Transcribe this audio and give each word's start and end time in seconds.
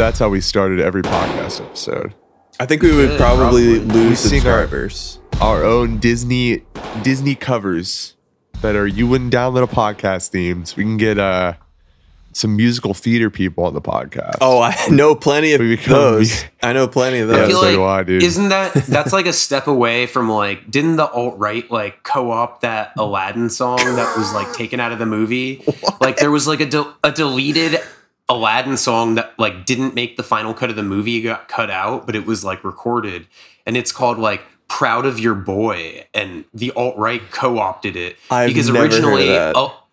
that's 0.00 0.18
how 0.18 0.30
we 0.30 0.40
started 0.40 0.80
every 0.80 1.02
podcast 1.02 1.60
episode? 1.60 2.14
I 2.58 2.64
think 2.64 2.80
we 2.82 2.94
would 2.96 3.10
Yeah, 3.10 3.16
probably, 3.18 3.66
We 3.66 3.78
lose 3.80 4.18
sing 4.20 4.46
our- 4.46 4.62
subscribers. 4.62 5.18
Our 5.42 5.62
own 5.62 5.98
Disney 5.98 6.62
Disney 7.02 7.34
covers 7.34 8.14
that 8.62 8.76
are 8.76 8.86
you 8.86 9.06
wouldn't 9.06 9.32
download 9.32 9.62
a 9.62 9.66
podcast 9.66 10.28
themes. 10.28 10.74
We 10.76 10.84
can 10.84 10.96
get 10.96 11.18
uh 11.18 11.54
some 12.32 12.56
musical 12.56 12.94
theater 12.94 13.28
people 13.28 13.64
on 13.64 13.74
the 13.74 13.80
podcast. 13.80 14.36
Oh, 14.40 14.60
I 14.62 14.74
know 14.90 15.14
plenty 15.14 15.52
of 15.52 15.60
We 15.60 15.76
become- 15.76 15.92
those. 15.94 16.44
I 16.62 16.72
know 16.72 16.86
plenty 16.88 17.18
of 17.18 17.28
Yeah, 17.28 17.34
I 17.36 17.38
those. 17.40 17.48
feel 17.48 17.60
so 17.60 17.66
like 17.66 17.74
do 17.74 17.84
I, 17.84 18.02
dude. 18.04 18.22
isn't 18.22 18.48
that 18.50 18.72
that's 18.88 19.12
like 19.12 19.26
a 19.26 19.32
step 19.34 19.66
away 19.66 20.06
from 20.06 20.30
like 20.30 20.70
didn't 20.70 20.96
the 20.96 21.10
alt 21.10 21.38
right 21.38 21.70
like 21.70 22.02
co-op 22.04 22.60
that 22.62 22.92
Aladdin 22.98 23.50
song 23.50 23.76
that 23.78 24.16
was 24.16 24.32
like 24.32 24.52
taken 24.54 24.80
out 24.80 24.92
of 24.92 24.98
the 24.98 25.06
movie? 25.06 25.62
Like 26.00 26.16
there 26.16 26.30
was 26.30 26.46
like 26.48 26.60
a 26.60 26.66
de- 26.66 26.94
a 27.04 27.12
deleted 27.12 27.78
Aladdin 28.30 28.76
song 28.76 29.16
that 29.16 29.36
like 29.38 29.66
didn't 29.66 29.94
make 29.94 30.16
the 30.16 30.22
final 30.22 30.54
cut 30.54 30.70
of 30.70 30.76
the 30.76 30.84
movie 30.84 31.20
got 31.20 31.48
cut 31.48 31.68
out, 31.68 32.06
but 32.06 32.14
it 32.14 32.24
was 32.24 32.44
like 32.44 32.62
recorded. 32.64 33.26
And 33.66 33.76
it's 33.76 33.90
called 33.90 34.18
like 34.18 34.42
Proud 34.68 35.04
of 35.04 35.18
Your 35.18 35.34
Boy 35.34 36.06
and 36.14 36.44
the 36.54 36.70
alt 36.72 36.96
right 36.96 37.20
co-opted 37.32 37.96
it. 37.96 38.16
I've 38.30 38.48
because 38.48 38.68
never 38.68 38.78
heard 38.78 38.86
of 38.86 39.04
originally. 39.04 39.36
Al- 39.36 39.88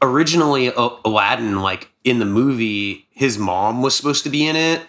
originally 0.00 0.74
Al- 0.74 1.00
Aladdin 1.04 1.60
like 1.60 1.90
in 2.04 2.18
the 2.18 2.24
movie 2.24 3.06
his 3.10 3.38
mom 3.38 3.82
was 3.82 3.94
supposed 3.94 4.24
to 4.24 4.30
be 4.30 4.46
in 4.46 4.56
it 4.56 4.82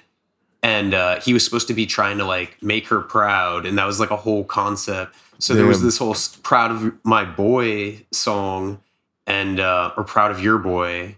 and 0.64 0.94
uh, 0.94 1.20
he 1.20 1.34
was 1.34 1.44
supposed 1.44 1.68
to 1.68 1.74
be 1.74 1.86
trying 1.86 2.18
to 2.18 2.26
like 2.26 2.62
make 2.64 2.88
her 2.88 3.02
proud 3.02 3.66
and 3.66 3.78
that 3.78 3.86
was 3.86 4.00
like 4.00 4.12
a 4.12 4.16
whole 4.18 4.46
concept. 4.46 5.16
So 5.38 5.54
there 5.54 5.66
was 5.66 5.82
this 5.82 5.98
whole 5.98 6.16
proud 6.44 6.72
of 6.72 6.94
my 7.04 7.26
boy 7.26 8.06
song 8.12 8.82
and 9.28 9.60
uh, 9.60 9.92
or 9.98 10.06
proud 10.06 10.32
of 10.32 10.40
your 10.40 10.58
boy 10.58 11.18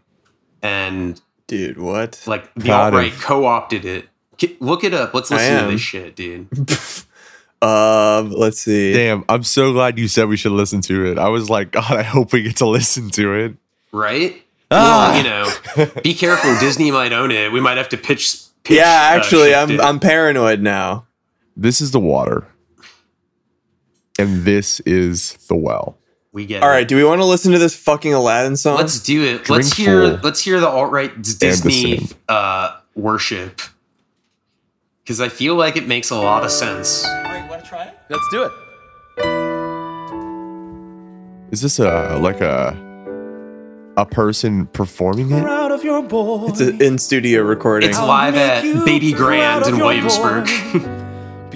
and 0.63 1.21
Dude, 1.47 1.77
what? 1.79 2.21
like 2.27 2.53
the 2.55 2.65
Proud 2.65 2.93
alt 2.93 2.93
right 2.93 3.11
of- 3.13 3.21
co-opted 3.21 3.85
it 3.85 4.09
look 4.61 4.83
it 4.83 4.93
up 4.93 5.13
let's 5.15 5.31
listen 5.31 5.63
to 5.65 5.71
this 5.71 5.81
shit 5.81 6.15
dude 6.15 6.47
Um, 7.59 8.29
let's 8.33 8.59
see. 8.59 8.93
Damn, 8.93 9.25
I'm 9.27 9.41
so 9.41 9.73
glad 9.73 9.97
you 9.97 10.07
said 10.07 10.27
we 10.27 10.37
should 10.37 10.51
listen 10.51 10.79
to 10.81 11.07
it. 11.07 11.17
I 11.17 11.29
was 11.29 11.49
like, 11.49 11.71
God, 11.77 11.89
I 11.91 12.03
hope 12.03 12.31
we 12.31 12.43
get 12.43 12.57
to 12.57 12.67
listen 12.67 13.09
to 13.11 13.33
it. 13.33 13.55
right 13.91 14.43
Ah. 14.69 15.09
well, 15.09 15.17
you 15.17 15.87
know 15.87 15.91
be 16.03 16.13
careful 16.13 16.55
disney 16.59 16.91
might 16.91 17.13
own 17.13 17.31
it 17.31 17.51
we 17.51 17.59
might 17.61 17.77
have 17.77 17.89
to 17.89 17.97
pitch, 17.97 18.35
pitch 18.63 18.77
Yeah, 18.77 18.83
uh, 18.83 19.15
actually, 19.15 19.49
shift 19.49 19.57
I'm 19.59 19.71
it. 19.71 19.79
I'm 19.81 19.99
paranoid 19.99 20.59
now. 20.61 21.07
This 21.55 21.81
is 21.81 21.89
the 21.91 21.99
water. 21.99 22.47
And 24.19 24.45
this 24.45 24.79
is 24.81 25.33
the 25.47 25.55
well. 25.55 25.97
We 26.31 26.45
get 26.45 26.61
All 26.63 26.69
it. 26.69 26.71
right, 26.73 26.87
do 26.87 26.95
we 26.95 27.03
want 27.03 27.19
to 27.21 27.25
listen 27.25 27.51
to 27.53 27.59
this 27.59 27.75
fucking 27.75 28.13
Aladdin 28.13 28.55
song? 28.57 28.77
Let's 28.77 28.99
do 28.99 29.23
it. 29.23 29.49
let's 29.49 29.73
hear. 29.73 30.11
full. 30.11 30.19
Let's 30.23 30.41
hear 30.41 30.59
the 30.59 30.67
alt 30.67 30.91
right 30.91 31.11
Disney 31.21 31.97
sing. 31.99 32.09
uh, 32.27 32.77
worship 32.95 33.61
because 35.03 35.19
I 35.21 35.29
feel 35.29 35.55
like 35.55 35.75
it 35.77 35.87
makes 35.87 36.09
a 36.09 36.15
lot 36.15 36.43
of 36.43 36.51
sense. 36.51 37.05
All 37.05 37.11
right, 37.13 37.49
want 37.49 37.63
to 37.63 37.69
try 37.69 37.83
it? 37.85 37.97
Let's 38.09 38.27
do 38.29 38.43
it. 38.43 38.51
Is 41.51 41.61
this 41.61 41.79
a 41.79 42.17
like 42.21 42.41
a 42.41 42.75
a 43.95 44.05
person 44.05 44.67
performing 44.67 45.31
it? 45.31 45.41
Proud 45.41 45.71
of 45.71 45.83
your 45.83 46.03
boy. 46.03 46.47
It's 46.49 46.59
an 46.59 46.81
in 46.81 46.97
studio 46.97 47.41
recording. 47.41 47.89
It's 47.89 47.97
live 47.99 48.35
at 48.35 48.63
Baby 48.85 49.13
Grand 49.13 49.65
in 49.65 49.71
of 49.73 49.77
your 49.77 49.87
Williamsburg. 49.87 50.47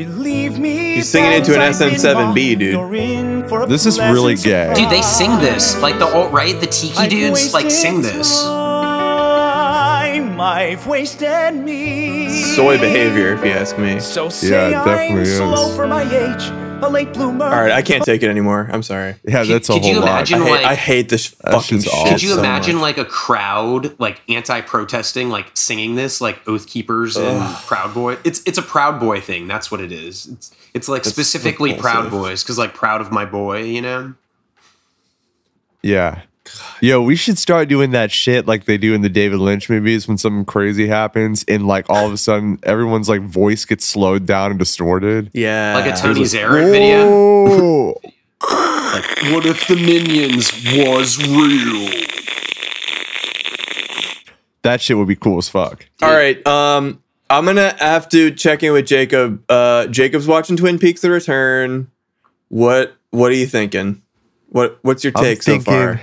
Believe 0.05 0.57
me. 0.59 0.95
He's 0.95 1.09
singing 1.09 1.33
into 1.33 1.53
an 1.53 1.59
SM7B, 1.71 2.57
dude. 2.57 2.73
You're 2.73 2.95
in 2.95 3.47
for 3.47 3.63
a 3.63 3.67
This 3.67 3.85
is 3.85 3.99
really 3.99 4.35
pleasant 4.35 4.75
gay. 4.75 4.83
Dude, 4.83 4.89
they 4.91 5.01
sing 5.01 5.37
this 5.39 5.79
like 5.81 5.99
the 5.99 6.05
alt 6.05 6.31
right, 6.31 6.59
the 6.59 6.67
tiki 6.67 7.07
dudes 7.07 7.53
like 7.53 7.69
sing 7.69 8.01
this. 8.01 8.41
Time. 8.43 10.39
I've 10.41 10.87
wasted 10.87 11.53
me. 11.53 12.29
Soy 12.55 12.79
behavior, 12.79 13.33
if 13.33 13.45
you 13.45 13.51
ask 13.51 13.77
me. 13.77 13.99
So 13.99 14.29
say 14.29 14.69
it 14.69 14.71
definitely 14.71 15.33
I'm 15.79 16.11
is. 16.11 16.70
Slow 16.81 16.87
for 16.87 16.91
my 16.93 16.99
age, 16.99 17.05
a 17.05 17.09
late 17.09 17.13
bloomer. 17.13 17.45
All 17.45 17.51
right, 17.61 17.71
I 17.71 17.81
can't 17.81 18.03
take 18.03 18.23
it 18.23 18.29
anymore. 18.29 18.69
I'm 18.71 18.83
sorry. 18.83 19.15
Yeah, 19.23 19.43
that's 19.43 19.69
a 19.69 19.73
could 19.73 19.81
whole 19.83 19.91
you 19.93 19.99
lot. 19.99 20.07
imagine- 20.09 20.41
I 20.41 20.45
hate, 20.45 20.51
like- 20.51 20.65
I 20.65 20.75
hate 20.75 21.09
this 21.09 21.27
fucking 21.27 21.61
shit's 21.79 21.83
shit. 21.85 21.93
awesome. 21.93 22.13
Could 22.13 22.23
you 22.23 22.29
so 22.29 22.39
imagine 22.39 22.75
much. 22.75 22.81
like 22.81 22.97
a 22.97 23.05
crowd 23.05 23.99
like 23.99 24.21
anti-protesting 24.29 25.29
like 25.29 25.47
singing 25.55 25.95
this 25.95 26.21
like 26.21 26.39
Oath 26.47 26.67
Keepers 26.67 27.15
and 27.17 27.41
Proud 27.65 27.93
Boy? 27.93 28.17
It's 28.23 28.41
it's 28.45 28.57
a 28.57 28.61
Proud 28.63 28.99
Boy 28.99 29.19
thing. 29.21 29.47
That's 29.47 29.71
what 29.71 29.81
it 29.81 29.91
is. 29.91 30.27
It's 30.27 30.51
it's 30.73 30.87
like 30.87 31.03
That's 31.03 31.13
specifically 31.13 31.73
Proud. 31.75 32.09
Boys 32.11 32.43
because 32.43 32.57
like 32.57 32.73
proud 32.73 33.01
of 33.01 33.11
my 33.11 33.25
boy, 33.25 33.63
you 33.63 33.81
know. 33.81 34.13
Yeah. 35.81 36.21
Yo, 36.81 37.01
we 37.01 37.15
should 37.15 37.37
start 37.37 37.69
doing 37.69 37.91
that 37.91 38.11
shit 38.11 38.47
like 38.47 38.65
they 38.65 38.77
do 38.77 38.93
in 38.93 39.01
the 39.01 39.09
David 39.09 39.39
Lynch 39.39 39.69
movies 39.69 40.07
when 40.07 40.17
something 40.17 40.45
crazy 40.45 40.87
happens 40.87 41.45
and 41.47 41.67
like 41.67 41.87
all 41.89 42.07
of 42.07 42.13
a 42.13 42.17
sudden 42.17 42.57
everyone's 42.63 43.07
like 43.07 43.21
voice 43.21 43.65
gets 43.65 43.85
slowed 43.85 44.25
down 44.25 44.51
and 44.51 44.59
distorted. 44.59 45.29
Yeah. 45.33 45.75
Like 45.75 45.93
a 45.93 45.95
Tony 45.95 46.21
Zarrett 46.21 46.71
video. 46.71 47.05
Whoa. 47.07 48.01
What 49.31 49.45
if 49.45 49.67
the 49.67 49.75
Minions 49.75 50.51
was 50.75 51.17
real? 51.19 52.07
That 54.63 54.81
shit 54.81 54.97
would 54.97 55.07
be 55.07 55.15
cool 55.15 55.37
as 55.37 55.47
fuck. 55.47 55.85
All 56.01 56.11
right. 56.11 56.45
Um, 56.45 57.01
I'm 57.29 57.45
gonna 57.45 57.75
have 57.79 58.09
to 58.09 58.31
check 58.31 58.63
in 58.63 58.73
with 58.73 58.85
Jacob. 58.85 59.43
Uh, 59.49 59.87
Jacob's 59.87 60.27
watching 60.27 60.57
Twin 60.57 60.79
Peaks: 60.79 61.01
The 61.01 61.11
Return. 61.11 61.89
What 62.49 62.95
What 63.11 63.31
are 63.31 63.35
you 63.35 63.47
thinking? 63.47 64.01
What 64.49 64.79
What's 64.81 65.03
your 65.03 65.13
I'm 65.15 65.23
take 65.23 65.41
so 65.41 65.59
far? 65.59 66.01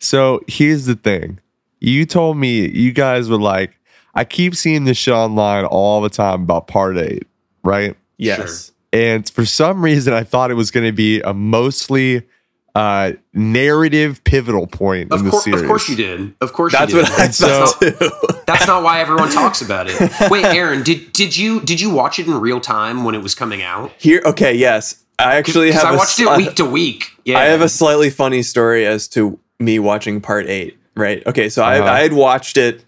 So 0.00 0.40
here's 0.46 0.86
the 0.86 0.94
thing. 0.94 1.40
You 1.80 2.04
told 2.06 2.36
me 2.36 2.68
you 2.68 2.92
guys 2.92 3.28
were 3.28 3.38
like, 3.40 3.78
I 4.14 4.24
keep 4.24 4.54
seeing 4.54 4.84
this 4.84 4.96
shit 4.98 5.14
online 5.14 5.64
all 5.64 6.00
the 6.00 6.10
time 6.10 6.42
about 6.42 6.66
part 6.66 6.98
eight, 6.98 7.26
right? 7.62 7.96
Yes. 8.18 8.72
And 8.92 9.28
for 9.30 9.44
some 9.46 9.82
reason, 9.84 10.12
I 10.12 10.24
thought 10.24 10.50
it 10.50 10.54
was 10.54 10.70
going 10.70 10.86
to 10.86 10.92
be 10.92 11.20
a 11.20 11.32
mostly 11.32 12.26
uh, 12.74 13.12
narrative 13.32 14.22
pivotal 14.24 14.66
point 14.66 15.12
Of 15.12 15.20
in 15.20 15.24
the 15.26 15.30
course, 15.30 15.44
series. 15.44 15.60
of 15.62 15.66
course 15.68 15.88
you 15.88 15.96
did. 15.96 16.34
Of 16.40 16.52
course 16.52 16.72
That's 16.72 16.92
you 16.92 17.00
did. 17.02 17.08
what 17.10 17.20
I 17.20 17.28
so- 17.30 17.66
thought 17.66 17.80
too. 17.80 18.40
That's 18.46 18.66
not 18.66 18.82
why 18.82 19.00
everyone 19.00 19.30
talks 19.30 19.62
about 19.62 19.86
it. 19.88 19.96
Wait, 20.30 20.44
Aaron, 20.44 20.82
did 20.82 21.12
did 21.12 21.36
you 21.36 21.60
did 21.60 21.80
you 21.80 21.90
watch 21.90 22.18
it 22.18 22.26
in 22.26 22.40
real 22.40 22.60
time 22.60 23.04
when 23.04 23.14
it 23.14 23.22
was 23.22 23.34
coming 23.34 23.62
out? 23.62 23.92
Here, 23.98 24.22
okay, 24.24 24.54
yes, 24.54 25.04
I 25.20 25.36
actually 25.36 25.68
Because 25.68 25.82
have. 25.82 25.94
I 25.94 25.96
watched 25.96 26.18
it 26.18 26.36
week 26.36 26.54
to 26.56 26.64
week. 26.64 27.04
Yeah, 27.24 27.38
I 27.38 27.44
have 27.44 27.60
a 27.60 27.68
slightly 27.68 28.10
funny 28.10 28.42
story 28.42 28.86
as 28.86 29.06
to 29.08 29.38
me 29.60 29.78
watching 29.78 30.20
part 30.20 30.46
eight. 30.48 30.78
Right. 30.96 31.24
Okay. 31.26 31.48
So 31.48 31.62
Uh-huh. 31.62 31.84
I, 31.84 31.98
I 31.98 32.00
had 32.00 32.12
watched 32.12 32.56
it 32.56 32.84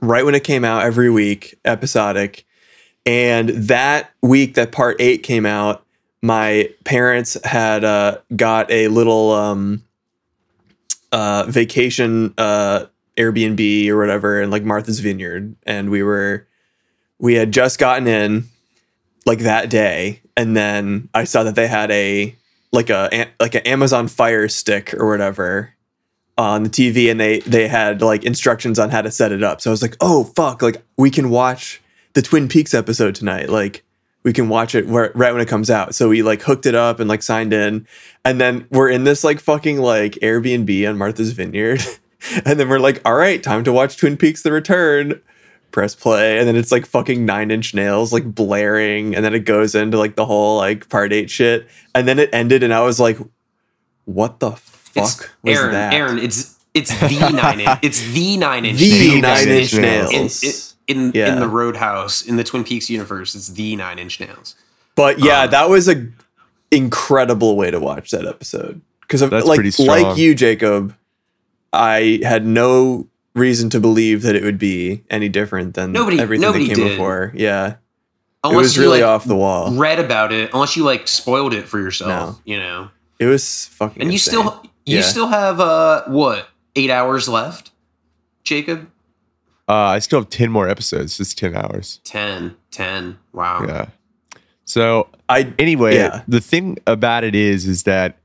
right 0.00 0.24
when 0.24 0.34
it 0.34 0.44
came 0.44 0.64
out 0.64 0.84
every 0.84 1.10
week, 1.10 1.58
episodic. 1.64 2.44
And 3.06 3.48
that 3.50 4.12
week 4.22 4.54
that 4.54 4.72
part 4.72 4.96
eight 5.00 5.22
came 5.22 5.44
out, 5.44 5.84
my 6.22 6.70
parents 6.84 7.36
had 7.44 7.84
uh, 7.84 8.18
got 8.34 8.70
a 8.70 8.88
little 8.88 9.30
um, 9.32 9.82
uh, 11.12 11.44
vacation 11.48 12.32
uh, 12.38 12.86
Airbnb 13.16 13.88
or 13.88 13.98
whatever 13.98 14.40
in 14.40 14.50
like 14.50 14.64
Martha's 14.64 15.00
Vineyard. 15.00 15.54
And 15.64 15.90
we 15.90 16.02
were, 16.02 16.46
we 17.18 17.34
had 17.34 17.52
just 17.52 17.78
gotten 17.78 18.06
in 18.06 18.44
like 19.26 19.40
that 19.40 19.68
day. 19.68 20.20
And 20.36 20.56
then 20.56 21.08
I 21.14 21.24
saw 21.24 21.42
that 21.44 21.54
they 21.54 21.66
had 21.66 21.90
a, 21.90 22.34
like 22.74 22.90
a 22.90 23.28
like 23.40 23.54
an 23.54 23.62
Amazon 23.62 24.08
Fire 24.08 24.48
Stick 24.48 24.92
or 24.94 25.08
whatever 25.08 25.74
on 26.36 26.64
the 26.64 26.68
TV, 26.68 27.10
and 27.10 27.20
they 27.20 27.38
they 27.40 27.68
had 27.68 28.02
like 28.02 28.24
instructions 28.24 28.78
on 28.78 28.90
how 28.90 29.00
to 29.00 29.10
set 29.10 29.32
it 29.32 29.42
up. 29.42 29.60
So 29.60 29.70
I 29.70 29.72
was 29.72 29.80
like, 29.80 29.96
oh 30.00 30.24
fuck, 30.24 30.60
like 30.60 30.82
we 30.98 31.10
can 31.10 31.30
watch 31.30 31.80
the 32.14 32.22
Twin 32.22 32.48
Peaks 32.48 32.74
episode 32.74 33.14
tonight. 33.14 33.48
Like 33.48 33.84
we 34.24 34.32
can 34.32 34.48
watch 34.48 34.74
it 34.74 34.88
where, 34.88 35.12
right 35.14 35.32
when 35.32 35.40
it 35.40 35.48
comes 35.48 35.70
out. 35.70 35.94
So 35.94 36.08
we 36.08 36.22
like 36.22 36.42
hooked 36.42 36.66
it 36.66 36.74
up 36.74 36.98
and 36.98 37.08
like 37.08 37.22
signed 37.22 37.52
in, 37.52 37.86
and 38.24 38.40
then 38.40 38.66
we're 38.70 38.90
in 38.90 39.04
this 39.04 39.22
like 39.22 39.38
fucking 39.38 39.78
like 39.78 40.14
Airbnb 40.14 40.88
on 40.88 40.98
Martha's 40.98 41.32
Vineyard, 41.32 41.80
and 42.44 42.58
then 42.58 42.68
we're 42.68 42.80
like, 42.80 43.00
all 43.04 43.14
right, 43.14 43.42
time 43.42 43.62
to 43.64 43.72
watch 43.72 43.96
Twin 43.96 44.16
Peaks: 44.16 44.42
The 44.42 44.52
Return. 44.52 45.22
Press 45.74 45.94
play, 45.94 46.38
and 46.38 46.46
then 46.48 46.54
it's 46.56 46.70
like 46.72 46.86
fucking 46.86 47.26
Nine 47.26 47.50
Inch 47.50 47.74
Nails 47.74 48.12
like 48.12 48.24
blaring, 48.32 49.14
and 49.14 49.24
then 49.24 49.34
it 49.34 49.40
goes 49.40 49.74
into 49.74 49.98
like 49.98 50.14
the 50.14 50.24
whole 50.24 50.56
like 50.56 50.88
part 50.88 51.12
eight 51.12 51.28
shit, 51.28 51.66
and 51.94 52.06
then 52.08 52.18
it 52.18 52.30
ended, 52.32 52.62
and 52.62 52.72
I 52.72 52.80
was 52.82 52.98
like, 53.00 53.18
"What 54.04 54.38
the 54.40 54.52
fuck 54.52 55.04
It's 55.04 55.28
was 55.42 55.58
Aaron. 55.58 55.72
that?" 55.72 55.92
Aaron, 55.92 56.18
it's 56.20 56.58
it's 56.72 56.90
the 57.00 57.30
nine 57.32 57.60
inch. 57.60 57.78
It's 57.82 58.00
the 58.12 58.36
nine 58.36 58.64
inch. 58.64 58.78
the 58.80 59.20
nails. 59.20 59.22
Nine 59.22 59.48
Inch 59.48 59.74
Inch 59.74 59.82
Nails. 59.82 60.12
Nails. 60.42 60.74
In, 60.86 60.96
in, 61.06 61.12
Yeah. 61.14 61.32
in 61.34 61.40
the 61.40 61.48
Roadhouse 61.48 62.22
in 62.22 62.36
the 62.36 62.44
Twin 62.44 62.62
Peaks 62.64 62.88
universe, 62.88 63.34
it's 63.34 63.48
the 63.48 63.74
Nine 63.76 63.98
Inch 63.98 64.20
Nails. 64.20 64.54
But 64.94 65.18
yeah, 65.18 65.42
Um, 65.42 65.50
that 65.50 65.68
was 65.68 65.88
a 65.88 66.06
incredible 66.70 67.56
way 67.56 67.70
to 67.70 67.80
watch 67.80 68.10
that 68.10 68.26
episode 68.26 68.80
because 69.00 69.20
That's 69.20 69.46
like 69.46 69.56
pretty 69.56 69.70
strong. 69.70 69.86
like 69.88 70.16
you, 70.18 70.34
Jacob, 70.34 70.94
I 71.72 72.20
had 72.22 72.46
no 72.46 73.06
reason 73.34 73.68
to 73.70 73.80
believe 73.80 74.22
that 74.22 74.34
it 74.36 74.42
would 74.44 74.58
be 74.58 75.02
any 75.10 75.28
different 75.28 75.74
than 75.74 75.92
Nobody- 75.92 76.20
everything 76.20 76.42
nobody 76.42 76.68
that 76.68 76.74
came 76.76 76.84
did. 76.84 76.90
before. 76.96 77.32
Yeah, 77.34 77.74
Unless 78.44 78.54
it 78.54 78.58
was 78.58 78.76
you, 78.76 78.82
really 78.82 79.00
like, 79.00 79.08
off 79.08 79.24
the 79.24 79.34
wall. 79.36 79.72
Read 79.72 79.98
about 79.98 80.32
it, 80.32 80.50
unless 80.52 80.76
you 80.76 80.84
like 80.84 81.08
spoiled 81.08 81.52
it 81.54 81.66
for 81.68 81.78
yourself, 81.80 82.36
No. 82.36 82.40
you 82.44 82.58
know. 82.58 82.90
It 83.18 83.26
was 83.26 83.66
fucking. 83.72 84.02
And 84.02 84.10
you 84.10 84.16
insane. 84.16 84.32
still 84.40 84.62
you 84.86 84.96
Yeah. 84.98 85.02
still 85.02 85.28
have 85.28 85.60
uh 85.60 86.04
what 86.06 86.48
eight 86.76 86.90
hours 86.90 87.28
left, 87.28 87.70
Jacob? 88.44 88.88
Uh, 89.66 89.72
I 89.72 89.98
still 90.00 90.18
have 90.20 90.28
10 90.28 90.50
more 90.50 90.68
episodes. 90.68 91.18
It's 91.18 91.32
10 91.32 91.56
hours. 91.56 92.00
10, 92.04 92.54
10. 92.70 93.16
Wow. 93.32 93.64
Yeah. 93.66 93.86
So 94.66 95.08
I 95.28 95.54
anyway, 95.58 95.94
Yeah. 95.96 96.20
the 96.28 96.40
thing 96.40 96.78
about 96.86 97.24
it 97.24 97.34
is, 97.34 97.66
is 97.66 97.84
that 97.84 98.18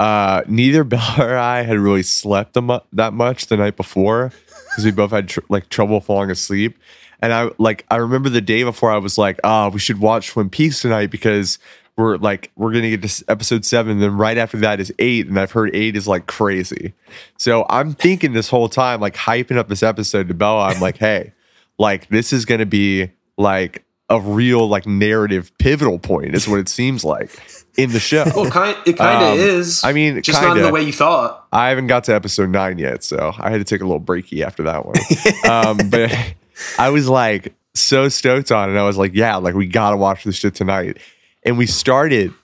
uh, 0.00 0.42
neither 0.48 0.82
Bella 0.84 1.14
or 1.18 1.36
I 1.36 1.60
had 1.60 1.78
really 1.78 2.02
slept 2.02 2.56
mu- 2.56 2.78
that 2.94 3.12
much 3.12 3.46
the 3.46 3.58
night 3.58 3.76
before 3.76 4.32
because 4.70 4.84
we 4.84 4.90
both 4.90 5.10
had 5.10 5.28
tr- 5.28 5.40
like 5.50 5.68
trouble 5.68 6.00
falling 6.00 6.30
asleep. 6.30 6.78
And 7.20 7.34
I 7.34 7.50
like 7.58 7.84
I 7.90 7.96
remember 7.96 8.30
the 8.30 8.40
day 8.40 8.62
before 8.62 8.90
I 8.90 8.96
was 8.96 9.18
like, 9.18 9.38
oh, 9.44 9.68
we 9.68 9.78
should 9.78 10.00
watch 10.00 10.30
Twin 10.30 10.48
Peaks 10.48 10.80
tonight 10.80 11.10
because 11.10 11.58
we're 11.98 12.16
like 12.16 12.50
we're 12.56 12.72
gonna 12.72 12.96
get 12.96 13.02
to 13.02 13.24
episode 13.28 13.66
seven. 13.66 14.00
then 14.00 14.16
right 14.16 14.38
after 14.38 14.56
that 14.58 14.80
is 14.80 14.90
eight, 14.98 15.26
and 15.26 15.38
I've 15.38 15.52
heard 15.52 15.70
eight 15.76 15.96
is 15.96 16.08
like 16.08 16.26
crazy. 16.26 16.94
So 17.36 17.66
I'm 17.68 17.92
thinking 17.92 18.32
this 18.32 18.48
whole 18.48 18.70
time, 18.70 19.02
like 19.02 19.16
hyping 19.16 19.58
up 19.58 19.68
this 19.68 19.82
episode 19.82 20.28
to 20.28 20.34
Bella. 20.34 20.68
I'm 20.68 20.80
like, 20.80 20.96
hey, 20.96 21.34
like 21.78 22.08
this 22.08 22.32
is 22.32 22.46
gonna 22.46 22.64
be 22.64 23.10
like 23.36 23.84
a 24.08 24.18
real 24.18 24.66
like 24.66 24.86
narrative 24.86 25.52
pivotal 25.58 25.98
point 25.98 26.34
is 26.34 26.48
what 26.48 26.58
it 26.58 26.68
seems 26.68 27.04
like 27.04 27.30
in 27.82 27.90
the 27.92 28.00
show. 28.00 28.24
Well, 28.34 28.50
kind 28.50 28.76
it 28.86 28.96
kind 28.96 29.22
of 29.24 29.32
Um, 29.32 29.38
is. 29.38 29.82
I 29.84 29.92
mean, 29.92 30.20
just 30.22 30.40
not 30.42 30.56
in 30.56 30.62
the 30.62 30.70
way 30.72 30.82
you 30.82 30.92
thought. 30.92 31.46
I 31.52 31.68
haven't 31.68 31.86
got 31.88 32.04
to 32.04 32.14
episode 32.14 32.50
nine 32.50 32.78
yet, 32.78 33.02
so 33.04 33.32
I 33.38 33.50
had 33.50 33.58
to 33.58 33.64
take 33.64 33.80
a 33.80 33.84
little 33.84 34.00
breaky 34.00 34.44
after 34.44 34.62
that 34.64 34.84
one. 34.86 34.96
um, 35.50 35.78
but 35.90 36.12
I 36.78 36.90
was 36.90 37.08
like 37.08 37.54
so 37.74 38.08
stoked 38.08 38.50
on 38.52 38.74
it. 38.74 38.78
I 38.78 38.84
was 38.84 38.96
like, 38.98 39.12
yeah, 39.14 39.36
like 39.36 39.54
we 39.54 39.66
gotta 39.66 39.96
watch 39.96 40.24
this 40.24 40.36
shit 40.36 40.54
tonight. 40.54 40.98
And 41.44 41.56
we 41.56 41.66
started, 41.66 42.34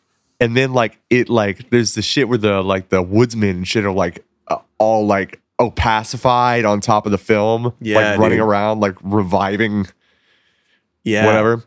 and 0.41 0.57
then 0.57 0.73
like 0.73 0.99
it 1.11 1.29
like 1.29 1.71
there's 1.71 1.95
the 1.95 2.03
shit 2.03 2.29
where 2.29 2.39
the 2.39 2.63
like 2.63 2.89
the 2.89 3.03
woodsmen 3.03 3.57
and 3.57 3.69
shit 3.69 3.85
are 3.85 3.93
like 3.93 4.25
uh, 4.49 4.59
all 4.79 5.07
like 5.07 5.41
opacified 5.61 6.65
on 6.65 6.81
top 6.81 7.07
of 7.07 7.13
the 7.13 7.19
film, 7.19 7.73
Yeah, 7.81 8.11
like 8.13 8.19
running 8.19 8.39
dude. 8.39 8.47
around, 8.47 8.81
like 8.81 8.95
reviving 9.03 9.87
yeah 11.05 11.27
whatever. 11.27 11.63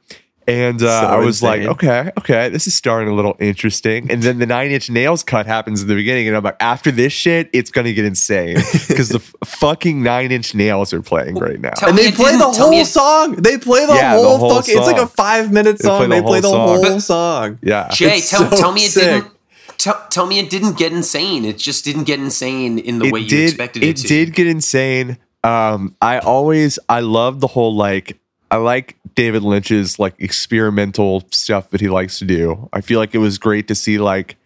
And 0.50 0.82
uh, 0.82 1.02
So 1.02 1.08
I 1.08 1.18
was 1.18 1.44
like, 1.44 1.62
okay, 1.62 2.12
okay, 2.18 2.50
this 2.50 2.66
is 2.68 2.74
starting 2.74 3.10
a 3.10 3.14
little 3.16 3.36
interesting. 3.40 4.10
And 4.12 4.24
then 4.24 4.40
the 4.40 4.46
nine 4.46 4.72
inch 4.72 4.90
nails 4.90 5.22
cut 5.24 5.46
happens 5.46 5.82
in 5.82 5.88
the 5.88 5.96
beginning, 5.96 6.28
and 6.28 6.36
I'm 6.36 6.44
like, 6.44 6.58
after 6.60 6.92
this 6.92 7.14
shit, 7.14 7.50
it's 7.54 7.70
gonna 7.72 7.94
get 7.94 8.06
insane 8.06 8.56
because 8.88 9.10
the 9.10 9.20
f- 9.20 9.36
fucking 9.46 10.02
nine 10.02 10.32
inch 10.32 10.56
nails 10.56 10.92
are 10.94 11.02
playing 11.02 11.36
right 11.36 11.60
now. 11.60 11.72
Tell 11.72 11.90
and 11.90 11.98
they 11.98 12.12
play 12.12 12.32
the 12.32 12.40
didn't- 12.40 12.56
tell 12.56 12.70
me 12.70 12.78
whole 12.78 12.86
song. 12.86 13.36
They 13.36 13.58
play 13.58 13.86
the 13.86 13.94
Yeah, 13.94 14.16
the 14.16 14.24
whole, 14.24 14.38
whole 14.40 14.56
fucking. 14.56 14.78
It's 14.78 14.88
like 14.88 14.98
a 15.02 15.08
five 15.08 15.52
minute 15.52 15.78
They 15.78 15.88
play 15.88 16.00
song. 16.00 16.10
the 16.10 16.16
They 16.16 16.22
play 16.22 16.40
the 16.40 16.50
whole 16.50 16.68
whole 16.68 16.84
song. 16.86 17.00
song. 17.00 17.60
yeah, 17.62 17.88
Jay, 17.92 18.18
It's 18.18 18.30
tell, 18.30 18.50
so 18.50 18.58
tell 18.58 18.72
me 18.72 18.86
it 18.86 18.92
sick. 18.92 19.04
didn't. 19.04 19.32
Tell, 19.78 20.08
tell 20.10 20.26
me 20.26 20.40
it 20.40 20.50
didn't 20.50 20.78
get 20.78 20.92
insane. 20.92 21.46
It 21.46 21.58
just 21.58 21.86
didn't 21.86 22.04
get 22.04 22.20
insane 22.20 22.80
in 22.80 23.00
the 23.00 23.06
it 23.06 23.14
way 23.14 23.22
you 23.22 23.30
did. 23.30 23.50
expected 23.50 23.84
it, 23.84 23.88
it 23.90 23.96
to. 23.98 24.06
It 24.06 24.08
did 24.10 24.34
get 24.36 24.48
insane. 24.48 25.18
Um, 25.42 25.96
I 26.02 26.20
always, 26.20 26.80
I 26.90 27.00
love 27.00 27.40
the 27.40 27.48
whole 27.48 27.74
like. 27.74 28.19
I 28.52 28.58
like 28.58 28.98
David 29.16 29.44
Lynch's 29.44 30.00
like 30.00 30.16
experimental 30.20 31.24
stuff 31.32 31.70
that 31.70 31.82
he 31.82 31.90
likes 31.90 32.20
to 32.20 32.26
do. 32.26 32.70
I 32.74 32.82
feel 32.82 33.00
like 33.00 33.14
it 33.14 33.20
was 33.20 33.38
great 33.38 33.68
to 33.68 33.76
see 33.76 34.00
like 34.00 34.38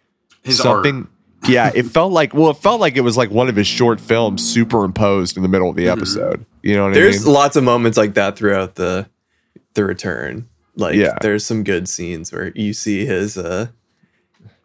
His 0.42 0.58
something. 0.58 1.08
Yeah, 1.46 1.70
it 1.74 1.84
felt 1.84 2.12
like 2.12 2.32
well, 2.34 2.50
it 2.50 2.56
felt 2.58 2.80
like 2.80 2.96
it 2.96 3.02
was 3.02 3.16
like 3.16 3.30
one 3.30 3.48
of 3.48 3.56
his 3.56 3.66
short 3.66 4.00
films 4.00 4.42
superimposed 4.46 5.36
in 5.36 5.42
the 5.42 5.48
middle 5.48 5.68
of 5.68 5.76
the 5.76 5.88
episode. 5.88 6.44
You 6.62 6.74
know 6.76 6.84
what 6.86 6.94
There's 6.94 7.22
I 7.22 7.24
mean? 7.26 7.34
lots 7.34 7.56
of 7.56 7.64
moments 7.64 7.98
like 7.98 8.14
that 8.14 8.36
throughout 8.36 8.74
the 8.76 9.06
the 9.74 9.84
return. 9.84 10.48
Like 10.76 10.94
Yeah. 10.96 11.16
there's 11.20 11.44
some 11.44 11.62
good 11.64 11.88
scenes 11.88 12.32
where 12.32 12.50
you 12.54 12.72
see 12.72 13.04
his 13.06 13.36
uh 13.36 13.68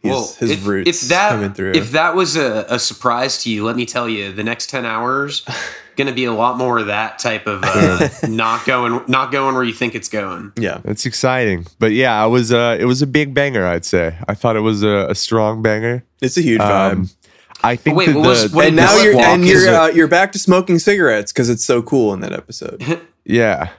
his, 0.02 0.12
well, 0.12 0.34
his 0.40 0.52
if, 0.52 0.66
roots 0.66 1.04
if 1.04 1.10
that 1.10 1.32
coming 1.32 1.54
through. 1.54 1.74
if 1.74 1.92
that 1.92 2.16
was 2.16 2.38
a, 2.38 2.66
a 2.70 2.80
surprise 2.80 3.44
to 3.44 3.50
you, 3.52 3.66
let 3.66 3.76
me 3.76 3.86
tell 3.86 4.08
you, 4.08 4.32
the 4.32 4.44
next 4.44 4.70
ten 4.70 4.86
hours 4.86 5.46
going 6.00 6.08
to 6.08 6.14
be 6.14 6.24
a 6.26 6.34
lot 6.34 6.58
more 6.58 6.80
of 6.80 6.88
that 6.88 7.20
type 7.20 7.46
of 7.46 7.62
uh, 7.64 8.10
not 8.28 8.66
going 8.66 9.04
not 9.08 9.32
going 9.32 9.54
where 9.54 9.64
you 9.64 9.74
think 9.74 9.94
it's 9.94 10.10
going. 10.10 10.52
yeah. 10.58 10.80
It's 10.86 11.06
exciting, 11.06 11.68
but 11.78 11.92
yeah, 11.92 12.20
I 12.24 12.26
was. 12.26 12.52
Uh, 12.52 12.76
it 12.80 12.86
was 12.86 13.02
a 13.04 13.08
big 13.08 13.34
banger. 13.36 13.68
I'd 13.68 13.86
say. 13.86 14.18
I 14.28 14.34
thought 14.34 14.56
it 14.56 14.62
was 14.62 14.82
a, 14.82 15.08
a 15.10 15.16
strong 15.16 15.62
banger. 15.62 16.04
It's 16.22 16.38
a 16.38 16.42
huge 16.42 16.62
Um, 16.62 17.06
vibe. 17.06 17.16
I 17.62 17.76
think 17.76 17.98
Wait, 17.98 18.06
that 18.08 18.16
what 18.16 18.24
the, 18.24 18.30
was- 18.30 18.52
what 18.54 18.68
And 18.68 18.76
now 18.78 18.96
you're 19.04 19.20
and 19.20 19.46
you're 19.46 19.68
a- 19.70 19.78
uh, 19.84 19.88
you're 19.88 20.08
back 20.08 20.32
to 20.32 20.40
smoking 20.40 20.80
cigarettes 20.80 21.32
because 21.34 21.50
it's 21.50 21.66
so 21.66 21.82
cool 21.82 22.14
in 22.14 22.22
that 22.22 22.32
episode. 22.34 22.82
yeah. 23.26 23.70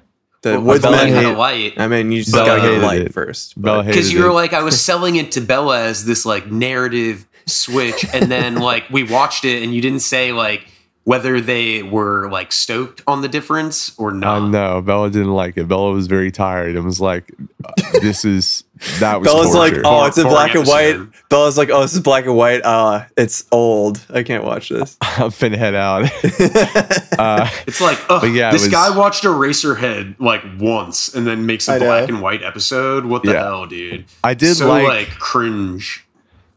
The 0.43 0.61
Well, 0.61 0.79
Bella 0.81 0.97
woodsman. 0.99 1.15
had 1.15 1.25
a 1.25 1.33
light. 1.37 1.75
I 1.79 1.89
mean, 1.89 2.13
you 2.13 2.21
just 2.23 2.33
Bella 2.35 2.47
gotta 2.47 2.61
get 2.61 2.71
hated 2.73 2.83
light 2.83 3.01
it. 3.03 3.13
first. 3.15 3.61
Bella 3.61 3.83
because 3.85 4.13
you 4.13 4.23
were 4.23 4.31
it. 4.31 4.35
like 4.35 4.53
I 4.53 4.63
was 4.63 4.81
selling 4.81 5.17
it 5.17 5.33
to 5.33 5.41
Bella 5.41 5.81
as 5.83 6.05
this 6.05 6.25
like 6.25 6.51
narrative 6.51 7.27
switch, 7.47 8.05
and 8.15 8.31
then 8.31 8.55
like 8.57 8.85
we 8.91 9.03
watched 9.03 9.45
it, 9.45 9.63
and 9.63 9.75
you 9.75 9.81
didn't 9.83 10.01
say 10.01 10.33
like 10.33 10.67
whether 11.05 11.41
they 11.41 11.83
were 11.83 12.29
like 12.31 12.53
stoked 12.53 13.03
on 13.07 13.23
the 13.23 13.29
difference 13.29 13.99
or 13.99 14.13
not. 14.13 14.37
Uh, 14.37 14.41
not. 14.41 14.51
no, 14.75 14.83
Bella 14.83 15.11
didn't 15.11 15.33
like 15.35 15.57
it. 15.57 15.67
Bella 15.67 15.93
was 15.93 16.07
very 16.07 16.31
tired 16.31 16.77
and 16.77 16.85
was 16.85 17.01
like, 17.01 17.33
uh, 17.65 17.73
"This 18.01 18.25
is 18.25 18.65
that 18.99 19.19
was." 19.21 19.27
Bella's 19.27 19.55
like, 19.55 19.75
oh, 19.85 20.07
it's 20.07 20.19
in 20.19 20.27
black 20.27 20.55
and 20.55 20.67
white. 20.67 20.85
episode. 20.95 21.13
Bella's 21.31 21.57
like, 21.59 21.71
oh, 21.71 21.81
this 21.83 21.95
is 21.95 22.01
black 22.01 22.27
and 22.27 22.37
white. 22.37 22.63
Uh, 22.63 23.07
it's 23.17 23.45
old. 23.51 24.05
I 24.11 24.23
can't 24.23 24.45
watch 24.45 24.69
this. 24.69 24.97
I'm 25.01 25.31
finna 25.31 25.57
head 25.57 25.75
out. 25.75 26.03
uh, 27.19 27.49
It's 27.67 27.81
like, 27.81 27.99
oh, 28.09 28.25
yeah, 28.27 28.53
this 28.53 28.63
was- 28.63 28.71
guy 28.71 28.97
watched 28.97 29.25
Eraserhead 29.25 30.17
like 30.21 30.43
once 30.59 31.15
and 31.15 31.27
then 31.27 31.47
makes 31.47 31.67
a 31.69 31.79
black 31.79 32.09
and 32.09 32.21
white 32.21 32.43
episode. 32.43 33.05
What 33.07 33.23
the 33.23 33.33
Yeah. 33.33 33.43
hell, 33.45 33.67
dude? 33.67 34.05
I 34.23 34.35
did 34.35 34.55
so 34.57 34.69
like- 34.69 34.87
like 34.87 35.09
cringe. 35.19 36.05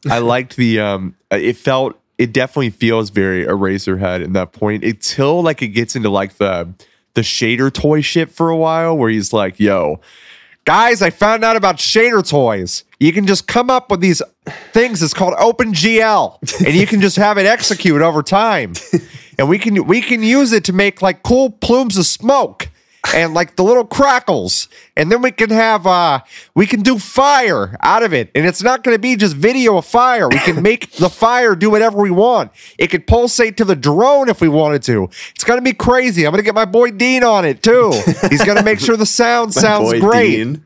I 0.09 0.19
liked 0.19 0.57
the 0.57 0.81
um 0.81 1.15
it 1.31 1.55
felt 1.55 1.97
it 2.17 2.33
definitely 2.33 2.69
feels 2.69 3.09
very 3.09 3.45
Eraserhead 3.45 4.23
in 4.23 4.33
that 4.33 4.51
point 4.51 4.83
until 4.83 5.41
like 5.41 5.61
it 5.61 5.69
gets 5.69 5.95
into 5.95 6.09
like 6.09 6.35
the 6.35 6.73
the 7.13 7.21
shader 7.21 7.71
toy 7.71 8.01
shit 8.01 8.31
for 8.31 8.49
a 8.49 8.57
while 8.57 8.97
where 8.97 9.09
he's 9.09 9.31
like, 9.33 9.59
yo, 9.59 10.01
guys, 10.65 11.01
I 11.01 11.11
found 11.11 11.43
out 11.43 11.55
about 11.55 11.77
shader 11.77 12.27
toys. 12.27 12.83
You 12.99 13.13
can 13.13 13.27
just 13.27 13.47
come 13.47 13.69
up 13.69 13.91
with 13.91 13.99
these 14.01 14.21
things. 14.71 15.03
It's 15.03 15.13
called 15.13 15.35
OpenGL, 15.35 16.65
and 16.65 16.75
you 16.75 16.87
can 16.87 17.01
just 17.01 17.17
have 17.17 17.37
it 17.37 17.45
execute 17.45 18.01
over 18.01 18.23
time. 18.23 18.73
And 19.37 19.49
we 19.49 19.57
can 19.57 19.87
we 19.87 20.01
can 20.01 20.21
use 20.21 20.51
it 20.51 20.63
to 20.65 20.73
make 20.73 21.01
like 21.01 21.23
cool 21.23 21.49
plumes 21.49 21.97
of 21.97 22.05
smoke 22.05 22.69
and 23.13 23.33
like 23.33 23.55
the 23.55 23.63
little 23.63 23.85
crackles. 23.85 24.67
And 24.95 25.11
then 25.11 25.21
we 25.21 25.31
can 25.31 25.49
have 25.49 25.85
uh 25.85 26.21
we 26.55 26.65
can 26.65 26.81
do 26.81 26.97
fire 26.99 27.75
out 27.81 28.03
of 28.03 28.13
it. 28.13 28.31
And 28.35 28.45
it's 28.45 28.63
not 28.63 28.83
gonna 28.83 28.99
be 28.99 29.15
just 29.15 29.35
video 29.35 29.77
of 29.77 29.85
fire. 29.85 30.29
We 30.29 30.39
can 30.39 30.61
make 30.63 30.91
the 30.93 31.09
fire 31.09 31.55
do 31.55 31.69
whatever 31.69 31.97
we 32.01 32.11
want. 32.11 32.51
It 32.77 32.87
could 32.87 33.05
pulsate 33.07 33.57
to 33.57 33.65
the 33.65 33.75
drone 33.75 34.29
if 34.29 34.39
we 34.41 34.47
wanted 34.47 34.83
to. 34.83 35.09
It's 35.35 35.43
gonna 35.43 35.61
be 35.61 35.73
crazy. 35.73 36.25
I'm 36.25 36.31
gonna 36.31 36.43
get 36.43 36.55
my 36.55 36.65
boy 36.65 36.91
Dean 36.91 37.23
on 37.23 37.45
it 37.45 37.61
too. 37.63 37.91
He's 38.29 38.43
gonna 38.43 38.63
make 38.63 38.79
sure 38.79 38.95
the 38.97 39.05
sound 39.05 39.53
sounds 39.63 39.91
boy 39.91 39.99
great. 39.99 40.35
Dean. 40.37 40.65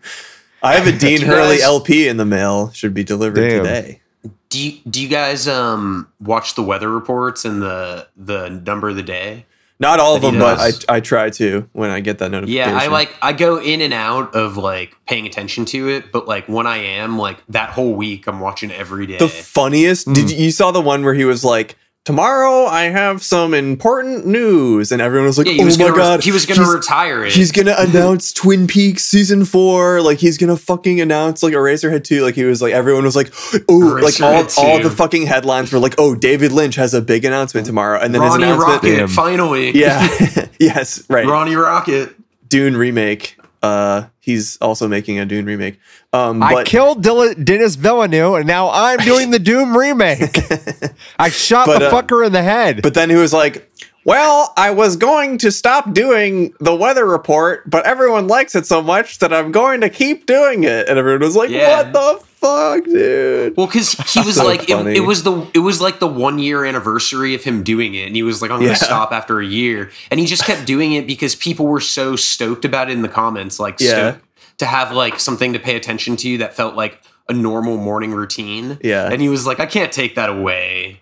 I 0.62 0.76
have 0.76 0.88
a 0.88 0.92
Dean 0.98 1.22
Hurley 1.22 1.58
guys- 1.58 1.64
LP 1.64 2.08
in 2.08 2.18
the 2.18 2.26
mail. 2.26 2.72
Should 2.72 2.94
be 2.94 3.04
delivered 3.04 3.36
Damn. 3.48 3.64
today. 3.64 4.02
Do 4.50 4.64
you, 4.64 4.78
do 4.90 5.02
you 5.02 5.10
guys 5.10 5.48
um 5.48 6.08
watch 6.22 6.56
the 6.56 6.64
weather 6.64 6.90
reports 6.90 7.44
and 7.46 7.62
the 7.62 8.08
the 8.16 8.50
number 8.50 8.88
of 8.90 8.96
the 8.96 9.04
day? 9.04 9.46
Not 9.80 10.00
all 10.00 10.16
of 10.16 10.22
them, 10.24 10.36
he 10.36 10.40
but 10.40 10.60
I. 10.60 10.96
I 10.96 11.00
try 11.00 11.30
to 11.32 11.70
when 11.74 11.92
I 11.92 12.00
get 12.00 12.18
that 12.20 12.32
notification. 12.32 12.74
Yeah, 12.74 12.80
I 12.80 12.88
like 12.88 13.16
I 13.22 13.34
go 13.34 13.60
in 13.60 13.82
and 13.82 13.94
out 13.94 14.36
of 14.36 14.58
like 14.58 14.96
paying 15.06 15.28
attention 15.28 15.66
to 15.66 15.88
it, 15.90 16.12
but 16.12 16.28
like 16.28 16.48
when 16.48 16.66
I 16.66 16.78
am 16.78 17.20
like 17.20 17.44
that 17.50 17.70
whole 17.70 17.94
week, 17.94 18.28
I'm 18.28 18.40
watching 18.40 18.72
every 18.72 19.06
day. 19.06 19.18
the 19.18 19.28
funniest. 19.28 20.08
Mm. 20.08 20.16
Did 20.16 20.32
you, 20.32 20.46
you 20.46 20.52
saw 20.52 20.72
the 20.72 20.82
one 20.82 21.04
where 21.04 21.14
he 21.14 21.26
was 21.26 21.44
like, 21.44 21.76
"Tomorrow 22.08 22.68
I 22.68 22.84
have 22.84 23.22
some 23.22 23.54
important 23.54 24.26
news," 24.26 24.94
and 24.94 25.02
everyone 25.02 25.28
was 25.28 25.38
like, 25.38 25.46
yeah, 25.46 25.54
he 25.56 25.62
"Oh 25.62 25.66
was 25.66 25.78
my 25.78 25.84
gonna 25.88 25.96
re- 25.98 26.02
god, 26.02 26.24
he 26.24 26.32
was 26.32 26.46
gonna 26.46 26.66
retire 26.66 27.26
it. 27.26 27.34
He's 27.34 27.52
gonna 27.52 27.76
announce 27.78 28.32
Twin 28.32 28.66
Peaks 28.66 29.04
season 29.04 29.44
four. 29.44 30.02
Like 30.02 30.18
he's 30.18 30.38
gonna 30.38 30.56
fucking 30.56 31.02
announce 31.02 31.44
like 31.44 31.54
Eraserhead 31.54 32.06
two. 32.06 32.24
Like 32.24 32.36
he 32.36 32.46
was 32.46 32.62
like 32.62 32.72
everyone 32.72 33.04
was 33.04 33.18
like, 33.18 33.34
oh, 33.68 34.00
like 34.02 34.22
all, 34.22 34.32
Eraserhead 34.46 34.58
all 34.58 34.82
the 34.82 34.90
fucking 34.90 35.26
headlines 35.26 35.74
were 35.74 35.80
like, 35.80 35.96
oh, 35.98 36.16
David 36.16 36.54
Lynch 36.54 36.76
has 36.76 36.94
a 36.94 37.02
big 37.02 37.26
announcement 37.26 37.68
tomorrow, 37.68 38.00
and 38.00 38.16
then 38.16 38.22
Ronnie 38.22 38.46
his 38.46 38.54
announcement. 38.56 38.84
Rocket 38.84 38.96
Damn. 39.00 39.08
finally. 39.10 39.72
Yeah. 39.78 40.08
yes. 40.62 41.04
Right. 41.10 41.28
Ronnie 41.28 41.58
Rocket. 41.58 42.16
Dune 42.48 42.78
remake. 42.78 43.38
Uh, 43.68 44.08
he's 44.20 44.58
also 44.58 44.88
making 44.88 45.20
a 45.20 45.26
Dune 45.26 45.46
remake. 45.46 45.80
Um, 46.14 46.42
I 46.42 46.54
but 46.54 46.68
killed 46.68 47.04
Dil- 47.04 47.34
Denis 47.36 47.76
Villeneuve, 47.76 48.36
and 48.36 48.48
now 48.48 48.70
I'm 48.72 49.00
doing 49.00 49.32
the 49.32 49.40
Doom 49.40 49.78
remake. 49.78 50.38
I 51.20 51.30
shot 51.30 51.66
But, 51.68 51.80
the 51.80 51.88
uh, 51.88 51.92
fucker 51.92 52.26
in 52.26 52.32
the 52.32 52.44
head. 52.44 52.82
but 52.82 52.94
then 52.94 53.10
he 53.10 53.16
was 53.18 53.34
like, 53.34 53.70
"Well, 54.06 54.54
I 54.56 54.72
was 54.72 54.96
going 54.96 55.38
to 55.40 55.52
stop 55.52 55.94
doing 55.94 56.54
the 56.60 56.76
weather 56.76 57.06
report, 57.06 57.70
but 57.70 57.86
everyone 57.86 58.28
likes 58.28 58.56
it 58.56 58.66
so 58.66 58.82
much 58.82 59.20
that 59.20 59.34
I'm 59.34 59.52
going 59.52 59.82
to 59.82 59.90
keep 59.90 60.26
doing 60.26 60.64
it." 60.64 60.88
And 60.88 60.98
everyone 60.98 61.22
was 61.22 61.36
like, 61.36 61.50
Yeah. 61.50 61.78
"What 61.84 61.94
the 61.94 62.27
fuck, 62.40 62.84
dude?" 62.86 63.56
Well, 63.58 63.68
because 63.68 63.92
he 64.14 64.22
was 64.22 64.36
So 64.36 64.46
like, 64.46 64.70
it, 64.70 64.88
it 64.88 65.02
was 65.06 65.24
the 65.24 65.48
it 65.54 65.60
was 65.60 65.82
like 65.82 66.00
the 66.00 66.08
one 66.08 66.40
year 66.40 66.66
anniversary 66.66 67.36
of 67.36 67.44
him 67.44 67.64
doing 67.64 67.94
it, 67.96 68.08
and 68.08 68.16
he 68.16 68.24
was 68.24 68.42
like, 68.42 68.52
I'm 68.52 68.60
gonna 68.60 68.70
Yeah. 68.72 68.76
stop 68.76 69.12
after 69.12 69.40
a 69.40 69.46
year, 69.46 69.92
and 70.12 70.20
he 70.20 70.26
just 70.26 70.46
kept 70.46 70.66
doing 70.66 70.94
it 70.94 71.08
because 71.08 71.36
people 71.36 71.66
were 71.68 71.82
so 71.82 72.16
stoked 72.16 72.66
about 72.66 72.90
it 72.90 72.94
in 72.94 73.02
the 73.02 73.10
comments, 73.10 73.60
like 73.60 73.80
Yeah. 73.80 74.12
stoked 74.14 74.26
to 74.60 74.66
have 74.66 74.92
like 74.92 75.20
something 75.20 75.54
to 75.54 75.60
pay 75.60 75.76
attention 75.76 76.16
to 76.18 76.38
that 76.40 76.54
felt 76.56 76.76
like 76.76 77.02
a 77.30 77.34
normal 77.34 77.78
morning 77.78 78.12
routine. 78.14 78.80
Yeah. 78.82 79.10
and 79.12 79.22
he 79.22 79.30
was 79.30 79.46
like, 79.46 79.60
I 79.60 79.66
can't 79.66 79.92
take 79.92 80.16
that 80.16 80.30
away. 80.30 81.02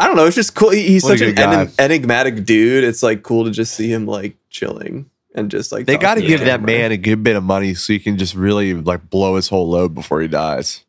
I 0.00 0.06
don't 0.06 0.16
know. 0.16 0.24
It's 0.26 0.34
just 0.34 0.54
cool. 0.56 0.70
He- 0.70 0.82
He's 0.88 1.04
What 1.04 1.10
such 1.18 1.20
an 1.20 1.34
good 1.34 1.36
guy. 1.36 1.66
enig- 1.66 1.74
enigmatic 1.78 2.44
dude. 2.44 2.82
It's 2.82 3.02
like 3.02 3.22
cool 3.22 3.44
to 3.44 3.50
just 3.50 3.74
see 3.74 3.88
him 3.88 4.06
like 4.06 4.36
chilling 4.50 5.08
and 5.34 5.50
just 5.50 5.72
like. 5.72 5.86
they 5.86 5.96
got 5.96 6.14
to 6.14 6.22
give 6.22 6.40
that 6.40 6.62
man 6.62 6.92
a 6.92 6.96
good 6.96 7.22
bit 7.22 7.36
of 7.36 7.42
money 7.44 7.74
so 7.74 7.92
he 7.92 7.98
can 7.98 8.16
just 8.18 8.34
really 8.34 8.74
like 8.74 9.10
blow 9.10 9.36
his 9.36 9.48
whole 9.48 9.68
load 9.68 9.94
before 9.94 10.20
he 10.20 10.28
dies. 10.28 10.84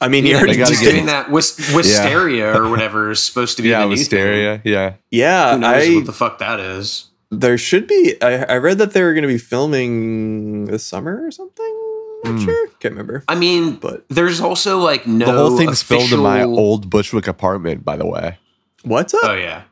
I 0.00 0.08
mean, 0.08 0.24
he 0.24 0.30
Yeah, 0.30 0.38
already 0.38 0.54
just 0.56 0.80
get- 0.82 0.92
doing 0.92 1.06
that 1.06 1.30
with 1.30 1.56
Wisteria 1.74 2.54
or 2.56 2.70
whatever 2.70 3.10
is 3.10 3.22
supposed 3.22 3.56
to 3.58 3.62
be 3.62 3.68
Yeah, 3.68 3.80
the 3.82 3.88
new 3.88 3.96
thing. 3.96 4.00
Wisteria. 4.00 4.62
Yeah. 4.64 4.94
Yeah, 5.10 5.52
Who 5.54 5.58
knows 5.60 5.88
I 5.88 5.94
what 5.96 6.06
the 6.06 6.12
fuck 6.14 6.38
that 6.38 6.58
is? 6.58 7.06
there 7.30 7.58
should 7.58 7.86
be. 7.86 8.14
I, 8.22 8.44
I 8.44 8.56
read 8.56 8.78
that 8.78 8.92
they 8.92 9.02
were 9.02 9.12
going 9.12 9.22
to 9.22 9.28
be 9.28 9.36
filming 9.38 10.64
this 10.64 10.84
summer 10.84 11.24
or 11.24 11.30
something. 11.30 11.76
Not 12.24 12.38
Hmm. 12.38 12.44
sure. 12.44 12.68
Can't 12.80 12.92
remember. 12.94 13.24
I 13.28 13.34
mean, 13.34 13.76
But 13.76 14.04
there's 14.08 14.40
also 14.40 14.78
like 14.78 15.06
no 15.06 15.26
the 15.26 15.32
whole 15.32 15.56
thing's 15.58 15.82
filmed 15.82 16.12
in 16.12 16.20
my 16.20 16.42
old 16.44 16.88
Bushwick 16.90 17.26
apartment, 17.28 17.84
by 17.84 17.96
the 17.96 18.06
way. 18.06 18.38
what's 18.82 19.12
up? 19.14 19.20
Oh 19.24 19.34
yeah. 19.34 19.62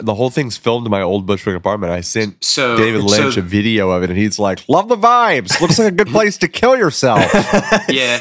The 0.00 0.14
whole 0.14 0.30
thing's 0.30 0.56
filmed 0.56 0.86
in 0.86 0.90
my 0.90 1.02
old 1.02 1.26
Bushwick 1.26 1.54
apartment. 1.56 1.92
I 1.92 2.00
sent 2.00 2.42
So 2.44 2.76
David 2.76 3.02
Lynch 3.02 3.34
so- 3.34 3.40
a 3.40 3.42
video 3.42 3.90
of 3.90 4.02
it, 4.02 4.10
and 4.10 4.18
he's 4.18 4.38
like, 4.38 4.64
"Love 4.68 4.88
the 4.88 4.96
vibes. 4.96 5.60
Looks 5.60 5.78
like 5.78 5.88
a 5.88 5.94
good 5.96 6.08
place 6.08 6.36
to 6.38 6.48
kill 6.48 6.76
yourself." 6.76 7.20
yeah. 7.88 8.18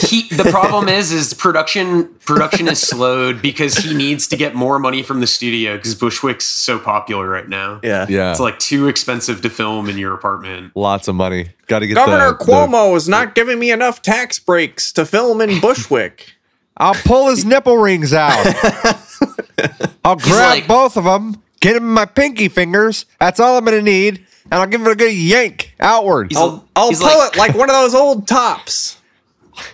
he 0.00 0.28
the 0.34 0.48
problem 0.50 0.88
is 0.88 1.12
is 1.12 1.32
production 1.34 2.08
production 2.24 2.68
is 2.68 2.80
slowed 2.80 3.40
because 3.42 3.76
he 3.78 3.94
needs 3.94 4.26
to 4.28 4.36
get 4.36 4.54
more 4.54 4.78
money 4.78 5.02
from 5.02 5.20
the 5.20 5.26
studio 5.26 5.76
because 5.76 5.94
Bushwick's 5.94 6.44
so 6.44 6.78
popular 6.78 7.28
right 7.28 7.48
now. 7.48 7.80
yeah. 7.82 8.06
yeah, 8.08 8.30
It's 8.30 8.40
like 8.40 8.58
too 8.58 8.88
expensive 8.88 9.40
to 9.42 9.50
film 9.50 9.88
in 9.88 9.96
your 9.98 10.14
apartment. 10.14 10.72
lots 10.74 11.08
of 11.08 11.14
money. 11.14 11.50
Got 11.68 11.80
to 11.80 11.86
get 11.86 11.94
Governor 11.94 12.32
the, 12.32 12.44
the- 12.44 12.44
Cuomo 12.44 12.96
is 12.96 13.08
not 13.08 13.34
giving 13.34 13.58
me 13.58 13.70
enough 13.70 14.02
tax 14.02 14.38
breaks 14.38 14.92
to 14.92 15.04
film 15.06 15.40
in 15.40 15.60
Bushwick. 15.60 16.34
I'll 16.76 16.94
pull 16.94 17.28
his 17.30 17.44
nipple 17.44 17.78
rings 17.78 18.12
out. 18.12 18.44
I'll 20.06 20.16
grab 20.16 20.50
like- 20.50 20.68
both 20.68 20.96
of 20.96 21.04
them, 21.04 21.42
get 21.60 21.76
him 21.76 21.84
in 21.84 21.90
my 21.92 22.04
pinky 22.06 22.48
fingers. 22.48 23.06
That's 23.20 23.40
all 23.40 23.58
I'm 23.58 23.64
gonna 23.64 23.82
need, 23.82 24.24
and 24.50 24.60
I'll 24.60 24.66
give 24.66 24.82
it 24.86 24.90
a 24.90 24.94
good 24.94 25.12
yank 25.14 25.74
outward. 25.80 26.30
He's- 26.30 26.40
I'll, 26.40 26.64
I'll 26.76 26.88
He's 26.90 26.98
pull 27.00 27.08
like- 27.18 27.32
it 27.34 27.38
like 27.38 27.54
one 27.54 27.68
of 27.70 27.74
those 27.76 27.94
old 27.94 28.26
tops. 28.28 28.98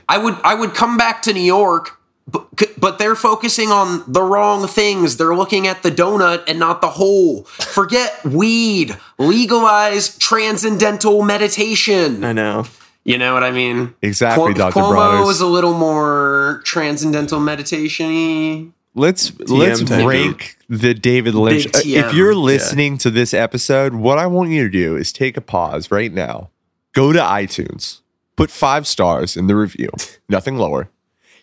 I 0.09 0.17
would 0.19 0.37
I 0.45 0.55
would 0.55 0.75
come 0.75 0.97
back 0.97 1.23
to 1.23 1.33
New 1.33 1.41
York 1.41 1.99
but, 2.31 2.47
but 2.79 2.99
they're 2.99 3.17
focusing 3.17 3.71
on 3.71 4.05
the 4.07 4.23
wrong 4.23 4.69
things. 4.69 5.17
They're 5.17 5.35
looking 5.35 5.67
at 5.67 5.83
the 5.83 5.91
donut 5.91 6.45
and 6.47 6.59
not 6.59 6.81
the 6.81 6.91
hole. 6.91 7.43
Forget 7.45 8.25
weed. 8.25 8.97
Legalize 9.19 10.17
transcendental 10.19 11.23
meditation. 11.23 12.23
I 12.25 12.33
know. 12.33 12.65
You 13.05 13.19
know 13.19 13.35
what 13.35 13.43
I 13.43 13.51
mean? 13.51 13.95
Exactly, 14.03 14.55
Dr. 14.55 14.79
Cuomo 14.79 14.91
Brothers. 14.91 15.29
is 15.37 15.41
a 15.41 15.47
little 15.49 15.75
more 15.75 16.63
transcendental 16.65 17.41
meditation 17.41 18.73
Let's 18.95 19.39
let's 19.41 19.83
type. 19.83 20.07
rank 20.07 20.59
the 20.69 20.93
David 20.93 21.35
Lynch. 21.35 21.67
Uh, 21.67 21.81
If 21.83 22.15
you're 22.15 22.35
listening 22.35 22.99
to 22.99 23.11
this 23.11 23.33
episode, 23.33 23.95
what 23.95 24.19
I 24.19 24.27
want 24.27 24.51
you 24.51 24.65
to 24.65 24.71
do 24.71 24.97
is 24.97 25.13
take 25.13 25.37
a 25.37 25.41
pause 25.41 25.91
right 25.91 26.13
now. 26.13 26.51
Go 26.93 27.13
to 27.13 27.19
iTunes, 27.19 28.01
put 28.37 28.51
five 28.51 28.87
stars 28.87 29.37
in 29.37 29.47
the 29.47 29.57
review, 29.57 29.89
nothing 30.29 30.57
lower, 30.57 30.91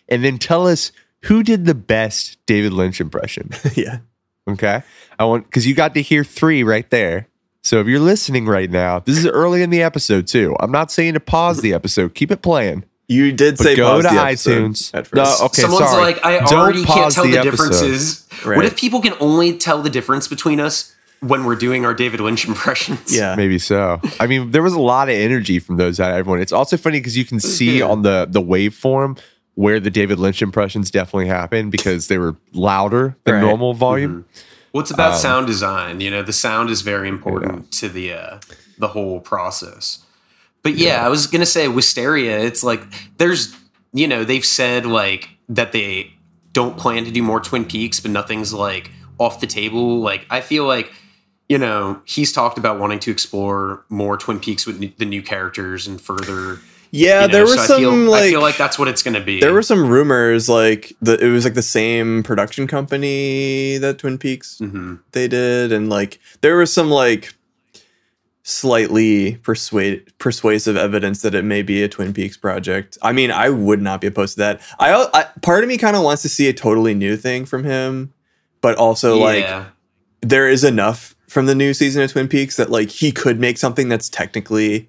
and 0.08 0.22
then 0.22 0.38
tell 0.38 0.68
us 0.68 0.92
who 1.24 1.42
did 1.42 1.64
the 1.64 1.74
best 1.74 2.38
David 2.46 2.72
Lynch 2.72 3.00
impression. 3.00 3.50
yeah. 3.74 3.98
Okay, 4.48 4.82
I 5.18 5.24
want 5.24 5.44
because 5.44 5.66
you 5.66 5.74
got 5.74 5.94
to 5.94 6.02
hear 6.02 6.22
three 6.22 6.62
right 6.62 6.88
there. 6.90 7.26
So 7.62 7.80
if 7.80 7.86
you're 7.88 8.00
listening 8.00 8.46
right 8.46 8.70
now, 8.70 9.00
this 9.00 9.18
is 9.18 9.26
early 9.26 9.62
in 9.62 9.70
the 9.70 9.82
episode 9.82 10.26
too. 10.28 10.56
I'm 10.60 10.72
not 10.72 10.90
saying 10.90 11.14
to 11.14 11.20
pause 11.20 11.60
the 11.60 11.74
episode; 11.74 12.14
keep 12.14 12.30
it 12.30 12.42
playing. 12.42 12.84
You 13.10 13.32
did 13.32 13.56
But 13.56 13.64
say 13.64 13.76
go 13.76 13.88
pause 14.00 14.04
to 14.04 14.08
the 14.10 14.14
iTunes. 14.16 14.90
At 14.94 15.12
No, 15.12 15.24
first. 15.24 15.42
okay. 15.42 15.62
Someone's 15.62 15.90
sorry. 15.90 16.02
like, 16.02 16.24
I 16.24 16.38
Don't 16.38 16.52
already 16.54 16.84
can't 16.84 17.00
pause 17.04 17.14
tell 17.16 17.24
the 17.24 17.32
the, 17.32 17.38
episode. 17.38 17.50
differences. 17.70 18.28
Right. 18.46 18.56
What 18.56 18.64
if 18.66 18.76
people 18.76 19.00
can 19.02 19.14
only 19.18 19.58
tell 19.58 19.82
the 19.82 19.90
difference 19.90 20.28
between 20.28 20.60
us 20.60 20.94
when 21.18 21.44
we're 21.44 21.56
doing 21.56 21.84
our 21.84 21.92
David 21.92 22.20
Lynch 22.20 22.46
impressions? 22.48 23.14
Yeah. 23.14 23.34
Maybe 23.34 23.58
so. 23.58 24.00
I 24.20 24.28
mean, 24.28 24.52
there 24.52 24.62
was 24.62 24.74
a 24.74 24.80
lot 24.80 25.08
of 25.08 25.16
energy 25.16 25.58
from 25.58 25.76
those 25.76 25.98
out 25.98 26.14
everyone. 26.14 26.40
It's 26.40 26.52
also 26.52 26.76
funny 26.76 27.00
because 27.00 27.16
you 27.16 27.24
can 27.24 27.40
see 27.40 27.78
good. 27.78 27.90
on 27.90 28.02
the 28.02 28.26
the 28.30 28.40
waveform 28.40 29.18
where 29.56 29.80
the 29.80 29.90
David 29.90 30.20
Lynch 30.20 30.40
impressions 30.40 30.90
definitely 30.90 31.26
happened 31.26 31.72
because 31.72 32.06
they 32.06 32.16
were 32.18 32.36
louder 32.52 33.16
than 33.24 33.34
Right. 33.34 33.40
normal 33.42 33.74
volume. 33.74 34.24
Well, 34.72 34.82
it's 34.82 34.92
Um, 34.92 34.94
about 34.94 35.18
sound 35.18 35.48
design. 35.48 36.00
You 36.00 36.12
know, 36.12 36.22
the 36.22 36.32
sound 36.32 36.70
is 36.70 36.82
very 36.82 37.08
important 37.08 37.72
to 37.72 37.88
the 37.88 38.12
uh, 38.12 38.38
the 38.78 38.86
whole 38.88 39.18
process. 39.18 39.98
But 40.62 40.74
yeah, 40.74 41.04
I 41.04 41.08
was 41.08 41.26
gonna 41.26 41.46
say 41.46 41.68
Wisteria. 41.68 42.38
It's 42.40 42.62
like 42.62 42.82
there's 43.18 43.56
you 43.92 44.06
know 44.06 44.24
they've 44.24 44.44
said 44.44 44.86
like 44.86 45.28
that 45.48 45.72
they 45.72 46.12
don't 46.52 46.76
plan 46.76 47.04
to 47.04 47.10
do 47.10 47.22
more 47.22 47.40
Twin 47.40 47.64
Peaks, 47.64 48.00
but 48.00 48.10
nothing's 48.10 48.52
like 48.52 48.90
off 49.18 49.40
the 49.40 49.46
table. 49.46 50.00
Like 50.00 50.26
I 50.30 50.40
feel 50.40 50.66
like 50.66 50.92
you 51.48 51.58
know 51.58 52.00
he's 52.04 52.32
talked 52.32 52.58
about 52.58 52.78
wanting 52.78 52.98
to 53.00 53.10
explore 53.10 53.84
more 53.88 54.16
Twin 54.16 54.38
Peaks 54.40 54.66
with 54.66 54.82
n- 54.82 54.92
the 54.98 55.04
new 55.04 55.22
characters 55.22 55.86
and 55.86 56.00
further. 56.00 56.58
Yeah, 56.92 57.22
you 57.22 57.28
know, 57.28 57.32
there 57.32 57.44
were 57.44 57.56
so 57.56 57.66
some 57.66 57.76
I 57.76 57.78
feel, 57.78 58.10
like, 58.10 58.22
I 58.22 58.30
feel 58.30 58.40
like 58.40 58.56
that's 58.56 58.78
what 58.78 58.88
it's 58.88 59.02
gonna 59.02 59.20
be. 59.22 59.38
there 59.40 59.52
were 59.52 59.62
some 59.62 59.86
rumors 59.86 60.48
like 60.48 60.92
the 61.00 61.24
it 61.24 61.30
was 61.30 61.44
like 61.44 61.54
the 61.54 61.62
same 61.62 62.22
production 62.24 62.66
company 62.66 63.78
that 63.78 63.98
Twin 63.98 64.18
Peaks 64.18 64.58
hmm 64.58 64.96
they 65.12 65.28
did, 65.28 65.70
and 65.72 65.88
like 65.88 66.18
there 66.40 66.56
was 66.56 66.72
some 66.72 66.90
like 66.90 67.32
slightly 68.42 69.36
persuade 69.36 70.12
persuasive 70.18 70.76
evidence 70.76 71.22
that 71.22 71.34
it 71.34 71.44
may 71.44 71.62
be 71.62 71.82
a 71.82 71.88
Twin 71.88 72.12
Peaks 72.12 72.36
project. 72.36 72.96
I 73.02 73.12
mean, 73.12 73.30
I 73.30 73.50
would 73.50 73.82
not 73.82 74.00
be 74.00 74.06
opposed 74.06 74.34
to 74.34 74.38
that. 74.40 74.60
I, 74.78 75.08
I 75.12 75.26
part 75.42 75.62
of 75.62 75.68
me 75.68 75.76
kind 75.76 75.96
of 75.96 76.02
wants 76.02 76.22
to 76.22 76.28
see 76.28 76.48
a 76.48 76.52
totally 76.52 76.94
new 76.94 77.16
thing 77.16 77.44
from 77.44 77.64
him, 77.64 78.12
but 78.60 78.76
also 78.76 79.18
like 79.18 79.66
there 80.22 80.48
is 80.48 80.64
enough 80.64 81.14
from 81.28 81.46
the 81.46 81.54
new 81.54 81.74
season 81.74 82.02
of 82.02 82.12
Twin 82.12 82.28
Peaks 82.28 82.56
that 82.56 82.70
like 82.70 82.90
he 82.90 83.12
could 83.12 83.38
make 83.38 83.58
something 83.58 83.88
that's 83.88 84.08
technically 84.08 84.88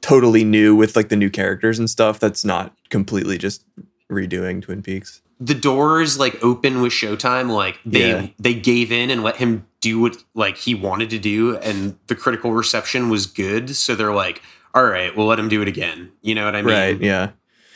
totally 0.00 0.44
new 0.44 0.74
with 0.74 0.96
like 0.96 1.08
the 1.08 1.16
new 1.16 1.30
characters 1.30 1.78
and 1.78 1.88
stuff 1.88 2.18
that's 2.18 2.44
not 2.44 2.74
completely 2.90 3.38
just 3.38 3.64
redoing 4.10 4.62
Twin 4.62 4.82
Peaks. 4.82 5.21
The 5.44 5.54
doors 5.54 6.18
like 6.18 6.42
open 6.44 6.80
with 6.82 6.92
Showtime. 6.92 7.50
Like 7.50 7.78
they 7.84 8.10
Yeah. 8.10 8.26
they 8.38 8.54
gave 8.54 8.92
in 8.92 9.10
and 9.10 9.22
let 9.22 9.36
him 9.36 9.66
do 9.80 9.98
what 10.00 10.16
like 10.34 10.56
he 10.56 10.74
wanted 10.74 11.10
to 11.10 11.18
do, 11.18 11.56
and 11.58 11.96
the 12.06 12.14
critical 12.14 12.52
reception 12.52 13.08
was 13.10 13.26
good. 13.26 13.74
So 13.74 13.94
they're 13.94 14.14
like, 14.14 14.42
all 14.74 14.84
right, 14.84 15.16
we'll 15.16 15.26
let 15.26 15.38
him 15.38 15.48
do 15.48 15.60
it 15.62 15.68
again. 15.68 16.12
You 16.22 16.34
know 16.34 16.44
what 16.44 16.54
I 16.54 16.62
mean? 16.62 16.74
right, 16.74 17.00
yeah. 17.00 17.30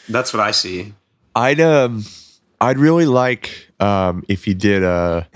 That's 0.08 0.32
what 0.32 0.40
I 0.40 0.52
see. 0.52 0.94
I'd 1.34 1.60
um, 1.60 2.04
I'd 2.60 2.78
really 2.78 3.06
like 3.06 3.70
um 3.80 4.24
if 4.28 4.44
he 4.44 4.54
did 4.54 4.82
a 4.82 5.26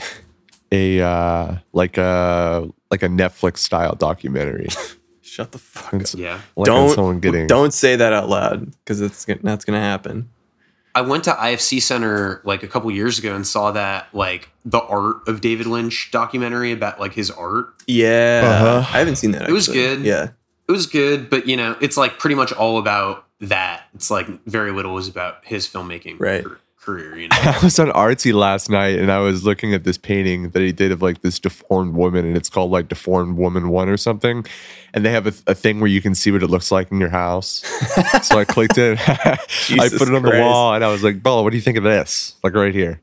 a 0.72 1.00
uh 1.00 1.56
like 1.72 1.98
a 1.98 2.68
like 2.90 3.02
a 3.02 3.08
Netflix 3.08 3.58
style 3.58 3.94
documentary. 3.94 4.68
Shut 5.22 5.52
the 5.52 5.58
fuck 5.58 5.94
up. 5.94 6.02
Yeah. 6.14 6.40
like 6.56 6.66
don't 6.66 6.94
someone 6.94 7.20
getting 7.20 7.46
don't 7.46 7.72
say 7.74 7.96
that 7.96 8.12
out 8.12 8.28
loud 8.28 8.70
because 8.84 9.00
it's 9.00 9.24
gonna- 9.24 9.40
that's 9.42 9.64
gonna 9.64 9.80
happen. 9.80 10.28
I 10.94 11.02
went 11.02 11.24
to 11.24 11.32
IFC 11.32 11.80
Center 11.82 12.40
like 12.44 12.62
a 12.62 12.66
couple 12.68 12.90
years 12.90 13.18
ago 13.18 13.34
and 13.34 13.46
saw 13.46 13.70
that 13.72 14.08
like 14.14 14.48
the 14.64 14.80
art 14.80 15.26
of 15.28 15.40
David 15.40 15.66
Lynch 15.66 16.10
documentary 16.12 16.72
about 16.72 16.98
like 17.00 17.14
his 17.14 17.30
art. 17.30 17.74
Yeah, 17.86 18.42
Uh-huh. 18.44 18.78
I 18.94 18.98
haven't 18.98 19.16
seen 19.16 19.32
that. 19.32 19.48
It 19.48 19.52
was 19.52 19.68
good. 19.68 20.00
Yeah, 20.02 20.30
It 20.68 20.72
was 20.72 20.86
good, 20.86 21.28
but 21.30 21.46
you 21.48 21.56
know, 21.56 21.76
it's 21.80 21.96
like 21.96 22.18
pretty 22.18 22.34
much 22.36 22.52
all 22.52 22.78
about 22.78 23.24
that. 23.40 23.84
It's 23.94 24.10
like 24.10 24.26
very 24.46 24.70
little 24.72 24.96
is 24.98 25.08
about 25.08 25.44
his 25.44 25.66
filmmaking 25.66 26.16
Right. 26.20 26.44
car- 26.44 26.58
career. 26.80 27.16
You 27.16 27.28
know. 27.28 27.36
I 27.40 27.58
was 27.62 27.78
on 27.78 27.88
Artsy 27.88 28.32
last 28.32 28.70
night 28.70 28.98
and 28.98 29.10
I 29.10 29.18
was 29.18 29.44
looking 29.44 29.74
at 29.74 29.84
this 29.84 29.98
painting 29.98 30.50
that 30.50 30.62
he 30.62 30.72
did 30.72 30.92
of 30.92 31.02
like 31.02 31.20
this 31.22 31.38
deformed 31.38 31.94
woman 31.94 32.24
and 32.24 32.36
it's 32.36 32.48
called 32.48 32.70
like 32.70 32.88
Deformed 32.88 33.36
Woman 33.36 33.68
One 33.68 33.88
or 33.88 33.96
something. 33.96 34.44
And 34.92 35.04
they 35.04 35.10
have 35.12 35.26
a, 35.26 35.32
a 35.50 35.54
thing 35.54 35.80
where 35.80 35.88
you 35.88 36.00
can 36.00 36.14
see 36.14 36.30
what 36.30 36.42
it 36.42 36.48
looks 36.48 36.72
like 36.72 36.90
in 36.90 36.98
your 36.98 37.10
house. 37.10 37.62
so 38.22 38.38
I 38.38 38.44
clicked 38.44 38.78
it. 38.78 38.98
I 39.08 39.36
put 39.88 40.08
it 40.08 40.14
on 40.14 40.22
the 40.22 40.38
wall 40.40 40.74
and 40.74 40.84
I 40.84 40.88
was 40.88 41.02
like, 41.02 41.22
Bella, 41.22 41.42
what 41.42 41.50
do 41.50 41.56
you 41.56 41.62
think 41.62 41.78
of 41.78 41.84
this? 41.84 42.34
Like 42.42 42.54
right 42.54 42.74
here. 42.74 43.00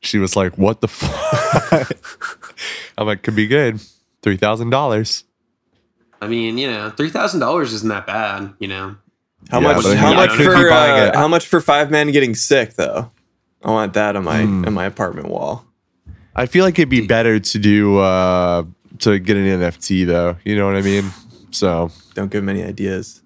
She 0.00 0.18
was 0.18 0.36
like, 0.36 0.56
What 0.58 0.80
the 0.80 0.88
fuck? 0.88 1.90
I'm 2.98 3.06
like, 3.06 3.22
could 3.22 3.36
be 3.36 3.46
good. 3.46 3.80
Three 4.22 4.36
thousand 4.36 4.70
dollars. 4.70 5.24
I 6.20 6.28
mean, 6.28 6.58
you 6.58 6.70
know, 6.70 6.90
three 6.90 7.10
thousand 7.10 7.40
dollars 7.40 7.72
isn't 7.72 7.88
that 7.88 8.06
bad. 8.06 8.54
You 8.58 8.68
know, 8.68 8.96
How 9.50 9.60
Yeah, 9.60 9.72
much? 9.74 9.84
How 9.94 10.14
much 10.14 10.32
for? 10.32 10.70
Uh, 10.70 11.16
how 11.16 11.28
much 11.28 11.46
for 11.46 11.60
five 11.60 11.90
men 11.90 12.10
getting 12.12 12.34
sick 12.34 12.74
though? 12.74 13.10
I 13.64 13.70
want 13.70 13.94
that 13.94 14.16
on 14.16 14.24
my 14.24 14.42
Hmm. 14.42 14.64
on 14.66 14.74
my 14.74 14.84
apartment 14.84 15.28
wall. 15.28 15.64
I 16.34 16.46
feel 16.46 16.64
like 16.64 16.78
it'd 16.78 16.88
be 16.88 17.06
better 17.06 17.38
to 17.40 17.58
do 17.58 17.98
uh 17.98 18.64
to 19.00 19.18
get 19.18 19.36
an 19.36 19.46
NFT 19.46 20.04
though. 20.06 20.36
You 20.44 20.56
know 20.56 20.66
what 20.66 20.76
I 20.76 20.82
mean? 20.82 21.10
So 21.50 21.90
Don't 22.14 22.30
give 22.30 22.42
him 22.42 22.48
any 22.48 22.62
ideas. 22.64 23.22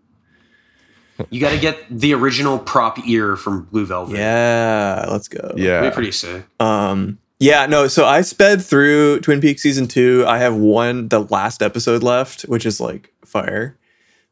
you 1.31 1.41
got 1.41 1.51
to 1.51 1.59
get 1.59 1.77
the 1.91 2.15
original 2.15 2.59
prop 2.59 2.99
ear 3.07 3.37
from 3.37 3.65
Blue 3.65 3.85
Velvet. 3.85 4.17
Yeah, 4.17 5.07
let's 5.11 5.29
go. 5.29 5.53
It'd 5.57 5.83
be 5.83 5.91
pretty 5.91 6.13
sick. 6.13 6.45
Um. 6.61 7.19
Yeah. 7.39 7.67
No. 7.67 7.89
So 7.89 8.05
I 8.07 8.21
sped 8.23 8.63
through 8.65 9.21
Twin 9.21 9.41
Peaks 9.41 9.63
season 9.63 9.87
two. 9.89 10.25
I 10.29 10.39
have 10.39 10.55
one, 10.55 11.09
the 11.09 11.21
last 11.21 11.63
episode 11.63 12.03
left, 12.03 12.43
which 12.43 12.65
is 12.67 12.81
like 12.81 13.13
fire. 13.25 13.77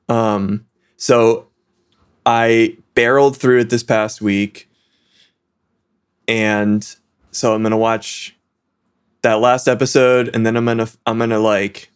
Um. 0.08 0.64
So 0.96 1.47
I 2.28 2.76
barreled 2.94 3.38
through 3.38 3.60
it 3.60 3.70
this 3.70 3.82
past 3.82 4.20
week, 4.20 4.68
and 6.28 6.86
so 7.30 7.54
I'm 7.54 7.62
gonna 7.62 7.78
watch 7.78 8.36
that 9.22 9.40
last 9.40 9.66
episode, 9.66 10.30
and 10.34 10.44
then 10.44 10.54
I'm 10.56 10.66
gonna 10.66 10.88
I'm 11.06 11.18
gonna 11.18 11.38
like 11.38 11.90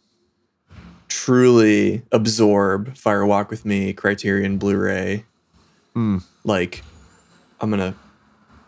truly 1.07 2.01
absorb 2.11 2.97
Fire 2.97 3.25
Walk 3.25 3.51
with 3.51 3.63
Me, 3.63 3.93
Criterion 3.93 4.57
Blu-ray. 4.57 5.25
Hmm. 5.93 6.17
Like, 6.43 6.83
I'm 7.61 7.69
gonna. 7.69 7.93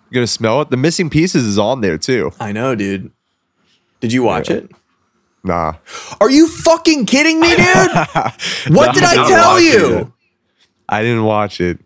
you 0.09 0.13
gonna 0.13 0.27
smell 0.27 0.61
it. 0.61 0.69
The 0.69 0.77
missing 0.77 1.09
pieces 1.09 1.45
is 1.45 1.57
on 1.57 1.81
there 1.81 1.97
too. 1.97 2.31
I 2.39 2.51
know, 2.51 2.75
dude. 2.75 3.11
Did 4.01 4.13
you 4.13 4.21
watch 4.21 4.49
Yeah. 4.51 4.57
it? 4.57 4.71
Nah, 5.43 5.73
Are 6.21 6.29
you 6.29 6.47
fucking 6.47 7.05
kidding 7.05 7.39
me, 7.39 7.49
dude? 7.49 7.57
what 8.75 8.93
did 8.95 9.03
I 9.03 9.27
tell 9.27 9.59
you? 9.59 10.11
It. 10.89 10.93
I 10.93 11.01
didn't 11.03 11.23
watch 11.23 11.59
it. 11.61 11.79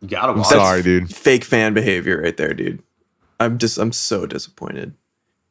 You 0.00 0.08
gotta 0.08 0.28
watch. 0.32 0.52
I'm 0.52 0.58
watch. 0.58 0.66
sorry, 0.66 0.82
dude. 0.82 1.14
Fake 1.14 1.44
fan 1.44 1.74
behavior 1.74 2.20
right 2.22 2.36
there, 2.36 2.54
dude. 2.54 2.82
I'm 3.40 3.58
just 3.58 3.78
I'm 3.78 3.92
so 3.92 4.26
disappointed. 4.26 4.94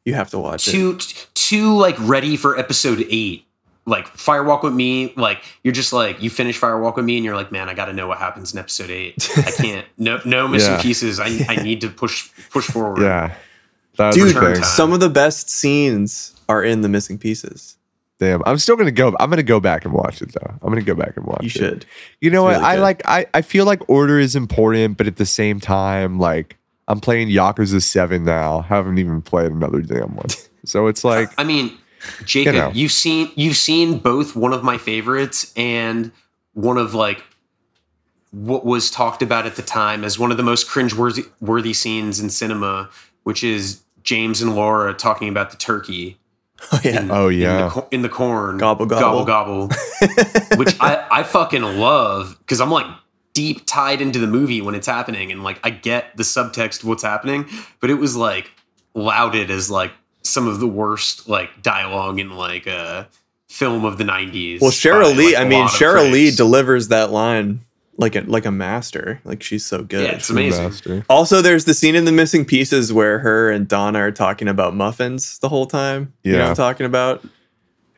You 0.04 0.14
have 0.14 0.30
to 0.30 0.38
watch 0.38 0.66
it. 0.68 0.70
Too, 0.72 0.98
too 1.34 1.76
like 1.76 1.96
ready 2.00 2.36
for 2.36 2.58
episode 2.58 3.04
eight. 3.10 3.44
Like 3.86 4.06
Firewalk 4.18 4.62
with 4.62 4.74
Me, 4.74 5.14
like 5.16 5.42
you're 5.62 5.72
just 5.72 5.94
like 5.94 6.22
you 6.22 6.28
finish 6.28 6.60
Firewalk 6.60 6.96
with 6.96 7.06
Me, 7.06 7.16
and 7.16 7.24
you're 7.24 7.34
like, 7.36 7.50
man, 7.50 7.70
I 7.70 7.74
got 7.74 7.86
to 7.86 7.94
know 7.94 8.06
what 8.06 8.18
happens 8.18 8.52
in 8.52 8.58
episode 8.58 8.90
eight. 8.90 9.30
I 9.38 9.50
can't. 9.50 9.86
No, 9.96 10.20
no 10.26 10.46
missing 10.46 10.74
Yeah. 10.74 10.82
pieces. 10.82 11.18
I, 11.18 11.44
I 11.48 11.56
need 11.62 11.80
to 11.80 11.88
push 11.88 12.30
push 12.50 12.66
forward. 12.66 13.00
Yeah, 13.00 13.34
that's 13.96 14.14
Dude, 14.14 14.36
the 14.36 14.40
thing. 14.40 14.54
time. 14.56 14.62
some 14.64 14.92
of 14.92 15.00
the 15.00 15.08
best 15.08 15.48
scenes 15.48 16.34
are 16.50 16.62
in 16.62 16.82
the 16.82 16.88
missing 16.90 17.16
pieces. 17.16 17.77
Damn, 18.18 18.42
I'm 18.46 18.58
still 18.58 18.76
gonna 18.76 18.90
go. 18.90 19.14
I'm 19.20 19.30
gonna 19.30 19.42
go 19.44 19.60
back 19.60 19.84
and 19.84 19.94
watch 19.94 20.20
it 20.22 20.32
though. 20.32 20.50
I'm 20.62 20.68
gonna 20.70 20.82
go 20.82 20.94
back 20.94 21.16
and 21.16 21.24
watch. 21.24 21.42
You 21.42 21.46
it. 21.46 21.50
should. 21.52 21.86
You 22.20 22.30
know 22.30 22.48
It's 22.48 22.56
what? 22.58 22.62
really 22.62 22.72
I 22.72 22.76
good. 22.76 22.82
like. 22.82 23.02
I 23.06 23.26
I 23.34 23.42
feel 23.42 23.64
like 23.64 23.88
order 23.88 24.18
is 24.18 24.34
important, 24.34 24.96
but 24.98 25.06
at 25.06 25.16
the 25.16 25.26
same 25.26 25.60
time, 25.60 26.18
like 26.18 26.56
I'm 26.88 26.98
playing 27.00 27.28
Yakuza 27.28 27.80
Seven 27.82 28.24
now. 28.24 28.62
Haven't 28.62 28.98
even 28.98 29.22
played 29.22 29.52
another 29.52 29.80
damn 29.82 30.14
one. 30.16 30.26
So 30.64 30.88
it's 30.88 31.02
like, 31.04 31.30
I 31.38 31.44
mean, 31.44 31.78
Jacob, 32.26 32.52
You 32.54 32.60
know. 32.60 32.70
you've 32.74 32.92
seen 32.92 33.30
you've 33.36 33.56
seen 33.56 33.98
both 33.98 34.34
one 34.36 34.52
of 34.52 34.62
my 34.64 34.76
favorites 34.76 35.50
and 35.56 36.10
one 36.52 36.76
of 36.76 36.92
like 36.94 37.22
what 38.32 38.66
was 38.66 38.90
talked 38.90 39.22
about 39.22 39.46
at 39.46 39.56
the 39.56 39.62
time 39.62 40.04
as 40.04 40.18
one 40.18 40.30
of 40.30 40.36
the 40.36 40.42
most 40.42 40.68
cringe-worthy 40.68 41.22
worthy 41.40 41.72
scenes 41.72 42.20
in 42.20 42.28
cinema, 42.28 42.90
which 43.22 43.42
is 43.42 43.80
James 44.02 44.42
and 44.42 44.54
Laura 44.54 44.92
talking 44.92 45.28
about 45.28 45.50
the 45.52 45.56
turkey. 45.56 46.18
Oh 46.72 46.80
yeah. 46.82 47.00
in, 47.00 47.10
Oh, 47.10 47.28
in 47.28 47.38
the, 47.40 47.86
in 47.92 48.02
the 48.02 48.08
corn, 48.08 48.58
Gobble, 48.58 48.86
gobble. 48.86 49.24
gobble, 49.24 49.68
gobble 49.68 50.56
which 50.56 50.76
I 50.80 51.06
I 51.10 51.22
fucking 51.22 51.62
love 51.62 52.36
because 52.40 52.60
I'm 52.60 52.70
like 52.70 52.86
deep 53.34 53.64
tied 53.66 54.00
into 54.00 54.18
the 54.18 54.26
movie 54.26 54.60
when 54.60 54.74
it's 54.74 54.86
happening, 54.86 55.30
and 55.32 55.42
like 55.44 55.60
I 55.62 55.70
get 55.70 56.16
the 56.16 56.24
subtext 56.24 56.82
of 56.82 56.88
what's 56.88 57.02
happening, 57.04 57.46
but 57.80 57.90
it 57.90 57.94
was 57.94 58.16
like 58.16 58.50
lauded 58.94 59.50
as 59.50 59.70
like 59.70 59.92
some 60.22 60.48
of 60.48 60.58
the 60.60 60.66
worst 60.66 61.28
like 61.28 61.62
dialogue 61.62 62.18
in 62.18 62.36
like 62.36 62.66
a 62.66 63.08
film 63.48 63.84
of 63.84 63.96
the 63.98 64.04
'90s. 64.04 64.60
Well, 64.60 64.70
Sheryl 64.72 65.12
by, 65.12 65.16
Lee. 65.18 65.26
like, 65.34 65.36
I 65.36 65.42
a 65.44 65.48
mean, 65.48 65.66
Sheryl 65.68 66.10
Lee 66.10 66.30
delivers 66.32 66.88
that 66.88 67.10
line 67.12 67.60
like 67.98 68.16
a 68.16 68.20
like 68.22 68.46
a 68.46 68.50
master. 68.50 69.20
Like 69.24 69.42
she's 69.42 69.66
so 69.66 69.82
good. 69.82 70.04
Yeah, 70.04 70.12
it's 70.16 70.30
amazing. 70.30 70.64
master. 70.64 71.04
Also, 71.10 71.42
there's 71.42 71.66
the 71.66 71.74
scene 71.74 71.94
in 71.94 72.04
the 72.06 72.12
missing 72.12 72.44
pieces 72.46 72.92
where 72.92 73.18
her 73.18 73.50
and 73.50 73.68
Donna 73.68 73.98
are 73.98 74.10
talking 74.12 74.48
about 74.48 74.74
muffins 74.74 75.38
the 75.40 75.48
whole 75.50 75.66
time. 75.66 76.14
You 76.24 76.32
know 76.32 76.38
what 76.38 76.44
Yeah. 76.44 76.50
I'm 76.50 76.56
talking 76.56 76.86
about? 76.86 77.22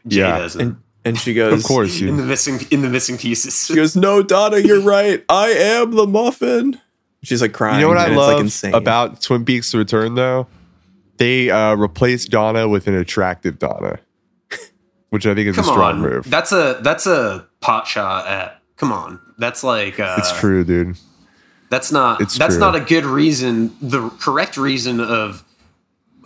Jay 0.09 0.21
Yeah. 0.21 0.39
doesn't. 0.39 0.61
And 0.61 0.77
and 1.05 1.19
she 1.19 1.33
goes, 1.35 1.61
Of 1.61 1.65
course, 1.67 2.01
in 2.01 2.17
the 2.17 2.25
missing 2.25 2.61
in 2.71 2.83
the 2.83 2.89
missing 2.91 3.17
pieces. 3.17 3.67
She 3.67 3.75
goes, 3.75 3.95
"No, 3.97 4.23
Donna, 4.23 4.59
you're 4.59 4.83
right. 4.83 5.25
I 5.31 5.49
am 5.51 5.93
the 5.93 6.07
muffin." 6.07 6.79
She's 7.23 7.41
like 7.43 7.53
crying. 7.53 7.77
You 7.77 7.83
know 7.83 7.89
what 7.89 7.99
I 7.99 8.07
and 8.07 8.17
love 8.17 8.33
like 8.35 8.41
insane. 8.41 8.75
about 8.75 9.21
Twin 9.23 9.45
Peaks: 9.45 9.75
Return 9.75 10.15
though? 10.15 10.47
They 11.19 11.51
uh, 11.51 11.75
replaced 11.77 12.31
Donna 12.31 12.67
with 12.69 12.87
an 12.87 12.95
attractive 12.95 13.59
Donna, 13.59 13.99
which 15.11 15.27
I 15.27 15.35
think 15.35 15.49
is 15.49 15.57
Come 15.57 15.65
a 15.65 15.69
strong 15.69 15.95
on, 15.97 16.01
move. 16.01 16.31
that's 16.31 16.53
a 16.53 16.81
that's 16.83 17.07
a 17.07 17.47
pot 17.61 17.87
shot 17.87 18.27
at. 18.27 18.60
Come 18.81 18.93
on, 18.93 19.21
that's 19.37 19.62
like 19.62 20.01
uh, 20.01 20.14
it's 20.16 20.33
true, 20.40 20.64
dude. 20.64 20.97
That's 21.69 21.93
not 21.93 22.23
It's 22.23 22.38
that's 22.38 22.55
true. 22.55 22.61
not 22.61 22.75
a 22.75 22.81
good 22.81 23.05
reason. 23.05 23.77
The 23.83 24.09
correct 24.09 24.57
reason 24.57 25.01
of 25.01 25.45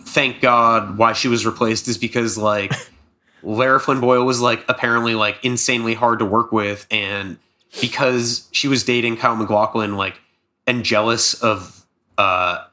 thank 0.03 0.39
God 0.39 0.97
why 0.97 1.11
she 1.11 1.27
was 1.27 1.45
replaced 1.45 1.89
is 1.89 1.97
because 1.97 2.37
like 2.37 2.71
Lara 3.43 3.77
Flynn 3.81 3.99
Boyle 3.99 4.25
was 4.25 4.39
like 4.39 4.63
apparently 4.69 5.15
like 5.15 5.37
insanely 5.43 5.95
hard 5.95 6.19
to 6.19 6.25
work 6.25 6.53
with, 6.53 6.87
and 6.89 7.37
because 7.81 8.47
she 8.53 8.69
was 8.69 8.85
dating 8.85 9.17
Kyle 9.17 9.35
MacLachlan, 9.35 9.97
like 9.97 10.17
and 10.65 10.85
jealous 10.85 11.33
of 11.33 11.85
uh 12.17 12.63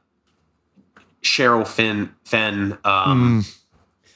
Cheryl 1.24 1.66
Finn 1.66 2.14
Fenn, 2.24 2.78
um 2.84 3.44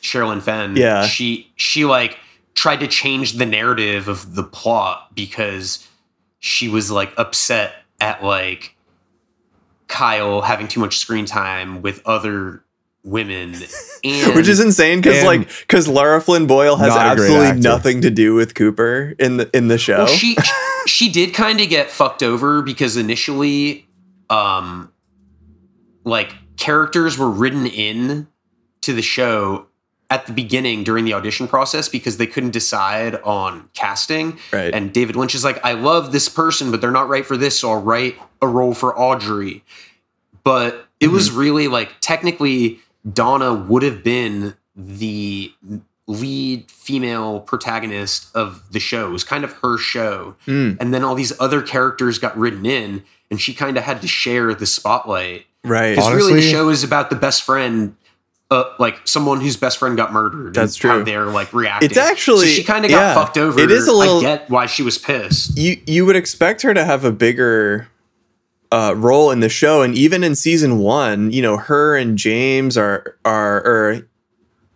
Sherilyn 0.00 0.40
Fenn. 0.42 0.76
Yeah. 0.76 1.06
She 1.08 1.50
she 1.56 1.84
like 1.84 2.20
tried 2.56 2.80
to 2.80 2.88
change 2.88 3.34
the 3.34 3.46
narrative 3.46 4.08
of 4.08 4.34
the 4.34 4.42
plot 4.42 5.14
because 5.14 5.86
she 6.40 6.68
was 6.68 6.90
like 6.90 7.12
upset 7.16 7.74
at 8.00 8.24
like 8.24 8.74
Kyle 9.86 10.40
having 10.40 10.66
too 10.66 10.80
much 10.80 10.98
screen 10.98 11.26
time 11.26 11.82
with 11.82 12.02
other 12.04 12.64
women. 13.04 13.54
And 14.04 14.36
Which 14.36 14.46
is 14.46 14.60
insane 14.60 15.00
because 15.00 15.24
like 15.24 15.48
because 15.62 15.88
Lara 15.88 16.20
Flynn 16.20 16.46
Boyle 16.46 16.76
has 16.76 16.88
Not 16.88 17.14
a 17.14 17.16
great 17.16 17.30
absolutely 17.30 17.60
nothing 17.60 18.02
to 18.02 18.10
do 18.10 18.34
with 18.34 18.54
Cooper 18.54 19.14
in 19.18 19.38
the 19.38 19.50
in 19.56 19.66
the 19.68 19.78
show. 19.78 20.04
well, 20.04 20.06
she 20.06 20.36
she 20.86 21.10
did 21.10 21.34
kind 21.34 21.60
of 21.60 21.68
get 21.68 21.90
fucked 21.90 22.22
over 22.22 22.62
because 22.62 22.96
initially 22.96 23.88
um 24.30 24.92
like 26.04 26.34
characters 26.56 27.18
were 27.18 27.30
written 27.30 27.66
in 27.66 28.28
to 28.82 28.92
the 28.92 29.02
show 29.02 29.66
at 30.10 30.26
the 30.26 30.32
beginning 30.32 30.84
during 30.84 31.04
the 31.04 31.12
audition 31.12 31.48
process 31.48 31.88
because 31.88 32.16
they 32.16 32.26
couldn't 32.26 32.50
decide 32.52 33.16
on 33.22 33.68
casting 33.74 34.38
Right. 34.52 34.72
and 34.72 34.92
David 34.92 35.16
Lynch 35.16 35.34
is 35.34 35.42
like 35.44 35.62
I 35.64 35.72
love 35.72 36.12
this 36.12 36.28
person 36.28 36.70
but 36.70 36.80
they're 36.80 36.90
not 36.92 37.08
right 37.08 37.26
for 37.26 37.36
this 37.36 37.58
so 37.60 37.70
I'll 37.72 37.82
write 37.82 38.16
a 38.40 38.46
role 38.46 38.72
for 38.74 38.96
Audrey 38.98 39.64
but 40.44 40.86
it 41.00 41.08
was 41.08 41.28
Mm-hmm. 41.30 41.38
really 41.38 41.68
like 41.68 41.94
technically 42.00 42.78
Donna 43.12 43.52
would 43.52 43.82
have 43.82 44.02
been 44.04 44.54
the 44.76 45.52
lead 46.06 46.70
female 46.70 47.40
protagonist 47.40 48.28
of 48.34 48.62
the 48.72 48.78
show. 48.78 49.08
It 49.08 49.10
was 49.12 49.24
kind 49.24 49.42
of 49.42 49.52
her 49.54 49.76
show. 49.76 50.36
Mm, 50.46 50.76
And 50.80 50.94
then 50.94 51.02
all 51.02 51.14
these 51.16 51.32
other 51.40 51.62
characters 51.62 52.18
got 52.20 52.36
written 52.38 52.64
in 52.64 53.02
and 53.30 53.40
she 53.40 53.52
kind 53.54 53.76
of 53.76 53.82
had 53.82 54.00
to 54.02 54.08
share 54.08 54.54
the 54.54 54.66
spotlight. 54.66 55.46
right. 55.64 55.96
Because 55.96 56.14
really 56.14 56.34
the 56.34 56.42
show 56.42 56.68
is 56.68 56.84
about 56.84 57.10
the 57.10 57.16
best 57.16 57.42
friend 57.42 57.96
uh, 58.50 58.64
like 58.78 59.06
someone 59.06 59.40
whose 59.40 59.56
best 59.56 59.78
friend 59.78 59.96
got 59.96 60.12
murdered. 60.12 60.54
That's 60.54 60.76
and 60.82 60.90
How 60.90 60.96
true. 60.98 61.04
they're 61.04 61.26
like 61.26 61.52
reacting. 61.52 61.88
It's 61.90 61.98
actually- 61.98 62.46
So 62.46 62.52
she 62.52 62.62
kind 62.64 62.84
of 62.84 62.90
got 62.90 62.98
yeah. 63.00 63.14
fucked 63.14 63.38
over. 63.38 63.58
It 63.58 63.70
is 63.70 63.88
a 63.88 63.92
little- 63.92 64.18
I 64.18 64.22
get 64.22 64.48
why 64.50 64.66
she 64.66 64.82
was 64.82 64.98
pissed. 64.98 65.56
you 65.58 65.80
you 65.86 66.06
would 66.06 66.16
expect 66.16 66.62
her 66.62 66.72
to 66.72 66.84
have 66.84 67.04
a 67.04 67.10
bigger 67.12 67.88
uh, 68.72 68.94
role 68.96 69.30
in 69.30 69.40
the 69.40 69.48
show, 69.48 69.82
and 69.82 69.94
even 69.96 70.22
in 70.24 70.34
season 70.34 70.78
one, 70.78 71.30
you 71.32 71.40
know, 71.42 71.56
her 71.56 71.96
and 71.96 72.16
James 72.18 72.76
are 72.76 73.16
are 73.24 73.58
or 73.64 74.06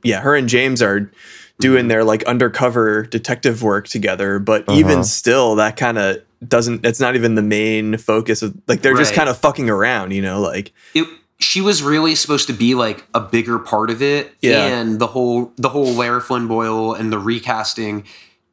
yeah, 0.03 0.21
her 0.21 0.35
and 0.35 0.49
James 0.49 0.81
are 0.83 1.11
doing 1.59 1.89
their 1.89 2.03
like 2.05 2.23
undercover 2.25 3.03
detective 3.05 3.63
work 3.63 3.87
together. 3.89 4.39
But 4.39 4.63
Uh-huh. 4.69 4.79
even 4.79 5.05
still, 5.05 5.57
that 5.57 5.77
kind 5.77 5.99
of 5.99 6.19
doesn't. 6.47 6.87
It's 6.87 7.01
not 7.01 7.17
even 7.17 7.35
the 7.35 7.43
main 7.43 7.99
focus 7.99 8.43
of 8.43 8.55
like 8.67 8.81
they're 8.83 8.97
just 8.97 9.13
kind 9.15 9.29
of 9.29 9.37
fucking 9.39 9.69
around, 9.69 10.13
you 10.13 10.23
know, 10.23 10.41
like 10.41 10.73
it 10.95 11.07
she 11.41 11.61
was 11.61 11.83
really 11.83 12.15
supposed 12.15 12.47
to 12.49 12.53
be 12.53 12.75
like 12.75 13.05
a 13.15 13.21
bigger 13.21 13.59
part 13.59 13.91
of 13.91 14.03
it 14.03 14.35
Yeah. 14.43 14.67
and 14.67 14.99
the 14.99 15.07
whole 15.09 15.53
the 15.57 15.69
whole 15.71 15.93
Lara 15.95 16.21
Flynn 16.21 16.47
Boyle 16.47 16.95
and 16.95 17.11
the 17.13 17.19
recasting 17.19 18.05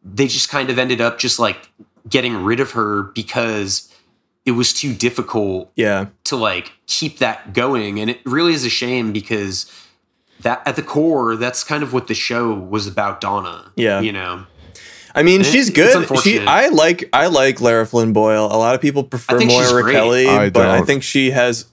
they 0.03 0.27
just 0.27 0.49
kind 0.49 0.69
of 0.69 0.79
ended 0.79 1.01
up 1.01 1.19
just 1.19 1.37
like 1.39 1.69
getting 2.09 2.43
rid 2.43 2.59
of 2.61 2.71
her 2.71 3.03
because 3.03 3.91
it 4.45 4.51
was 4.51 4.71
too 4.73 4.93
difficult 4.93 5.69
yeah, 5.75 6.05
to 6.23 6.37
like 6.37 6.71
keep 6.85 7.17
that 7.19 7.53
going 7.53 7.99
and 7.99 8.09
it 8.09 8.19
really 8.25 8.53
is 8.53 8.63
a 8.63 8.69
shame 8.69 9.11
because 9.11 9.69
that 10.41 10.61
at 10.65 10.77
the 10.77 10.81
core 10.83 11.35
that's 11.35 11.63
kind 11.65 11.83
of 11.83 11.91
what 11.91 12.07
the 12.07 12.13
show 12.13 12.53
was 12.53 12.87
about 12.87 13.19
Donna 13.19 13.71
Yeah. 13.75 13.99
you 13.99 14.13
know 14.13 14.45
I 15.15 15.23
mean, 15.23 15.41
It- 15.41 15.47
she's 15.47 15.71
good. 15.71 16.07
She. 16.19 16.39
I 16.45 16.67
like, 16.67 17.09
I 17.11 17.25
like 17.25 17.59
Lara 17.59 17.87
Flynn 17.87 18.13
Boyle. 18.13 18.45
A 18.45 18.53
lot 18.55 18.75
of 18.75 18.81
people 18.81 19.03
prefer 19.03 19.39
think 19.39 19.49
Moira. 19.49 19.91
Kelly, 19.91 20.27
I 20.27 20.51
but 20.51 20.69
I 20.69 20.77
don't. 20.77 20.85
think 20.85 21.01
she 21.01 21.31
has. 21.31 21.65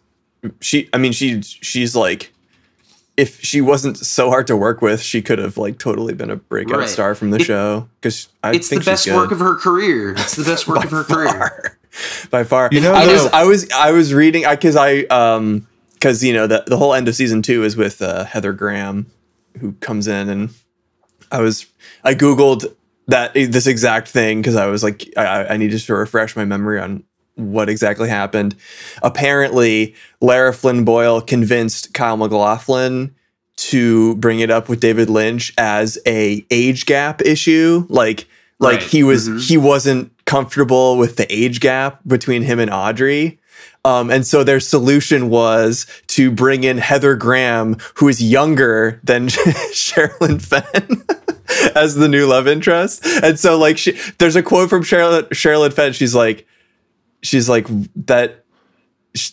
She, 0.61 0.88
I 0.92 0.98
mean, 0.98 1.12
she, 1.12 1.40
she's 1.42 1.94
like, 1.96 2.33
if 3.16 3.40
she 3.42 3.61
wasn't 3.61 3.96
so 3.96 4.28
hard 4.28 4.46
to 4.48 4.57
work 4.57 4.83
with, 4.83 5.00
she 5.00 5.22
could 5.22 5.38
have 5.38 5.57
like 5.57 5.78
totally 5.78 6.14
been 6.14 6.30
a 6.30 6.37
breakout 6.37 6.78
Right. 6.80 6.88
star 6.88 7.14
from 7.14 7.30
the 7.30 7.38
It- 7.38 7.44
show. 7.44 7.88
Because 8.00 8.28
I 8.42 8.54
It's 8.54 8.68
the 8.68 8.80
best 8.80 9.07
work 9.11 9.30
of 9.30 9.38
her 9.38 9.54
career. 9.54 10.12
It's 10.12 10.37
the 10.37 10.44
best 10.44 10.66
work 10.68 10.85
of 10.85 10.90
her 10.90 11.04
career. 11.04 11.78
by 12.30 12.42
far. 12.44 12.68
You 12.72 12.80
know, 12.80 12.92
I 12.92 13.07
was 13.07 13.26
I 13.26 13.44
was 13.44 13.70
I 13.70 13.92
was 13.92 14.12
reading 14.12 14.44
because 14.50 14.74
I 14.74 15.02
um 15.04 15.66
because 15.92 16.24
you 16.24 16.33
know 16.33 16.48
the 16.48 16.64
the 16.66 16.76
whole 16.76 16.92
end 16.92 17.07
of 17.07 17.14
season 17.14 17.40
two 17.40 17.62
is 17.62 17.76
with 17.76 18.02
uh, 18.02 18.24
Heather 18.24 18.52
Graham, 18.52 19.07
who 19.61 19.72
comes 19.74 20.09
in 20.09 20.28
and 20.28 20.50
I 21.30 21.40
was 21.40 21.66
I 22.02 22.14
googled 22.16 22.74
that 23.07 23.35
this 23.35 23.68
exact 23.68 24.09
thing 24.09 24.40
because 24.40 24.57
I 24.57 24.66
was 24.66 24.83
like 24.83 25.09
I, 25.16 25.44
I 25.50 25.57
needed 25.57 25.78
to 25.83 25.94
refresh 25.94 26.35
my 26.35 26.44
memory 26.44 26.80
on 26.80 27.04
what 27.37 27.68
exactly 27.68 28.09
happened. 28.09 28.55
Apparently, 29.03 29.94
Lara 30.20 30.53
Flynn 30.53 30.85
Boyle 30.85 31.20
convinced 31.20 31.94
Kyle 31.94 32.16
MacLachlan 32.16 33.14
to 33.57 34.16
bring 34.16 34.40
it 34.40 34.51
up 34.51 34.68
with 34.68 34.81
David 34.81 35.09
Lynch 35.09 35.53
as 35.59 35.99
a 36.07 36.44
age 36.51 36.87
gap 36.87 37.23
issue, 37.23 37.87
like 37.88 38.27
like 38.61 38.81
Right. 38.81 38.83
he 38.83 39.03
was 39.03 39.29
Mhm. 39.29 39.40
he 39.49 39.57
wasn't 39.57 40.11
comfortable 40.27 40.97
with 40.97 41.16
the 41.16 41.27
age 41.33 41.61
gap 41.61 42.01
between 42.07 42.42
him 42.42 42.59
and 42.59 42.70
Audrey. 42.70 43.38
Um, 43.85 44.11
and 44.11 44.27
so 44.27 44.42
their 44.42 44.61
solution 44.61 45.29
was 45.29 45.87
to 46.09 46.31
bring 46.31 46.64
in 46.64 46.79
Heather 46.79 47.14
Graham, 47.16 47.77
who 47.97 48.09
is 48.09 48.23
younger 48.23 48.99
than 49.05 49.29
Sherilyn 49.73 50.40
Fenn, 50.40 51.03
as 51.77 51.94
the 51.97 52.09
new 52.09 52.27
love 52.27 52.49
interest. 52.49 53.05
And 53.23 53.38
so, 53.38 53.59
like, 53.59 53.77
she, 53.77 53.99
there's 54.18 54.37
a 54.37 54.42
quote 54.42 54.70
from 54.70 54.85
Sherilyn, 54.85 55.29
Sherilyn 55.29 55.73
Fenn. 55.73 55.92
She's 55.92 56.14
like, 56.14 56.47
she's 57.24 57.48
like 57.48 57.66
that. 58.06 58.44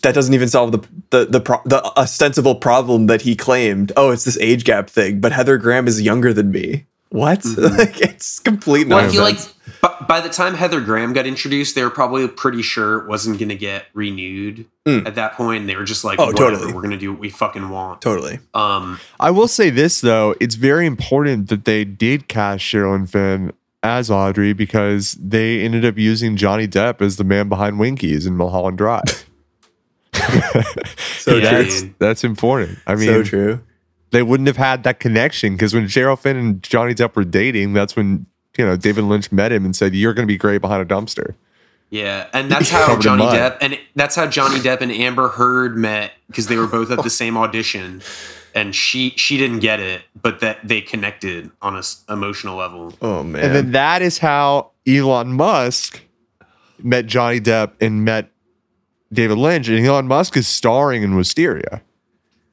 That 0.04 0.14
doesn't 0.14 0.34
even 0.36 0.48
solve 0.48 0.72
the 0.74 0.88
the 1.10 1.26
the, 1.26 1.40
pro- 1.42 1.62
the 1.66 1.84
ostensible 1.98 2.56
problem 2.56 3.08
that 3.08 3.22
he 3.24 3.36
claimed. 3.36 3.92
Oh, 3.98 4.12
it's 4.12 4.26
this 4.26 4.38
age 4.40 4.64
gap 4.64 4.90
thing. 4.90 5.20
But 5.20 5.32
Heather 5.32 5.58
Graham 5.58 5.88
is 5.88 6.00
younger 6.02 6.34
than 6.34 6.52
me. 6.52 6.86
What? 7.10 7.44
like, 7.58 8.00
it's 8.00 8.40
complete 8.40 8.88
Well, 8.88 9.00
I 9.00 9.02
nonsense. 9.08 9.46
feel 9.46 9.82
like 9.82 9.82
by, 10.00 10.06
by 10.08 10.22
the 10.22 10.30
time 10.30 10.54
Heather 10.54 10.80
Graham 10.82 11.12
got 11.14 11.26
introduced, 11.28 11.74
they 11.76 11.84
were 11.84 11.90
probably 11.90 12.26
pretty 12.28 12.62
sure 12.62 13.00
it 13.00 13.08
wasn't 13.08 13.38
going 13.40 13.50
to 13.50 13.56
get 13.56 13.88
renewed 13.94 14.66
Mm. 14.88 15.06
at 15.06 15.14
that 15.16 15.34
point. 15.34 15.68
They 15.68 15.76
were 15.76 15.84
just 15.84 16.04
like, 16.04 16.20
Oh, 16.20 16.28
whatever, 16.28 16.52
totally. 16.52 16.74
we're 16.74 16.82
going 16.82 16.90
to 16.92 16.98
do 16.98 17.12
what 17.12 17.20
we 17.20 17.30
fucking 17.30 17.70
want. 17.70 18.02
totally. 18.02 18.40
Um, 18.54 19.00
I 19.20 19.30
will 19.30 19.48
say 19.48 19.70
this 19.72 20.00
though, 20.02 20.34
it's 20.40 20.56
very 20.56 20.86
important 20.88 21.50
that 21.50 21.66
they 21.66 21.84
did 21.86 22.28
cast 22.28 22.64
Sherilyn 22.64 23.08
Fenn 23.10 23.52
as 23.84 24.12
Audrey 24.12 24.54
because 24.54 25.14
they 25.14 25.62
ended 25.62 25.86
up 25.86 25.98
using 25.98 26.36
Johnny 26.36 26.68
Depp 26.68 27.02
as 27.02 27.18
the 27.18 27.24
man 27.24 27.50
behind 27.50 27.80
Winkies 27.80 28.26
in 28.28 28.36
Mulholland 28.36 28.78
Drive. 28.78 29.04
So 31.18 31.38
Yeah, 31.38 31.50
true. 31.50 31.64
that's, 31.64 31.84
that's 32.00 32.24
important. 32.24 32.80
I 32.88 32.96
mean, 32.96 33.08
so 33.08 33.24
true. 33.24 33.62
they 34.10 34.24
wouldn't 34.24 34.48
have 34.48 34.58
had 34.58 34.84
that 34.84 35.00
connection 35.00 35.54
because 35.54 35.74
when 35.74 35.86
Cheryl 35.86 36.18
Finn 36.18 36.36
and 36.36 36.64
Johnny 36.64 36.96
Depp 36.96 37.16
were 37.16 37.24
dating, 37.24 37.74
that's 37.74 37.96
when 37.96 38.26
you 38.58 38.66
know 38.66 38.76
David 38.76 39.04
Lynch 39.04 39.32
met 39.32 39.52
him 39.52 39.64
and 39.64 39.76
said, 39.76 39.94
"You're 39.94 40.14
going 40.16 40.28
to 40.28 40.32
be 40.32 40.38
great 40.38 40.62
behind 40.62 40.82
a 40.82 40.86
dumpster." 40.94 41.36
yeah, 41.92 42.28
and 42.34 42.50
that's 42.50 42.70
how 42.72 42.98
Johnny. 43.00 43.24
Depp 43.24 43.58
and 43.62 43.78
that's 43.96 44.16
how 44.16 44.26
Johnny 44.26 44.60
Depp 44.60 44.82
and 44.82 44.92
Amber 44.92 45.28
Heard 45.30 45.78
met 45.78 46.14
because 46.28 46.48
they 46.48 46.58
were 46.58 46.68
both 46.68 46.90
at 46.90 47.04
the 47.04 47.10
same 47.10 47.38
audition, 47.38 48.02
and 48.56 48.76
she 48.76 49.12
she 49.18 49.38
didn't 49.38 49.60
get 49.60 49.80
it, 49.80 50.02
but 50.22 50.40
that 50.42 50.60
they 50.68 50.82
connected 50.82 51.52
on 51.62 51.76
a 51.76 51.80
s- 51.80 52.04
emotional 52.10 52.56
level. 52.58 52.94
Oh 53.02 53.24
man. 53.24 53.44
And 53.44 53.56
then 53.56 53.72
that 53.72 54.02
is 54.02 54.18
how 54.20 54.72
Elon 54.88 55.34
Musk 55.34 56.02
met 56.84 57.06
Johnny 57.06 57.40
Depp 57.40 57.72
and 57.80 58.04
met 58.06 58.30
David 59.14 59.38
Lynch. 59.38 59.68
And 59.68 59.86
Elon 59.86 60.08
Musk 60.08 60.36
is 60.38 60.48
starring 60.48 61.04
in 61.04 61.16
Wisteria. 61.16 61.82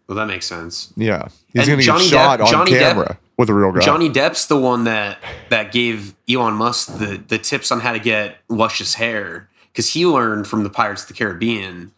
Well, 0.07 0.17
that 0.17 0.27
makes 0.27 0.47
sense. 0.47 0.93
Yeah, 0.97 1.29
he's 1.53 1.67
going 1.67 1.79
to 1.79 1.85
get 1.85 1.93
Johnny 1.93 2.05
Depp- 2.07 2.11
shot 2.11 2.41
on 2.41 2.47
Johnny 2.51 2.73
Depp- 2.73 2.79
camera 2.81 3.19
with 3.37 3.51
a 3.51 3.55
real 3.55 3.73
guy. 3.73 3.81
Johnny 3.81 4.09
Depp's 4.09 4.47
the 4.47 4.57
one 4.59 4.85
that 4.85 5.19
that 5.51 5.71
gave 5.73 6.15
Elon 6.29 6.55
Musk 6.55 6.99
the 6.99 7.23
the 7.29 7.39
tips 7.39 7.71
on 7.71 7.81
how 7.81 7.93
to 7.93 7.99
get 7.99 8.39
luscious 8.49 8.95
hair 8.95 9.49
because 9.73 9.93
he 9.93 10.07
learned 10.07 10.47
from 10.47 10.63
the 10.63 10.71
Pirates 10.71 11.03
of 11.03 11.09
the 11.09 11.15
Caribbean 11.15 11.93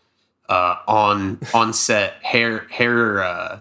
uh, 0.48 0.76
on 0.88 1.38
on 1.54 1.72
set 1.72 2.14
hair 2.22 2.66
hair 2.70 3.22
uh, 3.22 3.60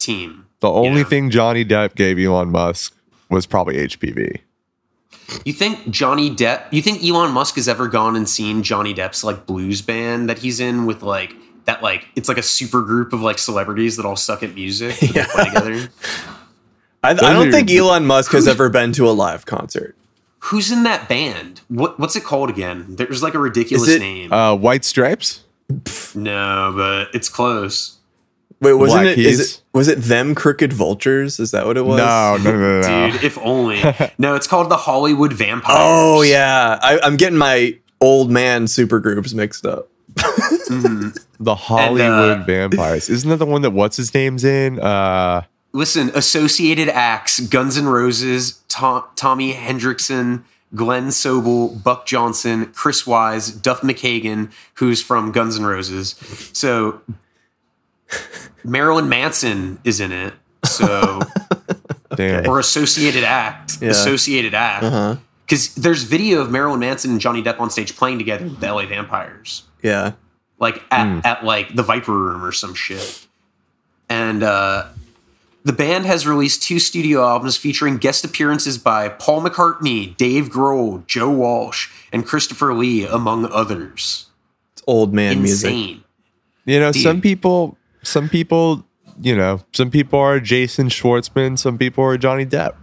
team. 0.00 0.46
the 0.60 0.70
only 0.70 1.00
Yeah. 1.00 1.06
thing 1.06 1.30
Johnny 1.30 1.64
Depp 1.64 1.94
gave 1.94 2.18
Elon 2.18 2.50
Musk 2.50 2.94
was 3.30 3.46
probably 3.46 3.76
HPV. 3.76 4.40
You 5.44 5.52
think 5.52 5.88
Johnny 5.90 6.28
Depp? 6.34 6.64
You 6.72 6.82
think 6.82 7.02
Elon 7.04 7.30
Musk 7.32 7.54
has 7.54 7.68
ever 7.68 7.86
gone 7.88 8.16
and 8.16 8.28
seen 8.28 8.62
Johnny 8.64 8.92
Depp's 8.92 9.22
like 9.22 9.46
blues 9.46 9.80
band 9.80 10.28
that 10.28 10.38
he's 10.40 10.58
in 10.60 10.84
with 10.86 11.02
like 11.02 11.34
that 11.66 11.82
like 11.82 12.08
it's 12.16 12.28
like 12.28 12.38
a 12.38 12.42
super 12.42 12.82
group 12.82 13.12
of 13.12 13.20
like 13.22 13.38
celebrities 13.38 13.96
that 13.96 14.04
all 14.04 14.16
suck 14.16 14.42
at 14.42 14.54
music 14.54 14.98
that 14.98 15.12
they 15.14 15.22
play 15.24 15.44
together? 15.44 15.88
I, 17.04 17.10
I 17.12 17.14
don't 17.32 17.50
think 17.50 17.70
Elon 17.70 18.04
Musk 18.06 18.32
has 18.32 18.46
ever 18.48 18.68
been 18.68 18.92
to 18.92 19.08
a 19.08 19.12
live 19.12 19.46
concert. 19.46 19.96
Who's 20.44 20.70
in 20.72 20.82
that 20.82 21.08
band? 21.08 21.60
What 21.68 21.98
what's 22.00 22.16
it 22.16 22.24
called 22.24 22.50
again? 22.50 22.86
There's 22.96 23.22
like 23.22 23.34
a 23.34 23.38
ridiculous 23.38 23.88
Is 23.88 23.96
it, 23.96 24.00
name. 24.00 24.32
Uh, 24.32 24.54
White 24.56 24.84
Stripes. 24.84 25.44
no, 26.14 26.72
but 26.76 27.14
it's 27.14 27.28
close. 27.28 27.96
Wait, 28.60 28.74
wasn't 28.74 29.02
Black 29.04 29.16
it, 29.16 29.24
is 29.24 29.38
Keys? 29.38 29.54
it? 29.56 29.62
Was 29.72 29.88
it 29.88 29.98
them 30.02 30.34
crooked 30.34 30.72
vultures? 30.72 31.40
Is 31.40 31.50
that 31.52 31.64
what 31.66 31.76
it 31.78 31.84
was? 31.86 31.96
No, 31.98 32.36
no, 32.36 32.58
no, 32.58 32.80
no, 32.80 33.06
no. 33.06 33.10
Dude, 33.12 33.24
if 33.24 33.38
only. 33.38 33.80
No, 34.18 34.34
it's 34.34 34.46
called 34.46 34.70
the 34.70 34.76
Hollywood 34.76 35.32
Vampires. 35.32 35.78
Oh 35.80 36.20
yeah, 36.22 36.78
I, 36.82 37.00
I'm 37.02 37.16
getting 37.16 37.38
my 37.38 37.78
old 38.00 38.30
man 38.30 38.66
supergroups 38.66 39.32
mixed 39.34 39.64
up. 39.66 39.88
Mhm. 40.14 41.16
The 41.42 41.54
Hollywood 41.54 42.40
uh, 42.40 42.44
Vampires. 42.44 43.08
Isn't 43.08 43.30
that 43.30 43.38
the 43.38 43.46
one 43.46 43.62
that 43.62 43.70
what's 43.70 43.96
his 43.96 44.12
name's 44.12 44.44
in? 44.44 44.78
Uh, 44.78 45.44
Listen, 45.72 46.10
Associated 46.14 46.90
Acts, 46.90 47.40
Guns 47.40 47.78
N' 47.78 47.86
Roses, 47.86 48.60
Tom, 48.68 49.04
Tommy 49.16 49.52
Henriksen, 49.52 50.44
Glenn 50.74 51.06
Sobel, 51.08 51.82
Buck 51.82 52.04
Johnson, 52.04 52.66
Chris 52.74 53.04
Wyse, 53.06 53.52
Duff 53.62 53.80
McKagan, 53.80 54.50
who's 54.74 55.02
from 55.02 55.32
Guns 55.32 55.56
N' 55.58 55.64
Roses. 55.64 56.16
So 56.52 57.00
Marilyn 58.64 59.08
Manson 59.08 59.78
is 59.84 60.00
in 60.00 60.12
it. 60.12 60.34
So 60.64 61.20
damn. 62.14 62.46
or 62.48 62.58
Associated 62.58 63.24
Act, 63.24 63.78
Yeah. 63.80 63.90
Associated 63.90 64.54
Act. 64.54 64.84
Uh-huh. 64.84 65.16
Because 65.46 65.74
there's 65.74 66.04
video 66.04 66.40
of 66.40 66.50
Marilyn 66.50 66.80
Manson 66.80 67.10
and 67.10 67.20
Johnny 67.20 67.42
Depp 67.42 67.58
on 67.58 67.70
stage 67.70 67.96
playing 67.96 68.18
together 68.18 68.44
with 68.44 68.60
the 68.60 68.72
LA 68.72 68.86
Vampires. 68.86 69.64
Yeah. 69.82 70.12
like 70.58 70.82
at, 70.90 71.06
Hmm. 71.06 71.20
at 71.24 71.44
like 71.44 71.74
the 71.74 71.82
Viper 71.82 72.12
Room 72.12 72.44
or 72.44 72.52
some 72.52 72.74
shit. 72.74 73.26
And 74.08 74.42
uh, 74.42 74.86
the 75.64 75.72
band 75.72 76.04
has 76.06 76.26
released 76.26 76.62
two 76.62 76.78
studio 76.78 77.24
albums 77.26 77.56
featuring 77.56 77.96
guest 77.96 78.24
appearances 78.24 78.76
by 78.78 79.08
Paul 79.08 79.42
McCartney, 79.42 80.16
Dave 80.16 80.50
Grohl, 80.50 81.06
Joe 81.06 81.30
Walsh, 81.30 81.88
and 82.12 82.26
Christopher 82.26 82.74
Lee, 82.74 83.04
among 83.06 83.46
others. 83.46 84.26
It's 84.74 84.82
old 84.86 85.14
man 85.14 85.42
music. 85.42 85.72
You 86.66 86.78
know, 86.78 86.92
Dude. 86.92 87.02
some 87.02 87.20
people, 87.20 87.76
some 88.02 88.28
people, 88.28 88.86
you 89.20 89.36
know, 89.36 89.60
some 89.72 89.90
people 89.90 90.18
are 90.18 90.40
Jason 90.40 90.88
Schwartzman, 90.88 91.58
some 91.58 91.78
people 91.78 92.04
are 92.04 92.16
Johnny 92.18 92.46
Depp. 92.46 92.74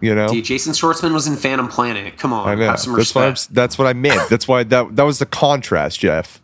You 0.00 0.14
know, 0.14 0.28
Dude, 0.28 0.44
Jason 0.44 0.72
Schwartzman 0.74 1.14
was 1.14 1.26
in 1.26 1.36
Phantom 1.36 1.68
Planet. 1.68 2.18
Come 2.18 2.32
on, 2.32 2.46
I 2.48 2.54
know. 2.54 2.66
have 2.66 2.78
some 2.80 2.94
That's 2.96 3.14
what 3.14 3.24
I'm, 3.24 3.34
that's 3.50 3.78
what 3.78 3.86
I 3.88 3.94
meant. 3.94 4.20
That's 4.28 4.46
why 4.46 4.62
that 4.64 4.94
that 4.94 5.02
was 5.04 5.18
the 5.20 5.26
contrast, 5.26 6.00
Jeff. 6.00 6.42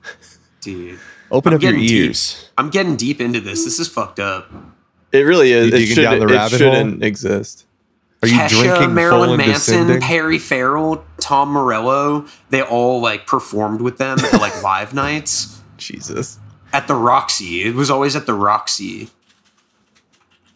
dude. 0.62 0.98
Open 1.30 1.52
I'm 1.52 1.56
up 1.56 1.62
your 1.62 1.72
getting 1.72 1.86
deep. 1.86 2.06
ears. 2.08 2.50
I'm 2.56 2.70
getting 2.70 2.96
deep 2.96 3.20
into 3.20 3.40
this. 3.40 3.64
This 3.64 3.78
is 3.78 3.88
fucked 3.88 4.20
up. 4.20 4.50
It 5.12 5.20
really 5.20 5.52
is. 5.52 5.66
You 5.66 5.74
It, 5.74 5.78
digging 5.80 5.94
should, 5.96 6.02
down 6.02 6.18
the 6.20 6.26
it 6.28 6.30
rabbit 6.34 6.58
shouldn't 6.58 7.02
exist. 7.04 7.66
Are 8.22 8.28
you 8.28 8.36
Kesha, 8.38 8.48
drinking 8.48 8.84
full 8.84 8.88
Marilyn 8.94 9.36
Manson, 9.36 9.52
descending? 9.54 10.00
Perry 10.00 10.38
Farrell, 10.38 11.04
Tom 11.20 11.50
Morello, 11.50 12.26
they 12.50 12.62
all 12.62 13.00
like 13.00 13.26
performed 13.26 13.80
with 13.82 13.98
them 13.98 14.18
at 14.20 14.40
like 14.40 14.62
live 14.62 14.94
nights. 14.94 15.60
Jesus. 15.76 16.38
At 16.72 16.88
the 16.88 16.94
Roxy. 16.94 17.62
It 17.62 17.74
was 17.74 17.90
always 17.90 18.16
at 18.16 18.26
the 18.26 18.34
Roxy. 18.34 19.08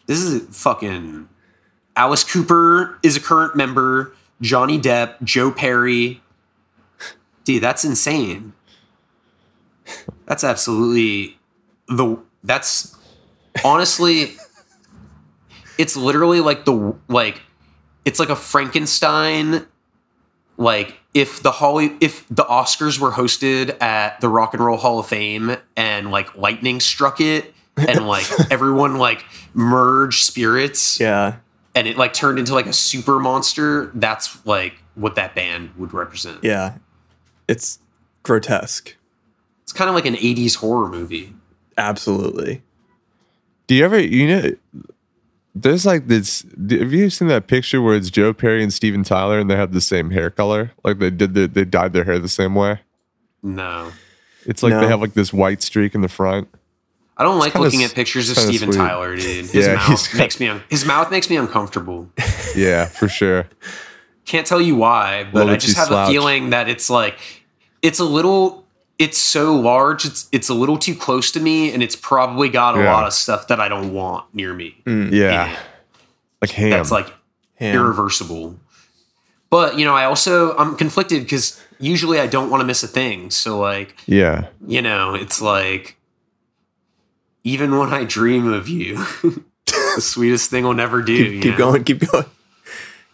This 0.05 0.19
is 0.21 0.57
fucking. 0.57 1.27
Alice 1.95 2.23
Cooper 2.23 2.99
is 3.03 3.17
a 3.17 3.19
current 3.19 3.55
member. 3.55 4.13
Johnny 4.41 4.79
Depp, 4.79 5.21
Joe 5.23 5.51
Perry. 5.51 6.21
Dude, 7.43 7.63
that's 7.63 7.83
insane. 7.83 8.53
That's 10.25 10.43
absolutely 10.43 11.37
the. 11.87 12.17
That's 12.43 12.95
honestly. 13.63 14.35
It's 15.77 15.95
literally 15.95 16.39
like 16.39 16.65
the 16.65 16.95
like. 17.07 17.41
It's 18.05 18.19
like 18.19 18.29
a 18.29 18.35
Frankenstein 18.35 19.65
like 20.57 20.97
if 21.17 21.41
the 21.41 21.51
Holly 21.51 21.95
if 21.99 22.27
the 22.29 22.43
Oscars 22.43 22.99
were 22.99 23.11
hosted 23.11 23.81
at 23.81 24.21
the 24.21 24.29
Rock 24.29 24.53
and 24.53 24.63
Roll 24.63 24.77
Hall 24.77 24.99
of 24.99 25.07
Fame 25.07 25.57
and 25.75 26.11
like 26.11 26.35
lightning 26.37 26.79
struck 26.79 27.19
it 27.19 27.53
and 27.75 28.05
like 28.15 28.25
everyone 28.51 28.97
like 28.97 29.25
merged 29.53 30.23
spirits 30.25 30.99
Yeah. 30.99 31.37
and 31.73 31.87
it 31.87 31.97
like 31.97 32.13
turned 32.13 32.37
into 32.37 32.53
like 32.53 32.67
a 32.67 32.73
super 32.73 33.19
monster, 33.19 33.91
that's 33.95 34.45
like 34.45 34.75
what 34.95 35.15
that 35.15 35.33
band 35.33 35.71
would 35.77 35.93
represent. 35.93 36.43
Yeah. 36.43 36.75
It's 37.47 37.79
grotesque. 38.23 38.95
It's 39.63 39.73
kind 39.73 39.89
of 39.89 39.95
like 39.95 40.05
an 40.05 40.15
80s 40.15 40.57
horror 40.57 40.87
movie. 40.89 41.33
Absolutely. 41.77 42.61
Do 43.67 43.75
you 43.75 43.83
ever, 43.85 43.99
you 43.99 44.27
know, 44.27 44.51
there's 45.61 45.85
like 45.85 46.07
this. 46.07 46.43
Have 46.69 46.93
you 46.93 47.09
seen 47.09 47.27
that 47.29 47.47
picture 47.47 47.81
where 47.81 47.95
it's 47.95 48.09
Joe 48.09 48.33
Perry 48.33 48.61
and 48.63 48.73
Steven 48.73 49.03
Tyler 49.03 49.39
and 49.39 49.49
they 49.49 49.55
have 49.55 49.73
the 49.73 49.81
same 49.81 50.11
hair 50.11 50.29
color? 50.29 50.71
Like 50.83 50.99
they 50.99 51.09
did, 51.09 51.33
the, 51.33 51.47
they 51.47 51.65
dyed 51.65 51.93
their 51.93 52.03
hair 52.03 52.19
the 52.19 52.27
same 52.29 52.55
way. 52.55 52.79
No. 53.43 53.91
It's 54.45 54.63
like 54.63 54.71
No. 54.71 54.81
they 54.81 54.87
have 54.87 55.01
like 55.01 55.13
this 55.13 55.33
white 55.33 55.61
streak 55.61 55.93
in 55.95 56.01
the 56.01 56.07
front. 56.07 56.47
I 57.17 57.23
don't 57.23 57.39
like 57.39 57.53
kinda 57.53 57.65
looking 57.65 57.83
at 57.83 57.93
pictures 57.95 58.29
of 58.29 58.37
Steven 58.37 58.71
sweet. 58.71 58.77
Tyler, 58.79 59.15
dude. 59.15 59.45
His 59.47 59.53
Yeah, 59.55 59.79
he's 59.79 59.89
mouth 59.89 60.11
got- 60.13 60.17
makes 60.19 60.39
me 60.39 60.47
un- 60.49 60.63
his 60.69 60.85
mouth 60.85 61.09
makes 61.11 61.29
me 61.29 61.35
uncomfortable. 61.37 62.09
Yeah, 62.55 62.85
for 62.85 63.07
sure. 63.09 63.47
Can't 64.25 64.45
tell 64.47 64.61
you 64.61 64.75
why, 64.75 65.23
but 65.25 65.39
Little 65.39 65.53
I 65.53 65.57
just 65.57 65.77
have 65.77 65.87
slouch. 65.87 66.09
a 66.09 66.11
feeling 66.11 66.49
that 66.51 66.67
it's 66.69 66.89
like 66.89 67.17
it's 67.81 67.99
a 67.99 68.03
little 68.05 68.66
it's 68.99 69.17
so 69.17 69.55
large, 69.55 70.05
it's 70.05 70.27
it's 70.31 70.49
a 70.49 70.53
little 70.53 70.77
too 70.77 70.95
close 70.95 71.31
to 71.31 71.39
me, 71.39 71.71
and 71.73 71.83
it's 71.83 71.95
probably 71.95 72.49
got 72.49 72.75
a 72.77 72.79
Yeah. 72.81 72.93
lot 72.93 73.05
of 73.05 73.13
stuff 73.13 73.47
that 73.47 73.59
I 73.59 73.67
don't 73.67 73.93
want 73.93 74.25
near 74.33 74.53
me. 74.53 74.81
Mm, 74.85 75.11
yeah, 75.11 75.55
like 76.41 76.51
ham. 76.51 76.71
That's 76.71 76.91
like 76.91 77.13
Ham. 77.55 77.75
irreversible. 77.75 78.59
But 79.49 79.77
you 79.79 79.85
know, 79.85 79.93
I 79.95 80.05
also 80.05 80.55
I'm 80.57 80.75
conflicted 80.75 81.23
because 81.23 81.61
usually 81.79 82.19
I 82.19 82.27
don't 82.27 82.49
want 82.49 82.61
to 82.61 82.65
miss 82.65 82.83
a 82.83 82.87
thing. 82.87 83.29
So 83.31 83.59
like, 83.59 83.95
yeah, 84.07 84.47
you 84.65 84.81
know, 84.81 85.13
it's 85.15 85.41
like 85.41 85.97
even 87.43 87.77
when 87.77 87.93
I 87.93 88.03
dream 88.03 88.51
of 88.51 88.67
you, 88.67 88.95
the 89.65 89.99
sweetest 90.01 90.49
thing 90.49 90.63
will 90.63 90.73
never 90.73 91.01
do. 91.01 91.15
Keep, 91.33 91.43
keep 91.43 91.57
going. 91.57 91.83
Keep 91.83 92.11
going. 92.11 92.25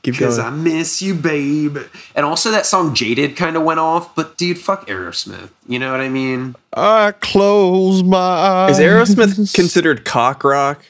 Keep 0.04 0.16
Because 0.16 0.38
going. 0.38 0.54
I 0.54 0.56
miss 0.56 1.02
you, 1.02 1.14
babe. 1.16 1.78
And 2.16 2.26
also 2.26 2.52
that 2.52 2.66
song 2.66 2.94
Jaded 2.94 3.36
kind 3.36 3.56
of 3.56 3.64
went 3.64 3.80
off, 3.80 4.14
but 4.16 4.38
dude, 4.38 4.58
fuck 4.58 4.88
Aerosmith. 4.88 5.50
You 5.66 5.80
know 5.80 5.92
what 5.92 6.02
I 6.02 6.10
mean? 6.10 6.56
I 6.74 7.14
close 7.20 8.04
my 8.04 8.18
eyes. 8.18 8.80
Is 8.80 8.86
Aerosmith 8.86 9.54
considered 9.56 10.06
cock 10.06 10.44
rock? 10.44 10.84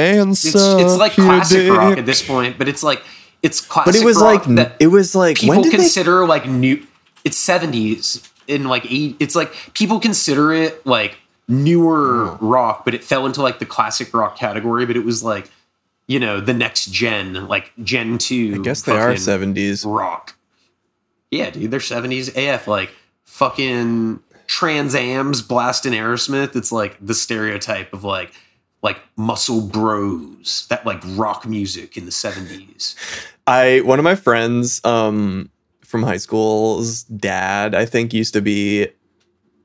and 0.00 0.30
It's, 0.30 0.44
it's 0.44 0.96
like 0.96 1.12
suck 1.12 1.18
your 1.18 1.26
classic 1.26 1.70
rock 1.70 1.98
at 1.98 2.06
this 2.06 2.26
point, 2.26 2.58
but 2.58 2.68
it's 2.68 2.82
like 2.82 3.02
it's 3.42 3.60
classic 3.60 3.94
But 3.94 4.00
it 4.00 4.04
was 4.04 4.16
rock 4.16 4.46
like 4.46 4.56
that 4.56 4.76
it 4.80 4.88
was 4.88 5.14
like 5.14 5.38
when 5.40 5.48
people 5.58 5.62
did 5.62 5.72
they 5.72 5.76
consider 5.76 6.26
like 6.26 6.46
new 6.46 6.84
it's 7.24 7.36
70s 7.46 8.28
in 8.48 8.64
like 8.64 8.90
eight 8.90 9.16
it's 9.20 9.34
like 9.34 9.52
people 9.74 10.00
consider 10.00 10.52
it 10.52 10.84
like 10.86 11.18
newer 11.48 12.34
rock 12.36 12.84
but 12.84 12.94
it 12.94 13.02
fell 13.02 13.26
into 13.26 13.42
like 13.42 13.58
the 13.58 13.66
classic 13.66 14.12
rock 14.14 14.36
category 14.36 14.86
but 14.86 14.96
it 14.96 15.04
was 15.04 15.22
like 15.22 15.50
you 16.10 16.18
know 16.18 16.40
the 16.40 16.52
next 16.52 16.90
gen 16.90 17.46
like 17.46 17.72
gen 17.84 18.18
2 18.18 18.56
I 18.56 18.58
guess 18.62 18.82
they 18.82 18.98
are 18.98 19.16
seventies. 19.16 19.84
rock. 19.84 20.34
Yeah 21.30 21.50
dude 21.50 21.70
they're 21.70 21.78
70s 21.78 22.36
af 22.36 22.66
like 22.66 22.90
fucking 23.24 24.18
trans 24.48 24.96
ams 24.96 25.40
blasting 25.40 25.92
aerosmith. 25.92 26.56
It's 26.56 26.72
like 26.72 26.98
the 27.00 27.14
stereotype 27.14 27.92
of 27.92 28.02
like 28.02 28.32
like 28.82 28.98
muscle 29.16 29.60
bros 29.60 30.66
that 30.68 30.84
like 30.84 31.00
rock 31.16 31.46
music 31.46 31.96
in 31.96 32.06
the 32.06 32.10
70s 32.10 32.96
I 33.46 33.80
one 33.82 34.00
of 34.00 34.04
my 34.04 34.16
friends 34.16 34.84
um 34.84 35.48
from 35.82 36.02
high 36.02 36.16
school's 36.18 37.04
dad, 37.04 37.74
I 37.74 37.84
think 37.84 38.12
used 38.12 38.32
to 38.34 38.40
be 38.40 38.88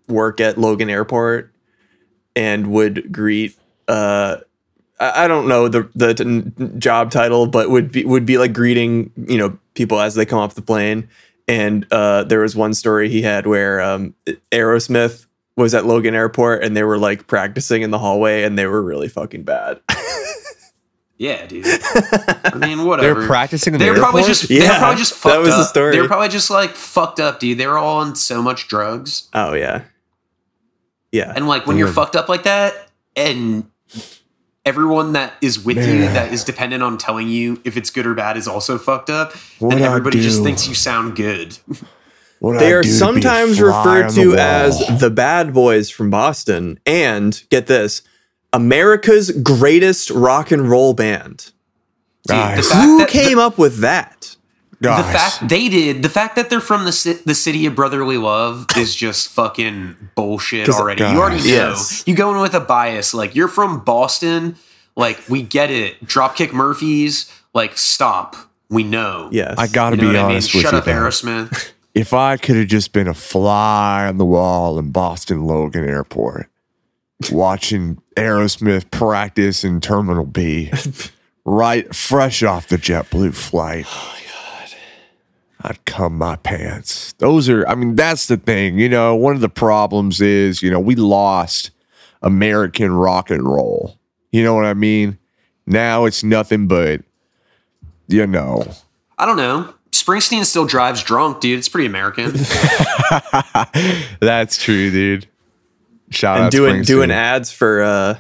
work 0.08 0.40
at 0.40 0.60
Logan 0.60 0.92
Airport 0.92 1.52
and 2.36 2.68
would 2.68 3.12
greet 3.12 3.58
uh 3.88 4.38
I 5.00 5.26
I 5.26 5.28
don't 5.28 5.48
know 5.48 5.68
the 5.68 5.90
the 5.96 6.14
t- 6.14 6.78
job 6.78 7.12
title, 7.12 7.48
but 7.48 7.70
would 7.70 7.92
be 7.92 8.06
would 8.06 8.26
be 8.26 8.38
like 8.38 8.54
greeting 8.54 9.12
you 9.28 9.38
know 9.38 9.58
people 9.74 10.00
as 10.00 10.16
they 10.16 10.26
come 10.26 10.40
off 10.40 10.56
the 10.56 10.62
plane. 10.62 11.10
And 11.48 11.86
uh, 11.92 12.24
there 12.24 12.40
was 12.40 12.56
one 12.56 12.74
story 12.74 13.08
he 13.08 13.22
had 13.22 13.46
where 13.46 13.80
um, 13.80 14.16
Aerosmith 14.52 15.28
was 15.56 15.76
at 15.76 15.86
Logan 15.86 16.16
Airport 16.16 16.64
and 16.64 16.76
they 16.76 16.82
were 16.84 16.98
like 16.98 17.28
practicing 17.28 17.84
in 17.84 17.92
the 17.92 18.00
hallway 18.00 18.42
and 18.44 18.58
they 18.58 18.66
were 18.66 18.82
really 18.82 19.08
fucking 19.08 19.44
bad. 19.44 19.80
Yeah, 21.18 21.46
dude. 21.46 21.66
I 21.66 22.58
mean, 22.60 22.84
whatever. 22.84 23.20
They're 23.22 23.28
practicing 23.28 23.78
They're 23.78 23.94
probably 23.96 24.24
airport? 24.24 24.38
just 24.38 24.50
they're 24.50 24.64
Yeah, 24.64 24.80
probably 24.80 24.98
just 24.98 25.14
fucked 25.14 25.24
that 25.24 25.32
fucked 25.36 25.46
was 25.46 25.56
the 25.56 25.64
story. 25.64 25.92
They're 25.96 26.08
probably 26.08 26.28
just 26.28 26.50
like 26.50 26.72
fucked 26.72 27.22
up, 27.22 27.40
dude. 27.40 27.58
They 27.58 27.68
were 27.68 27.78
all 27.78 28.00
on 28.00 28.16
so 28.18 28.42
much 28.42 28.68
drugs, 28.68 29.30
oh 29.34 29.54
yeah, 29.54 29.84
yeah. 31.14 31.32
and 31.34 31.48
like 31.48 31.68
when 31.68 31.78
you're 31.78 31.88
fucked 31.88 32.18
up 32.18 32.28
like 32.28 32.44
that, 32.44 32.90
and 33.16 33.66
everyone 34.66 35.14
that 35.14 35.34
is 35.42 35.64
with 35.64 35.78
you 35.78 36.02
that 36.10 36.34
is 36.34 36.44
dependent 36.44 36.82
on 36.84 36.98
telling 36.98 37.28
you 37.30 37.62
if 37.64 37.78
it's 37.78 37.90
good 37.90 38.06
or 38.08 38.14
bad 38.14 38.36
is 38.38 38.48
also 38.48 38.78
fucked 38.78 39.10
up, 39.10 39.34
What'd 39.60 39.80
then 39.80 39.86
everybody 39.88 40.22
just 40.22 40.44
thinks 40.44 40.68
you 40.68 40.74
sound 40.76 41.16
good. 41.16 41.58
What 42.40 42.60
They 42.60 42.70
I 42.70 42.78
are 42.78 42.82
do 42.84 42.90
to 42.90 42.94
sometimes 42.96 43.62
referred 43.62 44.08
on 44.08 44.16
the 44.16 44.22
to 44.24 44.28
wall. 44.30 44.40
as 44.40 45.00
the 45.00 45.10
bad 45.10 45.54
boys 45.54 45.90
from 45.90 46.10
Boston, 46.10 46.80
and 46.86 47.42
get 47.50 47.68
this, 47.68 48.02
America's 48.54 49.32
greatest 49.32 50.10
rock 50.10 50.52
and 50.52 50.70
roll 50.70 50.94
band. 50.94 51.52
Dude, 52.28 52.32
the 52.32 52.34
Guys. 52.34 52.70
fact 52.70 52.84
Who 52.86 52.98
that- 53.00 53.10
came 53.10 53.40
up 53.40 53.58
with 53.58 53.80
that? 53.80 54.35
The 54.86 55.02
Guys. 55.04 55.38
fact 55.38 55.50
they 55.50 55.70
did, 55.70 56.04
the 56.04 56.10
fact 56.10 56.36
that 56.36 56.50
they're 56.50 56.60
from 56.62 56.86
the 56.86 56.92
ci- 56.92 57.20
the 57.26 57.36
city 57.36 57.66
of 57.66 57.76
brotherly 57.76 58.18
love 58.18 58.66
is 58.78 58.96
just 58.96 59.30
fucking 59.30 59.96
bullshit 60.16 60.70
already. 60.70 61.02
you 61.04 61.10
already 61.20 61.38
know. 61.40 61.44
yes. 61.44 62.04
You 62.06 62.16
go 62.16 62.34
in 62.34 62.42
with 62.42 62.54
a 62.54 62.60
bias, 62.60 63.14
like 63.14 63.36
you're 63.36 63.48
from 63.48 63.84
Boston, 63.84 64.56
like 64.96 65.20
we 65.30 65.42
get 65.42 65.72
it. 65.72 66.04
Dropkick 66.06 66.54
Murphys, 66.54 67.32
like 67.54 67.78
stop. 67.78 68.36
We 68.70 68.84
know. 68.84 69.30
Yes, 69.32 69.56
I 69.58 69.68
gotta 69.68 69.96
You 69.96 70.02
know 70.04 70.08
be 70.10 70.14
what 70.16 70.20
I 70.20 70.28
mean? 70.28 70.32
honest 70.34 70.54
with 70.54 70.64
Shut 70.64 70.74
you. 70.74 70.80
up, 70.80 70.86
though. 70.86 70.92
Aerosmith. 70.92 71.72
If 71.96 72.14
I 72.14 72.36
could 72.36 72.58
have 72.58 72.68
just 72.68 72.92
been 72.92 73.08
a 73.08 73.14
fly 73.14 74.06
on 74.08 74.18
the 74.18 74.26
wall 74.26 74.78
in 74.78 74.92
Boston 74.92 75.46
Logan 75.46 75.88
Airport, 75.88 76.50
watching 77.32 78.02
Aerosmith 78.18 78.92
practice 78.92 79.64
in 79.64 79.80
Terminal 79.80 80.26
B, 80.26 80.72
right 81.46 81.96
fresh 81.96 82.44
off 82.44 82.68
the 82.68 82.76
JetBlue 82.78 83.34
flight. 83.34 83.86
My 85.66 85.70
god. 85.70 85.78
I'd 85.80 85.86
cum 85.86 86.18
my 86.18 86.36
pants. 86.38 87.14
Those 87.14 87.50
are 87.50 87.68
I 87.68 87.76
mean, 87.76 87.96
that's 87.96 88.28
the 88.28 88.38
thing. 88.38 88.80
You 88.80 88.90
know, 88.90 89.16
one 89.16 89.36
of 89.36 89.42
the 89.42 89.50
problems 89.50 90.22
is, 90.22 90.62
you 90.62 90.70
know, 90.70 90.80
we 90.80 90.96
lost 90.96 91.72
American 92.22 92.94
rock 92.94 93.30
and 93.30 93.44
roll. 93.44 93.98
You 94.32 94.44
know 94.44 94.54
what 94.54 94.66
I 94.66 94.74
mean? 94.74 95.18
Now 95.66 96.06
it's 96.06 96.24
nothing 96.24 96.68
but 96.68 97.02
you 98.08 98.28
know. 98.28 98.66
I 99.18 99.26
don't 99.26 99.38
know. 99.38 99.74
Springsteen 99.92 100.46
still 100.46 100.66
drives 100.66 101.02
drunk, 101.02 101.40
dude. 101.40 101.58
It's 101.58 101.70
pretty 101.70 101.88
American. 101.88 102.32
That's 104.20 104.58
true, 104.58 104.92
dude. 104.92 105.28
Shout 106.12 106.38
and 106.38 106.46
out 106.46 106.52
doing 106.52 106.82
Springsteen. 106.82 106.86
doing 106.86 107.12
ads 107.12 107.52
for 107.52 107.82
uh, 107.82 108.18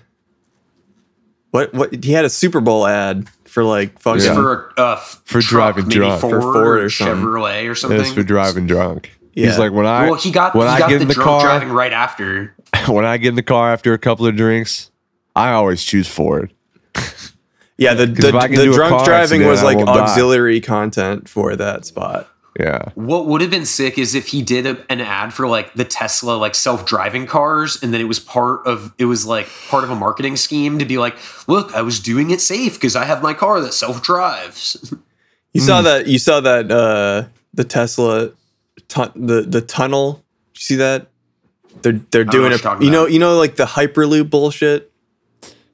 what 1.51 1.73
what 1.73 2.03
he 2.03 2.13
had 2.13 2.25
a 2.25 2.29
Super 2.29 2.61
Bowl 2.61 2.87
ad 2.87 3.27
for 3.55 3.63
like 3.63 3.97
fucking 3.99 4.21
Yeah. 4.21 4.33
for 4.33 4.73
a 4.75 4.81
uh, 4.81 4.95
For 4.97 5.41
truck, 5.41 5.75
driving 5.75 5.83
maybe 5.87 5.95
drunk. 5.95 6.19
Ford, 6.19 6.33
For 6.33 6.41
Ford 6.41 6.79
or 6.79 6.83
or. 6.83 6.89
Chevrolet 6.89 7.71
or 7.71 7.73
something. 7.73 8.01
It's 8.01 8.11
for 8.11 8.21
driving 8.21 8.67
drunk. 8.67 9.17
Yeah. 9.33 9.45
He's 9.47 9.57
like 9.57 9.71
when 9.71 9.85
I 9.85 10.09
Well, 10.09 10.15
he 10.19 10.29
got 10.29 10.55
when 10.55 10.67
he 10.67 10.73
I 10.73 10.79
got 10.79 10.89
get 10.89 10.97
the 10.97 11.01
in 11.03 11.07
the 11.07 11.13
drunk 11.13 11.29
car 11.29 11.41
driving 11.41 11.69
right 11.69 11.93
after. 11.93 12.53
when 12.87 13.05
I 13.05 13.15
get 13.15 13.29
in 13.29 13.35
the 13.35 13.43
car 13.43 13.71
after 13.71 13.93
a 13.93 13.97
couple 13.97 14.27
of 14.27 14.35
drinks, 14.35 14.91
I 15.37 15.53
always 15.53 15.81
choose 15.85 16.05
Ford. 16.05 16.53
yeah 17.77 17.93
the 17.93 18.05
the, 18.07 18.27
if 18.37 18.51
the 18.51 18.71
drunk 18.73 19.05
driving 19.05 19.41
accident, 19.41 19.45
was 19.49 19.63
like 19.63 19.77
won't 19.77 19.87
die. 19.87 19.99
auxiliary 20.01 20.59
content 20.59 21.29
for 21.29 21.55
that 21.55 21.85
spot. 21.85 22.27
Yeah. 22.59 22.89
What 22.95 23.25
would 23.25 23.41
have 23.41 23.49
been 23.51 23.65
sick 23.65 23.97
is 23.97 24.15
if 24.15 24.27
he 24.27 24.41
did 24.41 24.65
a, 24.65 24.85
an 24.89 25.01
ad 25.01 25.33
for 25.33 25.45
like 25.47 25.73
the 25.73 25.83
Tesla 25.83 26.33
like 26.37 26.55
self-driving 26.55 27.25
cars 27.27 27.77
and 27.83 27.93
then 27.93 27.99
it 27.99 28.05
was 28.05 28.19
part 28.19 28.65
of 28.65 28.93
it 28.97 29.05
was 29.05 29.25
like 29.25 29.47
part 29.67 29.83
of 29.83 29.89
a 29.89 29.95
marketing 29.95 30.37
scheme 30.37 30.79
to 30.79 30.85
be 30.85 30.97
like, 30.97 31.17
"Look, 31.49 31.73
I 31.75 31.81
was 31.81 31.99
doing 31.99 32.31
it 32.31 32.39
safe 32.39 32.75
because 32.75 32.95
I 32.95 33.03
have 33.03 33.21
my 33.21 33.33
car 33.33 33.59
that 33.61 33.73
self-drives." 33.73 34.93
You 35.53 35.61
Hmm. 35.61 35.67
saw 35.67 35.81
that 35.83 36.07
you 36.07 36.19
saw 36.19 36.41
that 36.41 36.69
uh 36.69 37.27
the 37.53 37.63
Tesla 37.63 38.31
tu- 38.89 39.11
the 39.15 39.41
the 39.41 39.61
tunnel. 39.61 40.21
You 40.53 40.59
see 40.59 40.75
that? 40.75 41.07
They're 41.81 41.93
they're 42.11 42.25
doing 42.25 42.51
it. 42.51 42.61
you're 42.61 42.83
You 42.83 42.91
know 42.91 43.03
about. 43.03 43.11
you 43.13 43.19
know 43.19 43.37
like 43.37 43.55
the 43.55 43.63
hyperloop 43.65 44.29
bullshit 44.29 44.91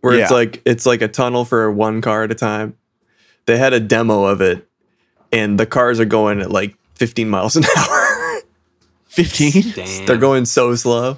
where 0.01 0.13
it's 0.19 0.29
like 0.29 0.61
it's 0.65 0.85
like 0.85 1.01
a 1.01 1.07
tunnel 1.07 1.45
for 1.45 1.71
one 1.71 1.99
car 2.01 2.23
at 2.23 2.31
a 2.31 2.35
time. 2.35 2.75
They 3.47 3.57
had 3.57 3.73
a 3.73 3.79
demo 3.79 4.25
of 4.25 4.39
it 4.41 4.67
and 5.31 5.59
the 5.59 5.65
cars 5.65 5.99
are 5.99 6.05
going 6.05 6.41
at 6.41 6.51
like 6.51 6.75
15 6.95 7.29
miles 7.29 7.55
an 7.55 7.63
hour. 7.77 8.41
15? 9.07 9.71
Damn. 9.75 10.05
They're 10.05 10.17
going 10.17 10.45
so 10.45 10.75
slow. 10.75 11.17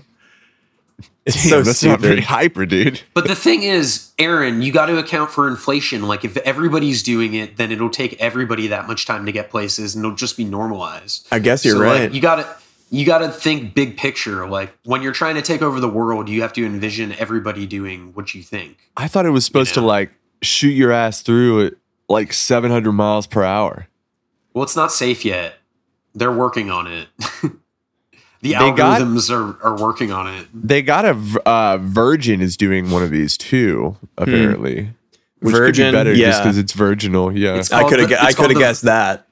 It's 1.26 1.42
Damn, 1.42 1.50
so 1.50 1.62
that's 1.62 1.78
stupid. 1.78 1.92
not 1.92 2.00
very 2.02 2.22
hyper, 2.22 2.66
dude. 2.66 3.02
But 3.14 3.28
the 3.28 3.36
thing 3.36 3.64
is, 3.64 4.12
Aaron, 4.20 4.62
you 4.62 4.74
got 4.74 4.88
to 4.88 4.98
account 4.98 5.32
for 5.32 5.48
inflation. 5.48 6.04
Like 6.04 6.26
if 6.26 6.36
everybody's 6.38 7.02
doing 7.02 7.34
it, 7.34 7.56
then 7.56 7.72
it'll 7.72 7.90
take 7.90 8.20
everybody 8.20 8.68
that 8.68 8.88
much 8.88 9.06
time 9.06 9.26
to 9.26 9.32
get 9.32 9.50
places 9.50 9.96
and 9.96 10.04
it'll 10.04 10.18
just 10.18 10.36
be 10.36 10.44
normalized. 10.44 11.26
I 11.32 11.40
guess 11.40 11.64
you're 11.64 11.76
So, 11.76 11.80
like, 11.84 12.00
right. 12.00 12.12
you 12.14 12.20
got 12.20 12.36
to 12.38 12.56
you 12.92 13.06
got 13.06 13.20
to 13.20 13.30
think 13.30 13.74
big 13.74 13.96
picture. 13.96 14.46
Like 14.50 14.74
when 14.84 15.02
you're 15.02 15.14
trying 15.14 15.36
to 15.36 15.42
take 15.42 15.62
over 15.62 15.80
the 15.80 15.88
world, 15.90 16.28
you 16.28 16.42
have 16.42 16.52
to 16.54 16.66
envision 16.66 17.14
everybody 17.14 17.66
doing 17.66 18.12
what 18.14 18.36
you 18.36 18.44
think. 18.44 18.78
I 18.98 19.08
thought 19.08 19.26
it 19.26 19.30
was 19.32 19.46
supposed 19.46 19.76
know. 19.78 19.82
to 19.84 19.88
like 19.88 20.12
shoot 20.42 20.72
your 20.72 20.92
ass 20.92 21.22
through 21.22 21.62
it 21.62 21.78
like 22.10 22.34
700 22.34 22.92
miles 22.92 23.28
per 23.28 23.44
hour. 23.44 23.88
Well, 24.54 24.64
it's 24.64 24.76
not 24.76 24.92
safe 24.92 25.26
yet. 25.26 25.56
They're 26.16 26.32
working 26.32 26.70
on 26.70 26.88
it. 26.88 27.08
the 28.42 28.52
got- 28.52 28.78
algorithms 28.78 29.32
are, 29.32 29.62
are 29.64 29.82
working 29.82 30.12
on 30.12 30.28
it. 30.28 30.48
They 30.54 30.82
got 30.82 31.06
a 31.06 31.48
uh, 31.48 31.78
Virgin 31.80 32.42
is 32.42 32.58
doing 32.58 32.92
one 32.92 33.04
of 33.04 33.10
these 33.10 33.38
too, 33.38 33.98
apparently. 34.18 34.92
Which 35.40 35.56
Virgin, 35.56 35.86
could 35.88 35.92
be 35.92 35.98
better 35.98 36.16
just 36.16 36.44
because 36.44 36.58
it's 36.58 36.72
virginal. 36.72 37.36
Yeah. 37.36 37.56
It's 37.56 37.72
I 37.72 37.88
could 37.90 38.00
have 38.00 38.12
I 38.14 38.32
could 38.32 38.52
have 38.52 38.60
guessed 38.60 38.84
that. 38.84 39.28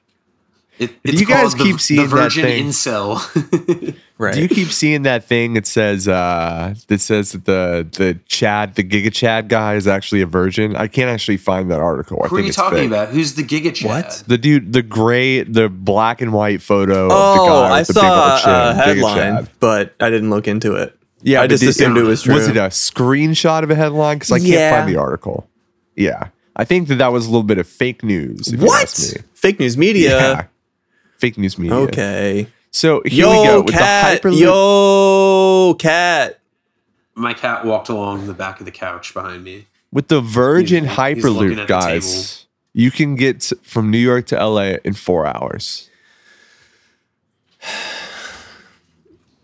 It, 0.82 1.02
Do 1.02 1.12
it's 1.12 1.20
you 1.20 1.26
guys 1.26 1.54
called 1.54 1.58
the- 1.60 1.64
keep 1.72 1.80
seeing 1.80 2.02
the 2.08 2.14
that 2.16 2.22
Virgin 2.22 2.44
thing? 2.44 2.66
Incel. 2.68 3.96
Right. 4.18 4.34
Do 4.36 4.42
you 4.42 4.48
keep 4.48 4.68
seeing 4.68 5.02
that 5.02 5.24
thing 5.24 5.54
that 5.54 5.66
says 5.66 6.06
uh 6.08 6.74
that 6.88 7.00
says 7.00 7.32
that 7.32 7.44
the 7.44 7.86
the 7.90 8.18
Chad 8.26 8.74
the 8.76 8.84
Giga 8.84 9.12
Chad 9.12 9.48
guy 9.48 9.74
is 9.74 9.86
actually 9.88 10.20
a 10.22 10.26
virgin? 10.26 10.76
I 10.76 10.86
can't 10.86 11.10
actually 11.10 11.38
find 11.38 11.70
that 11.70 11.80
article. 11.80 12.20
I 12.22 12.28
Who 12.28 12.36
are 12.36 12.38
think 12.38 12.44
you 12.44 12.48
it's 12.50 12.56
talking 12.56 12.78
fake. 12.78 12.86
about? 12.88 13.08
Who's 13.08 13.34
the 13.34 13.42
Giga 13.42 13.74
Chad? 13.74 13.88
What? 14.04 14.24
The 14.26 14.38
dude, 14.38 14.72
the 14.72 14.82
gray, 14.82 15.42
the 15.42 15.68
black 15.68 16.20
and 16.20 16.32
white 16.32 16.62
photo. 16.62 17.04
of 17.04 17.08
the 17.08 17.14
Oh, 17.42 17.46
guy 17.46 17.68
I 17.68 17.78
with 17.80 17.86
the 17.88 17.92
saw 17.94 18.36
big 18.84 19.02
old 19.02 19.16
a 19.18 19.20
headline, 19.20 19.48
but 19.60 19.94
I 20.00 20.10
didn't 20.10 20.30
look 20.30 20.46
into 20.46 20.74
it. 20.76 20.96
Yeah, 21.24 21.40
I 21.40 21.44
but 21.44 21.50
just 21.50 21.60
did- 21.62 21.68
assumed 21.70 21.98
it 21.98 22.02
was 22.02 22.22
true. 22.22 22.34
Was 22.34 22.48
it 22.48 22.56
a 22.56 22.68
screenshot 22.68 23.62
of 23.62 23.70
a 23.70 23.74
headline? 23.74 24.16
Because 24.18 24.32
I 24.32 24.38
can't 24.38 24.50
Yeah. 24.50 24.76
find 24.84 24.88
the 24.92 24.98
article. 25.00 25.48
Yeah, 25.96 26.28
I 26.56 26.64
think 26.64 26.88
that 26.88 26.96
that 26.96 27.12
was 27.12 27.26
a 27.26 27.28
little 27.30 27.42
bit 27.42 27.58
of 27.58 27.66
fake 27.66 28.02
news. 28.04 28.48
If 28.48 28.60
You 28.60 28.66
what? 28.66 28.82
ask 28.84 29.14
me. 29.16 29.22
Fake 29.34 29.58
news 29.60 29.76
media. 29.76 30.18
Yeah. 30.18 30.44
Fake 31.22 31.38
news 31.38 31.56
media. 31.56 31.76
Okay. 31.76 32.48
So 32.72 33.00
here 33.06 33.28
we 33.28 33.34
go 33.34 33.44
Yo, 33.44 33.60
with 33.62 33.74
cat. 33.74 34.22
the 34.22 34.28
Hyperloop. 34.30 34.40
Yo, 34.40 35.74
cat. 35.78 36.40
My 37.14 37.32
cat 37.32 37.64
walked 37.64 37.88
along 37.88 38.26
the 38.26 38.34
back 38.34 38.58
of 38.58 38.66
the 38.66 38.72
couch 38.72 39.14
behind 39.14 39.44
me. 39.44 39.66
with 39.92 40.08
the 40.08 40.20
Virgin 40.20 40.82
He's- 40.82 40.96
he's 41.14 41.24
Hyperloop, 41.24 41.50
at 41.52 41.56
the 41.58 41.64
guys. 41.66 42.46
You 42.72 42.90
can 42.90 43.14
get 43.14 43.52
from 43.62 43.88
New 43.92 43.98
York 43.98 44.26
to 44.28 44.36
LA 44.36 44.78
in 44.82 44.94
four 44.94 45.24
hours. 45.24 45.88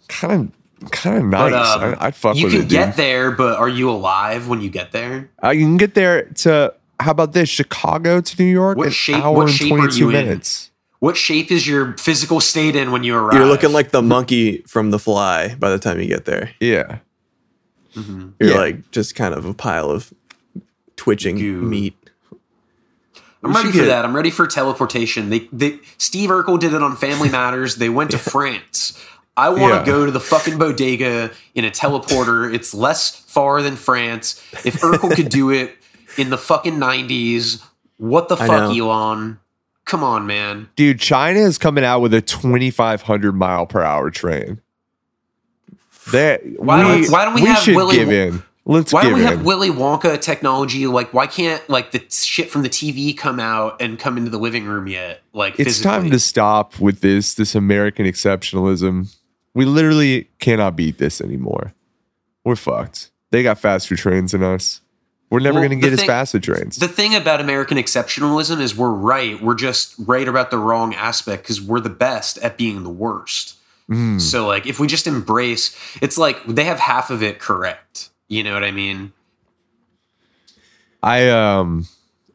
Kind 0.09 0.53
of, 0.83 0.91
kind 0.91 1.19
of 1.19 1.25
nice. 1.27 1.53
But, 1.53 1.83
um, 1.85 1.97
I, 2.01 2.07
I'd 2.07 2.17
fuck 2.17 2.35
you 2.37 2.45
with 2.47 2.53
can 2.55 2.63
it, 2.63 2.69
get 2.69 2.87
dude. 2.87 2.97
there, 2.97 3.31
but 3.31 3.57
are 3.57 3.69
you 3.69 3.89
alive 3.91 4.49
when 4.49 4.61
you 4.61 4.71
get 4.71 4.91
there? 4.91 5.31
Uh, 5.45 5.51
you 5.51 5.61
can 5.65 5.77
get 5.77 5.95
there 5.95 6.23
to 6.43 6.75
how 6.99 7.13
about 7.13 7.35
this? 7.35 7.49
Chicago 7.49 8.21
to 8.21 8.43
New 8.43 8.51
York, 8.51 8.77
What 8.79 8.89
an 8.89 8.93
shape- 8.93 9.23
hour 9.23 9.37
what 9.37 9.49
and 9.49 9.57
shape 9.57 9.73
are 9.73 9.77
twenty 9.77 9.93
two 9.97 10.09
minutes. 10.11 10.65
in? 10.65 10.68
Minutes. 11.01 11.01
What 11.01 11.17
shape 11.17 11.51
is 11.51 11.67
your 11.67 11.97
physical 11.97 12.41
state 12.41 12.77
in 12.77 12.91
when 12.93 13.05
you 13.05 13.17
arrive? 13.17 13.35
You're 13.35 13.47
looking 13.47 13.73
like 13.73 13.91
the 13.91 14.03
monkey 14.03 14.63
from 14.67 14.91
The 14.91 14.99
Fly 14.99 15.55
by 15.55 15.71
the 15.71 15.79
time 15.79 16.01
you 16.01 16.07
get 16.07 16.25
there. 16.25 16.51
Yeah, 16.61 16.99
Mhm. 17.95 18.35
You're 18.39 18.51
Yeah. 18.51 18.57
like 18.59 18.91
just 18.93 19.15
kind 19.17 19.35
of 19.35 19.45
a 19.45 19.55
pile 19.55 19.91
of 19.91 20.13
twitching 20.97 21.37
Goo. 21.39 21.63
meat. 21.63 21.97
I'm 23.43 23.53
ready 23.53 23.69
for 23.71 23.79
get- 23.79 23.87
that. 23.87 24.05
I'm 24.05 24.15
ready 24.15 24.31
for 24.31 24.47
teleportation. 24.47 25.31
They, 25.31 25.49
they, 25.53 25.79
Steve 25.97 26.29
Urkel 26.31 26.59
did 26.59 26.75
it 26.75 26.83
on 26.83 26.97
Family 26.97 27.29
Matters. 27.29 27.77
They 27.77 27.89
went 27.89 28.11
to 28.11 28.19
France. 28.33 28.99
I 29.37 29.49
want 29.51 29.73
to 29.73 29.79
Yeah. 29.79 29.85
go 29.87 30.05
to 30.05 30.11
the 30.13 30.21
fucking 30.21 30.59
bodega 30.59 31.31
in 31.55 31.65
a 31.65 31.71
teleporter. 31.71 32.53
It's 32.53 32.75
less 32.75 33.11
far 33.29 33.63
than 33.63 33.77
France. 33.77 34.41
If 34.65 34.81
Urkel 34.81 35.15
could 35.15 35.29
do 35.29 35.51
it 35.51 35.77
in 36.17 36.31
the 36.31 36.39
fucking 36.39 36.79
90s, 36.79 37.63
what 37.97 38.29
the 38.29 38.35
I 38.37 38.47
fuck, 38.47 38.71
know. 38.77 38.87
Elon? 38.87 39.39
Come 39.89 40.05
on, 40.05 40.27
man. 40.27 40.69
dude. 40.77 41.01
China 41.01 41.41
is 41.41 41.57
coming 41.59 41.83
out 41.85 42.01
with 42.01 42.13
a 42.15 42.21
twenty 42.23 42.71
five 42.71 43.03
hundred 43.03 43.33
mile 43.33 43.67
per 43.67 43.81
hour 43.83 44.11
train. 44.11 44.61
That 46.13 46.43
Why 46.61 46.83
don't- 46.83 47.11
why 47.11 47.25
don't 47.25 47.35
we 47.35 47.43
have 47.47 47.59
should 47.59 47.77
Willy 47.77 47.97
give 47.97 48.11
in? 48.11 48.43
Let's 48.65 48.93
Why 48.93 49.05
don't 49.05 49.15
we 49.15 49.23
in. 49.23 49.27
have 49.29 49.45
Willy 49.47 49.71
Wonka 49.71 50.21
technology? 50.21 50.87
Like, 50.87 51.15
why 51.15 51.27
can't 51.27 51.67
like 51.71 51.91
the 51.93 52.05
shit 52.11 52.51
from 52.51 52.63
the 52.63 52.69
TV 52.69 53.17
come 53.17 53.41
out 53.41 53.81
and 53.81 53.99
come 53.99 54.19
into 54.19 54.29
the 54.31 54.39
living 54.39 54.67
room 54.67 54.87
yet? 54.87 55.23
Like, 55.33 55.59
it's 55.59 55.81
time 55.81 56.11
to 56.11 56.19
stop 56.19 56.79
with 56.79 57.01
this 57.01 57.33
this 57.35 57.55
American 57.55 58.05
exceptionalism. 58.05 59.15
We 59.55 59.65
literally 59.65 60.29
cannot 60.39 60.77
beat 60.77 60.99
this 60.99 61.21
anymore. 61.23 61.73
We're 62.45 62.57
fucked. 62.57 63.11
They 63.31 63.43
got 63.43 63.59
faster 63.59 63.97
trains 63.97 64.33
than 64.33 64.43
us. 64.43 64.83
We're 65.31 65.41
never 65.41 65.61
Well, 65.61 65.69
going 65.69 65.79
to 65.81 65.89
get 65.89 65.93
as 65.93 66.05
fast 66.05 66.35
as 66.35 66.43
trains. 66.43 66.77
The 66.77 66.89
thing 66.89 67.15
about 67.15 67.41
American 67.41 67.77
exceptionalism 67.77 68.61
is 68.61 68.75
we're 68.75 68.91
right. 68.91 69.41
We're 69.43 69.55
just 69.55 69.95
right 69.99 70.27
about 70.27 70.51
the 70.51 70.59
wrong 70.59 70.95
aspect 70.95 71.43
because 71.43 71.61
we're 71.61 71.81
the 71.81 71.91
best 71.91 72.39
at 72.39 72.57
being 72.57 72.83
the 72.83 72.91
worst. 72.91 73.57
Mm. 73.91 74.21
So, 74.21 74.47
like, 74.47 74.67
if 74.67 74.81
we 74.81 74.87
just 74.87 75.07
embrace, 75.07 75.77
it's 76.01 76.17
like 76.17 76.45
they 76.47 76.65
have 76.65 76.79
half 76.79 77.11
of 77.11 77.23
it 77.23 77.41
correct. 77.41 78.11
You 78.29 78.43
know 78.43 78.55
what 78.55 78.65
I 78.65 78.71
mean? 78.71 79.13
I 81.03 81.29
um 81.31 81.87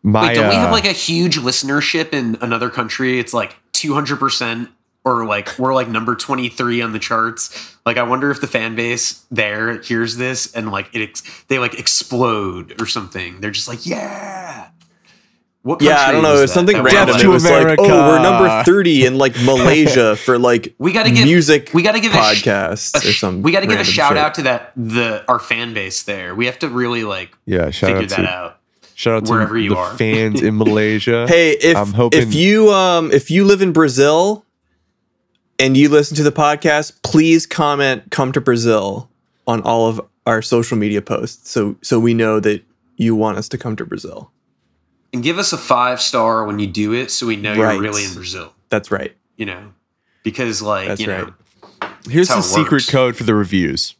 my 0.03 0.27
Like, 0.27 0.35
don't 0.35 0.49
we 0.49 0.55
have 0.55 0.69
uh, 0.69 0.73
like 0.73 0.85
a 0.85 0.91
huge 0.91 1.37
listenership 1.37 2.13
in 2.13 2.37
another 2.41 2.69
country? 2.69 3.19
It's 3.19 3.33
like 3.33 3.55
200%, 3.73 4.69
or 5.05 5.25
like 5.25 5.57
we're 5.59 5.73
like 5.73 5.87
number 5.89 6.15
23 6.15 6.81
on 6.81 6.93
the 6.93 6.99
charts. 6.99 7.75
Like, 7.85 7.97
I 7.97 8.03
wonder 8.03 8.31
if 8.31 8.39
the 8.39 8.47
fan 8.47 8.75
base 8.75 9.25
there 9.29 9.81
hears 9.81 10.15
this 10.17 10.53
and 10.53 10.71
like 10.71 10.89
it, 10.93 11.01
ex- 11.09 11.43
they 11.49 11.59
like 11.59 11.77
explode 11.79 12.81
or 12.81 12.85
something. 12.87 13.41
They're 13.41 13.51
just 13.51 13.67
like, 13.67 13.85
yeah. 13.85 14.69
What 15.63 15.81
Yeah, 15.81 15.95
I 15.97 16.11
don't 16.11 16.23
know. 16.23 16.33
is 16.33 16.39
It 16.39 16.41
was 16.43 16.49
that? 16.51 16.53
something 16.55 16.75
That 16.77 16.83
random. 16.83 17.05
Death 17.07 17.15
It 17.19 17.23
to 17.23 17.29
was 17.29 17.43
like, 17.45 17.79
oh, 17.79 17.87
we're 18.09 18.21
number 18.21 18.63
30 18.63 19.05
in 19.05 19.17
like 19.17 19.33
Malaysia 19.43 20.15
for 20.17 20.37
like 20.37 20.75
We 20.77 20.91
gotta 20.91 21.09
give 21.11 21.25
music 21.25 21.69
We 21.73 21.83
gotta 21.83 22.01
give 22.01 22.13
a 22.13 22.35
sh- 22.35 22.47
or 22.47 22.75
something. 23.13 23.43
we 23.43 23.51
got 23.53 23.61
to 23.61 23.67
give 23.67 23.79
a 23.79 23.83
shout 23.85 24.17
out 24.17 24.35
to 24.35 24.41
that 24.43 24.73
the 24.75 25.23
our 25.29 25.39
fan 25.39 25.73
base 25.73 26.03
there. 26.03 26.35
We 26.35 26.47
have 26.47 26.59
to 26.59 26.67
really 26.69 27.03
like 27.05 27.31
yeah, 27.45 27.69
shout 27.71 27.91
figure 27.91 28.03
out 28.03 28.09
that 28.09 28.15
to 28.17 28.27
out. 28.29 28.59
shout 28.95 29.13
out 29.15 29.25
to 29.27 29.31
wherever 29.31 29.57
you 29.57 29.69
the 29.69 29.77
are. 29.77 29.93
fans 29.97 30.41
in 30.41 30.57
Malaysia. 30.63 31.27
Hey, 31.29 31.51
if 31.51 31.77
I'm 31.77 31.93
hoping- 31.93 32.21
if 32.21 32.33
you 32.33 32.69
um 32.71 33.09
if 33.13 33.31
you 33.31 33.45
live 33.45 33.61
in 33.61 33.71
Brazil 33.71 34.45
and 35.59 35.77
you 35.77 35.89
listen 35.89 36.15
to 36.17 36.23
the 36.23 36.31
podcast, 36.31 37.01
please 37.03 37.45
comment 37.45 38.11
"Come 38.11 38.31
to 38.31 38.41
Brazil" 38.41 39.09
on 39.47 39.61
all 39.61 39.87
of 39.87 40.01
our 40.25 40.41
social 40.41 40.77
media 40.77 41.01
posts, 41.01 41.49
so 41.49 41.75
so 41.81 41.99
we 41.99 42.13
know 42.13 42.39
that 42.39 42.63
you 42.95 43.15
want 43.15 43.37
us 43.37 43.49
to 43.49 43.57
come 43.57 43.75
to 43.75 43.85
Brazil. 43.85 44.31
And 45.11 45.21
give 45.21 45.37
us 45.37 45.53
a 45.53 45.57
five 45.57 46.01
star 46.01 46.45
when 46.45 46.59
you 46.59 46.67
do 46.67 46.93
it, 46.93 47.11
so 47.11 47.27
we 47.27 47.35
know 47.35 47.55
Right. 47.55 47.73
you're 47.73 47.81
really 47.83 48.05
in 48.05 48.13
Brazil. 48.13 48.53
That's 48.69 48.89
right. 48.91 49.15
You 49.37 49.45
know, 49.45 49.73
because 50.23 50.61
like 50.61 50.87
That's 50.87 51.01
you 51.01 51.07
know. 51.07 51.33
Here's 52.09 52.27
the 52.29 52.41
secret 52.41 52.87
code 52.87 53.15
for 53.15 53.23
the 53.23 53.35
reviews. 53.35 53.95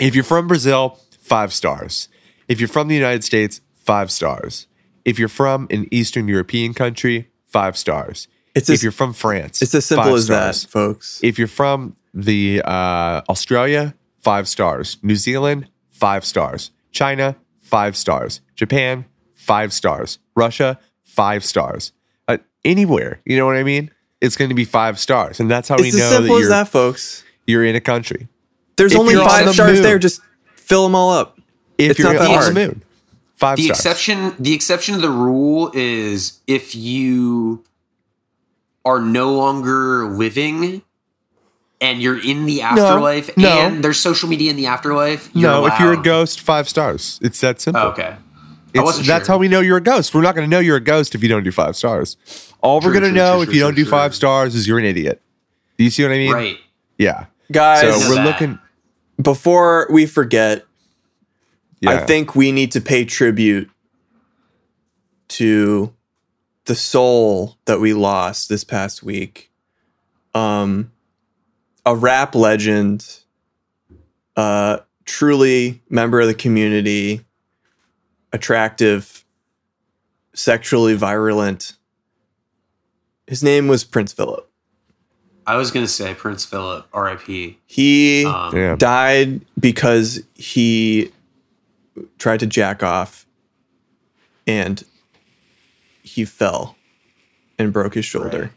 If 0.00 0.14
you're 0.14 0.24
from 0.24 0.46
Brazil, 0.48 0.98
five 1.20 1.52
stars. 1.52 2.08
If 2.48 2.60
you're 2.60 2.68
from 2.68 2.88
the 2.88 2.94
United 2.94 3.24
States, 3.24 3.60
five 3.74 4.10
stars. 4.10 4.66
If 5.04 5.18
you're 5.18 5.28
from 5.28 5.66
an 5.70 5.86
Eastern 5.90 6.28
European 6.28 6.74
country, 6.74 7.30
five 7.46 7.76
stars. 7.76 8.28
It's 8.54 8.68
if 8.68 8.74
as, 8.74 8.82
you're 8.82 8.92
from 8.92 9.12
France, 9.14 9.62
it's 9.62 9.74
as 9.74 9.86
simple 9.86 10.14
as 10.14 10.26
stars. 10.26 10.62
that, 10.64 10.70
folks. 10.70 11.20
If 11.22 11.38
you're 11.38 11.48
from 11.48 11.96
the 12.12 12.60
uh, 12.64 13.22
Australia, 13.28 13.94
five 14.20 14.46
stars. 14.48 14.98
New 15.02 15.16
Zealand, 15.16 15.68
five 15.90 16.24
stars. 16.24 16.70
China, 16.90 17.36
five 17.60 17.96
stars. 17.96 18.40
Japan, 18.54 19.06
five 19.34 19.72
stars. 19.72 20.18
Russia, 20.34 20.78
five 21.02 21.44
stars. 21.44 21.92
Uh, 22.28 22.38
anywhere, 22.64 23.20
you 23.24 23.36
know 23.38 23.46
what 23.46 23.56
I 23.56 23.62
mean? 23.62 23.90
It's 24.20 24.36
going 24.36 24.50
to 24.50 24.54
be 24.54 24.64
five 24.66 24.98
stars, 25.00 25.40
and 25.40 25.50
that's 25.50 25.68
how 25.68 25.76
we 25.76 25.88
It's 25.88 25.96
as 25.96 26.00
know 26.00 26.10
that 26.10 26.16
simple 26.18 26.36
as 26.36 26.40
you're, 26.42 26.48
that, 26.50 26.68
folks. 26.68 27.24
you're 27.46 27.64
in 27.64 27.74
a 27.74 27.80
country. 27.80 28.28
There's 28.76 28.92
If 28.92 28.98
only 28.98 29.14
you're 29.14 29.22
on 29.22 29.28
five 29.28 29.46
the 29.46 29.52
stars 29.54 29.72
moon. 29.74 29.82
there. 29.82 29.98
Just 29.98 30.20
fill 30.54 30.84
them 30.84 30.94
all 30.94 31.10
up. 31.10 31.40
If 31.78 31.92
It's 31.92 31.98
you're 31.98 32.12
not 32.12 32.18
that 32.20 32.28
on 32.28 32.34
hard. 32.34 32.54
the 32.54 32.54
moon, 32.54 32.82
five 33.34 33.56
the 33.56 33.64
stars. 33.64 33.78
exception 33.78 34.34
the 34.38 34.52
exception 34.52 34.94
to 34.96 35.00
the 35.00 35.10
rule 35.10 35.70
is 35.74 36.40
if 36.46 36.74
you 36.76 37.64
are 38.84 39.00
no 39.00 39.32
longer 39.32 40.06
living 40.08 40.82
and 41.80 42.00
you're 42.00 42.20
in 42.22 42.46
the 42.46 42.62
afterlife 42.62 43.36
no. 43.36 43.48
and 43.48 43.82
there's 43.84 43.98
social 43.98 44.28
media 44.28 44.50
in 44.50 44.56
the 44.56 44.66
afterlife. 44.66 45.30
You're 45.34 45.50
no, 45.50 45.66
if 45.66 45.78
you're 45.80 45.92
a 45.92 46.02
ghost, 46.02 46.40
five 46.40 46.68
stars. 46.68 47.18
It's 47.22 47.40
that 47.40 47.60
simple. 47.60 47.82
Oh, 47.82 47.88
okay. 47.88 48.02
I 48.04 48.16
It's- 48.74 48.84
wasn't 48.84 49.06
that's 49.06 49.26
sure. 49.26 49.34
how 49.34 49.38
we 49.38 49.48
know 49.48 49.60
you're 49.60 49.76
a 49.78 49.82
ghost. 49.82 50.14
We're 50.14 50.22
not 50.22 50.34
going 50.34 50.48
to 50.48 50.50
know 50.50 50.60
you're 50.60 50.76
a 50.76 50.80
ghost 50.80 51.14
if 51.14 51.22
you 51.22 51.28
don't 51.28 51.42
do 51.44 51.52
five 51.52 51.76
stars. 51.76 52.16
All 52.62 52.80
we're 52.80 52.92
going 52.92 53.04
to 53.04 53.10
know 53.12 53.34
true, 53.34 53.42
if 53.42 53.46
true, 53.48 53.54
you 53.56 53.60
don't 53.60 53.74
true, 53.74 53.84
do 53.84 53.90
five 53.90 54.14
stars 54.14 54.54
is 54.54 54.66
you're 54.68 54.78
an 54.78 54.84
idiot. 54.84 55.20
Do 55.76 55.84
you 55.84 55.90
see 55.90 56.02
what 56.04 56.12
I 56.12 56.18
mean? 56.18 56.32
Right. 56.32 56.58
Yeah. 56.98 57.26
Guys, 57.50 57.80
So 57.80 58.08
we're 58.08 58.14
that. 58.16 58.24
looking. 58.26 58.58
before 59.20 59.88
we 59.90 60.06
forget, 60.06 60.64
Yeah. 61.80 61.90
I 61.90 61.96
think 62.06 62.34
we 62.36 62.52
need 62.52 62.70
to 62.72 62.80
pay 62.80 63.04
tribute 63.04 63.68
to 65.28 65.92
the 66.66 66.74
soul 66.74 67.56
that 67.64 67.80
we 67.80 67.92
lost 67.92 68.48
this 68.48 68.64
past 68.64 69.02
week. 69.02 69.50
Um, 70.34 70.92
a 71.84 71.94
rap 71.96 72.34
legend, 72.34 73.18
uh, 74.36 74.78
truly 75.04 75.82
member 75.88 76.20
of 76.20 76.26
the 76.28 76.34
community, 76.34 77.24
attractive, 78.32 79.24
sexually 80.34 80.94
virulent. 80.94 81.74
His 83.26 83.42
name 83.42 83.68
was 83.68 83.84
Prince 83.84 84.12
Philip. 84.12 84.48
I 85.46 85.56
was 85.56 85.72
gonna 85.72 85.88
say 85.88 86.14
Prince 86.14 86.44
Philip, 86.44 86.86
R.I.P. 86.92 87.58
He 87.66 88.24
Um, 88.24 88.78
died 88.78 89.40
because 89.58 90.22
he 90.34 91.10
tried 92.18 92.38
to 92.40 92.46
jack 92.46 92.82
off 92.84 93.26
and 94.46 94.82
he 96.02 96.24
fell 96.24 96.76
and 97.58 97.72
broke 97.72 97.94
his 97.94 98.04
shoulder 98.04 98.52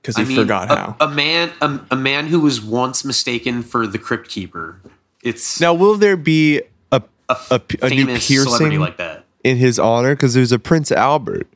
because 0.00 0.16
he 0.16 0.22
I 0.22 0.26
mean, 0.26 0.36
forgot 0.36 0.70
a, 0.70 0.76
how. 0.76 0.96
a 1.00 1.08
man, 1.08 1.52
a, 1.60 1.80
a 1.92 1.96
man 1.96 2.26
who 2.26 2.40
was 2.40 2.60
once 2.60 3.04
mistaken 3.04 3.62
for 3.62 3.86
the 3.86 3.98
crypt 3.98 4.28
keeper. 4.28 4.80
It's 5.22 5.60
Now, 5.60 5.72
will 5.74 5.94
there 5.96 6.16
be 6.16 6.60
a 6.92 7.02
a, 7.28 7.36
a, 7.50 7.60
a 7.82 7.88
new 7.88 8.06
famous 8.06 8.26
celebrity 8.26 8.64
piercing 8.64 8.80
like 8.80 8.96
that. 8.98 9.24
in 9.42 9.56
his 9.56 9.78
honor? 9.78 10.14
Because 10.14 10.34
there's 10.34 10.52
a 10.52 10.58
Prince 10.58 10.92
Albert, 10.92 11.48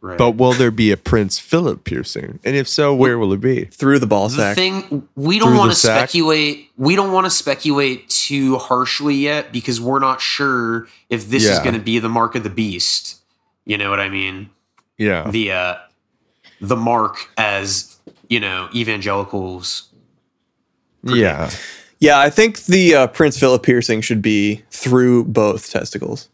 Right. 0.00 0.18
but 0.18 0.32
will 0.32 0.52
there 0.52 0.70
be 0.72 0.90
a 0.90 0.96
Prince 0.96 1.38
Philip 1.38 1.84
piercing? 1.84 2.40
And 2.42 2.56
if 2.56 2.66
so, 2.66 2.92
where 2.94 3.18
will 3.18 3.32
it 3.34 3.40
be? 3.40 3.66
Through 3.66 4.00
the 4.00 4.06
ball 4.06 4.28
sack. 4.30 4.56
the 4.56 4.60
thing 4.62 5.08
we 5.14 5.38
don't 5.38 5.56
want 5.56 5.70
to 5.70 5.76
speculate. 5.76 6.70
We 6.76 6.96
don't 6.96 7.12
want 7.12 7.26
to 7.26 7.30
speculate 7.30 8.08
too 8.08 8.56
harshly 8.58 9.14
yet 9.14 9.52
because 9.52 9.80
we're 9.80 10.00
not 10.00 10.20
sure 10.20 10.88
if 11.08 11.28
this 11.28 11.44
is 11.44 11.58
going 11.60 11.74
to 11.74 11.80
be 11.80 11.98
the 12.00 12.08
mark 12.08 12.34
of 12.34 12.42
the 12.42 12.50
beast. 12.50 13.21
You 13.64 13.78
know 13.78 13.90
what 13.90 14.00
I 14.00 14.08
mean? 14.08 14.50
Yeah, 14.98 15.28
The 15.30 15.52
uh, 15.52 15.74
the 16.60 16.76
mark 16.76 17.30
as 17.36 17.96
you 18.28 18.38
know 18.40 18.68
evangelicals. 18.74 19.88
yeah. 21.02 21.50
yeah, 21.98 22.18
I 22.20 22.30
think 22.30 22.64
the 22.64 22.94
uh, 22.94 23.06
Prince 23.08 23.38
Philip 23.38 23.62
piercing 23.62 24.00
should 24.00 24.22
be 24.22 24.62
through 24.70 25.24
both 25.24 25.70
testicles. 25.70 26.28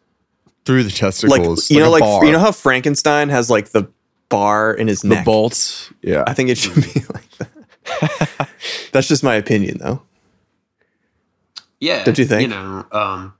Through 0.65 0.83
the 0.85 0.91
testicles, 0.91 1.31
Like 1.31 1.41
testicles, 1.43 1.71
you 1.71 1.79
know, 1.81 1.91
like 1.91 2.03
bar. 2.03 2.25
you 2.27 2.33
know 2.33 2.39
how 2.41 2.53
Frankenstein 2.53 3.31
has 3.31 3.49
like 3.49 3.71
the 3.71 3.89
bar 4.29 4.75
in 4.75 4.87
his 4.89 5.01
the 5.01 5.09
neck. 5.09 5.25
bolts. 5.25 5.91
Yeah, 6.03 6.25
I 6.27 6.35
think 6.35 6.51
it 6.51 6.59
should 6.59 6.75
be 6.75 7.01
like 7.15 7.31
that. 7.39 8.49
That's 8.93 9.09
just 9.09 9.25
my 9.25 9.35
opinion, 9.37 9.79
though. 9.79 10.03
Yeah, 11.81 12.05
Don't 12.05 12.19
you 12.19 12.25
think? 12.27 12.43
You 12.43 12.49
know, 12.49 12.85
um, 12.93 13.35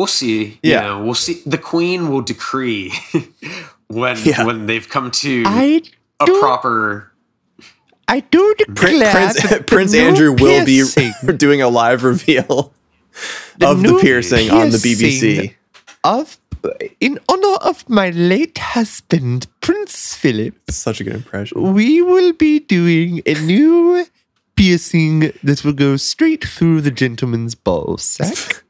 we'll 0.00 0.06
see. 0.22 0.58
Yeah. 0.62 0.80
you 0.80 0.86
know, 0.88 1.04
we'll 1.04 1.14
see. 1.26 1.42
The 1.44 1.58
Queen 1.72 2.08
will 2.10 2.22
decree 2.22 2.92
when 4.00 4.16
Yeah. 4.24 4.44
when 4.48 4.64
they've 4.66 4.88
come 4.88 5.10
to 5.24 5.42
I 5.46 5.82
a 6.20 6.26
do- 6.26 6.40
proper. 6.40 7.12
I 8.08 8.20
do 8.36 8.42
declare 8.58 9.12
Prince 9.12 9.42
that 9.42 9.58
the 9.58 9.64
Prince 9.72 9.94
Andrew 9.94 10.32
will 10.32 10.64
be 10.66 10.82
doing 11.46 11.60
a 11.62 11.68
live 11.68 12.02
reveal 12.02 12.72
The 13.58 13.66
of 13.70 13.76
the 13.82 13.88
new 13.88 14.00
piercing 14.00 14.50
on 14.50 14.70
the 14.70 14.78
BBC. 14.78 15.54
of 16.02 16.38
in 16.98 17.18
honor 17.28 17.56
of 17.70 17.76
my 17.88 18.08
late 18.10 18.58
husband, 18.76 19.46
Prince 19.60 20.14
Philip. 20.16 20.54
Such 20.70 21.00
a 21.00 21.04
good 21.04 21.14
impression. 21.22 21.72
we 21.74 22.02
will 22.02 22.32
be 22.32 22.58
doing 22.58 23.22
a 23.26 23.34
new 23.52 24.04
piercing 24.56 25.32
that 25.42 25.58
will 25.64 25.72
go 25.86 25.96
straight 25.96 26.44
through 26.44 26.80
the 26.82 26.90
gentleman's 26.90 27.54
ball 27.54 27.96
sack. 27.96 28.62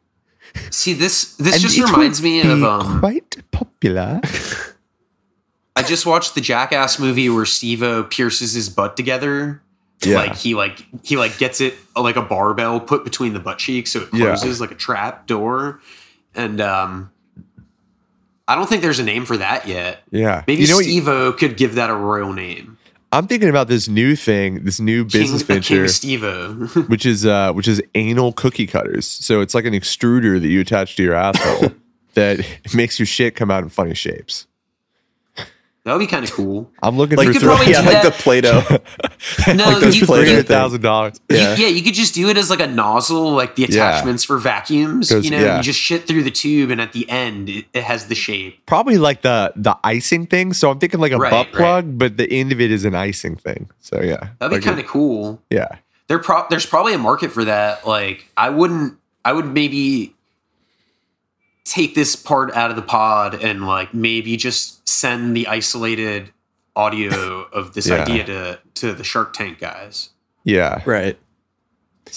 See 0.71 0.93
this. 0.93 1.35
This 1.37 1.55
and 1.55 1.63
just 1.63 1.79
reminds 1.79 2.23
me 2.23 2.41
of. 2.43 2.63
Um, 2.63 3.01
quite 3.01 3.37
popular. 3.51 4.21
I 5.77 5.83
just 5.83 6.05
watched 6.07 6.35
the 6.35 6.41
Jackass 6.41 6.99
movie 6.99 7.29
where 7.31 7.47
Steve-O 7.47 8.05
pierces 8.05 8.53
his 8.53 8.69
butt 8.69 8.97
together. 8.97 9.63
Yeah. 10.05 10.17
Like 10.17 10.37
he 10.37 10.55
like 10.55 10.85
he 11.05 11.17
like 11.17 11.39
gets 11.39 11.61
it 11.61 11.75
like 11.95 12.17
a 12.17 12.23
barbell 12.23 12.81
put 12.81 13.05
between 13.05 13.35
the 13.35 13.41
butt 13.41 13.59
cheeks 13.59 13.93
so 13.93 14.01
it 14.03 14.09
Yeah. 14.13 14.27
closes 14.37 14.61
like 14.61 14.71
a 14.71 14.75
trap 14.75 15.27
door. 15.27 15.81
And 16.35 16.61
um 16.61 17.11
I 18.49 18.57
don't 18.57 18.67
think 18.69 18.83
there's 18.83 18.99
a 18.99 19.05
name 19.05 19.27
for 19.27 19.37
that 19.37 19.69
yet. 19.69 20.03
Yeah, 20.11 20.43
Maybe 20.47 20.63
you 20.63 20.69
know 20.69 20.81
Steve-O 20.81 21.33
could 21.35 21.57
give 21.57 21.75
that 21.77 21.89
a 21.91 21.95
royal 21.95 22.33
name. 22.33 22.79
I'm 23.13 23.27
thinking 23.27 23.49
about 23.49 23.67
this 23.69 23.89
new 23.89 24.15
thing, 24.15 24.63
this 24.65 24.79
new 24.79 25.05
business 25.05 25.43
King, 25.43 25.47
venture, 25.57 25.75
King 25.75 25.85
which 26.89 27.05
is 27.05 27.27
uh, 27.27 27.53
which 27.53 27.67
is 27.67 27.83
anal 27.95 28.33
cookie 28.33 28.67
cutters. 28.67 29.07
So 29.07 29.41
it's 29.41 29.55
like 29.55 29.65
an 29.65 29.75
extruder 29.75 30.41
that 30.41 30.47
you 30.49 30.61
attach 30.61 30.97
to 30.97 31.03
your 31.03 31.15
asshole 31.15 31.73
that 32.15 32.47
makes 32.73 32.99
your 32.99 33.07
shit 33.07 33.35
come 33.35 33.51
out 33.51 33.63
in 33.65 33.69
funny 33.69 33.95
shapes. 33.95 34.47
that 35.37 35.93
would 35.93 35.99
be 35.99 36.07
kind 36.07 36.25
of 36.25 36.31
cool. 36.33 36.71
I'm 36.83 36.97
looking 36.97 37.17
Like, 37.17 37.27
for 37.29 37.33
could 37.33 37.43
three 37.43 37.49
probably 37.49 37.73
yeah, 37.73 37.81
like 37.81 38.03
the 38.05 38.11
Play-Doh. 38.13 38.79
No, 39.49 39.65
Like 39.65 39.81
those 39.81 39.97
you, 39.97 40.07
you, 40.07 40.15
hundred 40.15 40.47
thousand 40.49 40.81
dollars. 40.81 41.21
Yeah. 41.29 41.55
yeah, 41.57 41.67
you 41.67 41.83
could 41.83 41.95
just 41.95 42.15
do 42.15 42.29
it 42.29 42.37
as 42.39 42.49
like 42.51 42.61
a 42.61 42.67
nozzle, 42.67 43.33
like 43.33 43.55
the 43.57 43.63
Yeah. 43.63 43.69
attachments 43.69 44.25
for 44.25 44.39
vacuums. 44.39 45.11
You 45.11 45.31
know, 45.31 45.39
yeah. 45.39 45.57
you 45.59 45.63
just 45.63 45.79
shit 45.79 46.07
through 46.07 46.23
the 46.23 46.31
tube, 46.31 46.71
and 46.71 46.81
at 46.81 46.93
the 46.93 47.09
end, 47.11 47.49
it, 47.51 47.67
it 47.75 47.85
has 47.85 48.07
the 48.07 48.15
shape. 48.15 48.65
Probably 48.67 48.97
like 48.99 49.23
the 49.23 49.53
the 49.57 49.77
icing 49.85 50.27
thing. 50.27 50.53
So 50.55 50.71
I'm 50.71 50.79
thinking 50.79 51.01
like 51.01 51.13
a 51.13 51.19
Right, 51.19 51.31
butt 51.31 51.47
right. 51.49 51.55
plug, 51.57 51.99
but 51.99 52.17
the 52.17 52.31
end 52.33 52.51
of 52.53 52.61
it 52.61 52.71
is 52.71 52.85
an 52.85 52.95
icing 52.95 53.37
thing. 53.37 53.69
So 53.81 54.01
yeah, 54.01 54.29
That'd 54.39 54.51
be 54.51 54.57
Like, 54.57 54.63
kind 54.63 54.81
of 54.81 54.87
cool. 54.87 55.43
yeah. 55.51 55.69
There, 56.09 56.19
pro- 56.19 56.47
there's 56.51 56.67
probably 56.67 56.93
a 56.95 56.99
market 56.99 57.31
for 57.31 57.45
that. 57.45 57.87
Like, 57.87 58.27
I 58.37 58.49
wouldn't, 58.51 58.97
I 59.25 59.33
would 59.33 59.47
maybe 59.47 60.15
take 61.65 61.95
this 61.95 62.17
part 62.17 62.53
out 62.57 62.71
of 62.71 62.77
the 62.77 62.83
pod 62.83 63.35
and 63.35 63.67
like 63.67 63.95
maybe 63.95 64.37
just 64.37 64.89
send 64.89 65.37
the 65.37 65.47
isolated 65.47 66.33
audio 66.77 67.43
of 67.53 67.75
this 67.75 67.89
Yeah. 67.89 68.03
idea 68.03 68.25
to 68.25 68.59
to 68.75 68.93
the 68.93 69.05
Shark 69.05 69.33
Tank 69.33 69.59
guys. 69.59 70.11
Yeah. 70.45 70.83
Right. 70.87 71.19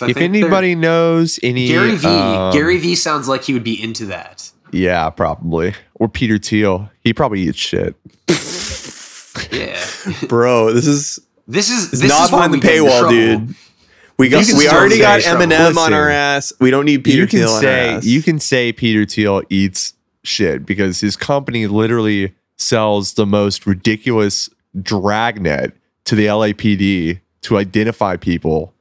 I 0.01 0.09
if 0.09 0.17
anybody 0.17 0.73
knows 0.75 1.39
any 1.43 1.67
Gary 1.67 1.95
V, 1.95 2.07
um, 2.07 2.51
Gary 2.53 2.77
V 2.77 2.95
sounds 2.95 3.27
like 3.27 3.43
he 3.43 3.53
would 3.53 3.63
be 3.63 3.81
into 3.81 4.05
that. 4.07 4.49
yeah, 4.71 5.09
probably 5.11 5.75
or 5.95 6.09
Peter 6.09 6.37
Thiel, 6.39 6.89
he 7.03 7.13
probably 7.13 7.41
eats 7.41 7.57
shit. 7.59 7.95
Yeah, 9.51 9.83
Bro, 10.27 10.73
this 10.73 10.85
is 10.87 11.19
this 11.47 11.69
is 11.69 11.89
this 11.91 12.03
not 12.09 12.25
is 12.25 12.29
behind 12.31 12.53
the 12.53 12.57
we 12.57 12.61
get 12.61 12.75
in 12.77 12.83
paywall, 12.85 13.09
dude. 13.09 13.55
We 14.17 14.29
got 14.29 14.45
we 14.55 14.67
already 14.69 14.95
say 14.95 15.01
got 15.01 15.21
trouble. 15.21 15.45
Eminem 15.47 15.75
on 15.77 15.91
our 15.93 16.07
ass. 16.09 16.53
We 16.59 16.69
don't 16.69 16.85
need 16.85 17.03
Peter 17.03 17.21
you 17.21 17.27
can 17.27 17.39
Thiel 17.39 17.49
on 17.49 17.55
our 17.55 17.61
say 17.61 17.89
ass. 17.95 18.05
you 18.05 18.21
can 18.21 18.39
say 18.39 18.71
Peter 18.71 19.05
Thiel 19.05 19.41
eats 19.49 19.93
shit 20.23 20.65
because 20.67 21.01
his 21.01 21.15
company 21.15 21.65
literally 21.65 22.33
sells 22.57 23.13
the 23.13 23.25
most 23.25 23.65
ridiculous 23.65 24.49
dragnet 24.81 25.75
to 26.05 26.15
the 26.15 26.27
LAPD 26.27 27.19
to 27.41 27.57
identify 27.57 28.17
people 28.17 28.73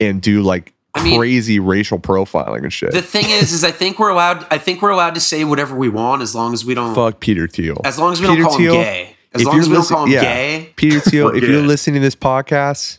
and 0.00 0.20
do 0.20 0.42
like 0.42 0.72
I 0.94 1.02
mean- 1.02 1.18
crazy 1.18 1.58
racial 1.58 1.98
profiling 1.98 2.62
and 2.62 2.72
shit. 2.72 2.92
The 2.92 3.02
thing 3.02 3.28
is, 3.28 3.52
is 3.52 3.64
I 3.64 3.70
think 3.70 3.98
we're 3.98 4.10
allowed. 4.10 4.46
I 4.50 4.58
think 4.58 4.82
we're 4.82 4.90
allowed 4.90 5.14
to 5.14 5.20
say 5.20 5.44
whatever 5.44 5.76
we 5.76 5.88
want 5.88 6.22
as 6.22 6.34
long 6.34 6.52
as 6.52 6.64
we 6.64 6.74
don't. 6.74 6.94
Fuck 6.94 7.20
Peter 7.20 7.48
Thiel. 7.48 7.80
As 7.84 7.98
long 7.98 8.12
as 8.12 8.20
we 8.20 8.28
Peter 8.28 8.42
don't 8.42 8.48
call 8.50 8.58
Thiel, 8.58 8.74
him 8.74 8.82
gay. 8.82 9.16
As 9.32 9.40
if 9.40 9.46
long 9.48 9.58
as 9.58 9.68
we 9.68 9.74
don't 9.74 9.88
call 9.88 10.04
him 10.04 10.12
yeah. 10.12 10.22
gay. 10.22 10.72
Peter 10.76 11.00
Thiel, 11.00 11.28
if 11.34 11.42
you're 11.42 11.62
listening 11.62 11.94
to 11.94 12.00
this 12.00 12.14
podcast, 12.14 12.98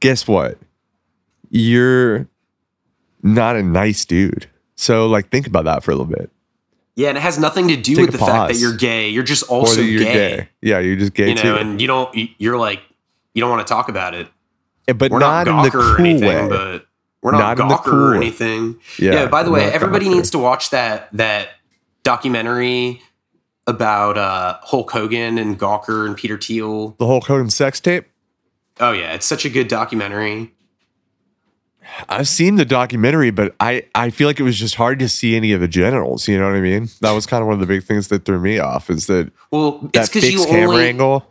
guess 0.00 0.28
what? 0.28 0.58
You're 1.48 2.28
not 3.22 3.56
a 3.56 3.62
nice 3.62 4.04
dude. 4.04 4.46
So 4.74 5.06
like 5.06 5.30
think 5.30 5.46
about 5.46 5.64
that 5.64 5.82
for 5.82 5.90
a 5.90 5.94
little 5.94 6.12
bit. 6.12 6.30
Yeah, 6.96 7.08
and 7.10 7.18
it 7.18 7.20
has 7.20 7.38
nothing 7.38 7.68
to 7.68 7.76
do 7.76 7.94
Take 7.94 8.06
with 8.06 8.18
the 8.18 8.24
fact 8.26 8.52
that 8.52 8.58
you're 8.58 8.74
gay. 8.76 9.10
You're 9.10 9.22
just 9.22 9.44
also 9.50 9.80
you're 9.82 10.02
gay, 10.02 10.12
gay. 10.36 10.48
Yeah, 10.62 10.78
you're 10.80 10.96
just 10.96 11.12
gay 11.14 11.28
You 11.28 11.34
know, 11.34 11.42
too. 11.42 11.54
and 11.56 11.80
you 11.80 11.86
don't. 11.86 12.10
You're 12.38 12.56
like, 12.58 12.80
you 13.34 13.40
don't 13.40 13.50
want 13.50 13.66
to 13.66 13.70
talk 13.72 13.88
about 13.90 14.14
it. 14.14 14.28
Eh, 14.88 14.92
but 14.94 15.10
We're 15.10 15.18
not, 15.18 15.46
not, 15.46 15.66
in 15.66 15.70
the 15.70 15.76
gawker 15.76 15.96
or 15.96 16.00
anything, 16.00 16.26
way. 16.28 16.48
but 16.48 16.86
we're 17.20 17.32
not, 17.32 17.58
Not 17.58 17.84
cool 17.84 17.94
or 17.94 18.14
anything. 18.14 18.78
yeah, 18.98 19.12
Yeah. 19.12 19.26
by 19.26 19.42
the 19.42 19.50
way, 19.50 19.64
everybody 19.70 20.06
gawker. 20.06 20.14
needs 20.14 20.30
to 20.30 20.38
watch 20.38 20.70
that 20.70 21.08
that 21.12 21.48
documentary 22.02 23.02
about 23.66 24.16
uh, 24.16 24.58
Hulk 24.62 24.90
Hogan 24.90 25.38
and 25.38 25.58
Gawker 25.58 26.06
and 26.06 26.16
Peter 26.16 26.38
Thiel. 26.38 26.94
the 26.98 27.06
Hulk 27.06 27.24
Hogan 27.26 27.50
sex 27.50 27.80
tape. 27.80 28.06
Oh 28.80 28.92
yeah, 28.92 29.12
it's 29.12 29.26
such 29.26 29.44
a 29.44 29.50
good 29.50 29.68
documentary. 29.68 30.54
I've 32.08 32.28
seen 32.28 32.56
the 32.56 32.64
documentary, 32.64 33.30
but 33.30 33.54
I, 33.60 33.84
I 33.94 34.10
feel 34.10 34.28
like 34.28 34.38
it 34.40 34.42
was 34.42 34.58
just 34.58 34.74
hard 34.74 34.98
to 34.98 35.08
see 35.08 35.36
any 35.36 35.52
of 35.52 35.60
the 35.60 35.68
genitals. 35.68 36.28
You 36.28 36.38
know 36.38 36.46
what 36.46 36.56
I 36.56 36.60
mean? 36.60 36.88
That 37.00 37.12
was 37.12 37.26
kind 37.26 37.40
of 37.42 37.46
one 37.46 37.54
of 37.54 37.60
the 37.60 37.66
big 37.66 37.84
things 37.84 38.08
that 38.08 38.24
threw 38.24 38.38
me 38.40 38.58
off 38.58 38.90
is 38.90 39.06
that 39.06 39.30
Well, 39.50 39.78
that 39.92 40.04
it's 40.04 40.08
because 40.08 40.30
you 40.32 40.44
camera 40.44 40.68
only. 40.74 40.88
angle. 40.88 41.26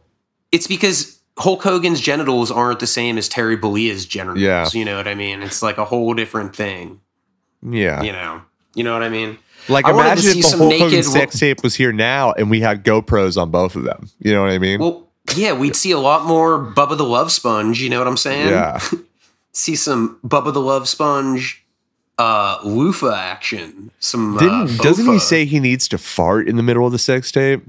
It's 0.51 0.67
because 0.67 1.19
Hulk 1.37 1.63
Hogan's 1.63 1.99
genitals 2.01 2.49
aren't 2.51 2.79
the 2.79 2.87
same 2.87 3.17
as 3.17 3.27
Terry 3.29 3.57
Bollea's 3.57 4.05
genitals. 4.05 4.39
Yeah. 4.41 4.69
You 4.73 4.85
know 4.85 4.97
what 4.97 5.07
I 5.07 5.15
mean? 5.15 5.41
It's 5.43 5.61
like 5.61 5.77
a 5.77 5.85
whole 5.85 6.13
different 6.13 6.55
thing. 6.55 7.01
Yeah. 7.61 8.01
You 8.01 8.11
know. 8.11 8.41
You 8.73 8.83
know 8.83 8.93
what 8.93 9.03
I 9.03 9.09
mean? 9.09 9.37
Like 9.67 9.85
I 9.85 9.91
imagine 9.91 10.37
if 10.37 10.51
the 10.51 10.57
Hulk 10.57 10.73
Hogan 10.73 11.03
sex 11.03 11.39
tape 11.39 11.63
was 11.63 11.75
here 11.75 11.91
now 11.91 12.31
and 12.33 12.49
we 12.49 12.59
had 12.61 12.83
GoPros 12.83 13.41
on 13.41 13.49
both 13.51 13.75
of 13.75 13.83
them. 13.83 14.09
You 14.19 14.33
know 14.33 14.41
what 14.41 14.51
I 14.51 14.59
mean? 14.59 14.79
Well, 14.79 15.07
yeah, 15.35 15.53
we'd 15.53 15.75
see 15.75 15.91
a 15.91 15.97
lot 15.99 16.25
more 16.25 16.59
Bubba 16.59 16.97
the 16.97 17.03
Love 17.03 17.31
Sponge. 17.31 17.81
You 17.81 17.89
know 17.89 17.97
what 17.97 18.07
I'm 18.07 18.17
saying? 18.17 18.49
yeah. 18.49 18.79
See 19.55 19.75
some 19.75 20.19
Bubba 20.23 20.53
the 20.53 20.61
Love 20.61 20.87
Sponge 20.87 21.65
uh 22.17 22.59
loofah 22.63 23.15
action. 23.15 23.91
Some 23.99 24.37
uh, 24.37 24.67
doesn't 24.77 25.11
he 25.11 25.19
say 25.19 25.45
he 25.45 25.59
needs 25.59 25.87
to 25.89 25.97
fart 25.97 26.47
in 26.47 26.55
the 26.55 26.63
middle 26.63 26.85
of 26.85 26.91
the 26.91 26.99
sex 26.99 27.31
tape? 27.31 27.63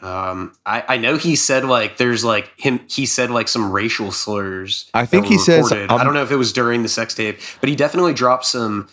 Um, 0.00 0.52
I, 0.64 0.84
I 0.88 0.96
know 0.96 1.16
he 1.16 1.34
said 1.34 1.64
like 1.64 1.96
there's 1.96 2.24
like 2.24 2.52
him. 2.56 2.80
He 2.88 3.04
said 3.04 3.30
like 3.30 3.48
some 3.48 3.72
racial 3.72 4.12
slurs. 4.12 4.88
I 4.94 5.06
think 5.06 5.26
he 5.26 5.38
says, 5.38 5.64
recorded. 5.64 5.90
um, 5.90 6.00
I 6.00 6.04
don't 6.04 6.14
know 6.14 6.22
if 6.22 6.30
it 6.30 6.36
was 6.36 6.52
during 6.52 6.82
the 6.82 6.88
sex 6.88 7.14
tape, 7.14 7.40
but 7.60 7.68
he 7.68 7.74
definitely 7.74 8.14
dropped 8.14 8.44
some. 8.44 8.88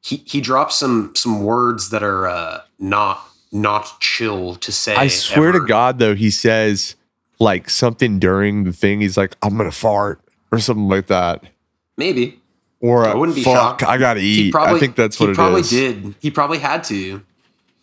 He 0.00 0.16
he 0.26 0.40
dropped 0.40 0.72
some 0.72 1.12
some 1.14 1.42
words 1.42 1.90
that 1.90 2.02
are 2.02 2.26
uh, 2.26 2.60
not 2.78 3.22
not 3.52 4.00
chill 4.00 4.54
to 4.56 4.72
say. 4.72 4.94
I 4.94 5.08
swear 5.08 5.50
ever. 5.50 5.60
to 5.60 5.66
God, 5.66 5.98
though, 5.98 6.14
he 6.14 6.30
says 6.30 6.96
like 7.38 7.68
something 7.68 8.18
during 8.18 8.64
the 8.64 8.72
thing. 8.72 9.02
He's 9.02 9.18
like, 9.18 9.36
"I'm 9.42 9.58
gonna 9.58 9.70
fart" 9.70 10.18
or 10.50 10.58
something 10.58 10.88
like 10.88 11.06
that, 11.08 11.42
maybe 11.96 12.40
or 12.80 13.06
I 13.06 13.14
wouldn't 13.14 13.36
be 13.36 13.42
"Fuck, 13.44 13.54
shocked. 13.80 13.82
I 13.82 13.98
gotta 13.98 14.20
he 14.20 14.46
eat." 14.48 14.52
probably. 14.52 14.76
I 14.76 14.80
think 14.80 14.96
that's 14.96 15.18
what 15.18 15.30
he 15.30 15.34
probably 15.34 15.60
is. 15.62 15.70
did. 15.70 16.14
He 16.20 16.30
probably 16.30 16.58
had 16.58 16.84
to. 16.84 17.22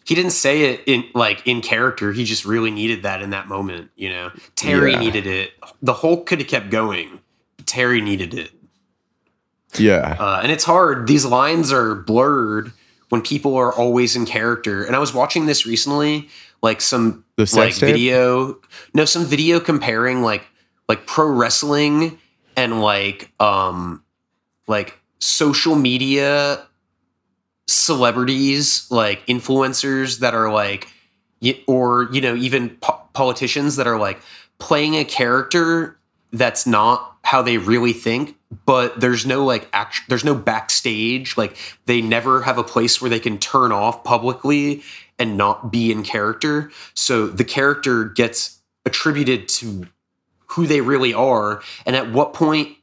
he 0.05 0.13
didn't 0.15 0.31
say 0.31 0.71
it 0.73 0.81
in 0.85 1.03
like 1.13 1.45
in 1.47 1.61
character. 1.61 2.11
He 2.13 2.23
just 2.25 2.45
really 2.45 2.71
needed 2.71 3.03
that 3.03 3.21
in 3.21 3.31
that 3.31 3.47
moment. 3.47 3.89
You 3.95 4.09
know, 4.09 4.31
Terry 4.55 4.91
Yeah. 4.93 4.99
needed 4.99 5.27
it. 5.27 5.51
The 5.81 5.93
Hulk 5.93 6.25
could 6.27 6.39
have 6.39 6.47
kept 6.47 6.69
going. 6.69 7.19
Terry 7.65 7.99
needed 8.01 8.33
it, 8.35 8.51
Yeah. 9.77 10.15
uh, 10.19 10.39
and 10.43 10.51
it's 10.51 10.63
hard. 10.63 11.07
These 11.07 11.25
lines 11.25 11.71
are 11.73 11.95
blurred 11.95 12.71
when 13.09 13.21
people 13.21 13.55
are 13.55 13.73
always 13.73 14.15
in 14.15 14.25
character. 14.25 14.83
And 14.83 14.95
I 14.95 14.99
was 14.99 15.13
watching 15.13 15.45
this 15.47 15.65
recently, 15.65 16.29
like 16.61 16.81
some 16.81 17.23
like 17.37 17.73
tape? 17.73 17.79
video, 17.95 18.57
no, 18.93 19.05
some 19.05 19.25
video 19.25 19.59
comparing 19.59 20.21
like 20.21 20.43
like 20.87 21.05
pro 21.07 21.27
wrestling 21.27 22.19
and 22.55 22.81
like 22.81 23.31
um 23.39 24.03
like 24.67 24.97
social 25.19 25.75
media 25.75 26.65
celebrities 27.67 28.89
like 28.91 29.25
influencers 29.27 30.19
that 30.19 30.33
are 30.33 30.51
like 30.51 30.87
or 31.67 32.09
you 32.11 32.21
know 32.21 32.35
even 32.35 32.69
po- 32.77 33.01
politicians 33.13 33.75
that 33.75 33.87
are 33.87 33.99
like 33.99 34.19
playing 34.59 34.95
a 34.95 35.03
character 35.03 35.97
that's 36.31 36.67
not 36.67 37.17
how 37.23 37.41
they 37.41 37.57
really 37.57 37.93
think 37.93 38.35
but 38.65 38.99
there's 38.99 39.25
no 39.25 39.43
like 39.43 39.67
act 39.73 40.01
there's 40.09 40.23
no 40.23 40.35
backstage 40.35 41.37
like 41.37 41.57
they 41.85 42.01
never 42.01 42.41
have 42.43 42.57
a 42.57 42.63
place 42.63 43.01
where 43.01 43.09
they 43.09 43.19
can 43.19 43.37
turn 43.37 43.71
off 43.71 44.03
publicly 44.03 44.83
and 45.17 45.37
not 45.37 45.71
be 45.71 45.91
in 45.91 46.03
character. 46.03 46.71
So 46.93 47.27
the 47.27 47.43
character 47.43 48.05
gets 48.05 48.59
attributed 48.85 49.47
to 49.49 49.87
who 50.55 50.67
they 50.67 50.81
really 50.81 51.13
are 51.13 51.61
and 51.85 51.95
at 51.95 52.11
what 52.11 52.33
point 52.33 52.77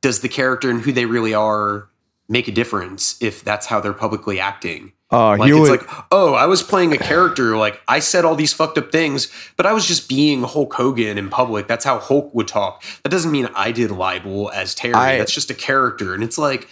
does 0.00 0.20
the 0.20 0.28
character 0.28 0.70
and 0.70 0.80
who 0.82 0.92
they 0.92 1.06
really 1.06 1.34
are 1.34 1.88
make 2.28 2.48
a 2.48 2.52
difference 2.52 3.20
if 3.20 3.44
that's 3.44 3.66
how 3.66 3.80
they're 3.80 3.92
publicly 3.92 4.40
acting? 4.40 4.92
Uh, 5.10 5.36
like 5.36 5.50
it's 5.50 5.58
would, 5.58 5.70
like 5.70 5.90
oh 6.10 6.32
i 6.32 6.46
was 6.46 6.62
playing 6.62 6.90
a 6.94 6.96
character 6.96 7.54
like 7.58 7.82
i 7.86 7.98
said 7.98 8.24
all 8.24 8.34
these 8.34 8.54
fucked 8.54 8.78
up 8.78 8.90
things 8.90 9.30
but 9.58 9.66
i 9.66 9.72
was 9.74 9.84
just 9.86 10.08
being 10.08 10.42
hulk 10.42 10.72
hogan 10.72 11.18
in 11.18 11.28
public. 11.28 11.68
That's 11.68 11.84
how 11.84 11.98
hulk 11.98 12.34
would 12.34 12.48
talk. 12.48 12.82
That 13.02 13.10
doesn't 13.10 13.30
mean 13.30 13.46
i 13.54 13.72
did 13.72 13.90
libel 13.90 14.50
as 14.52 14.74
terry. 14.74 14.94
I- 14.94 15.18
that's 15.18 15.34
just 15.34 15.50
a 15.50 15.54
character 15.54 16.14
and 16.14 16.24
it's 16.24 16.38
like 16.38 16.66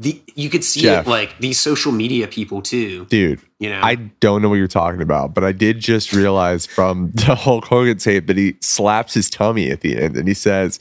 the 0.00 0.20
you 0.34 0.48
could 0.48 0.64
see 0.64 0.80
Jeff. 0.80 1.06
it 1.06 1.10
like 1.10 1.38
these 1.40 1.60
social 1.60 1.92
media 1.92 2.26
people 2.26 2.62
too 2.62 3.04
dude. 3.10 3.38
you 3.58 3.68
know 3.68 3.80
I 3.82 3.96
don't 3.96 4.40
know 4.42 4.48
what 4.48 4.54
you're 4.56 4.66
talking 4.66 5.02
about, 5.02 5.34
but 5.34 5.44
I 5.44 5.52
did 5.52 5.78
just 5.78 6.12
realize 6.14 6.64
from 6.66 7.10
the 7.14 7.34
Hulk 7.34 7.66
Hogan 7.66 7.98
tape 7.98 8.26
that 8.26 8.36
he 8.38 8.56
slaps 8.60 9.12
his 9.14 9.28
tummy 9.28 9.70
at 9.70 9.82
the 9.82 9.96
end 10.02 10.16
and 10.16 10.26
he 10.26 10.32
says, 10.34 10.80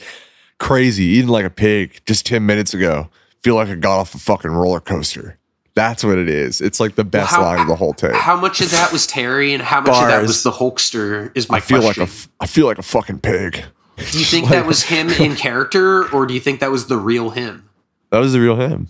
Crazy, 0.58 1.04
eating 1.04 1.28
like 1.30 1.46
a 1.46 1.50
pig 1.50 2.02
just 2.06 2.26
10 2.26 2.46
minutes 2.46 2.74
ago. 2.74 3.10
Feel 3.44 3.56
like 3.56 3.68
I 3.70 3.76
got 3.76 4.00
off 4.00 4.16
a 4.16 4.20
fucking 4.20 4.52
roller 4.52 4.80
coaster. 4.82 5.38
That's 5.76 6.04
what 6.04 6.18
it 6.18 6.28
is. 6.30 6.60
It's 6.60 6.80
like 6.82 6.96
the 6.96 7.06
best 7.06 7.32
how- 7.32 7.42
line 7.44 7.60
of 7.60 7.68
the 7.68 7.76
whole 7.76 7.94
tape. 7.94 8.12
how 8.14 8.36
much 8.36 8.60
of 8.62 8.72
that 8.72 8.92
was 8.92 9.06
terry 9.08 9.54
and 9.54 9.62
how 9.64 9.80
much 9.82 9.96
of 10.02 10.08
that 10.08 10.22
was 10.22 10.44
the 10.44 10.52
hulkster 10.52 11.32
is 11.36 11.50
my 11.50 11.60
question. 11.60 11.76
I 11.78 11.80
feel 11.80 11.82
question 11.82 12.04
like 12.04 12.10
a 12.40 12.44
I 12.44 12.48
feel 12.48 12.66
like 12.68 12.78
a 12.80 12.84
fucking 12.84 13.20
pig. 13.20 13.64
do 14.12 14.20
you 14.20 14.26
think 14.26 14.50
that 14.50 14.66
was 14.74 14.84
him 14.84 15.10
in 15.10 15.36
character 15.48 16.10
or 16.14 16.26
do 16.26 16.34
you 16.34 16.40
think 16.40 16.60
that 16.62 16.72
was 16.72 16.88
the 16.88 16.98
real 16.98 17.30
him 17.32 17.70
That 18.12 18.20
was 18.20 18.32
the 18.34 18.40
real 18.42 18.56
him. 18.58 18.88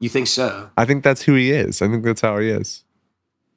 You 0.00 0.08
think 0.08 0.26
so 0.26 0.70
I 0.76 0.84
think 0.84 1.02
that's 1.04 1.22
who 1.22 1.34
he 1.34 1.50
is. 1.50 1.80
I 1.82 1.88
think 1.88 2.04
that's 2.04 2.20
how 2.20 2.38
he 2.38 2.48
is. 2.48 2.84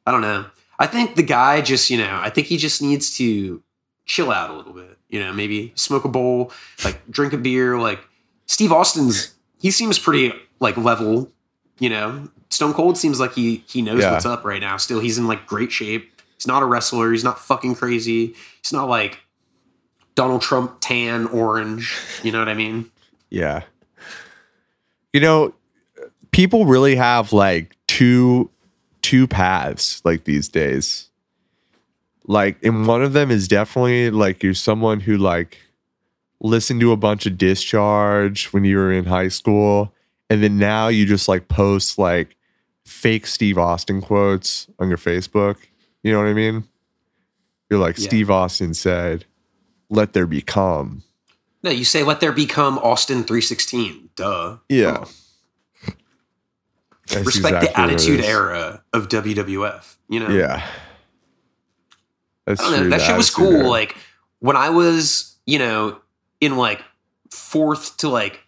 I 0.06 0.12
don't 0.12 0.22
know. 0.22 0.46
I 0.80 0.88
think 0.88 1.16
the 1.16 1.24
guy 1.24 1.62
just, 1.62 1.90
you 1.90 1.98
know, 1.98 2.20
I 2.22 2.30
think 2.30 2.48
he 2.48 2.56
just 2.58 2.82
needs 2.82 3.16
to 3.18 3.62
chill 4.06 4.32
out 4.32 4.50
a 4.50 4.54
little 4.54 4.74
bit. 4.74 4.98
You 5.10 5.20
know, 5.20 5.34
maybe 5.34 5.74
smoke 5.76 6.06
a 6.06 6.10
bowl, 6.10 6.52
like 6.86 7.02
drink 7.10 7.34
a 7.34 7.38
beer. 7.38 7.78
Like 7.78 8.00
Steve 8.46 8.72
Austin's, 8.72 9.34
he 9.60 9.72
seems 9.72 10.00
pretty 10.00 10.32
like 10.60 10.78
level. 10.78 11.32
You 11.80 11.90
know, 11.90 12.30
Stone 12.50 12.74
Cold 12.74 12.98
seems 12.98 13.20
like 13.20 13.34
he 13.34 13.64
he 13.68 13.82
knows 13.82 14.02
Yeah. 14.02 14.12
what's 14.14 14.26
up 14.26 14.46
right 14.46 14.62
now. 14.62 14.78
Still, 14.78 15.00
he's 15.00 15.18
in 15.18 15.28
like 15.28 15.46
great 15.46 15.72
shape. 15.72 16.22
He's 16.38 16.48
not 16.48 16.64
a 16.64 16.66
wrestler. 16.66 17.12
He's 17.12 17.24
not 17.24 17.40
fucking 17.40 17.76
crazy. 17.76 18.34
He's 18.64 18.72
not 18.72 18.88
like 18.88 19.20
Donald 20.16 20.42
Trump 20.42 20.78
tan 20.80 21.26
orange. 21.28 21.98
You 22.24 22.32
know 22.32 22.40
what 22.40 22.50
I 22.50 22.54
mean? 22.54 22.90
Yeah. 23.32 23.62
You 25.14 25.20
know, 25.20 25.54
people 26.40 26.66
really 26.66 26.96
have 26.96 27.34
like 27.34 27.76
two 27.86 28.50
two 29.02 29.28
paths 29.28 30.02
like 30.06 30.24
these 30.24 30.48
days. 30.48 31.10
Like 32.28 32.64
and 32.64 32.88
one 32.88 33.04
of 33.04 33.12
them 33.12 33.30
is 33.30 33.50
definitely 33.50 34.10
like 34.10 34.42
you're 34.42 34.54
someone 34.54 35.02
who 35.02 35.18
like 35.18 35.58
listened 36.40 36.80
to 36.80 36.94
a 36.94 36.98
bunch 36.98 37.26
of 37.26 37.38
discharge 37.38 38.46
when 38.54 38.64
you 38.64 38.78
were 38.78 38.90
in 38.90 39.04
high 39.04 39.28
school 39.28 39.94
and 40.30 40.42
then 40.42 40.58
now 40.58 40.88
you 40.88 41.06
just 41.06 41.28
like 41.28 41.50
post 41.50 41.98
like 41.98 42.38
fake 42.86 43.28
Steve 43.28 43.58
Austin 43.58 44.02
quotes 44.02 44.68
on 44.80 44.88
your 44.88 44.98
Facebook. 44.98 45.58
You 46.04 46.14
know 46.14 46.20
what 46.20 46.28
I 46.30 46.34
mean? 46.34 46.64
You're 47.70 47.82
like 47.82 47.98
Yeah. 47.98 48.08
Steve 48.08 48.32
Austin 48.32 48.74
said, 48.74 49.26
"Let 49.90 50.14
there 50.14 50.26
be 50.26 50.42
calm." 50.42 51.04
No, 51.64 51.70
you 51.70 51.84
say 51.84 52.02
let 52.04 52.22
there 52.22 52.32
become 52.32 52.78
Austin 52.78 53.26
three 53.26 53.42
sixteen. 53.42 54.10
Duh. 54.16 54.60
Yeah. 54.70 55.04
That's 57.10 57.26
Respect 57.26 57.64
exactly 57.64 57.68
the 57.68 57.80
attitude 57.80 58.22
era 58.24 58.84
of 58.94 59.10
WWF. 59.10 59.96
You 60.08 60.22
know. 60.22 60.30
Yeah. 60.30 60.66
That's 62.46 62.62
I. 62.62 62.90
That 62.90 63.02
shit 63.02 63.18
was 63.18 63.30
cool. 63.30 63.52
era. 63.52 63.68
Like 63.68 63.96
when 64.40 64.56
I 64.56 64.70
was, 64.70 65.38
you 65.46 65.60
know, 65.60 66.00
in 66.40 66.58
like 66.58 66.82
fourth 67.32 67.98
to 67.98 68.10
like, 68.10 68.40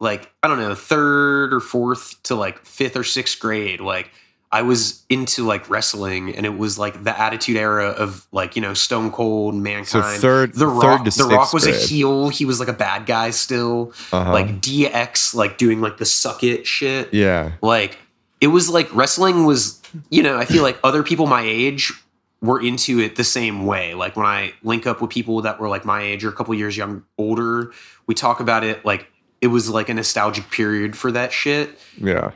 like 0.00 0.30
I 0.42 0.48
don't 0.48 0.58
know, 0.58 0.74
third 0.74 1.54
or 1.54 1.60
fourth 1.60 2.22
to 2.24 2.34
like 2.34 2.64
fifth 2.64 2.96
or 2.96 3.04
sixth 3.04 3.38
grade. 3.38 3.80
Like 3.80 4.10
I 4.52 4.60
was 4.62 5.02
into 5.08 5.44
like 5.46 5.70
wrestling, 5.70 6.36
and 6.36 6.44
it 6.44 6.58
was 6.58 6.78
like 6.78 7.02
the 7.02 7.18
Attitude 7.18 7.56
Era 7.56 7.86
of 7.88 8.26
like 8.32 8.54
you 8.54 8.60
know 8.62 8.74
Stone 8.74 9.10
Cold, 9.12 9.54
Mankind. 9.54 10.20
third- 10.20 10.52
the 10.52 10.66
third 10.66 10.68
Rock. 10.68 11.04
to 11.06 11.10
the 11.10 11.24
Rock 11.24 11.52
was 11.54 11.66
a 11.66 11.72
heel. 11.72 12.28
He 12.28 12.44
was 12.44 12.60
like 12.60 12.68
a 12.68 12.74
bad 12.74 13.06
guy 13.06 13.30
still. 13.30 13.92
Uh-huh. 14.12 14.30
Like 14.30 14.60
DX, 14.60 15.34
like 15.34 15.56
doing 15.58 15.80
like 15.80 15.96
the 15.96 16.04
suck 16.04 16.44
it 16.44 16.66
shit 16.66 17.12
yeah. 17.14 17.52
like 17.62 17.98
it 18.40 18.48
was 18.48 18.68
like 18.68 18.94
wrestling 18.94 19.44
was 19.46 19.80
you 20.10 20.22
know 20.22 20.36
i 20.38 20.44
feel 20.44 20.62
like 20.62 20.78
other 20.82 21.02
people 21.02 21.26
my 21.26 21.42
age 21.42 21.92
were 22.40 22.60
into 22.60 22.98
it 22.98 23.16
the 23.16 23.24
same 23.24 23.66
way 23.66 23.94
like 23.94 24.16
when 24.16 24.26
i 24.26 24.52
link 24.62 24.86
up 24.86 25.00
with 25.00 25.10
people 25.10 25.42
that 25.42 25.60
were 25.60 25.68
like 25.68 25.84
my 25.84 26.02
age 26.02 26.24
or 26.24 26.28
a 26.28 26.32
couple 26.32 26.52
years 26.54 26.76
young 26.76 27.04
older 27.18 27.72
we 28.06 28.14
talk 28.14 28.40
about 28.40 28.64
it 28.64 28.84
like 28.84 29.10
it 29.40 29.46
was 29.48 29.68
like 29.70 29.88
a 29.88 29.94
nostalgic 29.94 30.50
period 30.50 30.96
for 30.96 31.12
that 31.12 31.32
shit 31.32 31.78
Yeah. 31.98 32.32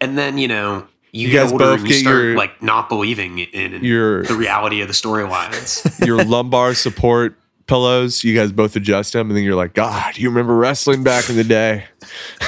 and 0.00 0.16
then 0.16 0.38
you 0.38 0.48
know 0.48 0.86
you, 1.12 1.26
You 1.28 1.32
get 1.32 1.42
guys 1.44 1.52
older 1.52 1.64
both 1.64 1.78
and 1.80 1.88
you 1.88 1.94
get 1.94 2.00
start 2.00 2.22
your- 2.24 2.36
like 2.36 2.62
not 2.62 2.88
believing 2.88 3.38
in 3.38 3.84
Your 3.84 4.22
the 4.24 4.34
reality 4.34 4.80
of 4.80 4.88
the 4.88 4.94
storylines 4.94 5.84
your 6.06 6.24
lumbar 6.24 6.74
support 6.74 7.36
pillows, 7.66 8.24
you 8.24 8.34
guys 8.34 8.50
both 8.52 8.74
adjust 8.76 9.12
them 9.12 9.28
and 9.28 9.36
then 9.36 9.44
you're 9.44 9.54
like, 9.54 9.72
"God, 9.72 10.18
you 10.18 10.28
remember 10.28 10.54
wrestling 10.56 11.02
back 11.04 11.30
in 11.30 11.36
the 11.36 11.44
day?" 11.44 11.84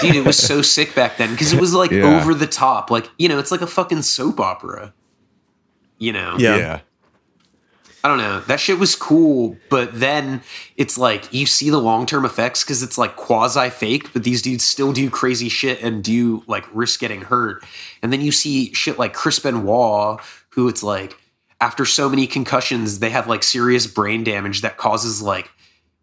dude 0.00 0.16
it 0.16 0.24
was 0.24 0.36
so 0.36 0.60
sick 0.60 0.94
back 0.94 1.16
then 1.18 1.30
because 1.30 1.52
it 1.52 1.60
was 1.60 1.72
like 1.72 1.90
Yeah. 1.90 2.20
over 2.20 2.34
the 2.34 2.46
top 2.48 2.90
like 2.90 3.08
you 3.18 3.28
know 3.28 3.38
it's 3.38 3.50
like 3.52 3.60
a 3.62 3.66
fucking 3.66 4.02
soap 4.02 4.40
opera 4.40 4.92
you 5.98 6.12
know 6.12 6.36
Yeah. 6.38 6.80
I 8.04 8.08
don't 8.08 8.18
know. 8.18 8.40
That 8.40 8.60
shit 8.60 8.78
was 8.78 8.94
cool, 8.94 9.56
but 9.70 9.98
then 9.98 10.42
it's 10.76 10.98
like 10.98 11.32
you 11.32 11.46
see 11.46 11.70
the 11.70 11.78
long 11.80 12.04
term 12.04 12.26
effects 12.26 12.62
because 12.62 12.82
it's 12.82 12.98
like 12.98 13.16
quasi 13.16 13.70
fake, 13.70 14.12
but 14.12 14.24
these 14.24 14.42
dudes 14.42 14.62
still 14.62 14.92
do 14.92 15.08
crazy 15.08 15.48
shit 15.48 15.82
and 15.82 16.04
do 16.04 16.44
like 16.46 16.66
risk 16.74 17.00
getting 17.00 17.22
hurt. 17.22 17.64
And 18.02 18.12
then 18.12 18.20
you 18.20 18.30
see 18.30 18.74
shit 18.74 18.98
like 18.98 19.14
Chris 19.14 19.38
Benoit, 19.38 20.20
who 20.50 20.68
it's 20.68 20.82
like 20.82 21.16
after 21.62 21.86
so 21.86 22.10
many 22.10 22.26
concussions, 22.26 22.98
they 22.98 23.08
have 23.08 23.26
like 23.26 23.42
serious 23.42 23.86
brain 23.86 24.22
damage 24.22 24.60
that 24.60 24.76
causes 24.76 25.22
like 25.22 25.50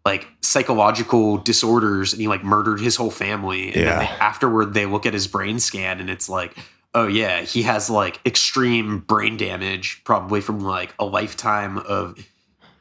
like 0.04 0.26
psychological 0.40 1.38
disorders 1.38 2.12
and 2.12 2.20
he 2.20 2.26
like 2.26 2.42
murdered 2.42 2.80
his 2.80 2.96
whole 2.96 3.12
family. 3.12 3.66
And 3.66 3.74
then 3.74 3.84
Yeah. 3.84 3.98
they, 4.00 4.06
afterward 4.06 4.74
they 4.74 4.86
look 4.86 5.06
at 5.06 5.14
his 5.14 5.28
brain 5.28 5.60
scan 5.60 6.00
and 6.00 6.10
it's 6.10 6.28
like, 6.28 6.56
oh 6.94 7.06
yeah, 7.06 7.42
he 7.42 7.62
has 7.62 7.88
like 7.90 8.20
extreme 8.26 8.98
brain 9.00 9.36
damage, 9.36 10.02
probably 10.04 10.40
from 10.40 10.60
like 10.60 10.94
a 10.98 11.04
lifetime 11.04 11.78
of 11.78 12.18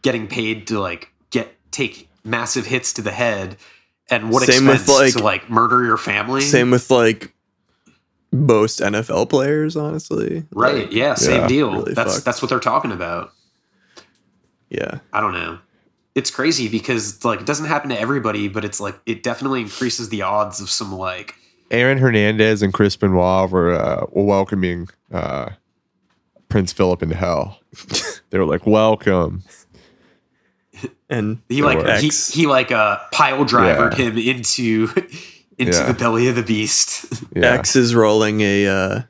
getting 0.02 0.28
paid 0.28 0.68
to 0.68 0.80
like 0.80 1.12
get 1.30 1.56
take 1.72 2.10
massive 2.24 2.66
hits 2.66 2.94
to 2.94 3.02
the 3.02 3.12
head. 3.12 3.58
And 4.10 4.30
what 4.30 4.44
Same 4.44 4.66
with, 4.68 4.82
expense 4.82 5.00
like- 5.00 5.14
to 5.14 5.24
like 5.24 5.50
murder 5.50 5.84
your 5.84 5.98
family? 5.98 6.42
Same 6.42 6.72
with 6.72 6.92
like 6.92 7.34
most 8.34 8.80
NFL 8.80 9.30
players, 9.30 9.76
honestly. 9.78 10.46
right? 10.52 10.76
Like, 10.86 10.92
Yeah, 10.94 11.16
same 11.16 11.42
Yeah, 11.42 11.48
deal. 11.48 11.72
really 11.74 11.94
that's 11.94 12.14
fucked. 12.16 12.26
that's 12.26 12.42
what 12.42 12.50
they're 12.50 12.60
talking 12.60 12.92
about. 12.92 13.32
Yeah. 14.70 15.00
I 15.14 15.20
don't 15.22 15.34
know. 15.34 15.60
It's 16.16 16.30
crazy 16.32 16.68
because 16.68 17.24
like 17.24 17.40
it 17.42 17.46
doesn't 17.46 17.68
happen 17.68 17.90
to 17.90 18.00
everybody, 18.00 18.48
but 18.50 18.66
it's 18.66 18.80
like 18.82 19.00
it 19.06 19.24
definitely 19.24 19.62
increases 19.62 20.10
the 20.10 20.22
odds 20.24 20.60
of 20.60 20.70
some 20.70 20.94
like 20.94 21.36
Aaron 21.72 21.98
Hernandez 21.98 22.62
and 22.62 22.74
Chris 22.74 22.96
Benoit 22.96 23.50
were, 23.50 23.74
uh, 23.74 24.06
were 24.12 24.24
welcoming 24.26 24.88
uh, 25.12 25.50
Prince 26.50 26.72
Philip 26.74 27.02
into 27.02 27.16
hell. 27.16 27.60
they 28.30 28.38
were 28.38 28.46
like, 28.46 28.66
"Welcome." 28.68 29.44
And 31.10 31.42
he 31.50 31.62
like 31.62 32.00
he, 32.00 32.10
he 32.10 32.48
like 32.48 32.72
uh 32.72 32.98
pile 33.12 33.44
drivered 33.46 33.98
Yeah. 33.98 34.06
him 34.06 34.18
into 34.18 34.88
into 35.58 35.78
Yeah. 35.78 35.86
the 35.92 35.94
belly 35.94 36.28
of 36.28 36.36
the 36.36 36.44
beast. 36.44 37.06
Yeah. 37.36 37.54
X 37.54 37.76
is 37.76 37.94
rolling 37.96 38.42
a 38.42 38.68
uh, 38.68 39.02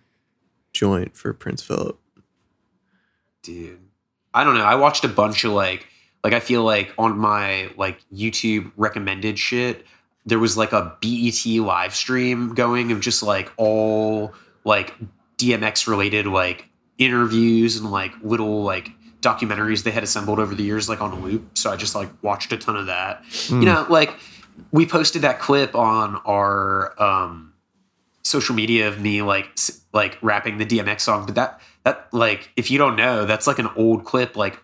joint 0.73 1.15
for 1.17 1.33
Prince 1.33 1.61
Philip. 1.63 1.97
dude 3.43 3.79
i 4.33 4.43
don't 4.43 4.55
know 4.55 4.63
i 4.63 4.75
watched 4.75 5.03
a 5.03 5.07
bunch 5.09 5.43
of 5.43 5.51
like 5.51 5.87
like 6.23 6.33
i 6.33 6.39
feel 6.39 6.63
like 6.63 6.93
on 6.97 7.17
my 7.17 7.69
like 7.77 7.99
youtube 8.13 8.71
recommended 8.77 9.37
shit 9.39 9.85
there 10.25 10.39
was 10.39 10.57
like 10.57 10.71
a 10.71 10.95
bet 11.01 11.45
live 11.61 11.95
stream 11.95 12.53
going 12.53 12.91
of 12.91 12.99
just 12.99 13.23
like 13.23 13.51
all 13.57 14.33
like 14.63 14.93
dmx 15.37 15.87
related 15.87 16.27
like 16.27 16.69
interviews 16.99 17.77
and 17.77 17.91
like 17.91 18.13
little 18.21 18.61
like 18.63 18.91
documentaries 19.21 19.83
they 19.83 19.91
had 19.91 20.03
assembled 20.03 20.39
over 20.39 20.53
the 20.55 20.63
years 20.63 20.89
like 20.89 21.01
on 21.01 21.11
a 21.11 21.19
loop. 21.19 21.57
So 21.57 21.71
i 21.71 21.75
just 21.75 21.95
like 21.95 22.09
watched 22.23 22.51
a 22.51 22.57
ton 22.57 22.75
of 22.75 22.87
that. 22.87 23.23
You 23.49 23.65
know 23.65 23.85
like 23.89 24.13
we 24.71 24.85
posted 24.85 25.21
that 25.23 25.39
clip 25.39 25.75
on 25.75 26.15
our 26.25 26.93
um 27.01 27.53
social 28.23 28.53
media 28.55 28.87
of 28.87 28.99
me 29.01 29.21
like 29.21 29.49
s- 29.57 29.81
like 29.93 30.17
rapping 30.21 30.57
the 30.57 30.65
DMX 30.65 31.01
song, 31.01 31.25
but 31.25 31.35
that 31.35 31.59
that 31.83 32.07
like 32.13 32.51
if 32.55 32.69
you 32.69 32.77
don't 32.77 32.95
know, 32.95 33.25
that's 33.25 33.47
like 33.47 33.59
an 33.59 33.69
old 33.75 34.05
clip. 34.05 34.35
Like 34.35 34.59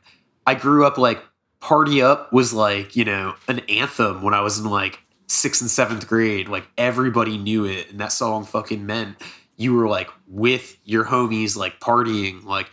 I 0.46 0.54
grew 0.56 0.86
up 0.86 0.98
like 0.98 1.24
Party 1.60 2.02
Up 2.02 2.32
was 2.32 2.54
like 2.54 2.96
you 2.96 3.06
know 3.06 3.36
an 3.48 3.60
anthem 3.70 4.22
when 4.22 4.34
I 4.34 4.42
was 4.42 4.60
in 4.60 4.66
like 4.66 5.00
sixth 5.28 5.62
and 5.62 5.70
seventh 5.70 6.08
grade. 6.08 6.48
Like 6.48 6.68
everybody 6.78 7.38
knew 7.38 7.66
it, 7.66 7.92
and 7.92 8.00
that 8.00 8.12
song 8.12 8.44
fucking 8.46 8.86
meant 8.86 9.18
you 9.56 9.74
were 9.74 9.88
like 9.88 10.10
with 10.28 10.78
your 10.86 11.06
homies 11.06 11.56
like 11.56 11.80
partying. 11.80 12.44
Like 12.44 12.70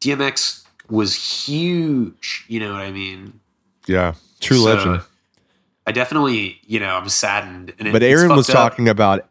DMX 0.00 0.64
was 0.88 1.14
huge. 1.14 2.44
You 2.48 2.60
know 2.60 2.72
what 2.72 2.82
I 2.82 2.90
mean? 2.90 3.40
Yeah, 3.86 4.14
true 4.40 4.58
So, 4.58 4.64
legend. 4.64 5.00
I 5.86 5.92
definitely, 5.92 6.60
you 6.66 6.80
know, 6.80 6.94
I'm 6.96 7.08
saddened. 7.08 7.72
And 7.78 7.88
it- 7.88 7.92
But 7.92 8.02
Aaron 8.02 8.28
was 8.36 8.48
up. 8.50 8.54
talking 8.54 8.88
about 8.88 9.26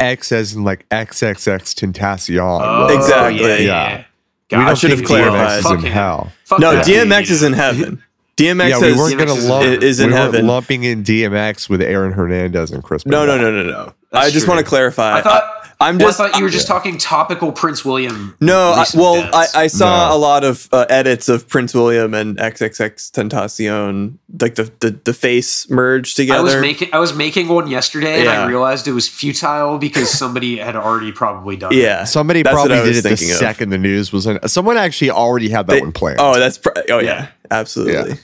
X 0.00 0.32
as 0.32 0.52
in 0.54 0.64
like 0.64 0.88
XXX 0.88 1.72
Tentacion. 1.74 2.60
Oh, 2.62 2.94
Exactly. 2.96 3.40
Yeah. 3.42 3.56
Yeah. 3.56 4.04
yeah. 4.50 4.58
we 4.58 4.64
don't 4.64 4.68
I 4.68 4.74
should 4.74 4.90
have 4.90 5.04
clarified. 5.04 5.62
DMX 5.62 5.78
is 5.78 5.84
in 5.84 5.90
hell. 5.92 6.32
fuck 6.44 6.58
No, 6.58 6.72
that 6.74 6.84
DMX 6.84 7.18
dude, 7.22 7.30
is 7.30 7.42
in 7.44 7.52
heaven. 7.52 8.02
DMX 8.36 8.68
Yeah, 8.70 8.80
we 8.80 8.92
weren't 8.96 9.18
gonna 9.18 9.32
is 9.34 9.44
in 9.44 9.48
lump. 9.50 9.64
heaven. 9.64 9.82
Is 9.82 10.00
in 10.00 10.06
we 10.08 10.12
weren't 10.12 10.24
heaven. 10.34 10.46
lumping 10.46 10.84
in 10.84 11.02
DMX 11.04 11.68
with 11.68 11.80
Aaron 11.82 12.12
Hernandez 12.12 12.70
and 12.72 12.82
Chris. 12.82 13.06
no, 13.06 13.24
no, 13.26 13.36
Benoit. 13.38 13.54
no, 13.54 13.62
no, 13.62 13.70
no. 13.86 13.92
That's 14.10 14.26
I 14.26 14.30
just 14.30 14.48
want 14.48 14.60
to 14.60 14.66
clarify. 14.66 15.18
I 15.18 15.22
thought 15.22 15.50
I, 15.80 15.88
am 15.88 15.98
well, 15.98 16.08
just 16.08 16.20
I 16.20 16.28
thought 16.30 16.38
you 16.38 16.44
were 16.44 16.50
just 16.50 16.68
talking 16.68 16.98
topical 16.98 17.50
Prince 17.50 17.84
William. 17.84 18.36
No, 18.40 18.70
I, 18.72 18.84
well, 18.94 19.28
I. 19.34 19.46
I 19.54 19.66
saw 19.66 20.08
No. 20.08 20.16
a 20.16 20.18
lot 20.18 20.44
of 20.44 20.68
uh, 20.72 20.86
edits 20.88 21.28
of 21.28 21.48
Prince 21.48 21.74
William 21.74 22.14
and 22.14 22.36
XXX 22.38 23.10
Tentacion, 23.10 24.18
like 24.40 24.54
the, 24.54 24.70
the 24.80 24.90
the 25.04 25.12
face 25.12 25.68
merged 25.68 26.16
together. 26.16 26.38
I 26.38 26.42
was 26.42 26.56
making 26.56 26.88
I 26.92 26.98
was 27.00 27.12
making 27.14 27.48
one 27.48 27.66
yesterday, 27.68 28.20
and 28.20 28.28
I 28.28 28.46
realized 28.46 28.86
it 28.86 28.92
was 28.92 29.08
futile 29.08 29.78
because 29.78 30.10
somebody 30.10 30.58
had 30.58 30.76
already 30.76 31.10
probably 31.10 31.56
done 31.56 31.72
it. 31.72 31.78
yeah, 31.78 32.04
Somebody 32.04 32.42
That's 32.42 32.54
probably 32.54 32.76
did 32.76 32.96
it 32.96 33.02
the 33.02 33.08
thinking 33.10 33.30
of. 33.32 33.36
second 33.36 33.70
the 33.70 33.78
news 33.78 34.12
was 34.12 34.26
in. 34.26 34.38
Someone 34.48 34.76
actually 34.76 35.10
already 35.10 35.48
had 35.48 35.66
that 35.66 35.74
They- 35.74 35.80
one 35.80 35.92
planned. 35.92 36.18
Oh, 36.20 36.38
that's 36.38 36.58
pr- 36.58 36.70
oh 36.90 36.98
yeah, 37.00 37.02
Yeah. 37.02 37.26
Absolutely. 37.50 38.18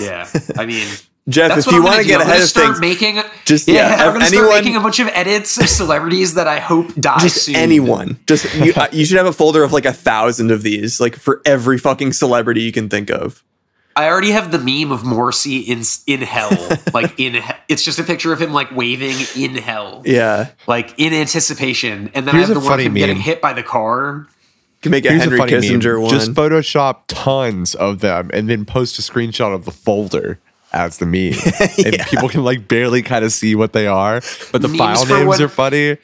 yeah. 0.00 0.28
I 0.56 0.66
mean, 0.66 0.86
Jeff, 1.28 1.56
if 1.56 1.66
you 1.68 1.82
want 1.82 1.96
gonna 1.96 2.04
get 2.04 2.20
I'm 2.20 2.26
ahead 2.26 2.42
of 2.42 2.48
start 2.48 2.66
things, 2.76 2.80
making 2.80 3.22
just 3.46 3.66
yeah, 3.66 3.96
yeah, 3.96 4.04
I'm 4.04 4.12
gonna 4.12 4.26
start 4.26 4.50
making 4.50 4.76
a 4.76 4.80
bunch 4.80 5.00
of 5.00 5.08
edits 5.08 5.56
of 5.58 5.70
celebrities 5.70 6.34
that 6.34 6.46
I 6.46 6.60
hope 6.60 6.94
die 6.96 7.18
just 7.18 7.46
soon. 7.46 7.56
anyone, 7.56 8.18
just 8.26 8.54
you, 8.56 8.74
uh, 8.74 8.88
you 8.92 9.06
should 9.06 9.16
have 9.16 9.26
a 9.26 9.32
folder 9.32 9.64
of 9.64 9.72
like 9.72 9.86
a 9.86 9.92
thousand 9.92 10.50
of 10.50 10.62
these, 10.62 11.00
like 11.00 11.16
for 11.16 11.40
every 11.46 11.78
fucking 11.78 12.12
celebrity 12.12 12.60
you 12.60 12.72
can 12.72 12.90
think 12.90 13.10
of. 13.10 13.42
I 13.96 14.08
already 14.08 14.32
have 14.32 14.50
the 14.50 14.58
meme 14.58 14.92
of 14.92 15.02
Morrissey 15.02 15.60
in 15.60 15.82
in 16.06 16.20
hell, 16.20 16.50
like 16.92 17.18
in 17.18 17.42
it's 17.68 17.82
just 17.82 17.98
a 17.98 18.04
picture 18.04 18.30
of 18.34 18.42
him 18.42 18.52
like 18.52 18.70
waving 18.76 19.16
in 19.34 19.54
hell, 19.54 20.02
Yeah, 20.04 20.50
like 20.66 20.92
in 20.98 21.14
anticipation, 21.14 22.10
and 22.12 22.26
then 22.26 22.34
Here's 22.34 22.50
I 22.50 22.54
have 22.54 22.54
the 22.54 22.54
one 22.56 22.64
of 22.64 22.70
funny 22.70 22.84
him 22.84 22.94
getting 22.94 23.16
hit 23.16 23.40
by 23.40 23.54
the 23.54 23.62
car. 23.62 24.26
Can 24.84 24.90
make 24.92 25.04
a 25.04 25.08
Here's 25.10 25.22
Henry 25.22 25.38
a 25.38 25.38
funny 25.40 25.52
Kissinger 25.52 25.94
meme. 25.94 26.02
one. 26.02 26.10
Just 26.10 26.32
Photoshop 26.34 26.98
tons 27.08 27.74
of 27.74 27.98
them 28.00 28.30
and 28.32 28.48
then 28.48 28.64
post 28.64 28.98
a 29.00 29.02
screenshot 29.02 29.52
of 29.52 29.64
the 29.64 29.72
folder 29.72 30.38
as 30.72 30.98
the 30.98 31.06
meme, 31.06 31.34
and 31.84 31.98
people 32.08 32.28
can 32.28 32.42
like 32.44 32.66
barely 32.68 33.02
kind 33.02 33.24
of 33.24 33.32
see 33.32 33.54
what 33.56 33.72
they 33.72 33.86
are, 33.86 34.20
but 34.52 34.60
the 34.62 34.68
Memes 34.68 34.78
file 34.78 35.06
names 35.06 35.26
when- 35.28 35.42
are 35.42 35.48
funny. 35.48 35.96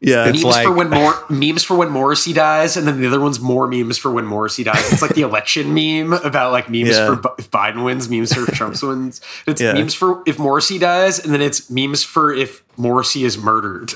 yeah, 0.00 0.26
It's 0.28 0.42
memes 0.44 0.58
for 0.58 0.72
when 0.72 0.90
more 0.90 1.24
memes 1.30 1.62
for 1.64 1.74
when 1.74 1.88
Morrissey 1.88 2.34
dies, 2.34 2.76
and 2.76 2.86
then 2.86 3.00
the 3.00 3.06
other 3.06 3.18
one's 3.18 3.40
more 3.40 3.66
memes 3.66 3.96
for 3.96 4.10
when 4.10 4.26
Morrissey 4.26 4.62
dies. 4.62 4.92
It's 4.92 5.00
like 5.00 5.14
the 5.14 5.22
election 5.22 5.72
meme 5.72 6.12
about 6.12 6.52
like 6.52 6.68
memes 6.68 6.90
Yeah. 6.90 7.14
for 7.16 7.34
if 7.38 7.50
Biden 7.50 7.82
wins, 7.82 8.10
memes 8.10 8.34
for 8.34 8.42
if 8.46 8.54
Trump 8.54 8.76
wins. 8.82 9.22
It's 9.46 9.62
Yeah. 9.62 9.72
memes 9.72 9.94
for 9.94 10.22
if 10.26 10.38
Morrissey 10.38 10.78
dies, 10.78 11.18
and 11.18 11.32
then 11.32 11.40
it's 11.40 11.70
memes 11.70 12.02
for 12.04 12.30
if 12.34 12.62
Morrissey 12.76 13.24
is 13.24 13.38
murdered. 13.38 13.94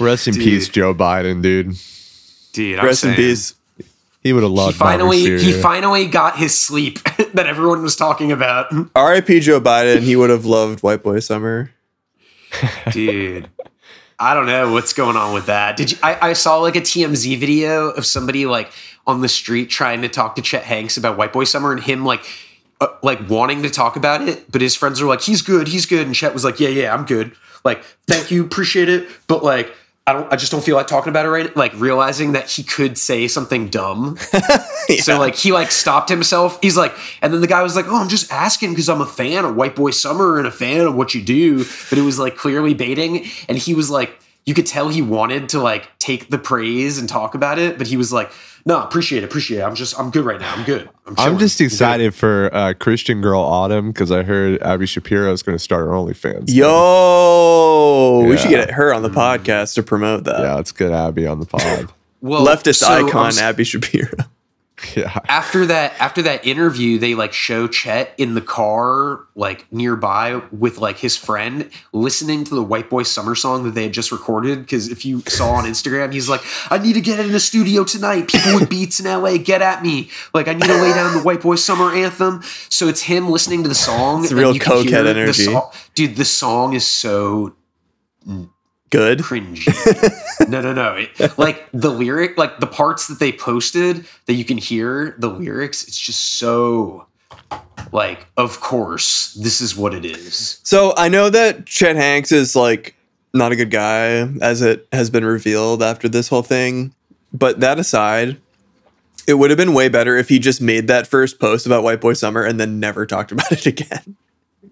Rest 0.00 0.28
in 0.28 0.34
Dude. 0.34 0.42
peace, 0.44 0.68
Joe 0.70 0.94
Biden, 0.94 1.42
dude. 1.42 1.76
Dude, 2.52 2.78
I'm 2.78 2.86
rest 2.86 3.04
in 3.04 3.14
peace. 3.14 3.54
He 4.22 4.32
would 4.32 4.42
have 4.42 4.52
loved. 4.52 4.80
Miley 4.80 4.98
finally, 4.98 5.38
he 5.38 5.52
finally 5.52 6.06
got 6.06 6.36
his 6.36 6.58
sleep 6.58 7.02
that 7.34 7.46
everyone 7.46 7.82
was 7.82 7.96
talking 7.96 8.32
about. 8.32 8.72
R.I.P. 8.94 9.40
Joe 9.40 9.60
Biden. 9.60 10.00
He 10.00 10.16
would 10.16 10.30
have 10.30 10.44
loved 10.44 10.82
White 10.82 11.02
Boy 11.02 11.20
Summer. 11.20 11.70
dude 12.92 13.48
i 14.18 14.34
don't 14.34 14.46
know 14.46 14.72
what's 14.72 14.92
going 14.92 15.16
on 15.16 15.34
with 15.34 15.46
that 15.46 15.76
did 15.76 15.92
you 15.92 15.98
I, 16.02 16.30
I 16.30 16.32
saw 16.32 16.58
like 16.58 16.76
a 16.76 16.80
tmz 16.80 17.38
video 17.38 17.90
of 17.90 18.06
somebody 18.06 18.46
like 18.46 18.72
on 19.06 19.20
the 19.20 19.28
street 19.28 19.70
trying 19.70 20.02
to 20.02 20.08
talk 20.08 20.36
to 20.36 20.42
chet 20.42 20.64
hanks 20.64 20.96
about 20.96 21.18
white 21.18 21.32
boy 21.32 21.44
summer 21.44 21.72
and 21.72 21.82
him 21.82 22.04
like 22.04 22.24
uh, 22.80 22.88
like 23.02 23.28
wanting 23.28 23.62
to 23.62 23.70
talk 23.70 23.96
about 23.96 24.26
it 24.26 24.50
but 24.50 24.60
his 24.60 24.74
friends 24.74 25.00
are 25.00 25.06
like 25.06 25.20
he's 25.20 25.42
good 25.42 25.68
he's 25.68 25.86
good 25.86 26.06
and 26.06 26.16
chet 26.16 26.32
was 26.32 26.44
like 26.44 26.58
yeah 26.58 26.68
yeah 26.68 26.94
i'm 26.94 27.04
good 27.04 27.32
like 27.64 27.82
thank 28.06 28.30
you 28.30 28.44
appreciate 28.44 28.88
it 28.88 29.08
but 29.26 29.44
like 29.44 29.72
I 30.08 30.14
don't. 30.14 30.32
I 30.32 30.36
just 30.36 30.50
don't 30.50 30.64
feel 30.64 30.74
like 30.74 30.86
talking 30.86 31.10
about 31.10 31.26
it 31.26 31.28
right. 31.28 31.54
Like 31.54 31.74
realizing 31.74 32.32
that 32.32 32.50
he 32.50 32.62
could 32.62 32.96
say 32.96 33.28
something 33.28 33.68
dumb, 33.68 34.16
so 35.00 35.18
like 35.18 35.34
he 35.34 35.52
like 35.52 35.70
stopped 35.70 36.08
himself. 36.08 36.58
He's 36.62 36.78
like, 36.78 36.94
and 37.20 37.30
then 37.30 37.42
the 37.42 37.46
guy 37.46 37.62
was 37.62 37.76
like, 37.76 37.84
"Oh, 37.88 38.00
I'm 38.00 38.08
just 38.08 38.32
asking 38.32 38.70
because 38.70 38.88
I'm 38.88 39.02
a 39.02 39.06
fan 39.06 39.44
of 39.44 39.54
White 39.54 39.76
Boy 39.76 39.90
Summer 39.90 40.38
and 40.38 40.46
a 40.46 40.50
fan 40.50 40.86
of 40.86 40.94
what 40.94 41.12
you 41.12 41.20
do." 41.20 41.58
But 41.90 41.98
it 41.98 42.02
was 42.02 42.18
like 42.18 42.36
clearly 42.36 42.72
baiting, 42.72 43.26
and 43.50 43.58
he 43.58 43.74
was 43.74 43.90
like, 43.90 44.18
you 44.48 44.54
could 44.54 44.64
tell 44.64 44.88
he 44.88 45.02
wanted 45.02 45.50
to 45.50 45.60
like 45.60 45.90
take 45.98 46.30
the 46.30 46.38
praise 46.38 46.98
and 46.98 47.06
talk 47.06 47.34
about 47.34 47.58
it, 47.58 47.76
but 47.76 47.86
he 47.86 47.98
was 47.98 48.10
like, 48.10 48.32
"No, 48.66 48.82
appreciate 48.82 49.22
it, 49.22 49.26
appreciate 49.26 49.58
it. 49.60 49.62
I'm 49.62 49.74
just, 49.74 49.98
I'm 49.98 50.10
good 50.10 50.24
right 50.24 50.40
now. 50.40 50.54
I'm 50.54 50.64
good. 50.64 50.88
I'm, 51.06 51.12
I'm 51.12 51.16
chilling. 51.16 51.38
just 51.38 51.58
good." 51.58 51.64
excited 51.64 52.14
for 52.14 52.50
uh, 52.54 52.74
Christian 52.74 53.20
Girl 53.20 53.40
Autumn 53.40 53.92
because 53.92 54.10
I 54.10 54.22
heard 54.22 54.62
Abby 54.62 54.86
Shapiro 54.86 55.32
is 55.32 55.42
going 55.42 55.56
to 55.56 55.62
start 55.62 55.86
her 55.86 55.92
OnlyFans. 55.92 56.52
Yo, 56.54 58.24
we 58.28 58.36
should 58.36 58.50
get 58.50 58.70
her 58.72 58.92
on 58.92 59.02
the 59.02 59.10
podcast 59.10 59.74
to 59.74 59.82
promote 59.82 60.24
that. 60.24 60.40
Yeah, 60.40 60.54
let's 60.54 60.72
get 60.72 60.90
Abby 60.92 61.26
on 61.26 61.40
the 61.40 61.46
pod. 61.46 61.92
Well, 62.20 62.44
Leftist 62.44 62.80
so 62.80 62.88
I'm 62.88 63.06
icon 63.06 63.26
s- 63.28 63.40
Abby 63.40 63.62
Shapiro. 63.62 64.10
yeah. 64.96 65.18
after 65.28 65.66
that 65.66 65.92
after 66.00 66.22
that 66.22 66.46
interview 66.46 66.98
they 66.98 67.14
like 67.14 67.32
show 67.32 67.66
chet 67.66 68.14
in 68.18 68.34
the 68.34 68.40
car 68.40 69.26
like 69.34 69.70
nearby 69.72 70.42
with 70.50 70.78
like 70.78 70.98
his 70.98 71.16
friend 71.16 71.70
listening 71.92 72.44
to 72.44 72.54
the 72.54 72.62
white 72.62 72.88
boy 72.90 73.02
summer 73.02 73.34
song 73.34 73.64
that 73.64 73.74
they 73.74 73.84
had 73.84 73.92
just 73.92 74.12
recorded. 74.12 74.60
Because 74.60 74.88
if 74.88 75.04
you 75.04 75.20
saw 75.22 75.52
on 75.52 75.64
instagram 75.64 76.12
he's 76.12 76.28
like 76.28 76.42
i 76.70 76.78
need 76.78 76.94
to 76.94 77.00
get 77.00 77.18
in 77.20 77.32
the 77.32 77.40
studio 77.40 77.84
tonight. 77.84 78.28
People 78.28 78.54
with 78.54 78.68
beats 78.68 79.00
in 79.00 79.06
la 79.06 79.36
get 79.38 79.62
at 79.62 79.82
me. 79.82 80.10
Like 80.34 80.48
i 80.48 80.52
need 80.52 80.64
to 80.64 80.82
lay 80.82 80.92
down 80.92 81.16
the 81.16 81.22
white 81.22 81.40
boy 81.42 81.56
summer 81.56 81.92
anthem. 81.92 82.42
So 82.68 82.88
it's 82.88 83.02
him 83.02 83.28
listening 83.30 83.62
to 83.62 83.68
the 83.68 83.74
song 83.74 84.24
It's 84.24 84.32
real 84.32 84.54
cokehead 84.54 84.88
hear 84.88 85.02
the 85.02 85.10
energy. 85.10 85.44
so- 85.44 85.70
dude 85.94 86.16
the 86.16 86.24
song 86.24 86.74
is 86.74 86.86
so 86.86 87.54
Good. 88.90 89.20
cringy. 89.20 89.66
no, 90.48 90.60
no, 90.60 90.72
no. 90.72 90.94
It, 90.94 91.38
like 91.38 91.68
the 91.72 91.90
lyric, 91.90 92.38
like 92.38 92.60
the 92.60 92.66
parts 92.66 93.08
that 93.08 93.18
they 93.18 93.32
posted 93.32 94.06
that 94.26 94.34
you 94.34 94.44
can 94.44 94.58
hear 94.58 95.14
the 95.18 95.28
lyrics, 95.28 95.86
it's 95.86 95.98
just 95.98 96.20
so 96.36 97.06
like, 97.92 98.26
of 98.36 98.60
course, 98.60 99.34
this 99.34 99.60
is 99.60 99.76
what 99.76 99.94
it 99.94 100.04
is. 100.04 100.60
So 100.62 100.94
I 100.96 101.08
know 101.08 101.30
that 101.30 101.66
Chet 101.66 101.96
Hanks 101.96 102.32
is 102.32 102.56
like 102.56 102.94
not 103.34 103.52
a 103.52 103.56
good 103.56 103.70
guy, 103.70 104.28
as 104.42 104.62
it 104.62 104.86
has 104.92 105.10
been 105.10 105.24
revealed 105.24 105.82
after 105.82 106.08
this 106.08 106.28
whole 106.28 106.42
thing. 106.42 106.94
But 107.32 107.60
that 107.60 107.78
aside, 107.78 108.38
it 109.26 109.34
would 109.34 109.50
have 109.50 109.58
been 109.58 109.74
way 109.74 109.88
better 109.88 110.16
if 110.16 110.28
he 110.28 110.38
just 110.38 110.60
made 110.60 110.86
that 110.88 111.06
first 111.06 111.38
post 111.38 111.66
about 111.66 111.82
White 111.84 112.00
Boy 112.00 112.14
Summer 112.14 112.42
and 112.42 112.58
then 112.58 112.80
never 112.80 113.06
talked 113.06 113.32
about 113.32 113.52
it 113.52 113.66
again. 113.66 114.16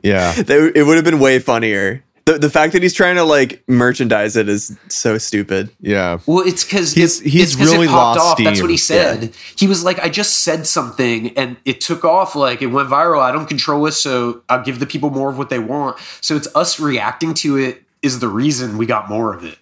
Yeah. 0.03 0.35
It 0.37 0.87
would 0.87 0.97
have 0.97 1.05
been 1.05 1.19
way 1.19 1.39
funnier. 1.39 2.03
The, 2.27 2.39
the 2.41 2.51
fact 2.51 2.73
that 2.73 2.83
he's 2.83 2.93
trying 2.93 3.15
to 3.17 3.23
like 3.25 3.63
merchandise 3.69 4.35
it 4.37 4.49
is 4.49 4.77
so 4.89 5.17
stupid. 5.17 5.71
Yeah. 5.81 6.19
Well, 6.27 6.45
it's 6.47 6.65
because 6.65 6.93
He's- 6.93 7.21
it's, 7.21 7.33
he's 7.33 7.43
it's 7.43 7.57
'cause 7.57 7.73
really 7.73 7.87
it 7.87 7.91
popped 7.91 8.19
lost 8.19 8.41
off. 8.41 8.45
That's 8.45 8.61
what 8.61 8.71
he 8.71 8.77
steam. 8.77 8.97
said. 8.99 9.35
He 9.57 9.69
was 9.69 9.85
like, 9.85 10.01
"I 10.01 10.09
just 10.09 10.39
said 10.45 10.67
something 10.67 11.31
and 11.39 11.57
it 11.65 11.81
took 11.81 12.05
off. 12.05 12.35
Like 12.35 12.63
it 12.63 12.67
went 12.67 12.89
viral. 12.89 13.21
I 13.21 13.31
don't 13.31 13.47
control 13.49 13.85
this, 13.85 14.01
so 14.03 14.43
I'll 14.49 14.63
give 14.65 14.81
the 14.81 14.87
people 14.87 15.11
more 15.11 15.31
of 15.31 15.39
what 15.39 15.51
they 15.51 15.61
want. 15.61 15.99
So 16.21 16.35
it's 16.35 16.49
us 16.57 16.81
reacting 16.81 17.33
to 17.35 17.57
it 17.59 17.83
is 18.03 18.19
the 18.19 18.29
reason 18.29 18.77
we 18.77 18.87
got 18.87 19.09
more 19.09 19.33
of 19.33 19.45
it. 19.45 19.59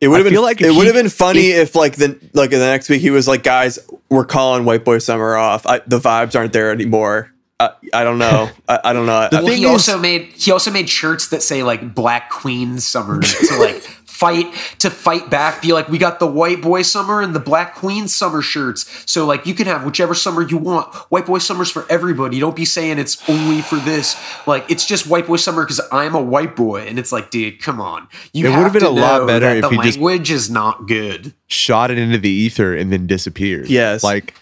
It 0.00 0.08
would 0.08 0.18
have 0.24 0.32
been 0.32 0.42
like 0.42 0.60
it 0.60 0.72
would 0.74 0.86
have 0.86 0.94
been 0.94 1.08
funny 1.08 1.50
if, 1.50 1.74
like 1.76 1.94
the 1.96 2.18
like 2.32 2.50
the 2.50 2.58
next 2.58 2.88
week 2.88 3.00
he 3.00 3.10
was 3.10 3.28
like, 3.28 3.44
guys, 3.44 3.78
we're 4.08 4.24
calling 4.24 4.64
White 4.64 4.84
Boy 4.84 4.98
Summer 4.98 5.36
off. 5.36 5.66
I, 5.66 5.80
the 5.86 5.98
vibes 6.00 6.36
aren't 6.36 6.52
there 6.52 6.70
anymore. 6.72 7.32
I, 7.60 7.70
I 7.92 8.04
don't 8.04 8.18
know. 8.18 8.48
I, 8.68 8.80
I 8.84 8.92
don't 8.92 9.06
know. 9.06 9.14
I- 9.14 9.28
Well, 9.32 9.46
thing 9.46 9.58
he 9.58 9.64
is- 9.64 9.70
also 9.70 9.98
made 9.98 10.22
he 10.36 10.52
also 10.52 10.70
made 10.70 10.88
shirts 10.88 11.28
that 11.28 11.42
say 11.42 11.62
like 11.62 11.94
Black 11.94 12.30
Queen 12.30 12.78
Summer 12.78 13.20
to 13.22 13.56
like 13.58 13.82
fight 13.82 14.52
to 14.80 14.90
fight 14.90 15.30
back 15.30 15.62
be 15.62 15.72
like 15.72 15.88
we 15.88 15.96
got 15.96 16.18
the 16.18 16.26
white 16.26 16.60
boy 16.60 16.82
summer 16.82 17.22
and 17.22 17.36
the 17.36 17.38
black 17.40 17.76
queen 17.76 18.08
summer 18.08 18.42
shirts 18.42 18.84
so 19.08 19.24
like 19.24 19.46
you 19.46 19.54
can 19.54 19.66
have 19.68 19.84
whichever 19.84 20.12
summer 20.12 20.42
you 20.42 20.56
want 20.58 20.92
white 21.08 21.24
boy 21.24 21.38
summers 21.38 21.70
for 21.70 21.86
everybody 21.88 22.40
don't 22.40 22.56
be 22.56 22.64
saying 22.64 22.98
it's 22.98 23.22
only 23.30 23.62
for 23.62 23.76
this 23.76 24.16
like 24.44 24.68
it's 24.68 24.84
just 24.84 25.06
white 25.06 25.28
boy 25.28 25.36
summer 25.36 25.62
because 25.62 25.80
i'm 25.92 26.16
a 26.16 26.20
white 26.20 26.56
boy 26.56 26.80
and 26.84 26.98
it's 26.98 27.12
like 27.12 27.30
dude 27.30 27.62
come 27.62 27.80
on 27.80 28.08
you 28.32 28.44
It 28.48 28.58
would've 28.58 28.72
been 28.72 28.82
a 28.82 28.90
lot 28.90 29.24
better 29.28 29.50
if 29.50 29.62
the 29.62 29.68
he 29.68 29.76
just- 29.82 29.98
language 29.98 30.32
is 30.32 30.50
not 30.50 30.88
good 30.88 31.32
shot 31.46 31.92
it 31.92 31.98
into 31.98 32.18
the 32.18 32.28
ether 32.30 32.74
and 32.74 32.90
then 32.92 33.06
disappeared. 33.06 33.68
Yes. 33.70 34.02
Like 34.02 34.34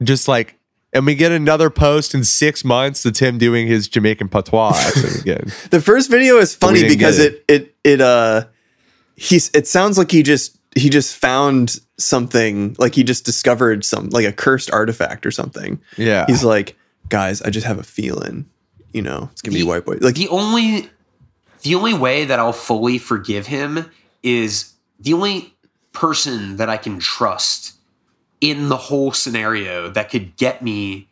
just 0.00 0.28
like 0.28 0.54
and 0.94 1.04
we 1.04 1.14
get 1.16 1.32
another 1.32 1.68
post 1.68 2.14
in 2.14 2.24
six 2.24 2.64
months 2.64 3.02
that's 3.02 3.18
him 3.18 3.36
doing 3.36 3.66
his 3.66 3.88
Jamaican 3.88 4.28
patois 4.28 4.92
again. 5.20 5.52
The 5.70 5.80
first 5.80 6.10
video 6.10 6.38
is 6.38 6.54
funny 6.54 6.86
because 6.86 7.18
get 7.18 7.32
it. 7.32 7.44
it 7.48 7.74
it 7.82 8.00
uh 8.00 8.46
he's 9.16 9.50
it 9.52 9.66
sounds 9.66 9.98
like 9.98 10.10
he 10.10 10.22
just 10.22 10.56
he 10.76 10.88
just 10.88 11.16
found 11.16 11.80
something 11.98 12.74
like 12.78 12.94
he 12.94 13.04
just 13.04 13.24
discovered 13.24 13.84
some 13.84 14.08
like 14.10 14.24
a 14.24 14.32
cursed 14.32 14.70
artifact 14.70 15.26
or 15.26 15.30
something. 15.30 15.80
Yeah. 15.96 16.26
He's 16.26 16.44
like, 16.44 16.76
guys, 17.08 17.42
I 17.42 17.50
just 17.50 17.66
have 17.66 17.78
a 17.78 17.84
feeling, 17.84 18.46
you 18.92 19.02
know, 19.02 19.28
it's 19.32 19.42
gonna 19.42 19.56
be 19.56 19.64
white 19.64 19.84
boy. 19.84 19.98
Like 20.00 20.14
the 20.14 20.28
only 20.28 20.88
the 21.62 21.74
only 21.74 21.94
way 21.94 22.24
that 22.24 22.38
I'll 22.38 22.52
fully 22.52 22.98
forgive 22.98 23.48
him 23.48 23.90
is 24.22 24.74
the 25.00 25.12
only 25.14 25.54
person 25.92 26.56
that 26.56 26.68
I 26.68 26.76
can 26.76 26.98
trust 26.98 27.73
in 28.44 28.68
the 28.68 28.76
whole 28.76 29.10
scenario 29.10 29.88
that 29.88 30.10
could 30.10 30.36
get 30.36 30.60
me 30.60 31.08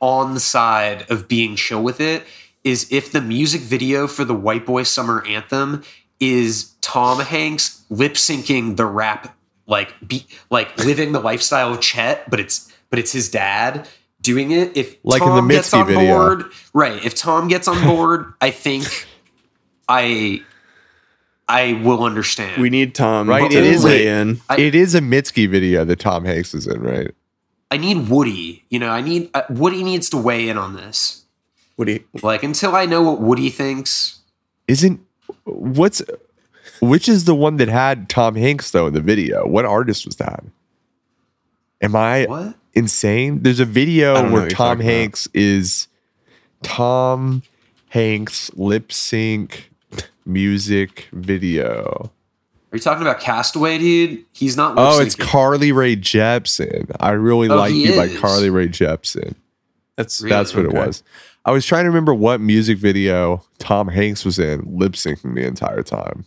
on 0.00 0.32
the 0.32 0.40
side 0.40 1.04
of 1.10 1.28
being 1.28 1.54
chill 1.54 1.82
with 1.82 2.00
it 2.00 2.24
is 2.64 2.90
if 2.90 3.12
the 3.12 3.20
music 3.20 3.60
video 3.60 4.06
for 4.06 4.24
the 4.24 4.34
White 4.34 4.64
Boy 4.64 4.82
Summer 4.82 5.22
Anthem 5.26 5.82
is 6.18 6.72
Tom 6.80 7.20
Hanks 7.20 7.84
lip 7.90 8.14
syncing 8.14 8.78
the 8.78 8.86
rap 8.86 9.36
like 9.66 9.94
be, 10.06 10.26
like 10.48 10.82
living 10.82 11.12
the 11.12 11.20
lifestyle 11.20 11.74
of 11.74 11.80
Chet, 11.82 12.30
but 12.30 12.40
it's 12.40 12.72
but 12.88 12.98
it's 12.98 13.12
his 13.12 13.28
dad 13.28 13.86
doing 14.22 14.50
it. 14.50 14.74
If 14.78 14.96
Like 15.04 15.20
in 15.20 15.28
the 15.28 15.34
Tom 15.34 15.48
gets 15.48 15.70
Mitski 15.72 15.80
on 15.80 15.86
video. 15.88 16.16
board, 16.16 16.44
right? 16.72 17.04
If 17.04 17.14
Tom 17.16 17.48
gets 17.48 17.68
on 17.68 17.84
board, 17.84 18.32
I 18.40 18.50
think 18.50 19.06
I 19.88 20.42
I 21.48 21.74
will 21.84 22.02
understand. 22.02 22.60
we 22.60 22.70
need 22.70 22.94
Tom 22.94 23.28
Right, 23.28 23.50
to 23.50 23.56
it 23.56 23.64
is 23.64 23.84
weigh 23.84 24.06
a- 24.08 24.20
in. 24.22 24.40
I- 24.48 24.58
it 24.60 24.74
is 24.74 24.94
a 24.94 25.00
Mitski 25.00 25.48
video 25.48 25.84
that 25.84 25.98
Tom 26.00 26.24
Hanks 26.24 26.54
is 26.54 26.66
in, 26.66 26.80
right? 26.80 27.12
I 27.70 27.76
need 27.76 28.08
Woody. 28.08 28.64
You 28.68 28.78
know, 28.78 28.90
I 28.90 29.00
need 29.00 29.30
uh, 29.34 29.42
Woody 29.50 29.82
needs 29.84 30.08
to 30.10 30.16
weigh 30.16 30.48
in 30.48 30.58
on 30.58 30.74
this. 30.76 31.24
Woody, 31.76 32.04
Like 32.22 32.42
until 32.42 32.74
I 32.74 32.86
know 32.86 33.02
what 33.02 33.20
Woody 33.20 33.50
thinks. 33.50 34.20
Isn't 34.66 35.00
what's 35.44 36.02
which 36.80 37.08
is 37.08 37.24
the 37.24 37.34
one 37.34 37.56
that 37.56 37.68
had 37.68 38.08
Tom 38.08 38.34
Hanks 38.34 38.70
though 38.70 38.86
in 38.86 38.94
the 38.94 39.00
video? 39.00 39.46
What 39.46 39.64
artist 39.64 40.04
was 40.06 40.16
that? 40.16 40.44
Am 41.82 41.94
I 41.94 42.24
What? 42.26 42.54
insane? 42.74 43.42
There's 43.42 43.60
a 43.60 43.64
video 43.66 44.14
where 44.30 44.48
Tom 44.48 44.78
talking 44.78 44.80
about. 44.86 44.92
Hanks 44.92 45.28
is 45.34 45.88
Tom 46.62 47.42
Hanks 47.90 48.50
lip 48.54 48.90
sync 48.92 49.70
music 50.26 51.08
video. 51.12 52.10
Are 52.72 52.76
you 52.76 52.80
talking 52.82 53.02
about 53.02 53.20
Castaway, 53.20 53.78
dude? 53.78 54.24
He's 54.32 54.56
not. 54.56 54.74
Oh, 54.76 55.00
it's. 55.00 55.14
Carly 55.14 55.72
Rae 55.72 55.96
Jepsen. 55.96 56.94
I 57.00 57.10
really 57.12 57.48
Oh, 57.48 57.56
like 57.56 57.72
you 57.72 57.94
by. 57.96 58.14
Carly 58.16 58.50
Rae 58.50 58.68
Jepsen. 58.68 59.34
that's 59.96 60.20
Really? 60.20 60.30
That's 60.36 60.54
what 60.54 60.66
Okay. 60.66 60.76
it 60.76 60.86
was. 60.86 61.02
I 61.44 61.52
was 61.52 61.64
trying 61.64 61.84
to 61.84 61.90
remember 61.90 62.12
what 62.12 62.40
music 62.40 62.76
video 62.76 63.44
Tom 63.58 63.88
Hanks 63.88 64.24
was 64.24 64.38
in, 64.38 64.62
lip 64.66 64.92
syncing 64.92 65.36
the 65.36 65.46
entire 65.46 65.82
time, 65.82 66.24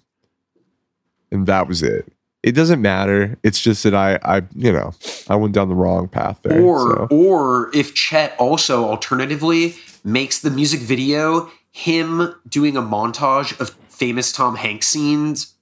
and 1.31 1.45
that 1.45 1.67
was 1.67 1.83
it. 1.83 2.11
It 2.41 2.53
doesn't 2.53 2.81
matter. 2.81 3.37
It's 3.43 3.59
just 3.59 3.83
that 3.83 3.93
I, 3.93 4.17
I, 4.23 4.43
you 4.55 4.71
know, 4.71 4.93
I 5.27 5.35
went 5.35 5.53
down 5.53 5.67
the 5.67 5.75
wrong 5.75 6.07
path 6.07 6.39
there. 6.43 6.61
Or 6.61 6.79
so. 6.79 7.07
or 7.11 7.69
if 7.75 7.93
Chet 7.93 8.33
also 8.39 8.85
alternatively 8.85 9.75
makes 10.05 10.39
the 10.39 10.49
music 10.49 10.79
video 10.79 11.51
him 11.71 12.33
doing 12.47 12.77
a 12.77 12.81
montage 12.81 13.59
of 13.59 13.75
famous 13.99 14.31
Tom 14.31 14.55
Hanks 14.55 14.87
scenes. 14.87 15.53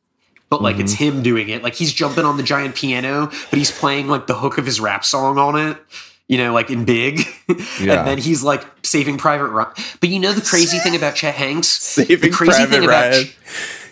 But 0.49 0.61
like 0.61 0.79
it's 0.79 0.93
Mm-hmm. 0.95 1.03
him 1.17 1.23
doing 1.23 1.49
it. 1.49 1.61
Like 1.61 1.73
he's 1.75 1.91
jumping 1.91 2.23
on 2.23 2.37
the 2.37 2.43
giant 2.43 2.75
piano, 2.75 3.27
but 3.49 3.57
he's 3.59 3.71
playing 3.71 4.07
like 4.07 4.27
the 4.27 4.35
hook 4.35 4.57
of 4.57 4.65
his 4.65 4.79
rap 4.79 5.03
song 5.03 5.37
on 5.37 5.57
it. 5.59 5.77
You 6.29 6.37
know, 6.37 6.53
like 6.53 6.69
in 6.69 6.85
big. 6.85 7.21
Yeah. 7.81 7.99
and 7.99 8.07
then 8.07 8.17
he's 8.17 8.43
like 8.43 8.63
saving 8.83 9.17
Private 9.17 9.47
Ryan. 9.49 9.71
But 9.99 10.09
you 10.09 10.19
know 10.19 10.33
the 10.33 10.41
crazy 10.41 10.77
thing 10.79 10.95
about 10.95 11.15
Chet 11.15 11.35
Hanks? 11.35 11.67
saving 11.67 12.19
the 12.21 12.29
crazy 12.29 12.51
Private 12.51 12.69
thing 12.69 12.83
about 12.85 13.11
Ryan. 13.11 13.25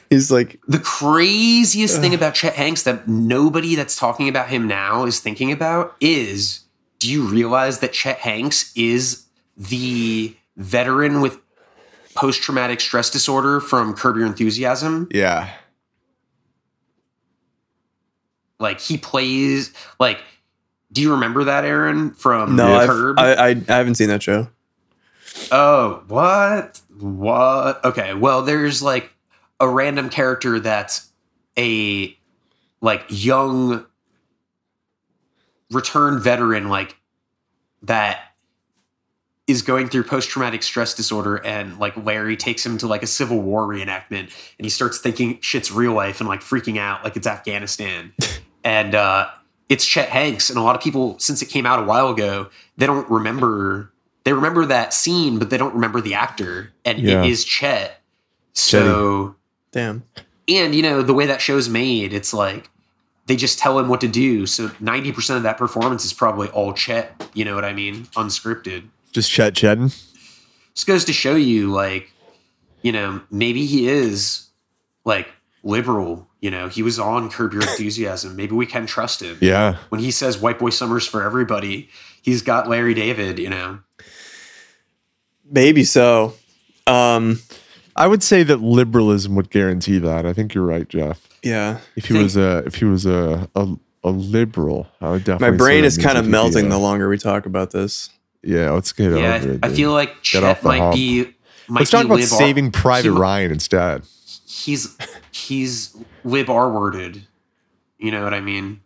He's 0.09 0.31
like 0.31 0.59
the 0.67 0.79
craziest 0.79 1.99
thing 1.99 2.13
about 2.13 2.35
Chet 2.35 2.53
Hanks 2.55 2.83
that 2.83 3.07
nobody 3.07 3.75
that's 3.75 3.95
talking 3.97 4.29
about 4.29 4.49
him 4.49 4.67
now 4.67 5.05
is 5.05 5.19
thinking 5.19 5.51
about 5.51 5.95
is 5.99 6.61
do 6.99 7.09
you 7.11 7.23
realize 7.23 7.79
that 7.79 7.91
Chet 7.93 8.19
Hanks 8.19 8.71
is 8.77 9.25
the 9.57 10.35
veteran 10.57 11.21
with 11.21 11.39
post 12.15 12.41
traumatic 12.41 12.79
stress 12.81 13.09
disorder 13.09 13.59
from 13.59 13.93
Curb 13.93 14.17
Your 14.17 14.25
Enthusiasm? 14.25 15.07
yeah, 15.11 15.49
Like 18.59 18.79
he 18.79 18.97
plays 18.97 19.73
like 19.99 20.21
do 20.91 21.01
you 21.01 21.11
remember 21.11 21.43
that 21.43 21.65
Aaron 21.65 22.11
from 22.11 22.55
no, 22.55 22.85
Curb? 22.85 23.19
I, 23.19 23.33
I 23.33 23.47
I 23.49 23.53
haven't 23.67 23.95
seen 23.95 24.07
that 24.07 24.23
show. 24.23 24.47
Oh, 25.51 26.03
what? 26.07 26.79
What? 26.97 27.83
Okay, 27.83 28.13
well, 28.13 28.41
there's 28.41 28.81
like 28.81 29.11
a 29.59 29.67
random 29.67 30.09
character 30.09 30.59
that's 30.59 31.09
a 31.57 32.17
like 32.81 33.03
young 33.09 33.85
return 35.71 36.19
veteran, 36.19 36.69
like 36.69 36.95
that 37.83 38.19
is 39.47 39.61
going 39.61 39.87
through 39.89 40.03
post 40.03 40.29
traumatic 40.29 40.63
stress 40.63 40.93
disorder, 40.93 41.35
and 41.37 41.77
like 41.77 41.95
Larry 42.03 42.35
takes 42.35 42.65
him 42.65 42.77
to 42.79 42.87
like 42.87 43.03
a 43.03 43.07
Civil 43.07 43.39
War 43.41 43.67
reenactment, 43.67 44.31
and 44.57 44.65
he 44.65 44.69
starts 44.69 44.97
thinking 44.99 45.39
shit's 45.41 45.71
real 45.71 45.93
life 45.93 46.19
and 46.19 46.27
like 46.27 46.41
freaking 46.41 46.77
out 46.79 47.03
like 47.03 47.15
it's 47.15 47.27
Afghanistan, 47.27 48.13
and 48.63 48.95
uh, 48.95 49.27
it's 49.69 49.85
Chet 49.85 50.09
Hanks, 50.09 50.49
and 50.49 50.57
a 50.57 50.61
lot 50.63 50.75
of 50.75 50.81
people 50.81 51.19
since 51.19 51.41
it 51.41 51.47
came 51.47 51.65
out 51.65 51.79
a 51.79 51.83
while 51.85 52.09
ago, 52.09 52.49
they 52.77 52.85
don't 52.87 53.09
remember. 53.09 53.91
They 54.23 54.33
remember 54.33 54.65
that 54.65 54.91
scene, 54.91 55.37
but 55.37 55.51
they 55.51 55.57
don't 55.57 55.75
remember 55.75 56.01
the 56.01 56.15
actor, 56.15 56.73
and 56.83 56.97
Yeah. 56.97 57.21
it 57.23 57.29
is 57.29 57.45
Chet. 57.45 58.01
So, 58.53 59.35
Damn. 59.71 60.03
and 60.47 60.73
you 60.73 60.81
know 60.81 61.01
the 61.03 61.13
way 61.13 61.25
that 61.27 61.41
show's 61.41 61.69
made, 61.69 62.13
it's 62.13 62.33
like 62.33 62.69
they 63.27 63.35
just 63.35 63.59
tell 63.59 63.77
him 63.77 63.87
what 63.87 64.01
to 64.01 64.07
do. 64.07 64.47
So 64.47 64.71
ninety 64.79 65.11
percent 65.11 65.37
of 65.37 65.43
that 65.43 65.57
performance 65.59 66.05
is 66.05 66.13
probably 66.13 66.47
all 66.49 66.73
Chet. 66.73 67.29
You 67.35 67.45
know 67.45 67.53
what 67.53 67.65
I 67.65 67.73
mean? 67.73 68.05
Unscripted. 68.15 68.85
Just 69.15 69.31
Chet 69.31 69.53
Chedden. 69.53 69.89
Just 70.75 70.85
goes 70.87 71.05
to 71.05 71.13
show 71.13 71.35
you, 71.35 71.71
like, 71.71 72.11
you 72.83 72.91
know, 72.91 73.21
maybe 73.31 73.65
he 73.65 73.87
is 73.87 74.47
like 75.05 75.27
liberal. 75.63 76.27
You 76.41 76.51
know, 76.51 76.67
he 76.67 76.83
was 76.83 76.99
on 76.99 77.31
Curb 77.31 77.53
Your 77.53 77.63
Enthusiasm. 77.63 78.35
Maybe 78.35 78.53
we 78.53 78.65
can 78.67 78.85
trust 78.85 79.21
him. 79.21 79.37
Yeah, 79.41 79.77
When 79.89 79.99
he 80.01 80.11
says 80.11 80.37
"White 80.37 80.59
Boy 80.59 80.69
Summers 80.69 81.07
for 81.07 81.23
everybody," 81.23 81.89
he's 82.21 82.41
got 82.43 82.69
Larry 82.69 82.93
David. 82.93 83.39
You 83.39 83.49
know. 83.49 83.79
Maybe 85.49 85.83
so. 85.83 86.33
Um 86.87 87.39
I 87.95 88.07
would 88.07 88.21
say 88.23 88.43
that 88.43 88.57
liberalism 88.59 89.35
would 89.35 89.49
guarantee 89.49 89.99
that. 89.99 90.25
I 90.25 90.33
think 90.33 90.53
you're 90.53 90.65
right, 90.65 90.87
Jeff. 90.89 91.27
yeah. 91.41 91.79
If 91.95 92.07
he 92.07 92.13
Think- 92.13 92.23
was 92.23 92.35
a, 92.35 92.57
if 92.65 92.75
he 92.75 92.83
was 92.83 93.05
a, 93.05 93.49
a, 93.55 93.73
a 94.03 94.09
liberal, 94.11 94.87
I 94.99 95.11
would 95.11 95.23
definitely. 95.23 95.51
My 95.51 95.57
brain 95.57 95.81
that 95.83 95.87
is 95.87 95.97
means 95.97 96.05
kind 96.05 96.17
of 96.17 96.27
melting 96.27 96.65
a- 96.65 96.69
the 96.69 96.77
longer 96.77 97.07
we 97.07 97.17
talk 97.17 97.45
about 97.45 97.71
this. 97.71 98.09
Yeah, 98.45 98.71
let's 98.71 98.91
get 98.93 99.11
Yeah, 99.11 99.35
over 99.35 99.53
it. 99.53 99.59
I, 99.63 99.67
I 99.67 99.69
dude. 99.69 99.75
feel 99.75 99.91
like 99.91 100.09
off 100.11 100.21
Chet 100.21 100.63
might 100.63 100.79
hump. 100.79 100.95
be. 100.95 101.33
Might 101.67 101.79
Let's 101.81 101.89
talk 101.91 102.01
be 102.03 102.05
about 102.05 102.19
lib- 102.19 102.27
Saving 102.29 102.71
Private 102.71 103.03
he- 103.11 103.17
Ryan 103.17 103.51
instead. 103.51 104.03
He's 104.45 104.95
he's 105.31 105.95
lib 106.23 106.49
R 106.49 106.69
worded. 106.71 107.25
You 107.97 108.11
know 108.11 108.23
what 108.23 108.33
I 108.33 108.41
mean? 108.41 108.81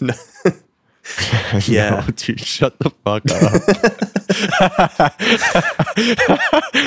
Yeah. 1.66 1.90
no, 2.06 2.12
dude, 2.16 2.40
shut 2.40 2.78
the 2.78 2.90
fuck 3.04 3.24
up. 3.30 3.52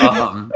Um, 0.00 0.52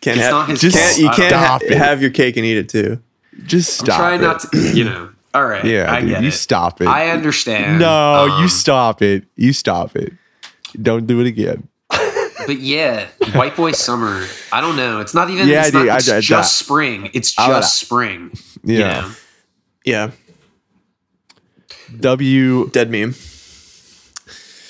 Can't 0.00 0.16
It's 0.18 0.24
have, 0.26 0.32
not 0.32 0.48
his 0.50 0.60
just 0.60 0.76
can't, 0.76 0.98
you 0.98 1.10
can't 1.10 1.32
ha- 1.34 1.58
have 1.70 2.00
your 2.02 2.10
cake 2.10 2.36
and 2.36 2.44
eat 2.44 2.58
it 2.58 2.68
too. 2.68 3.00
Just 3.44 3.80
I'm 3.80 3.86
stop. 3.86 3.98
trying 3.98 4.20
it. 4.20 4.22
not 4.22 4.40
to. 4.40 4.76
You 4.76 4.84
know. 4.84 5.10
All 5.34 5.44
right. 5.44 5.64
Yeah, 5.64 5.92
I 5.92 6.00
dude, 6.00 6.08
get 6.10 6.22
you 6.22 6.28
it. 6.28 6.32
stop 6.32 6.80
it. 6.80 6.86
I 6.88 7.10
understand. 7.10 7.78
no, 7.78 8.24
you 8.26 8.32
Um, 8.44 8.48
stop 8.48 9.02
it. 9.02 9.24
You 9.36 9.52
stop 9.52 9.94
it. 9.96 10.12
Don't 10.80 11.06
do 11.06 11.20
it 11.20 11.26
again. 11.26 11.68
But 12.46 12.60
yeah, 12.60 13.08
White 13.34 13.56
Boy 13.56 13.72
Summer. 13.72 14.24
I 14.52 14.60
don't 14.60 14.76
know. 14.76 15.00
It's 15.00 15.14
not 15.14 15.30
even. 15.30 15.48
Yeah, 15.48 15.64
it's 15.64 15.72
not, 15.72 15.80
dude, 15.80 15.88
I- 15.90 15.96
it's 15.96 16.08
I- 16.08 16.20
just 16.20 16.56
spring. 16.58 17.10
It's 17.12 17.34
I- 17.38 17.48
just 17.48 17.78
spring. 17.80 18.30
you 18.62 18.78
Yeah. 18.78 19.00
know? 19.00 19.10
Yeah. 19.84 20.10
W. 22.00 22.68
Dead 22.70 22.90
meme. 22.90 23.14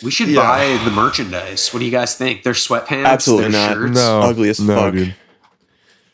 We 0.03 0.11
should 0.11 0.29
Yeah. 0.29 0.41
buy 0.43 0.81
the 0.85 0.91
merchandise. 0.91 1.69
What 1.73 1.81
do 1.81 1.85
you 1.87 1.91
guys 1.91 2.15
think? 2.15 2.43
Their 2.43 2.53
sweatpants. 2.53 3.07
Absolutely 3.07 3.51
their 3.53 3.61
not. 3.69 3.73
Shirts? 3.75 3.95
No, 3.95 4.21
Ugly 4.21 4.49
as 4.51 4.61
no, 4.61 4.77
fuck. 4.77 4.93
dude. 4.95 5.15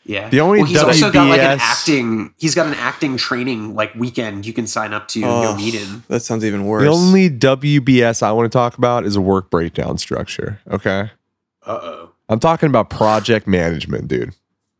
Yeah. 0.05 0.29
The 0.29 0.41
only 0.41 0.59
well, 0.59 0.67
he's 0.67 0.83
also 0.83 1.11
got 1.11 1.29
like 1.29 1.39
an 1.39 1.59
acting. 1.61 2.33
He's 2.37 2.55
got 2.55 2.67
an 2.67 2.73
acting 2.73 3.15
training 3.17 3.73
like 3.75 3.95
weekend 3.95 4.45
you 4.45 4.51
can 4.53 4.67
sign 4.67 4.93
up 4.93 5.07
to 5.09 5.19
and 5.21 5.29
Oh, 5.29 5.41
go 5.53 5.55
meet 5.55 5.73
him. 5.73 6.03
That 6.09 6.19
sounds 6.21 6.43
even 6.43 6.65
worse. 6.65 6.83
The 6.83 6.89
only 6.89 7.29
WBS 7.29 8.21
I 8.21 8.31
want 8.33 8.51
to 8.51 8.55
talk 8.55 8.77
about 8.77 9.05
is 9.05 9.15
a 9.15 9.21
work 9.21 9.49
breakdown 9.49 9.97
structure. 9.97 10.59
Okay. 10.69 11.11
Uh 11.65 11.79
oh. 11.81 12.09
I'm 12.29 12.39
talking 12.39 12.67
about 12.67 12.89
project 12.89 13.47
management, 13.47 14.07
dude. 14.09 14.33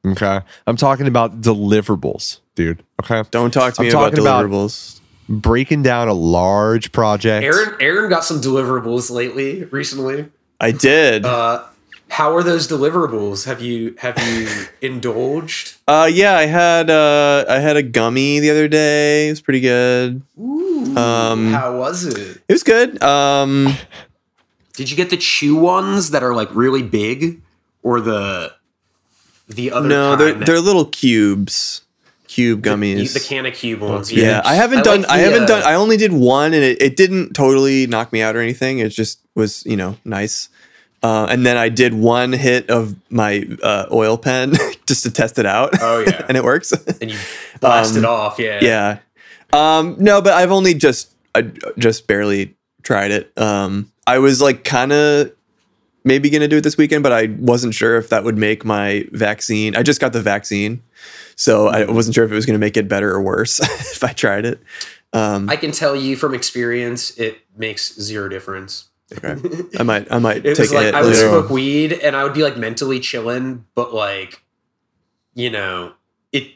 Okay. 0.06 0.42
I'm 0.68 0.76
talking 0.76 1.08
about 1.08 1.40
deliverables, 1.42 2.40
dude. 2.56 2.84
Okay. 3.02 3.24
Don't 3.32 3.52
talk 3.54 3.76
to 3.76 3.82
I'm 3.82 3.86
me 3.86 3.92
about 3.92 4.10
talking 4.12 4.20
about- 4.20 4.46
deliverables. 4.46 5.00
Breaking 5.30 5.82
down 5.84 6.10
a 6.10 6.14
large 6.14 6.92
project. 6.92 7.46
Aaron 7.46 7.76
Aaron 7.80 8.10
got 8.10 8.26
some 8.26 8.42
deliverables 8.42 9.10
lately 9.10 9.64
recently. 9.66 10.30
I 10.60 10.72
did. 10.72 11.24
Uh, 11.26 11.64
how 12.14 12.36
are 12.36 12.44
those 12.44 12.68
deliverables? 12.68 13.46
Have 13.46 13.60
you 13.60 13.96
have 13.98 14.16
you 14.28 14.48
indulged? 14.82 15.78
yeah, 15.88 16.36
I 16.38 16.46
had 16.46 16.90
uh, 16.92 17.44
I 17.50 17.58
had 17.60 17.76
a 17.76 17.82
gummy 17.82 18.40
the 18.40 18.52
other 18.52 18.68
day. 18.68 19.28
It 19.28 19.32
was 19.32 19.42
pretty 19.42 19.62
good. 19.62 20.22
Um, 20.96 21.52
How 21.54 21.76
was 21.76 22.06
it? 22.06 22.42
it 22.48 22.54
was 22.54 22.62
good. 22.62 23.02
Um, 23.02 23.76
Did 24.74 24.92
you 24.92 24.96
get 24.98 25.10
the 25.10 25.18
chew 25.18 25.56
ones 25.56 26.12
that 26.12 26.22
are 26.22 26.36
like 26.36 26.50
really 26.54 26.84
big, 26.84 27.42
or 27.82 28.00
the 28.00 28.54
the 29.48 29.72
other? 29.72 29.88
no, 29.90 30.16
they're 30.16 30.34
that- 30.34 30.46
they're 30.46 30.60
little 30.62 30.86
cubes, 30.86 31.82
cube 32.28 32.62
gummies. 32.62 33.14
the, 33.14 33.20
the 33.20 33.26
can 33.26 33.48
of 33.48 33.56
cube 33.56 33.82
ones. 33.82 34.12
yeah, 34.14 34.42
I 34.46 34.54
haven't 34.54 34.84
done. 34.84 35.02
like 35.02 35.10
I 35.10 35.18
haven't 35.18 35.44
uh, 35.44 35.48
done. 35.48 35.64
I 35.64 35.74
only 35.74 35.98
did 35.98 36.14
one, 36.14 36.54
and 36.54 36.64
it, 36.64 36.80
it 36.80 36.96
didn't 36.96 37.34
totally 37.34 37.88
knock 37.88 38.14
me 38.14 38.22
out 38.22 38.36
or 38.36 38.40
anything. 38.40 38.78
It 38.78 38.90
just 38.90 39.20
was, 39.34 39.66
you 39.66 39.76
know, 39.78 39.98
nice. 40.06 40.50
Uh, 41.04 41.28
and 41.30 41.46
then 41.46 41.58
I 41.58 41.68
did 41.68 41.94
one 41.94 42.32
hit 42.32 42.70
of 42.70 42.96
my 43.12 43.46
uh, 43.62 43.88
oil 43.92 44.18
pen 44.18 44.54
just 44.88 45.04
to 45.04 45.12
test 45.12 45.38
it 45.38 45.46
out. 45.46 45.72
Oh, 45.82 46.00
yeah. 46.00 46.26
and 46.30 46.38
it 46.38 46.44
works. 46.46 46.72
and 46.72 47.12
you 47.12 47.18
blast 47.60 47.98
it 47.98 48.06
Um, 48.06 48.12
off. 48.12 48.40
Yeah, 48.40 48.60
yeah. 48.62 49.00
Um, 49.52 49.98
no, 50.00 50.22
but 50.22 50.34
I've 50.34 50.52
only 50.52 50.74
just 50.74 51.14
I 51.36 51.42
just 51.78 52.08
barely 52.08 52.56
tried 52.84 53.12
it. 53.12 53.32
Um, 53.38 53.92
I 54.08 54.20
was 54.20 54.42
like 54.42 54.64
kind 54.64 54.92
of 54.94 55.32
maybe 56.06 56.30
gonna 56.30 56.48
do 56.48 56.58
it 56.58 56.62
this 56.64 56.78
weekend, 56.78 57.04
but 57.04 57.12
I 57.12 57.28
wasn't 57.38 57.74
sure 57.74 57.98
if 57.98 58.10
that 58.10 58.24
would 58.24 58.38
make 58.38 58.64
my 58.66 59.06
vaccine. 59.12 59.76
I 59.76 59.84
just 59.84 60.00
got 60.02 60.14
the 60.14 60.22
vaccine, 60.22 60.82
so 61.36 61.68
I 61.68 61.86
wasn't 61.86 62.16
sure 62.16 62.24
if 62.26 62.32
it 62.32 62.36
was 62.36 62.46
gonna 62.46 62.60
make 62.60 62.78
it 62.78 62.88
better 62.88 63.12
or 63.12 63.22
worse 63.22 63.60
if 63.92 64.04
I 64.04 64.14
tried 64.14 64.46
it. 64.46 64.62
Um, 65.12 65.50
I 65.50 65.56
can 65.58 65.72
tell 65.72 65.96
you 65.96 66.16
from 66.16 66.34
experience, 66.34 67.12
it 67.18 67.40
makes 67.58 67.94
zero 68.00 68.30
difference. 68.30 68.90
Okay. 69.18 69.36
I 69.80 69.84
might 69.84 70.12
I 70.12 70.20
might 70.20 70.38
It 70.38 70.44
take 70.56 70.60
was 70.60 70.74
like 70.74 70.86
hit 70.86 70.96
I 70.96 71.02
would 71.02 71.10
later. 71.14 71.28
smoke 71.30 71.50
weed 71.50 71.94
and 71.94 72.16
I 72.16 72.24
would 72.24 72.34
be 72.34 72.44
like 72.44 72.58
mentally 72.58 73.00
chilling, 73.00 73.66
but 73.76 73.94
like, 73.94 74.44
you 75.34 75.50
know, 75.50 75.94
it. 76.32 76.52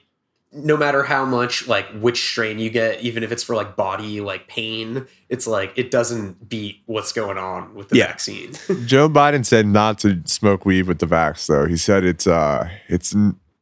No 0.53 0.77
matter 0.77 1.03
how 1.03 1.25
much 1.25 1.67
like 1.67 1.87
which 1.99 2.19
strain 2.23 2.57
you 2.57 2.69
get, 2.69 3.01
even 3.01 3.21
if 3.21 3.31
it's 3.31 3.43
for 3.43 3.55
like 3.55 3.75
body 3.75 4.21
like 4.21 4.47
pain, 4.47 5.05
it's 5.29 5.45
like 5.45 5.73
it 5.75 5.91
doesn't 5.91 6.47
beat 6.49 6.77
what's 6.85 7.11
going 7.11 7.37
on 7.37 7.75
with 7.75 7.89
the 7.89 7.97
Yeah. 7.97 8.07
vaccine. 8.07 8.53
Joe 8.85 9.09
Biden 9.09 9.45
said 9.45 9.67
not 9.67 9.99
to 9.99 10.21
smoke 10.25 10.65
weed 10.65 10.87
with 10.87 10.99
the 10.99 11.05
vax, 11.05 11.45
though. 11.47 11.65
He 11.67 11.75
said 11.77 12.05
it's 12.05 12.25
uh 12.27 12.69
it's 12.87 13.13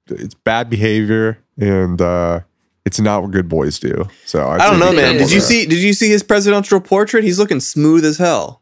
it's 0.10 0.36
bad 0.36 0.70
behavior 0.70 1.40
and 1.60 2.00
uh 2.00 2.42
it's 2.86 3.00
not 3.00 3.24
what 3.24 3.32
good 3.32 3.50
boys 3.50 3.80
do. 3.80 4.08
So 4.26 4.48
I 4.48 4.60
don't 4.70 4.80
know, 4.80 4.94
man. 4.94 5.18
Did 5.18 5.32
you 5.32 5.40
see? 5.40 5.66
Did 5.66 5.82
you 5.82 5.92
see 5.92 6.08
his 6.10 6.22
presidential 6.22 6.80
portrait? 6.80 7.24
He's 7.24 7.40
looking 7.40 7.60
smooth 7.60 8.06
as 8.06 8.20
hell. 8.20 8.62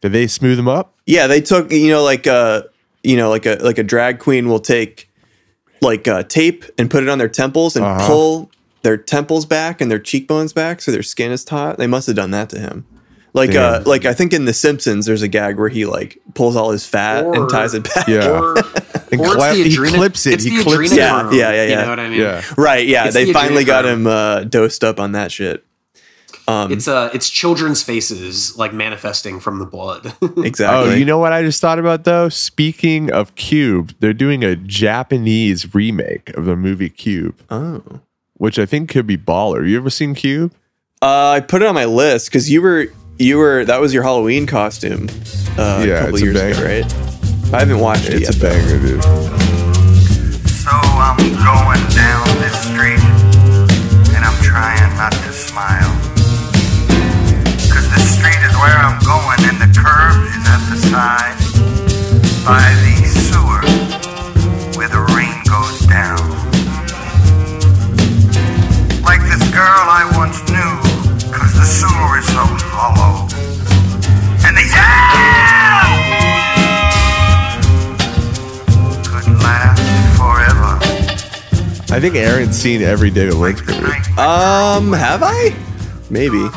There. 0.00 0.10
Did 0.10 0.16
they 0.18 0.26
smooth 0.26 0.58
him 0.58 0.68
up? 0.68 0.94
Yeah, 1.06 1.26
they 1.26 1.40
took 1.40 1.70
you 1.72 1.88
know 1.88 2.02
like 2.02 2.26
a 2.26 2.64
you 3.02 3.16
know 3.16 3.30
like 3.30 3.46
a 3.46 3.56
like 3.60 3.78
a 3.78 3.82
drag 3.82 4.18
queen 4.18 4.48
will 4.48 4.60
take 4.60 5.10
like 5.80 6.08
uh, 6.08 6.22
tape 6.22 6.64
and 6.78 6.90
put 6.90 7.02
it 7.02 7.08
on 7.08 7.18
their 7.18 7.28
temples 7.28 7.76
and 7.76 7.84
Uh-huh. 7.84 8.06
pull 8.06 8.50
their 8.82 8.96
temples 8.96 9.44
back 9.46 9.80
and 9.80 9.90
their 9.90 9.98
cheekbones 9.98 10.52
back 10.52 10.80
so 10.80 10.90
their 10.92 11.02
skin 11.02 11.32
is 11.32 11.44
taut. 11.44 11.78
They 11.78 11.86
must 11.86 12.06
have 12.06 12.16
done 12.16 12.30
that 12.32 12.48
to 12.50 12.58
him. 12.58 12.86
Like 13.32 13.54
uh 13.56 13.82
like 13.84 14.04
I 14.04 14.14
think 14.14 14.32
in 14.32 14.44
The 14.44 14.52
Simpsons 14.52 15.06
there's 15.06 15.22
a 15.22 15.26
gag 15.28 15.58
where 15.58 15.68
he 15.68 15.86
like 15.86 16.18
pulls 16.34 16.54
all 16.54 16.70
his 16.70 16.86
fat 16.86 17.24
Or- 17.24 17.34
and 17.34 17.48
ties 17.50 17.74
it 17.74 17.82
back. 17.92 18.06
Yeah. 18.06 18.30
or, 18.30 18.56
And 19.12 19.20
or 19.20 19.34
clap- 19.34 19.54
it's 19.56 19.62
the 19.64 19.70
he 19.70 19.76
adrena- 19.76 19.94
clips 19.96 20.26
it. 20.26 20.34
It's 20.34 20.44
He 20.44 20.62
clips 20.62 20.92
it. 20.92 20.96
Yeah, 20.98 21.30
yeah, 21.30 21.52
yeah, 21.52 21.62
You 21.64 21.74
know 21.76 21.88
what 21.90 22.00
I 22.00 22.08
mean? 22.08 22.20
Yeah. 22.20 22.42
Right, 22.56 22.86
yeah. 22.86 23.04
It's 23.06 23.14
they 23.14 23.24
the 23.26 23.32
finally 23.32 23.64
got 23.64 23.84
him 23.84 24.06
uh, 24.06 24.44
dosed 24.44 24.82
up 24.82 24.98
on 24.98 25.12
that 25.12 25.30
shit. 25.30 25.64
Um 26.46 26.70
It's 26.72 26.86
uh, 26.88 27.10
it's 27.14 27.30
children's 27.30 27.82
faces 27.82 28.56
like 28.58 28.72
manifesting 28.74 29.40
from 29.40 29.58
the 29.58 29.66
blood. 29.66 30.14
exactly. 30.44 30.92
Oh, 30.92 30.94
you 30.94 31.04
know 31.04 31.18
what 31.18 31.32
I 31.32 31.42
just 31.42 31.60
thought 31.60 31.78
about 31.78 32.04
though? 32.04 32.28
Speaking 32.28 33.10
of 33.12 33.34
Cube, 33.34 33.94
they're 34.00 34.12
doing 34.12 34.44
a 34.44 34.54
Japanese 34.56 35.74
remake 35.74 36.30
of 36.36 36.44
the 36.44 36.54
movie 36.56 36.90
Cube, 36.90 37.36
Oh. 37.50 37.82
which 38.34 38.58
I 38.58 38.66
think 38.66 38.90
could 38.90 39.06
be 39.06 39.16
baller. 39.16 39.66
You 39.68 39.76
ever 39.78 39.90
seen 39.90 40.14
Cube? 40.14 40.52
Uh, 41.00 41.30
I 41.36 41.40
put 41.40 41.62
it 41.62 41.66
on 41.68 41.74
my 41.74 41.84
list 41.86 42.28
because 42.30 42.50
you 42.50 42.60
were 42.62 42.86
you 43.18 43.38
were 43.38 43.64
that 43.64 43.80
was 43.80 43.94
your 43.94 44.02
Halloween 44.02 44.46
costume 44.46 45.08
uh, 45.58 45.80
a 45.82 45.86
Yeah, 45.86 46.00
couple 46.00 46.14
it's 46.16 46.22
a 46.22 46.24
years 46.26 46.36
ago, 46.36 46.52
banger. 46.52 46.82
right? 46.82 46.94
I 47.54 47.58
haven't 47.60 47.78
watched 47.78 48.08
it 48.08 48.14
It's 48.22 48.28
yet. 48.28 48.36
a 48.36 48.40
banger, 48.40 48.78
dude. 48.86 49.02
So 50.48 50.70
I'm 50.72 51.16
going 51.16 51.84
down 51.94 52.24
this 52.40 52.56
street 52.68 53.00
and 54.16 54.24
I'm 54.24 54.42
trying 54.42 54.96
not 54.96 55.12
to 55.12 55.32
smile. 55.32 55.93
Where 58.64 58.80
I'm 58.80 58.98
going 59.04 59.40
and 59.44 59.60
the 59.60 59.68
curb 59.76 60.24
is 60.24 60.44
at 60.48 60.62
the 60.72 60.78
side 60.88 61.36
by 62.48 62.64
the 62.80 62.96
sewer 63.04 63.60
where 64.78 64.88
the 64.88 65.04
rain 65.12 65.36
goes 65.44 65.80
down. 65.84 66.24
Like 69.04 69.20
this 69.28 69.44
girl 69.52 69.84
I 70.00 70.08
once 70.16 70.40
knew, 70.48 70.72
cause 71.30 71.52
the 71.52 71.68
sewer 71.68 72.16
is 72.16 72.26
so 72.26 72.40
hollow. 72.72 73.28
And 74.46 74.56
the 74.56 74.64
could 79.04 79.28
last 79.44 79.82
forever. 80.16 81.94
I 81.94 82.00
think 82.00 82.14
Aaron's 82.14 82.56
seen 82.56 82.80
every 82.80 83.10
David 83.10 83.34
Lynch 83.34 83.60
movie, 83.66 83.92
Um, 84.16 84.90
have 84.94 85.22
I? 85.22 85.54
Maybe. 86.08 86.48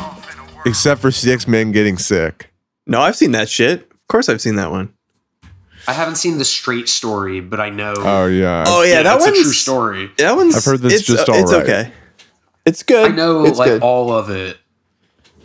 Except 0.68 1.00
for 1.00 1.10
Six 1.10 1.46
Men 1.48 1.72
Getting 1.72 1.98
Sick. 1.98 2.50
No, 2.86 3.00
I've 3.00 3.16
seen 3.16 3.32
that 3.32 3.48
shit. 3.48 3.82
Of 3.90 4.08
course, 4.08 4.28
I've 4.28 4.40
seen 4.40 4.56
that 4.56 4.70
one. 4.70 4.92
I 5.86 5.92
haven't 5.92 6.16
seen 6.16 6.38
the 6.38 6.44
straight 6.44 6.88
story, 6.88 7.40
but 7.40 7.60
I 7.60 7.70
know. 7.70 7.94
Oh 7.96 8.26
yeah. 8.26 8.64
Oh 8.66 8.82
yeah, 8.82 8.88
yeah, 8.88 9.02
that 9.02 9.12
that's 9.14 9.24
one's 9.26 9.38
a 9.38 9.42
true 9.42 9.52
story. 9.52 10.10
That 10.18 10.36
one's. 10.36 10.56
I've 10.56 10.64
heard 10.64 10.80
that's 10.80 10.94
it's, 10.94 11.06
just 11.06 11.28
uh, 11.28 11.32
It's 11.34 11.50
alright. 11.52 11.68
okay. 11.68 11.92
It's 12.66 12.82
good. 12.82 13.10
I 13.12 13.14
know 13.14 13.46
it's 13.46 13.58
like 13.58 13.68
good. 13.68 13.82
all 13.82 14.12
of 14.12 14.28
it. 14.30 14.58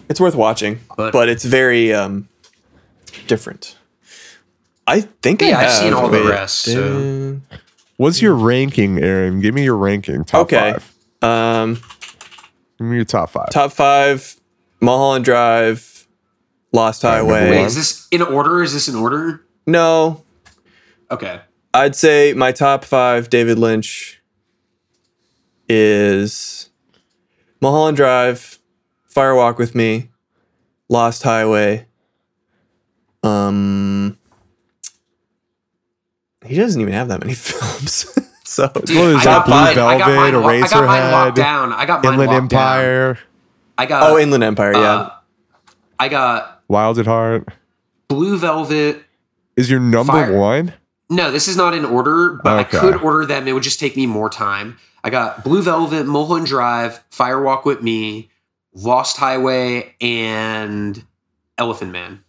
it's 0.09 0.19
worth 0.19 0.35
watching, 0.35 0.79
But- 0.97 1.13
but, 1.13 1.29
it's 1.29 1.45
very 1.45 1.93
um 1.93 2.27
different. 3.27 3.77
I 4.85 5.01
think 5.01 5.41
I 5.41 5.47
Yeah, 5.49 5.57
I've 5.59 5.65
have. 5.69 5.71
seen 5.81 5.93
all 5.93 6.09
the 6.09 6.23
rest, 6.23 6.59
so- 6.63 7.39
What's 7.95 8.21
your 8.21 8.33
ranking, 8.33 8.97
Aaron? 9.01 9.39
Give 9.39 9.53
me 9.53 9.63
your 9.63 9.77
ranking. 9.77 10.25
Top 10.25 10.41
Okay. 10.51 10.75
five. 11.21 11.29
Um, 11.29 11.75
Give 12.77 12.87
me 12.87 12.95
your 12.97 13.05
top 13.05 13.29
five. 13.29 13.49
top 13.51 13.71
five: 13.71 14.35
Mulholland 14.83 15.25
Drive, 15.25 16.07
Lost 16.71 17.01
Highway. 17.03 17.49
Wait, 17.51 17.65
is 17.65 17.75
this 17.75 18.07
in 18.11 18.21
order? 18.21 18.61
Is 18.63 18.73
this 18.73 18.87
in 18.87 18.95
order? 18.95 19.45
No, 19.65 20.21
Okay. 21.11 21.41
I'd 21.75 21.95
say 21.95 22.33
my 22.33 22.51
top 22.51 22.83
five 22.85 23.29
David 23.29 23.57
Lynch 23.59 24.21
is 25.69 26.69
Mulholland 27.61 27.97
Drive, 27.97 28.59
Firewalk 29.13 29.57
with 29.57 29.73
Me, 29.75 30.09
Lost 30.89 31.23
Highway. 31.23 31.87
Um, 33.23 34.17
he 36.45 36.55
doesn't 36.55 36.81
even 36.81 36.93
have 36.93 37.07
that 37.07 37.21
many 37.21 37.33
films. 37.35 38.05
so 38.43 38.67
Dude, 38.67 38.89
Well, 38.97 39.05
there's 39.11 39.21
I 39.21 39.23
got 39.23 39.45
Blue 39.45 39.53
mine- 39.55 39.67
I 39.69 39.73
got 39.75 40.07
Velvet, 40.07 40.15
mine 40.15 40.33
lo- 40.41 40.47
I 40.49 40.67
got 40.67 40.85
mine 40.85 41.11
locked 41.11 41.35
down. 41.37 41.73
I 41.73 41.85
got 41.85 42.03
mine 42.03 42.13
Inland 42.13 42.31
locked 42.31 42.49
down. 42.51 43.17
Empire, 43.77 43.77
I 43.77 43.85
got. 43.85 44.11
oh, 44.11 44.17
Inland 44.17 44.43
Empire, 44.43 44.73
yeah. 44.73 44.79
uh, 44.79 45.09
I 45.99 46.09
got 46.09 46.63
Wild 46.67 46.99
at 46.99 47.05
Heart. 47.05 47.47
Blue 48.07 48.37
Velvet. 48.37 49.03
Is 49.55 49.69
your 49.69 49.79
number 49.79 50.11
Fire. 50.13 50.37
one? 50.37 50.73
No, 51.09 51.31
this 51.31 51.47
is 51.47 51.55
not 51.57 51.73
in 51.75 51.85
order, 51.85 52.39
but 52.43 52.65
Okay. 52.67 52.77
I 52.77 52.81
could 52.81 53.01
order 53.01 53.25
them. 53.25 53.47
It 53.47 53.53
would 53.53 53.63
just 53.63 53.79
take 53.79 53.95
me 53.95 54.05
more 54.07 54.29
time. 54.29 54.77
I 55.03 55.09
got 55.09 55.43
Blue 55.43 55.61
Velvet, 55.61 56.05
Mulholland 56.05 56.47
Drive, 56.47 57.03
Firewalk 57.11 57.65
with 57.65 57.81
Me, 57.83 58.29
Lost 58.73 59.17
Highway, 59.17 59.95
and 60.01 61.03
Elephant 61.57 61.91
Man. 61.91 62.23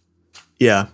yeah. 0.59 0.87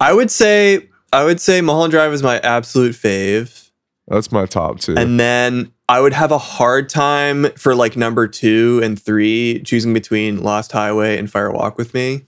I 0.00 0.12
would 0.12 0.30
say 0.30 0.88
I 1.12 1.24
would 1.24 1.40
say 1.40 1.60
Mulholland 1.60 1.92
Drive 1.92 2.12
is 2.12 2.22
my 2.22 2.38
absolute 2.40 2.92
fave. 2.94 3.63
That's 4.08 4.30
my 4.30 4.46
top 4.46 4.80
two. 4.80 4.94
And 4.96 5.18
then 5.18 5.72
I 5.88 6.00
would 6.00 6.12
have 6.12 6.30
a 6.30 6.38
hard 6.38 6.88
time 6.88 7.50
for 7.56 7.74
like 7.74 7.96
number 7.96 8.28
two 8.28 8.80
and 8.82 9.00
three, 9.00 9.62
choosing 9.64 9.94
between 9.94 10.42
Lost 10.42 10.72
Highway 10.72 11.18
and 11.18 11.28
Firewalk 11.30 11.76
with 11.76 11.94
Me. 11.94 12.26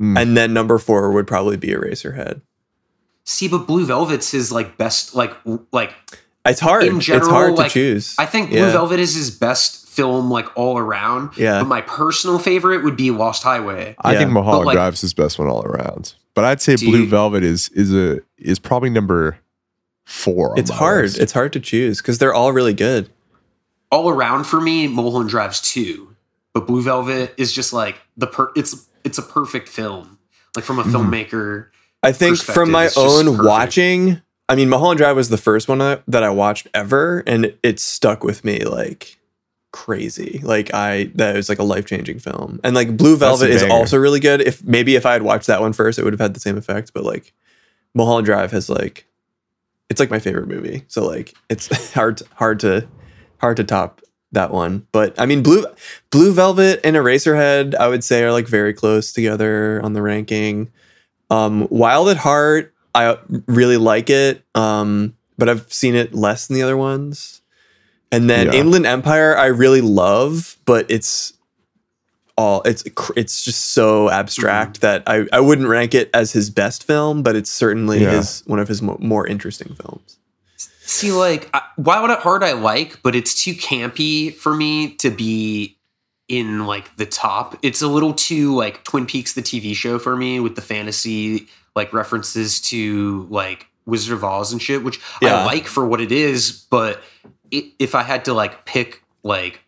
Mm. 0.00 0.20
And 0.20 0.36
then 0.36 0.52
number 0.52 0.78
four 0.78 1.10
would 1.12 1.26
probably 1.26 1.56
be 1.56 1.68
Eraserhead. 1.68 2.42
See, 3.24 3.48
but 3.48 3.66
Blue 3.66 3.84
Velvet's 3.86 4.30
his 4.30 4.50
like 4.50 4.76
best, 4.76 5.14
like 5.14 5.34
like 5.72 5.92
it's 6.46 6.60
hard. 6.60 6.84
in 6.84 7.00
general, 7.00 7.26
it's 7.26 7.30
hard 7.30 7.54
like, 7.54 7.68
to 7.68 7.74
choose. 7.74 8.14
I 8.18 8.26
think 8.26 8.50
Blue 8.50 8.58
Yeah. 8.58 8.72
Velvet 8.72 8.98
is 8.98 9.14
his 9.14 9.30
best 9.30 9.86
film, 9.88 10.30
like 10.30 10.46
all 10.56 10.78
around. 10.78 11.36
Yeah. 11.36 11.60
But 11.60 11.68
my 11.68 11.82
personal 11.82 12.38
favorite 12.38 12.82
would 12.82 12.96
be 12.96 13.10
Lost 13.10 13.42
Highway. 13.42 13.94
I 14.00 14.12
think 14.16 14.28
Yeah. 14.28 14.32
Mulholland 14.34 14.60
But, 14.62 14.66
like- 14.68 14.74
Drive's 14.76 15.00
his 15.02 15.14
best 15.14 15.38
one 15.38 15.48
all 15.48 15.62
around. 15.64 16.14
But 16.34 16.44
I'd 16.44 16.62
say 16.62 16.76
Blue 16.76 17.00
you- 17.00 17.08
Velvet 17.08 17.42
is 17.42 17.68
is 17.70 17.94
a 17.94 18.20
is 18.38 18.58
probably 18.58 18.88
number 18.90 19.38
four. 20.10 20.58
It's 20.58 20.70
my 20.70 20.76
hard. 20.76 21.04
list. 21.04 21.18
It's 21.18 21.32
hard 21.32 21.52
to 21.54 21.60
choose 21.60 21.98
because 22.02 22.18
they're 22.18 22.34
all 22.34 22.52
really 22.52 22.74
good. 22.74 23.10
all 23.92 24.08
around 24.10 24.44
for 24.44 24.60
me, 24.60 24.86
Mulholland 24.88 25.30
Drive's 25.30 25.60
two, 25.60 26.14
but 26.54 26.66
Blue 26.66 26.82
Velvet 26.82 27.34
is 27.36 27.52
just 27.52 27.72
like 27.72 28.00
the 28.16 28.26
per. 28.26 28.50
It's 28.56 28.86
it's 29.04 29.18
a 29.18 29.22
perfect 29.22 29.68
film, 29.68 30.18
like 30.56 30.64
from 30.64 30.78
a 30.78 30.82
Mm-hmm. 30.82 30.96
filmmaker. 30.96 31.66
I 32.02 32.12
think 32.12 32.38
from 32.38 32.70
my 32.70 32.88
own 32.96 33.26
perfect. 33.26 33.44
watching, 33.44 34.22
I 34.48 34.54
mean, 34.56 34.68
Mulholland 34.68 34.98
Drive 34.98 35.16
was 35.16 35.28
the 35.28 35.36
first 35.38 35.68
one 35.68 35.78
that 35.78 36.02
that 36.08 36.22
I 36.22 36.30
watched 36.30 36.66
ever, 36.74 37.22
and 37.26 37.54
it 37.62 37.78
stuck 37.80 38.24
with 38.24 38.44
me 38.44 38.64
like 38.64 39.18
crazy. 39.72 40.40
Like 40.42 40.72
I, 40.74 41.10
that 41.14 41.36
was 41.36 41.48
like 41.48 41.58
a 41.58 41.62
life 41.64 41.86
changing 41.86 42.18
film, 42.18 42.58
and 42.64 42.74
like 42.74 42.96
Blue 42.96 43.16
Velvet 43.16 43.50
is 43.50 43.62
also 43.64 43.96
really 43.98 44.20
good. 44.20 44.40
If 44.40 44.64
maybe 44.64 44.96
if 44.96 45.04
I 45.06 45.12
had 45.12 45.22
watched 45.22 45.46
that 45.48 45.60
one 45.60 45.72
first, 45.72 45.98
it 45.98 46.04
would 46.04 46.12
have 46.12 46.20
had 46.20 46.34
the 46.34 46.40
same 46.40 46.56
effect. 46.56 46.92
But 46.94 47.04
like 47.04 47.32
Mulholland 47.94 48.24
Drive 48.26 48.50
has 48.52 48.68
like, 48.70 49.06
it's 49.90 50.00
like 50.00 50.10
my 50.10 50.18
favorite 50.20 50.48
movie. 50.48 50.84
So 50.88 51.06
like, 51.06 51.34
it's 51.50 51.92
hard 51.94 52.22
hard 52.34 52.60
to 52.60 52.88
hard 53.38 53.58
to 53.58 53.64
top 53.64 54.00
that 54.32 54.52
one. 54.52 54.86
But 54.92 55.20
I 55.20 55.26
mean, 55.26 55.42
Blue 55.42 55.66
Blue 56.10 56.32
Velvet 56.32 56.80
and 56.84 56.96
Eraserhead, 56.96 57.74
I 57.74 57.88
would 57.88 58.04
say, 58.04 58.22
are 58.24 58.32
like 58.32 58.46
very 58.48 58.72
close 58.72 59.12
together 59.12 59.80
on 59.82 59.92
the 59.92 60.00
ranking. 60.02 60.70
Um, 61.30 61.68
Wild 61.70 62.08
at 62.08 62.16
Heart, 62.16 62.72
I 62.94 63.18
really 63.46 63.76
like 63.76 64.10
it, 64.10 64.42
um, 64.54 65.14
but 65.38 65.48
I've 65.48 65.72
seen 65.72 65.94
it 65.94 66.14
less 66.14 66.46
than 66.46 66.56
the 66.56 66.62
other 66.62 66.76
ones. 66.76 67.42
And 68.12 68.28
then 68.28 68.48
Yeah. 68.48 68.54
Inland 68.54 68.86
Empire, 68.86 69.36
I 69.36 69.46
really 69.46 69.80
love, 69.80 70.56
but 70.64 70.86
it's 70.90 71.34
all 72.40 72.62
it's 72.64 72.82
it's 73.16 73.44
just 73.44 73.66
so 73.72 74.08
abstract 74.08 74.80
mm-hmm. 74.80 74.86
that 74.86 75.02
I, 75.06 75.26
I 75.36 75.40
wouldn't 75.40 75.68
rank 75.68 75.94
it 75.94 76.08
as 76.14 76.32
his 76.32 76.48
best 76.50 76.84
film, 76.84 77.22
but 77.22 77.36
it's 77.36 77.50
certainly 77.50 78.02
Yeah. 78.02 78.12
his 78.12 78.42
one 78.46 78.58
of 78.58 78.68
his 78.68 78.80
mo- 78.80 78.96
more 79.00 79.26
interesting 79.26 79.74
films. 79.74 80.18
See, 80.56 81.12
like 81.12 81.48
I, 81.54 81.62
Wild 81.76 82.10
at 82.10 82.20
Heart, 82.20 82.42
I 82.42 82.52
like, 82.52 83.00
but 83.02 83.14
it's 83.14 83.40
too 83.44 83.54
campy 83.54 84.34
for 84.34 84.54
me 84.56 84.94
to 84.96 85.10
be 85.10 85.76
in 86.28 86.66
like 86.66 86.96
the 86.96 87.06
top. 87.06 87.56
It's 87.62 87.82
a 87.82 87.88
little 87.88 88.14
too 88.14 88.54
like 88.54 88.82
Twin 88.84 89.06
Peaks, 89.06 89.34
the 89.34 89.42
TV 89.42 89.74
show, 89.74 89.98
for 89.98 90.16
me 90.16 90.40
with 90.40 90.54
the 90.56 90.62
fantasy 90.62 91.46
like 91.76 91.92
references 91.92 92.60
to 92.62 93.26
like 93.30 93.66
Wizard 93.86 94.14
of 94.14 94.24
Oz 94.24 94.52
and 94.52 94.60
shit, 94.62 94.82
which 94.82 94.98
Yeah. 95.20 95.36
I 95.40 95.44
like 95.44 95.66
for 95.66 95.86
what 95.86 96.00
it 96.00 96.10
is. 96.10 96.66
But 96.70 97.02
it, 97.50 97.66
if 97.78 97.94
I 97.94 98.02
had 98.02 98.24
to 98.24 98.32
like 98.34 98.64
pick 98.64 99.02
like 99.22 99.60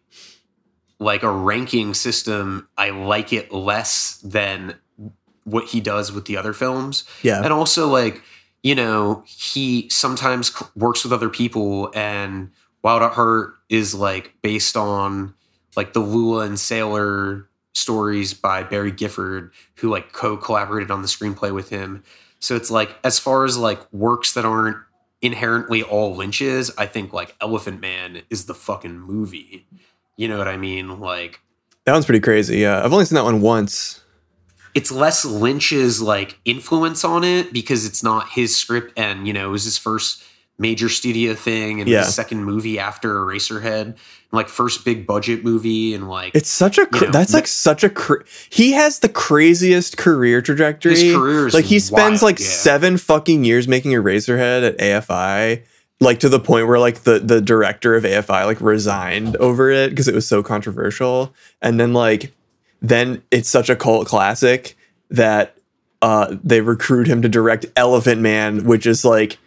like 1.02 1.22
a 1.22 1.30
ranking 1.30 1.94
system, 1.94 2.68
I 2.78 2.90
like 2.90 3.32
it 3.32 3.52
less 3.52 4.18
than 4.24 4.76
what 5.44 5.66
he 5.66 5.80
does 5.80 6.12
with 6.12 6.26
the 6.26 6.36
other 6.36 6.52
films. 6.52 7.04
Yeah. 7.22 7.42
and 7.42 7.52
also 7.52 7.88
like 7.88 8.22
you 8.62 8.74
know 8.74 9.24
he 9.26 9.88
sometimes 9.90 10.54
c- 10.56 10.64
works 10.76 11.02
with 11.02 11.12
other 11.12 11.28
people 11.28 11.90
and 11.94 12.50
wild 12.82 13.02
at 13.02 13.12
heart 13.12 13.54
is 13.68 13.94
like 13.94 14.34
based 14.42 14.76
on 14.76 15.34
like 15.76 15.92
the 15.94 16.00
lula 16.00 16.44
and 16.44 16.60
sailor 16.60 17.48
stories 17.74 18.34
by 18.34 18.62
barry 18.62 18.92
gifford 18.92 19.50
who 19.76 19.90
like 19.90 20.12
co-collaborated 20.12 20.90
on 20.90 21.02
the 21.02 21.08
screenplay 21.08 21.52
with 21.52 21.70
him. 21.70 22.04
So 22.38 22.54
it's 22.54 22.70
like 22.70 22.96
as 23.02 23.18
far 23.18 23.44
as 23.44 23.56
like 23.58 23.80
works 23.92 24.34
that 24.34 24.44
aren't 24.44 24.76
inherently 25.22 25.84
all 25.84 26.16
lynch's 26.16 26.68
i 26.76 26.84
think 26.84 27.12
like 27.12 27.32
elephant 27.40 27.80
man 27.80 28.22
is 28.28 28.46
the 28.46 28.54
fucking 28.54 28.98
movie 28.98 29.64
you 30.16 30.28
know 30.28 30.38
what 30.38 30.48
i 30.48 30.56
mean 30.56 31.00
like 31.00 31.40
That 31.84 31.92
one's 31.92 32.04
pretty 32.06 32.20
crazy. 32.20 32.58
Yeah. 32.58 32.82
I've 32.84 32.92
only 32.92 33.04
seen 33.04 33.16
that 33.16 33.24
one 33.24 33.40
once. 33.40 34.00
it's 34.74 34.90
less 34.92 35.24
Lynch's 35.24 36.00
like 36.00 36.38
influence 36.44 37.04
on 37.04 37.24
it 37.24 37.52
because 37.52 37.84
it's 37.84 38.02
not 38.02 38.28
his 38.30 38.56
script 38.56 38.92
and 38.96 39.26
you 39.26 39.32
know 39.32 39.48
it 39.48 39.52
was 39.52 39.64
his 39.64 39.78
first 39.78 40.22
major 40.58 40.88
studio 40.88 41.34
thing 41.34 41.80
and 41.80 41.88
Yeah. 41.90 42.04
his 42.04 42.14
second 42.14 42.44
movie 42.44 42.78
after 42.78 43.14
Eraserhead 43.16 43.80
and 43.82 43.94
like 44.32 44.48
first 44.48 44.84
big 44.84 45.06
budget 45.06 45.42
movie 45.44 45.92
and 45.94 46.08
like 46.08 46.32
It's 46.34 46.48
such 46.50 46.78
a 46.78 46.86
cr- 46.86 47.06
know, 47.06 47.10
that's 47.10 47.34
like 47.34 47.48
such 47.48 47.82
a 47.82 47.90
cr- 47.90 48.22
he 48.50 48.72
has 48.72 49.00
the 49.00 49.08
craziest 49.08 49.96
career 49.96 50.40
trajectory. 50.40 50.92
His 50.94 51.14
career 51.16 51.48
is 51.48 51.54
like 51.54 51.64
he 51.64 51.80
spends 51.80 52.22
wild, 52.22 52.32
like 52.34 52.38
yeah. 52.38 52.46
seven 52.46 52.96
fucking 52.96 53.44
years 53.44 53.66
making 53.66 53.90
Eraserhead 53.92 54.62
at 54.68 54.78
AFI, 54.78 55.64
like 56.02 56.20
to 56.20 56.28
the 56.28 56.40
point 56.40 56.66
where 56.66 56.78
like 56.78 57.02
the 57.04 57.18
the 57.18 57.40
director 57.40 57.94
of 57.94 58.04
AFI 58.04 58.44
like 58.46 58.60
resigned 58.60 59.36
over 59.36 59.70
it 59.70 59.90
because 59.90 60.08
it 60.08 60.14
was 60.14 60.26
so 60.26 60.42
controversial, 60.42 61.32
and 61.60 61.78
then 61.80 61.92
like 61.92 62.32
then 62.80 63.22
it's 63.30 63.48
such 63.48 63.70
a 63.70 63.76
cult 63.76 64.06
classic 64.06 64.76
that 65.10 65.56
uh 66.02 66.36
they 66.42 66.60
recruit 66.60 67.06
him 67.06 67.22
to 67.22 67.28
direct 67.28 67.66
Elephant 67.76 68.20
Man, 68.20 68.64
which 68.64 68.86
is 68.86 69.04
like 69.04 69.38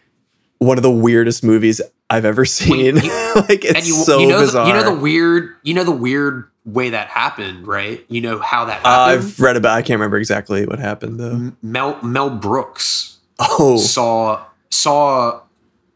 one 0.59 0.77
of 0.77 0.83
the 0.83 0.91
weirdest 0.91 1.43
movies 1.43 1.81
I've 2.09 2.25
ever 2.25 2.45
seen. 2.45 2.95
you- 2.97 3.33
like 3.35 3.65
it's 3.65 3.75
and 3.75 3.85
you, 3.85 3.93
so 3.93 4.19
you 4.19 4.27
know 4.27 4.39
bizarre. 4.39 4.65
the, 4.65 4.71
you 4.71 4.77
know 4.77 4.95
the 4.95 4.99
weird 5.01 5.55
you 5.63 5.73
know 5.73 5.83
the 5.83 5.91
weird 5.91 6.49
way 6.63 6.89
that 6.91 7.07
happened 7.09 7.67
right 7.67 8.03
you 8.07 8.21
know 8.21 8.39
how 8.39 8.65
that 8.65 8.83
Uh, 8.85 8.89
I've 8.89 9.39
read 9.39 9.55
about. 9.57 9.75
I 9.77 9.81
can't 9.81 9.99
remember 9.99 10.17
exactly 10.17 10.65
what 10.65 10.79
happened 10.79 11.19
though. 11.19 11.51
Mel 11.61 11.99
Mel 12.01 12.29
Brooks 12.29 13.17
Oh, 13.39 13.75
saw 13.77 14.45
saw 14.69 15.41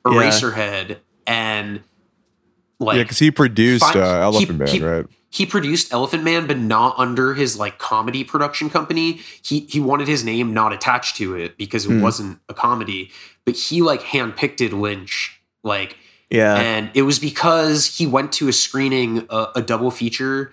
Yeah. 0.05 0.11
Eraserhead 0.13 0.97
and 1.27 1.81
like 2.79 2.97
yeah, 2.97 3.03
because 3.03 3.19
he 3.19 3.31
produced 3.31 3.83
Fi- 3.83 3.99
uh, 3.99 4.15
he- 4.15 4.21
Elephant 4.23 4.59
Man, 4.59 4.67
he- 4.67 4.79
right? 4.81 5.05
he 5.29 5.45
produced 5.45 5.91
Elephant 5.93 6.23
Man, 6.23 6.47
but 6.47 6.57
not 6.57 6.97
under 6.97 7.33
his 7.33 7.57
like 7.57 7.77
comedy 7.77 8.23
production 8.23 8.69
company. 8.69 9.19
He 9.43 9.61
he 9.69 9.79
wanted 9.79 10.07
his 10.07 10.23
name 10.23 10.53
not 10.53 10.71
attached 10.73 11.17
to 11.17 11.35
it 11.35 11.57
because 11.57 11.85
it 11.85 11.89
Hmm. 11.89 12.01
wasn't 12.01 12.39
a 12.47 12.53
comedy. 12.53 13.11
But 13.45 13.55
he 13.55 13.81
like 13.81 14.01
handpicked 14.01 14.71
Lynch, 14.71 15.41
like, 15.63 15.97
yeah. 16.29 16.55
and 16.55 16.89
it 16.93 17.01
was 17.03 17.19
because 17.19 17.97
he 17.97 18.05
went 18.07 18.31
to 18.33 18.47
a 18.47 18.53
screening, 18.53 19.25
uh, 19.29 19.47
a 19.55 19.61
double 19.61 19.91
feature. 19.91 20.51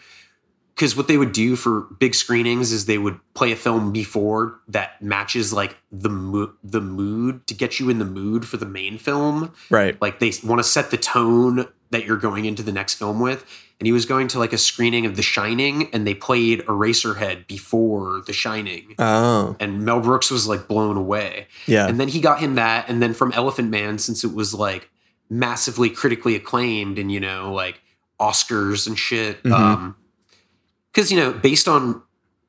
Because 0.76 0.94
what 0.94 1.08
they 1.08 1.16
would 1.16 1.32
do 1.32 1.56
for 1.56 1.80
big 1.98 2.14
screenings 2.14 2.70
is 2.70 2.84
they 2.84 2.98
would 2.98 3.18
play 3.32 3.50
a 3.50 3.56
film 3.56 3.92
before 3.92 4.60
that 4.68 5.00
matches 5.00 5.50
like 5.52 5.78
the 5.90 6.10
mo- 6.10 6.52
the 6.62 6.82
mood 6.82 7.46
to 7.46 7.54
get 7.54 7.80
you 7.80 7.88
in 7.88 7.98
the 7.98 8.04
mood 8.04 8.46
for 8.46 8.58
the 8.58 8.66
main 8.66 8.98
film 8.98 9.52
right. 9.70 10.00
like 10.02 10.18
they 10.20 10.32
want 10.44 10.58
to 10.58 10.64
set 10.64 10.90
the 10.90 10.98
tone 10.98 11.66
that 11.90 12.04
you're 12.04 12.18
going 12.18 12.44
into 12.44 12.62
the 12.62 12.72
next 12.72 12.94
film 12.94 13.20
with 13.20 13.46
and 13.80 13.86
he 13.86 13.92
was 13.92 14.04
going 14.04 14.28
to 14.28 14.38
like 14.38 14.52
a 14.52 14.58
screening 14.58 15.06
of 15.06 15.16
the 15.16 15.22
shining 15.22 15.88
and 15.94 16.06
they 16.06 16.12
played 16.14 16.60
eraserhead 16.66 17.46
before 17.46 18.20
the 18.26 18.32
shining 18.34 18.94
Oh, 18.98 19.56
and 19.60 19.82
mel 19.84 20.00
brooks 20.00 20.30
was 20.30 20.46
like 20.46 20.68
blown 20.68 20.96
away 20.98 21.46
yeah. 21.66 21.86
and 21.86 21.98
then 21.98 22.08
he 22.08 22.20
got 22.20 22.40
him 22.40 22.56
that 22.56 22.88
and 22.90 23.00
then 23.02 23.14
from 23.14 23.32
elephant 23.32 23.70
man 23.70 23.98
since 23.98 24.24
it 24.24 24.34
was 24.34 24.52
like 24.52 24.90
massively 25.30 25.88
critically 25.88 26.34
acclaimed 26.34 26.98
and 26.98 27.10
you 27.10 27.20
know 27.20 27.52
like 27.52 27.80
oscars 28.20 28.86
and 28.86 28.98
shit 28.98 29.42
Mhm. 29.42 29.52
um 29.52 29.96
because 30.96 31.12
you 31.12 31.18
know 31.20 31.32
based 31.32 31.68
on 31.68 32.02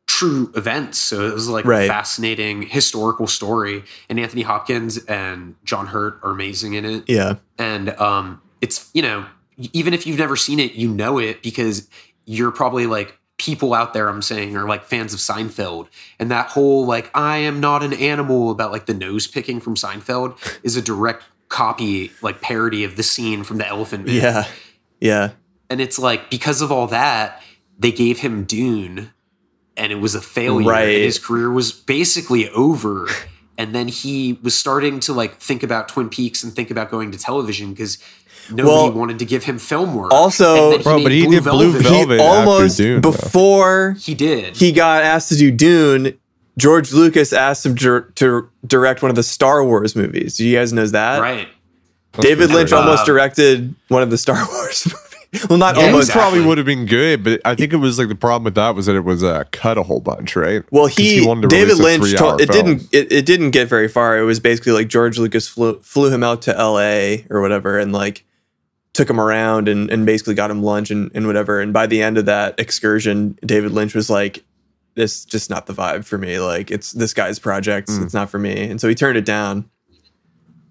true 0.08 0.50
events 0.56 0.98
so 0.98 1.28
it 1.28 1.34
was 1.34 1.50
like 1.50 1.66
Right. 1.66 1.84
a 1.84 1.88
fascinating 1.88 2.62
historical 2.62 3.28
story 3.28 3.84
and 4.10 4.18
anthony 4.20 4.42
hopkins 4.42 4.98
and 5.06 5.56
john 5.66 5.88
hurt 5.88 6.18
are 6.24 6.32
amazing 6.32 6.74
in 6.76 6.86
it 6.86 7.04
yeah. 7.08 7.36
and 7.60 7.90
um 8.00 8.42
it's 8.62 8.90
you 8.94 9.02
know 9.02 9.26
even 9.74 9.94
if 9.94 10.08
you've 10.08 10.18
never 10.18 10.38
seen 10.38 10.60
it 10.62 10.74
you 10.74 10.88
know 10.88 11.20
it 11.20 11.44
because 11.44 11.90
you're 12.26 12.52
probably 12.52 12.86
like 12.88 13.20
people 13.38 13.74
out 13.74 13.94
there 13.94 14.08
i'm 14.08 14.22
saying 14.22 14.56
are 14.56 14.66
like 14.68 14.86
fans 14.86 15.14
of 15.14 15.20
seinfeld 15.20 15.88
and 16.20 16.32
that 16.32 16.48
whole 16.48 16.86
like 16.86 17.12
i 17.14 17.38
am 17.38 17.60
not 17.60 17.84
an 17.84 17.92
animal 17.94 18.50
about 18.50 18.72
like 18.72 18.86
the 18.86 18.94
nose 18.94 19.28
picking 19.28 19.60
from 19.60 19.76
seinfeld 19.76 20.38
is 20.64 20.78
a 20.78 20.82
direct 20.82 21.24
copy 21.50 22.12
like 22.22 22.40
parody 22.42 22.84
of 22.86 22.96
the 22.96 23.04
scene 23.04 23.44
from 23.44 23.58
the 23.58 23.68
elephant 23.68 24.06
man 24.06 24.16
Yeah. 24.16 24.48
Yeah. 25.02 25.30
and 25.70 25.82
it's 25.82 26.00
like 26.00 26.30
because 26.32 26.62
of 26.62 26.72
all 26.72 26.88
that 26.88 27.44
they 27.80 27.92
gave 27.92 28.20
him 28.20 28.44
dune 28.44 29.12
and 29.76 29.92
it 29.92 29.96
was 30.00 30.16
a 30.16 30.22
failure 30.22 30.68
Right. 30.68 30.88
and 30.96 31.04
his 31.04 31.20
career 31.20 31.52
was 31.52 31.72
basically 31.72 32.50
over 32.50 33.08
and 33.58 33.74
then 33.74 33.88
he 33.88 34.40
was 34.42 34.56
starting 34.58 35.00
to 35.02 35.14
like 35.14 35.40
think 35.40 35.64
about 35.64 35.88
twin 35.90 36.10
peaks 36.10 36.44
and 36.44 36.54
think 36.56 36.72
about 36.72 36.90
going 36.92 37.12
to 37.12 37.18
television 37.18 37.72
because 37.72 37.98
nobody 38.50 38.68
Well, 38.68 38.92
wanted 38.94 39.20
to 39.20 39.26
give 39.26 39.44
him 39.44 39.60
film 39.60 39.94
work 39.96 40.12
also- 40.14 40.82
Bro, 40.82 41.04
but 41.04 41.12
he 41.12 41.28
did 41.28 41.44
Blue 41.44 41.72
He 41.74 41.80
Velvet 41.84 42.20
after 42.20 42.24
almost 42.50 42.78
Dune, 42.78 43.02
though. 43.02 43.12
before 43.12 43.96
he 44.00 44.14
did 44.16 44.56
he 44.58 44.72
got 44.72 45.04
asked 45.04 45.30
to 45.30 45.36
do 45.36 45.52
Dune. 45.52 46.18
George 46.58 46.92
Lucas 46.92 47.34
asked 47.34 47.64
him 47.68 47.76
dir- 47.76 48.10
to 48.16 48.50
direct 48.66 49.04
one 49.04 49.12
of 49.12 49.16
the 49.16 49.22
Star 49.22 49.64
Wars 49.64 49.96
movies. 49.96 50.38
Do 50.38 50.46
you 50.48 50.58
guys 50.58 50.74
know 50.74 50.88
that? 50.88 51.20
right 51.22 51.48
David 52.20 52.50
Lynch 52.50 52.72
Uh, 52.74 52.78
almost 52.78 53.06
directed 53.06 53.76
one 53.90 54.02
of 54.02 54.10
the 54.10 54.18
Star 54.18 54.44
Wars 54.52 54.86
movies. 54.88 55.07
Well, 55.50 55.58
not 55.58 55.76
Yeah, 55.76 55.84
Almost 55.84 55.94
almost. 55.94 56.10
exactly. 56.10 56.22
probably 56.22 56.46
would 56.48 56.58
have 56.58 56.66
been 56.68 56.86
good, 56.86 57.24
but 57.24 57.42
I 57.46 57.56
think 57.56 57.74
it 57.74 57.78
was 57.78 57.98
like 58.00 58.08
the 58.08 58.16
problem 58.16 58.44
with 58.46 58.56
that 58.56 58.76
was 58.76 58.86
that 58.88 58.96
it 58.96 59.04
was 59.06 59.24
uh, 59.24 59.44
cut 59.52 59.78
a 59.78 59.84
whole 59.84 60.00
bunch, 60.02 60.36
right? 60.36 60.64
Well, 60.72 60.88
he, 60.88 61.26
wanted 61.26 61.44
to 61.44 61.48
David 61.48 61.78
release 61.78 61.80
a 61.98 62.02
Lynch 62.02 62.16
told, 62.18 62.42
it 62.42 62.52
film. 62.52 62.66
didn't 62.66 62.90
it, 62.94 63.12
it 63.12 63.26
didn't 63.26 63.52
get 63.52 63.68
very 63.68 63.88
far. 63.88 64.18
It 64.18 64.24
was 64.24 64.40
basically 64.40 64.72
like 64.74 64.88
George 64.88 65.18
Lucas 65.20 65.48
flew 65.48 65.80
flew 65.82 66.12
him 66.14 66.24
out 66.24 66.42
to 66.44 66.58
L.A. 66.58 67.26
or 67.30 67.42
whatever, 67.42 67.78
and 67.78 67.92
like 67.94 68.24
took 68.94 69.10
him 69.10 69.20
around 69.20 69.68
and, 69.68 69.92
and 69.92 70.06
basically 70.08 70.34
got 70.34 70.50
him 70.50 70.64
lunch 70.64 70.90
and, 70.90 71.12
and 71.14 71.28
whatever. 71.28 71.62
And 71.62 71.72
by 71.72 71.86
the 71.86 72.02
end 72.02 72.18
of 72.18 72.26
that 72.26 72.60
excursion, 72.60 73.38
David 73.46 73.72
Lynch 73.72 73.94
was 73.94 74.10
like, 74.10 74.44
"This 74.96 75.24
just 75.26 75.50
not 75.50 75.68
the 75.68 75.74
vibe 75.74 76.04
for 76.06 76.18
me. 76.18 76.40
Like 76.40 76.72
it's 76.72 76.92
this 76.94 77.14
guy's 77.14 77.38
project. 77.40 77.90
It's 77.92 78.14
not 78.14 78.30
for 78.30 78.40
me." 78.40 78.70
And 78.70 78.82
so 78.82 78.88
he 78.88 78.96
turned 78.96 79.18
it 79.18 79.26
down. 79.26 79.70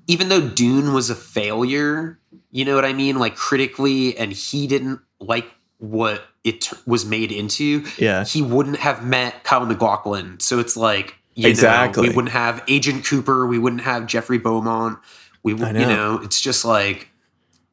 even 0.09 0.29
though 0.29 0.49
Dune 0.49 0.93
was 0.93 1.11
a 1.11 1.15
failure, 1.17 2.19
you 2.57 2.65
know 2.65 2.75
what 2.75 2.85
I 2.85 2.93
mean? 2.93 3.19
Like 3.19 3.37
critically, 3.37 4.17
and 4.17 4.33
he 4.33 4.67
didn't 4.67 5.01
like 5.21 5.47
what 5.79 6.25
it 6.43 6.63
t- 6.63 6.77
was 6.87 7.05
made 7.05 7.31
into. 7.33 7.85
Yeah. 7.99 8.25
he 8.25 8.41
wouldn't 8.41 8.79
have 8.79 9.05
met 9.05 9.45
Kyle 9.45 9.67
MacLachlan. 9.67 10.41
So 10.41 10.59
it's 10.59 10.77
like, 10.77 11.17
you 11.35 11.49
Exactly. 11.49 12.05
know, 12.05 12.09
we 12.09 12.15
wouldn't 12.17 12.33
have 12.33 12.63
Agent 12.67 13.05
Cooper. 13.05 13.47
We 13.47 13.59
wouldn't 13.59 13.83
have 13.83 14.07
Jeffrey 14.07 14.39
Beaumont. 14.39 14.99
We, 15.43 15.53
I 15.53 15.57
w- 15.59 15.81
you 15.81 15.87
know. 15.87 16.17
know, 16.17 16.23
it's 16.23 16.41
just 16.41 16.65
like 16.65 17.11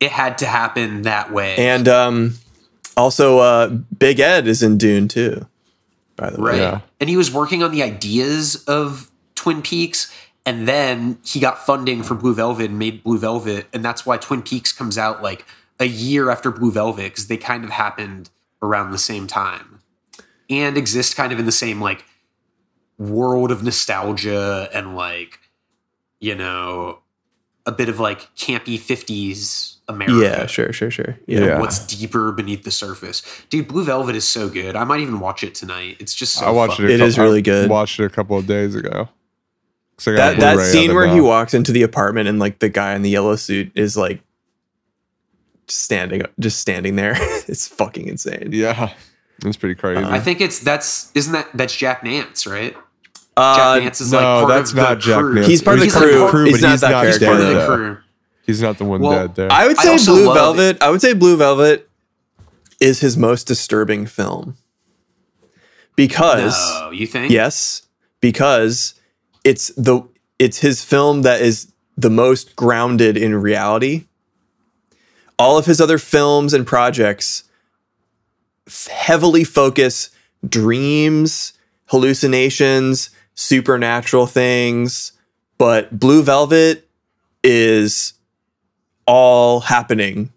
it 0.02 0.12
had 0.12 0.38
to 0.40 0.46
happen 0.46 1.04
that 1.04 1.32
way. 1.32 1.56
And 1.56 1.88
um, 1.88 2.34
also, 2.98 3.40
uh, 3.40 3.68
Big 3.98 4.20
Ed 4.20 4.48
is 4.48 4.62
in 4.62 4.78
Dune 4.78 5.08
too. 5.08 5.48
By 6.18 6.30
the 6.30 6.42
way, 6.42 6.52
Right. 6.52 6.60
Yeah. 6.60 6.80
And 7.00 7.10
he 7.10 7.16
was 7.18 7.32
working 7.32 7.64
on 7.64 7.72
the 7.72 7.84
ideas 7.84 8.64
of 8.66 9.10
Twin 9.36 9.62
Peaks. 9.62 10.14
And 10.46 10.68
then 10.68 11.20
he 11.26 11.40
got 11.40 11.66
funding 11.66 12.04
for 12.04 12.16
Blue 12.16 12.34
Velvet 12.34 12.70
and 12.70 12.78
made 12.78 13.04
Blue 13.04 13.18
Velvet. 13.18 13.68
And 13.74 13.84
that's 13.84 14.06
why 14.06 14.18
Twin 14.18 14.42
Peaks 14.42 14.74
comes 14.74 14.98
out 14.98 15.22
like 15.24 15.46
a 15.80 15.86
year 15.86 16.30
after 16.30 16.52
Blue 16.52 16.72
Velvet, 16.72 17.04
because 17.12 17.28
they 17.28 17.38
kind 17.38 17.64
of 17.64 17.70
happened 17.70 18.30
around 18.62 18.92
the 18.92 18.98
same 18.98 19.26
time 19.28 19.80
and 20.50 20.78
exist 20.78 21.16
kind 21.16 21.32
of 21.32 21.40
in 21.40 21.46
the 21.46 21.52
same 21.52 21.80
like 21.82 22.04
world 22.98 23.52
of 23.52 23.64
nostalgia 23.64 24.70
and 24.74 24.96
like, 24.96 25.40
you 26.20 26.36
know, 26.36 27.00
a 27.66 27.72
bit 27.72 27.88
of 27.88 28.00
like 28.00 28.34
campy 28.36 28.78
50s 28.78 29.78
America 29.88 30.18
yeah, 30.22 30.46
sure, 30.46 30.72
sure, 30.74 30.92
sure. 30.92 31.18
Yeah, 31.28 31.40
Yeah. 31.46 31.60
what's 31.60 31.80
deeper 31.88 32.32
beneath 32.34 32.64
the 32.64 32.72
surface. 32.72 33.22
Dude, 33.50 33.68
Blue 33.70 33.84
Velvet 33.84 34.16
is 34.16 34.28
so 34.28 34.50
good. 34.50 34.76
I 34.76 34.84
might 34.84 35.00
even 35.00 35.20
watch 35.22 35.44
it 35.44 35.56
tonight. 35.56 35.98
It's 36.00 36.14
just 36.14 36.34
so 36.36 36.46
I 36.46 36.50
watched 36.52 36.78
fun. 36.78 36.86
it. 36.88 36.92
a 36.92 36.94
It 36.96 36.98
cou- 37.00 37.06
is 37.06 37.18
really 37.20 37.38
I 37.40 37.42
good. 37.42 37.70
Watched 37.70 38.00
it 38.00 38.06
a 38.06 38.10
couple 38.10 38.38
of 38.38 38.46
days 38.48 38.76
ago. 38.76 39.08
'Cause 40.06 40.14
I 40.14 40.34
got 40.34 40.40
that 40.40 40.58
that 40.58 40.64
scene 40.66 40.92
it 40.92 40.94
where 40.94 41.08
he 41.08 41.20
walks 41.22 41.54
into 41.54 41.72
the 41.72 41.84
apartment 41.84 42.28
and 42.28 42.40
like 42.40 42.60
the 42.60 42.70
guy 42.70 42.94
in 42.96 43.02
the 43.02 43.10
yellow 43.10 43.36
suit 43.36 43.72
is 43.76 43.96
like 43.98 44.22
standing 45.68 46.24
just 46.40 46.60
standing 46.60 46.96
there. 46.96 47.14
it's 47.48 47.68
fucking 47.68 48.08
insane. 48.08 48.50
Yeah, 48.52 48.94
it's 49.46 49.58
pretty 49.58 49.76
crazy. 49.76 50.04
I 50.04 50.20
think 50.20 50.42
it's 50.42 50.60
that's 50.60 51.12
isn't 51.16 51.34
that 51.34 51.48
that's 51.54 51.76
Jack 51.76 52.04
Nance, 52.04 52.46
right? 52.48 52.76
Uh, 53.36 53.56
Jack 53.56 53.84
Nance 53.84 54.02
is 54.02 54.12
no, 54.12 54.18
like 54.18 54.26
part 54.26 54.48
that's 54.50 54.70
of 54.72 54.76
the 54.76 54.82
not 54.84 55.00
Jack 55.00 55.20
crew. 55.20 55.34
Nance. 55.36 55.48
He's 55.48 55.62
part 55.62 55.76
of 55.76 55.80
the 55.80 55.86
He's 55.86 55.96
like 55.96 56.04
crew. 56.04 56.30
part- 56.30 56.48
He's 56.48 56.62
but 56.62 56.62
not 56.68 56.72
he's 56.72 56.82
that 56.82 56.92
not 56.92 57.04
character, 57.04 57.26
part 57.26 57.40
of 57.42 57.48
the 57.48 57.66
crew. 57.68 57.98
He's 58.46 58.62
not 58.62 58.78
the 58.78 58.84
one 58.86 59.02
Well, 59.02 59.28
dead 59.28 59.36
there. 59.36 59.52
I 59.52 59.68
would 59.68 59.78
say 59.78 59.90
also 59.92 60.14
Blue 60.14 60.26
love 60.26 60.36
Velvet. 60.58 60.84
I 60.84 60.90
would 60.90 61.02
say 61.02 61.14
Blue 61.14 61.38
Velvet 61.38 61.90
is 62.82 63.00
his 63.00 63.16
most 63.16 63.48
disturbing 63.48 64.06
film 64.06 64.58
because 65.96 66.54
No, 66.82 66.92
you 66.92 67.08
think? 67.08 67.32
yes, 67.32 67.84
because 68.20 68.96
it's 69.44 69.70
the 69.76 70.02
it's 70.40 70.60
his 70.60 70.84
film 70.84 71.22
that 71.24 71.42
is 71.42 71.72
the 71.98 72.10
most 72.10 72.56
grounded 72.56 73.18
in 73.18 73.36
reality. 73.36 74.06
All 75.38 75.58
of 75.58 75.66
his 75.66 75.80
other 75.82 75.98
films 75.98 76.54
and 76.54 76.66
projects 76.66 77.44
f- 78.68 78.88
heavily 78.88 79.44
focus 79.44 80.10
dreams, 80.48 81.54
hallucinations, 81.88 83.10
supernatural 83.36 84.28
things, 84.28 85.12
but 85.58 85.98
Blue 86.00 86.24
Velvet 86.24 86.88
is 87.44 88.14
all 89.06 89.62
happening 89.62 90.32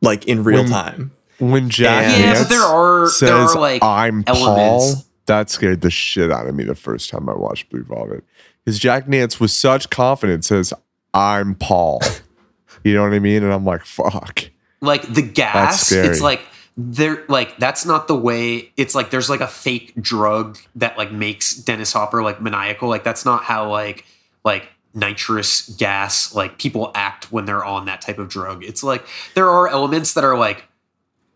like 0.00 0.26
in 0.26 0.44
real 0.44 0.62
When- 0.62 0.70
time. 0.70 1.10
when 1.38 1.68
Jack 1.70 2.18
Yeah, 2.18 2.38
but 2.40 2.48
there 2.48 2.62
are- 2.62 3.08
says, 3.08 3.28
there 3.28 3.36
are, 3.36 3.58
like, 3.58 3.82
"I'm 3.82 4.22
elements. 4.26 4.94
Paul," 4.94 5.04
that 5.26 5.50
scared 5.50 5.80
the 5.80 5.90
shit 5.90 6.30
out 6.30 6.46
of 6.46 6.54
me 6.54 6.62
the 6.64 6.74
first 6.76 7.10
time 7.10 7.28
I 7.28 7.34
watched 7.34 7.68
Blue 7.70 7.82
Velvet. 7.84 8.22
Because 8.64 8.78
Jack 8.78 9.08
Nance 9.08 9.40
with 9.40 9.50
such 9.50 9.90
confidence 9.90 10.48
says, 10.48 10.72
"I'm 11.12 11.54
Paul." 11.54 12.02
you 12.84 12.94
know 12.94 13.02
what 13.02 13.12
I 13.12 13.18
mean? 13.18 13.42
And 13.42 13.52
I'm 13.52 13.64
like, 13.64 13.84
"Fuck." 13.84 14.50
Like 14.80 15.02
the 15.12 15.22
gas, 15.22 15.92
it's 15.92 16.20
like 16.20 16.42
they're 16.76 17.24
like 17.28 17.56
that's 17.58 17.84
not 17.84 18.08
the 18.08 18.16
way 18.16 18.72
it's 18.76 18.94
like 18.94 19.10
there's 19.10 19.28
like 19.28 19.40
a 19.40 19.46
fake 19.46 19.92
drug 20.00 20.58
that 20.74 20.96
like 20.96 21.12
makes 21.12 21.54
Dennis 21.54 21.92
Hopper 21.92 22.22
like 22.22 22.40
maniacal. 22.40 22.88
Like 22.88 23.04
that's 23.04 23.24
not 23.24 23.44
how 23.44 23.70
like 23.70 24.04
like 24.44 24.68
nitrous 24.94 25.68
gas 25.76 26.34
like 26.34 26.58
people 26.58 26.90
act 26.94 27.32
when 27.32 27.44
they're 27.44 27.64
on 27.64 27.86
that 27.86 28.00
type 28.00 28.18
of 28.18 28.28
drug. 28.28 28.64
It's 28.64 28.82
like 28.82 29.06
there 29.34 29.48
are 29.48 29.68
elements 29.68 30.14
that 30.14 30.24
are 30.24 30.36
like 30.36 30.68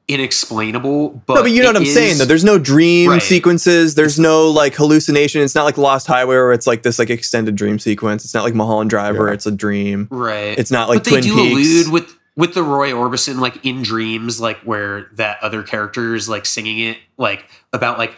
inexplainable, 0.08 1.22
but 1.26 1.34
no, 1.34 1.42
but 1.42 1.50
you 1.50 1.62
know 1.62 1.68
what 1.68 1.76
I'm 1.76 1.84
saying 1.84 2.18
though. 2.18 2.24
There's 2.24 2.44
no 2.44 2.58
dream 2.58 3.10
Right. 3.10 3.22
sequences. 3.22 3.94
There's 3.94 4.18
no 4.18 4.48
like 4.50 4.74
hallucination. 4.74 5.42
It's 5.42 5.54
not 5.54 5.64
like 5.64 5.76
Lost 5.78 6.06
Highway 6.06 6.34
where 6.36 6.52
it's 6.52 6.66
like 6.66 6.82
this 6.82 6.98
like 6.98 7.10
extended 7.10 7.56
dream 7.56 7.78
sequence. 7.78 8.24
It's 8.24 8.34
not 8.34 8.44
like 8.44 8.54
Mulholland 8.54 8.90
Drive 8.90 9.16
where 9.16 9.28
Yeah. 9.28 9.34
it's 9.34 9.46
a 9.46 9.50
dream. 9.50 10.08
Right. 10.10 10.58
It's 10.58 10.70
not 10.70 10.88
like 10.88 10.98
but 10.98 11.04
they 11.04 11.10
Twin 11.10 11.22
do 11.22 11.34
Peaks. 11.34 11.52
allude 11.86 11.92
with 11.92 12.14
with 12.36 12.54
the 12.54 12.62
Roy 12.62 12.90
Orbison 12.92 13.38
like 13.40 13.64
in 13.64 13.82
dreams, 13.82 14.40
like 14.40 14.58
where 14.60 15.06
that 15.14 15.38
other 15.42 15.62
character 15.62 16.14
is 16.14 16.28
like 16.28 16.44
singing 16.46 16.78
it 16.78 16.98
like 17.16 17.46
about 17.72 17.98
like 17.98 18.14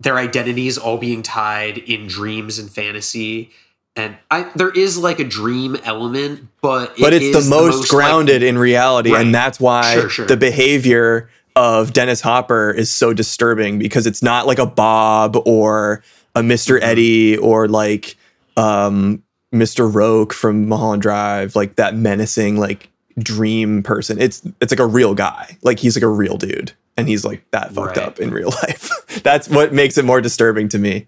their 0.00 0.16
identities 0.18 0.76
all 0.78 0.96
being 0.98 1.22
tied 1.22 1.78
in 1.78 2.06
dreams 2.06 2.58
and 2.58 2.70
fantasy. 2.70 3.50
And 3.96 4.16
I 4.30 4.46
there 4.54 4.70
is 4.70 4.96
like 4.98 5.18
a 5.20 5.24
dream 5.24 5.76
element, 5.84 6.46
but 6.62 6.94
but 6.98 7.12
it 7.12 7.22
it's 7.22 7.32
the 7.32 7.38
is 7.40 7.50
most, 7.50 7.80
like- 7.80 7.88
grounded 7.90 8.42
in 8.42 8.56
reality, 8.56 9.12
Right. 9.12 9.20
and 9.26 9.34
that's 9.34 9.58
why 9.60 9.94
Sure, 9.94 10.08
sure. 10.08 10.26
the 10.26 10.36
behavior 10.36 11.28
of 11.56 11.92
Dennis 11.92 12.20
Hopper 12.20 12.70
is 12.70 12.90
so 12.90 13.12
disturbing 13.12 13.78
because 13.78 14.06
it's 14.06 14.22
not 14.22 14.46
like 14.46 14.58
a 14.58 14.66
Bob 14.66 15.36
or 15.46 16.02
a 16.34 16.42
mister 16.42 16.74
Mm-hmm. 16.76 16.84
Eddie 16.84 17.36
or 17.38 17.68
like 17.68 18.16
um, 18.56 19.22
Mr. 19.52 19.92
Roque 19.92 20.32
from 20.32 20.68
Mulholland 20.68 21.02
Drive, 21.02 21.56
like 21.56 21.76
that 21.76 21.94
menacing 21.94 22.56
like 22.58 22.88
dream 23.18 23.82
person. 23.82 24.20
It's 24.20 24.42
it's 24.60 24.72
like 24.72 24.80
a 24.80 24.86
real 24.86 25.14
guy, 25.14 25.56
like 25.62 25.78
he's 25.78 25.96
like 25.96 26.02
a 26.04 26.08
real 26.08 26.36
dude, 26.36 26.72
and 26.96 27.08
he's 27.08 27.24
like 27.24 27.42
that 27.50 27.72
fucked 27.72 27.96
Right. 27.96 28.06
up 28.06 28.20
in 28.20 28.30
real 28.30 28.50
life. 28.62 28.90
that's 29.22 29.48
what 29.48 29.72
makes 29.72 29.98
it 29.98 30.04
more 30.04 30.20
disturbing 30.20 30.68
to 30.70 30.78
me. 30.78 31.06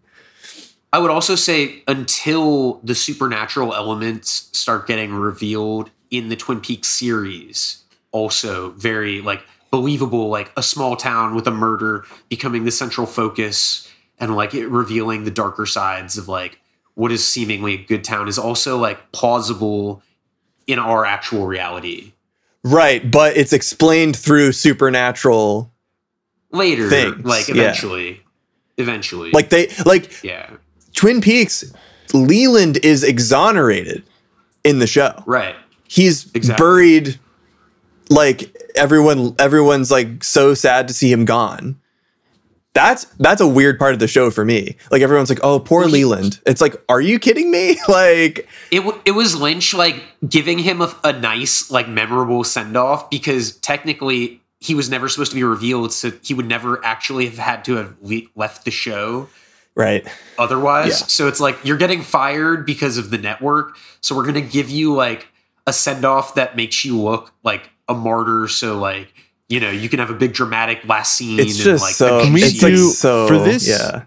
I 0.94 0.98
would 0.98 1.10
also 1.10 1.36
say 1.36 1.82
until 1.88 2.74
the 2.82 2.94
supernatural 2.94 3.72
elements 3.74 4.50
start 4.52 4.86
getting 4.86 5.14
revealed 5.14 5.90
in 6.10 6.28
the 6.28 6.36
Twin 6.36 6.60
Peaks 6.60 6.88
series, 6.88 7.82
also 8.10 8.72
very 8.72 9.22
like 9.22 9.42
believable, 9.72 10.28
like 10.28 10.52
a 10.56 10.62
small 10.62 10.94
town 10.94 11.34
with 11.34 11.48
a 11.48 11.50
murder 11.50 12.04
becoming 12.28 12.64
the 12.64 12.70
central 12.70 13.06
focus 13.06 13.90
and 14.20 14.36
like 14.36 14.54
it 14.54 14.68
revealing 14.68 15.24
the 15.24 15.30
darker 15.32 15.66
sides 15.66 16.16
of 16.16 16.28
like 16.28 16.60
what 16.94 17.10
is 17.10 17.26
seemingly 17.26 17.74
a 17.74 17.78
good 17.78 18.04
town 18.04 18.28
is 18.28 18.38
also 18.38 18.78
like 18.78 19.10
plausible 19.10 20.02
in 20.68 20.78
our 20.78 21.04
actual 21.04 21.46
reality. 21.46 22.12
Right, 22.62 23.10
but 23.10 23.36
it's 23.36 23.52
explained 23.52 24.14
through 24.14 24.52
supernatural 24.52 25.72
Later, 26.52 26.88
Things, 26.88 27.24
like 27.24 27.48
yeah. 27.48 27.54
eventually. 27.54 28.22
Eventually. 28.76 29.30
like 29.32 29.48
they 29.48 29.68
like 29.86 30.22
yeah. 30.22 30.50
Twin 30.94 31.22
Peaks, 31.22 31.64
Leland 32.12 32.78
is 32.84 33.02
exonerated 33.02 34.02
in 34.64 34.78
the 34.78 34.86
show. 34.86 35.22
Right. 35.26 35.56
He's 35.88 36.30
Exactly. 36.34 36.62
buried 36.62 37.18
like 38.10 38.54
everyone 38.74 39.34
everyone's 39.38 39.90
like 39.90 40.24
so 40.24 40.54
sad 40.54 40.88
to 40.88 40.94
see 40.94 41.10
him 41.10 41.24
gone. 41.24 41.78
That's 42.74 43.04
that's 43.18 43.40
a 43.40 43.46
weird 43.46 43.78
part 43.78 43.92
of 43.92 44.00
the 44.00 44.08
show 44.08 44.30
for 44.30 44.44
me. 44.44 44.76
Like 44.90 45.02
everyone's 45.02 45.28
like, 45.28 45.40
"Oh, 45.42 45.60
poor 45.60 45.84
Leland." 45.84 46.40
It's 46.46 46.62
like, 46.62 46.74
"Are 46.88 47.02
you 47.02 47.18
kidding 47.18 47.50
me?" 47.50 47.78
like 47.88 48.48
it 48.70 48.78
w- 48.78 49.00
it 49.04 49.10
was 49.10 49.36
Lynch 49.36 49.74
like 49.74 50.02
giving 50.26 50.58
him 50.58 50.80
a, 50.80 50.94
a 51.04 51.12
nice 51.12 51.70
like 51.70 51.88
memorable 51.88 52.44
send 52.44 52.76
off 52.76 53.10
because 53.10 53.56
technically 53.56 54.40
he 54.58 54.74
was 54.74 54.88
never 54.88 55.08
supposed 55.08 55.32
to 55.32 55.34
be 55.34 55.44
revealed, 55.44 55.92
so 55.92 56.12
he 56.22 56.32
would 56.32 56.46
never 56.46 56.82
actually 56.84 57.26
have 57.26 57.36
had 57.36 57.64
to 57.66 57.74
have 57.74 57.94
le- 58.00 58.22
left 58.36 58.64
the 58.64 58.70
show 58.70 59.28
right. 59.74 60.06
otherwise. 60.38 61.00
Yeah. 61.00 61.06
So 61.08 61.28
it's 61.28 61.40
like 61.40 61.58
you're 61.64 61.76
getting 61.76 62.00
fired 62.00 62.64
because 62.64 62.96
of 62.96 63.10
the 63.10 63.18
network, 63.18 63.76
so 64.00 64.16
we're 64.16 64.24
gonna 64.24 64.40
give 64.40 64.70
you 64.70 64.94
like 64.94 65.26
a 65.66 65.72
send 65.72 66.04
off 66.04 66.36
that 66.36 66.56
makes 66.56 66.84
you 66.84 66.98
look 66.98 67.32
like 67.42 67.71
a 67.88 67.94
martyr. 67.94 68.48
So 68.48 68.78
like 68.78 69.12
you 69.48 69.60
know 69.60 69.70
you 69.70 69.88
can 69.88 69.98
have 69.98 70.10
a 70.10 70.14
big 70.14 70.32
dramatic 70.32 70.84
last 70.86 71.14
scene. 71.16 71.38
It's 71.38 71.56
and, 71.56 71.64
just 71.64 71.82
like, 71.82 71.94
so 71.94 72.22
Can 72.22 72.32
we 72.32 72.42
it's 72.42 72.54
big 72.54 72.62
like 72.62 72.72
do- 72.74 72.90
so 72.90 73.26
for 73.28 73.38
this- 73.38 73.68
yeah. 73.68 74.04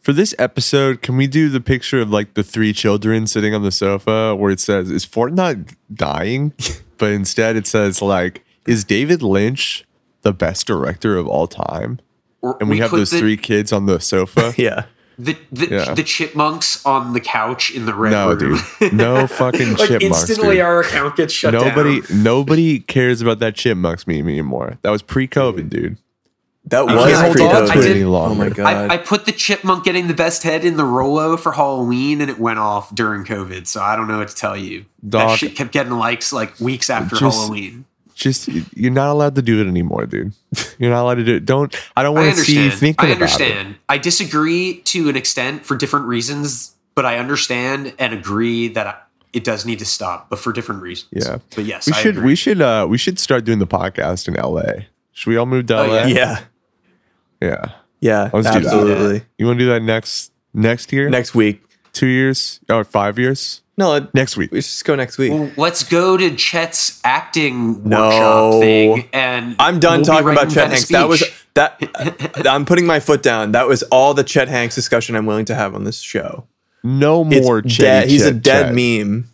For 0.00 0.14
this 0.14 0.34
episode, 0.38 1.02
can 1.02 1.18
we 1.18 1.26
do 1.26 1.50
the 1.50 1.60
picture 1.60 2.00
of 2.00 2.08
like 2.08 2.32
the 2.32 2.42
three 2.42 2.72
children 2.72 3.26
sitting 3.26 3.54
on 3.54 3.62
the 3.62 3.70
sofa 3.70 4.34
where 4.34 4.50
it 4.50 4.58
says, 4.58 4.88
"Is 4.90 5.04
Fortnite 5.04 5.74
dying?" 5.92 6.54
but 6.96 7.10
instead 7.10 7.56
it 7.56 7.66
says 7.66 8.00
like, 8.00 8.42
"Is 8.66 8.84
David 8.84 9.22
Lynch 9.22 9.84
the 10.22 10.32
best 10.32 10.66
director 10.66 11.18
of 11.18 11.26
all 11.28 11.46
time?" 11.46 12.00
or 12.40 12.56
And 12.58 12.70
we, 12.70 12.78
have 12.78 12.90
those 12.90 13.10
the- 13.10 13.18
three 13.18 13.36
kids 13.36 13.70
on 13.70 13.84
the 13.84 14.00
sofa. 14.00 14.54
Yeah. 14.56 14.84
The 15.18 15.36
the, 15.50 15.68
Yeah. 15.68 15.94
the 15.94 16.04
chipmunks 16.04 16.84
on 16.86 17.12
the 17.12 17.20
couch 17.20 17.70
in 17.72 17.86
the 17.86 17.94
red 17.94 18.12
No, 18.12 18.34
room. 18.34 18.60
dude. 18.78 18.92
No 18.92 19.26
fucking 19.26 19.74
like 19.74 19.88
chipmunks. 19.88 20.20
instantly 20.28 20.56
dude. 20.56 20.60
our 20.64 20.80
account 20.80 21.16
gets 21.16 21.32
shut 21.32 21.52
Nobody, 21.52 22.00
down. 22.02 22.22
nobody 22.22 22.78
cares 22.78 23.20
about 23.20 23.40
that 23.40 23.54
chipmunks 23.56 24.06
meme 24.06 24.28
anymore. 24.28 24.78
That 24.82 24.90
was 24.90 25.02
pre-COVID, 25.02 25.68
dude. 25.68 25.96
That 26.66 26.84
was 26.84 26.94
can't 26.94 27.16
hold 27.16 27.32
pretty 27.32 27.46
on 27.48 27.64
dope. 27.64 27.72
to 27.72 27.80
it 27.80 27.90
any 27.90 28.04
Oh 28.04 28.34
my 28.34 28.50
god. 28.50 28.66
I, 28.90 28.94
I 28.94 28.96
put 28.98 29.24
the 29.24 29.32
chipmunk 29.32 29.84
getting 29.84 30.06
the 30.06 30.12
best 30.14 30.42
head 30.42 30.64
in 30.66 30.76
the 30.76 30.84
Rolo 30.84 31.36
for 31.38 31.52
Halloween, 31.52 32.20
and 32.20 32.30
it 32.30 32.38
went 32.38 32.58
off 32.58 32.94
during 32.94 33.24
COVID. 33.24 33.66
So 33.66 33.80
I 33.80 33.96
don't 33.96 34.06
know 34.06 34.18
what 34.18 34.28
to 34.28 34.34
tell 34.34 34.54
you. 34.56 34.84
that 35.04 35.38
shit 35.38 35.56
kept 35.56 35.72
getting 35.72 35.92
likes 35.92 36.30
like 36.32 36.60
weeks 36.60 36.90
after 36.90 37.16
Just- 37.16 37.38
Halloween. 37.38 37.86
Just 38.18 38.48
you're 38.76 38.90
not 38.90 39.10
allowed 39.12 39.36
to 39.36 39.42
do 39.42 39.60
it 39.60 39.68
anymore, 39.68 40.04
dude. 40.06 40.32
You're 40.80 40.90
not 40.90 41.02
allowed 41.04 41.14
to 41.22 41.24
do 41.24 41.36
it. 41.36 41.44
Don't. 41.44 41.72
I 41.96 42.02
don't 42.02 42.16
want 42.16 42.34
to 42.34 42.40
see 42.42 42.54
you 42.54 42.58
understand. 42.62 42.80
thinking 42.80 43.04
I 43.06 43.08
about 43.12 43.20
it. 43.20 43.22
understand. 43.44 43.76
I 43.88 43.98
disagree 43.98 44.80
to 44.86 45.08
an 45.08 45.16
extent 45.16 45.64
for 45.64 45.76
different 45.76 46.06
reasons, 46.06 46.74
but 46.96 47.06
I 47.06 47.18
understand 47.18 47.94
and 47.96 48.12
agree 48.12 48.66
that 48.68 48.86
I, 48.88 48.94
it 49.32 49.44
does 49.44 49.64
need 49.64 49.78
to 49.78 49.84
stop, 49.84 50.30
but 50.30 50.40
for 50.40 50.52
different 50.52 50.82
reasons. 50.82 51.26
Yeah. 51.26 51.38
But 51.54 51.64
yes, 51.64 51.86
We 51.86 51.92
I 51.92 51.96
should. 52.02 52.16
agree. 52.16 52.26
We 52.26 52.34
should. 52.34 52.60
Uh, 52.60 52.86
we 52.90 52.98
should 52.98 53.20
start 53.20 53.44
doing 53.44 53.60
the 53.60 53.68
podcast 53.68 54.26
in 54.26 54.34
LA. 54.34 54.86
Should 55.12 55.30
we 55.30 55.36
all 55.36 55.46
move 55.46 55.66
to 55.66 55.78
Oh, 55.78 55.86
LA? 55.86 55.94
yeah. 56.06 56.06
yeah. 56.08 56.40
Yeah. 57.40 57.64
Yeah. 58.00 58.30
Let's 58.32 58.48
do 58.50 58.52
that. 58.60 58.64
absolutely. 58.64 59.22
You 59.38 59.46
want 59.46 59.60
to 59.60 59.64
do 59.64 59.70
that 59.70 59.82
next 59.82 60.32
next 60.52 60.92
year? 60.92 61.08
Next 61.08 61.36
week. 61.36 61.62
two 61.92 62.06
years 62.08 62.58
or 62.68 62.82
five 62.82 63.16
years? 63.16 63.62
No, 63.78 64.08
Next 64.12 64.36
week. 64.36 64.50
we 64.50 64.60
should 64.60 64.70
just 64.70 64.84
go 64.84 64.96
next 64.96 65.16
week. 65.18 65.32
Well, 65.32 65.50
let's 65.56 65.84
go 65.84 66.16
to 66.16 66.34
Chet's 66.34 67.00
acting 67.04 67.88
No. 67.88 68.08
workshop 68.08 68.52
thing, 68.60 69.08
and 69.12 69.56
I'm 69.60 69.78
done 69.78 70.00
we'll 70.00 70.04
talking 70.06 70.28
about 70.30 70.48
Chet 70.50 70.54
that 70.54 70.70
Hanks. 70.70 70.88
That 70.88 71.08
was 71.08 71.22
that. 71.54 72.42
I'm 72.46 72.64
putting 72.66 72.86
my 72.86 72.98
foot 72.98 73.22
down. 73.22 73.52
That 73.52 73.68
was 73.68 73.84
all 73.84 74.14
the 74.14 74.24
Chet 74.24 74.48
Hanks 74.48 74.74
discussion 74.74 75.14
I'm 75.14 75.26
willing 75.26 75.44
to 75.46 75.54
have 75.54 75.74
on 75.76 75.84
this 75.84 76.00
show. 76.00 76.48
No 76.82 77.24
It's 77.30 77.46
more. 77.46 77.62
dead. 77.62 78.06
Chetty 78.06 78.10
He's 78.10 78.26
a 78.26 78.32
dead 78.32 78.66
Chet. 78.66 78.74
meme. 78.74 79.28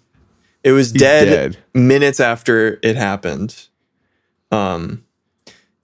It 0.63 0.73
was 0.73 0.93
dead, 0.93 1.25
dead. 1.55 1.59
minutes 1.75 2.21
after 2.21 2.79
it 2.83 2.97
happened. 2.97 3.69
Um, 4.51 5.05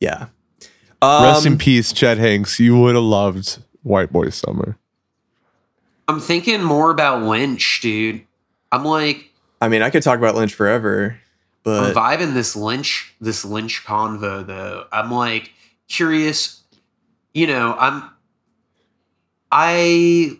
yeah. 0.00 0.26
Um, 1.02 1.22
Rest 1.24 1.46
in 1.46 1.56
peace, 1.58 1.92
Chet 1.94 2.18
Hanks. 2.18 2.60
You 2.60 2.78
would 2.78 2.94
have 2.94 3.04
loved 3.04 3.58
White 3.82 4.12
Boy 4.12 4.28
Summer. 4.30 4.76
I'm 6.08 6.20
thinking 6.20 6.62
more 6.62 6.90
about 6.90 7.22
Lynch, 7.22 7.80
dude. 7.82 8.22
I'm 8.72 8.84
like, 8.84 9.30
I 9.60 9.68
mean, 9.68 9.82
I 9.82 9.90
could 9.90 10.02
talk 10.02 10.18
about 10.18 10.34
Lynch 10.34 10.54
forever, 10.54 11.18
but 11.64 11.90
I'm 11.90 11.94
vibing 11.94 12.34
this 12.34 12.54
Lynch, 12.56 13.14
this 13.20 13.44
Lynch 13.44 13.84
convo 13.84 14.46
though. 14.46 14.86
I'm 14.92 15.10
like 15.10 15.52
curious. 15.88 16.62
You 17.34 17.46
know, 17.46 17.76
I'm, 17.78 18.02
I, 19.52 20.38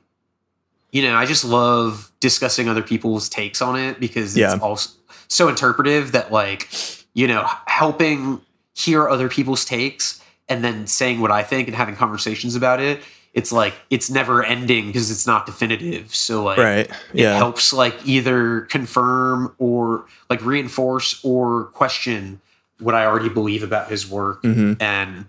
you 0.92 1.02
know, 1.02 1.14
I 1.16 1.26
just 1.26 1.44
love 1.44 2.10
discussing 2.20 2.68
other 2.68 2.82
people's 2.82 3.28
takes 3.28 3.60
on 3.62 3.76
it 3.78 4.00
because 4.00 4.36
it's 4.36 4.54
Yeah. 4.54 4.58
also 4.60 4.90
so 5.28 5.48
interpretive 5.48 6.12
that 6.12 6.32
like, 6.32 6.68
you 7.14 7.26
know, 7.28 7.46
helping 7.66 8.40
hear 8.74 9.08
other 9.08 9.28
people's 9.28 9.64
takes 9.64 10.20
and 10.48 10.64
then 10.64 10.86
saying 10.86 11.20
what 11.20 11.30
I 11.30 11.42
think 11.44 11.68
and 11.68 11.76
having 11.76 11.94
conversations 11.96 12.56
about 12.56 12.80
it. 12.80 13.00
It's 13.32 13.52
like 13.52 13.74
it's 13.90 14.10
never 14.10 14.42
ending 14.42 14.86
because 14.86 15.10
it's 15.10 15.26
not 15.26 15.46
definitive. 15.46 16.14
So 16.14 16.42
like, 16.42 16.58
right, 16.58 16.90
it 17.12 17.20
yeah, 17.20 17.36
helps 17.36 17.72
like 17.72 17.94
either 18.04 18.62
confirm 18.62 19.54
or 19.58 20.06
like 20.28 20.44
reinforce 20.44 21.20
or 21.24 21.66
question 21.66 22.40
what 22.80 22.94
I 22.94 23.06
already 23.06 23.28
believe 23.28 23.62
about 23.62 23.88
his 23.88 24.08
work. 24.08 24.42
hmm 24.42 24.72
And 24.80 25.26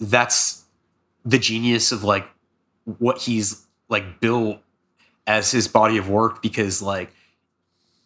that's 0.00 0.64
the 1.24 1.38
genius 1.38 1.92
of 1.92 2.02
like 2.02 2.26
what 2.98 3.18
he's 3.18 3.66
like 3.88 4.20
built 4.20 4.58
as 5.26 5.50
his 5.50 5.68
body 5.68 5.98
of 5.98 6.08
work 6.08 6.42
because 6.42 6.80
like 6.82 7.12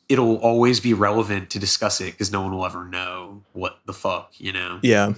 it'll 0.09 0.37
always 0.39 0.81
be 0.81 0.93
relevant 0.93 1.49
to 1.51 1.59
discuss 1.59 2.01
it 2.01 2.13
because 2.13 2.31
no 2.31 2.43
one 2.43 2.53
will 2.53 2.67
ever 2.67 2.85
know 2.85 3.43
what 3.53 3.79
the 3.87 3.93
fuck, 3.95 4.33
you 4.37 4.53
know? 4.53 4.79
yeah. 4.83 5.15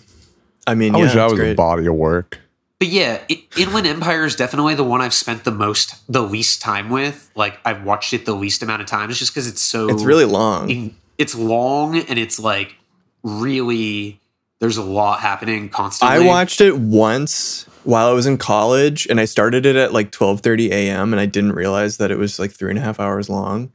I 0.67 0.75
mean, 0.75 0.95
I 0.95 0.99
yeah, 0.99 1.05
wish 1.05 1.15
that 1.15 1.25
it's 1.25 1.33
was 1.33 1.41
a 1.41 1.55
body 1.55 1.87
of 1.87 1.95
work. 1.95 2.41
But 2.81 2.89
yeah, 2.89 3.21
I- 3.31 3.45
Inland 3.57 3.87
Empire 3.87 4.25
is 4.25 4.37
definitely 4.37 4.75
the 4.75 4.85
one 4.85 5.01
I've 5.01 5.15
spent 5.15 5.45
the 5.45 5.51
most, 5.53 5.95
the 6.11 6.23
least 6.23 6.61
time 6.61 6.91
with. 6.91 7.31
Like 7.35 7.59
I've 7.65 7.85
watched 7.85 8.13
it 8.13 8.27
the 8.27 8.35
least 8.35 8.63
amount 8.63 8.83
of 8.83 8.89
times 8.89 9.19
just 9.19 9.33
because 9.33 9.47
it's 9.47 9.61
so 9.63 9.89
It's 9.89 10.03
really 10.03 10.25
long. 10.25 10.71
in- 10.71 10.97
it's 11.17 11.35
long 11.35 11.97
and 11.99 12.19
it's 12.19 12.39
like 12.39 12.75
really 13.23 14.21
there's 14.61 14.77
a 14.77 14.83
lot 14.83 15.21
happening 15.21 15.69
constantly. 15.69 16.17
I 16.17 16.27
watched 16.27 16.61
it 16.61 16.77
once 16.79 17.67
while 17.85 18.07
I 18.09 18.13
was 18.13 18.25
in 18.27 18.39
college, 18.39 19.07
and 19.11 19.21
I 19.21 19.25
started 19.27 19.67
it 19.67 19.77
at 19.77 19.93
like 19.93 20.11
twelve 20.11 20.41
thirty 20.41 20.71
a.m. 20.73 21.13
and 21.13 21.21
I 21.21 21.27
didn't 21.27 21.53
realize 21.53 21.99
that 21.99 22.11
it 22.11 22.19
was 22.19 22.39
like 22.39 22.51
three 22.53 22.71
and 22.71 22.79
a 22.79 22.83
half 22.83 22.99
hours 22.99 23.29
long, 23.29 23.73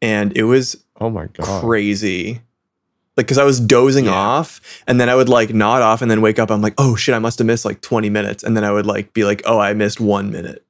and 0.00 0.34
it 0.36 0.44
was 0.44 0.82
Oh 1.00 1.10
my 1.10 1.26
god. 1.26 1.62
crazy. 1.62 2.40
Like, 3.16 3.26
cause 3.28 3.38
I 3.38 3.44
was 3.44 3.60
dozing 3.60 4.06
Yeah. 4.06 4.12
off, 4.12 4.60
and 4.86 5.00
then 5.00 5.08
I 5.08 5.14
would 5.14 5.28
like 5.28 5.52
nod 5.52 5.82
off, 5.82 6.00
and 6.00 6.10
then 6.10 6.20
wake 6.20 6.38
up. 6.38 6.50
I'm 6.50 6.62
like, 6.62 6.74
oh 6.78 6.96
shit, 6.96 7.14
I 7.14 7.18
must 7.18 7.38
have 7.38 7.46
missed 7.46 7.64
like 7.64 7.80
20 7.82 8.08
minutes, 8.08 8.42
and 8.44 8.56
then 8.56 8.64
I 8.64 8.70
would 8.72 8.86
like 8.86 9.12
be 9.12 9.24
like, 9.24 9.42
oh, 9.44 9.58
I 9.58 9.74
missed 9.74 10.00
one 10.00 10.30
minute, 10.30 10.64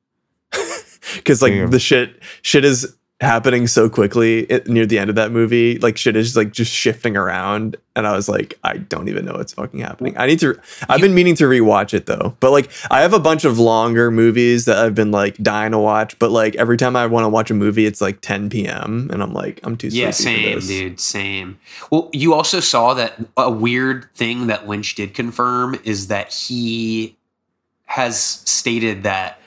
because 1.16 1.42
like 1.42 1.52
Damn. 1.52 1.70
the 1.70 1.78
shit 1.78 2.20
shit 2.42 2.64
is 2.64 2.96
happening 3.20 3.66
so 3.66 3.90
quickly 3.90 4.40
it, 4.44 4.66
near 4.66 4.86
the 4.86 4.98
end 4.98 5.10
of 5.10 5.16
that 5.16 5.30
movie. 5.30 5.78
Like 5.78 5.98
shit 5.98 6.16
is 6.16 6.36
like 6.36 6.52
just 6.52 6.72
shifting 6.72 7.16
around, 7.16 7.76
and 7.94 8.06
I 8.06 8.12
was 8.12 8.28
like, 8.28 8.58
I 8.64 8.78
don't 8.78 9.08
even 9.08 9.26
know 9.26 9.34
what's 9.34 9.52
fucking 9.52 9.80
happening. 9.80 10.16
I 10.16 10.26
need 10.26 10.40
to. 10.40 10.58
I've 10.88 11.00
been 11.00 11.14
meaning 11.14 11.34
to 11.36 11.44
rewatch 11.44 11.92
it 11.92 12.06
though, 12.06 12.36
but 12.40 12.50
like 12.50 12.70
I 12.90 13.02
have 13.02 13.12
a 13.12 13.18
bunch 13.18 13.44
of 13.44 13.58
longer 13.58 14.10
movies 14.10 14.64
that 14.64 14.78
I've 14.78 14.94
been 14.94 15.10
like 15.10 15.36
dying 15.36 15.72
to 15.72 15.78
watch, 15.78 16.18
but 16.18 16.30
like 16.30 16.54
every 16.56 16.76
time 16.76 16.96
I 16.96 17.06
want 17.06 17.24
to 17.24 17.28
watch 17.28 17.50
a 17.50 17.54
movie, 17.54 17.86
it's 17.86 18.00
like 18.00 18.20
10 18.20 18.50
p.m. 18.50 19.10
and 19.12 19.22
I'm 19.22 19.34
like, 19.34 19.60
I'm 19.64 19.76
too 19.76 19.88
yeah, 19.88 20.10
same, 20.10 20.60
dude, 20.60 21.00
same. 21.00 21.58
Well, 21.90 22.08
you 22.12 22.34
also 22.34 22.60
saw 22.60 22.94
that 22.94 23.14
a 23.36 23.50
weird 23.50 24.08
thing 24.14 24.46
that 24.46 24.66
Lynch 24.66 24.94
did 24.94 25.14
confirm 25.14 25.78
is 25.84 26.08
that 26.08 26.32
he 26.32 27.16
has 27.86 28.18
stated 28.20 29.02
that 29.02 29.39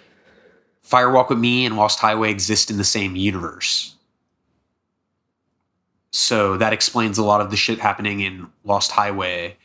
Firewalk 0.94 1.30
with 1.30 1.40
Me 1.40 1.66
and 1.66 1.76
Lost 1.76 2.00
Highway 2.00 2.30
exist 2.30 2.70
in 2.70 2.78
the 2.78 2.84
same 2.84 3.16
universe. 3.16 3.96
So 6.12 6.58
that 6.58 6.72
explains 6.72 7.18
a 7.18 7.24
lot 7.24 7.42
of 7.42 7.50
the 7.50 7.58
shit 7.58 7.80
happening 7.80 8.20
in 8.20 8.52
Lost 8.64 8.92
Highway. 8.92 9.58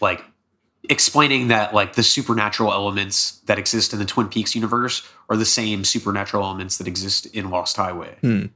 Like 0.00 0.24
explaining 0.88 1.48
that 1.48 1.74
like 1.74 1.94
the 1.94 2.02
supernatural 2.02 2.72
elements 2.72 3.40
that 3.46 3.58
exist 3.58 3.92
in 3.92 3.98
the 3.98 4.06
Twin 4.06 4.28
Peaks 4.28 4.54
universe 4.54 5.06
are 5.28 5.36
the 5.36 5.44
same 5.44 5.84
supernatural 5.84 6.44
elements 6.44 6.78
that 6.78 6.86
exist 6.86 7.26
in 7.26 7.50
Lost 7.50 7.76
Highway. 7.76 8.16
Hmm. 8.22 8.46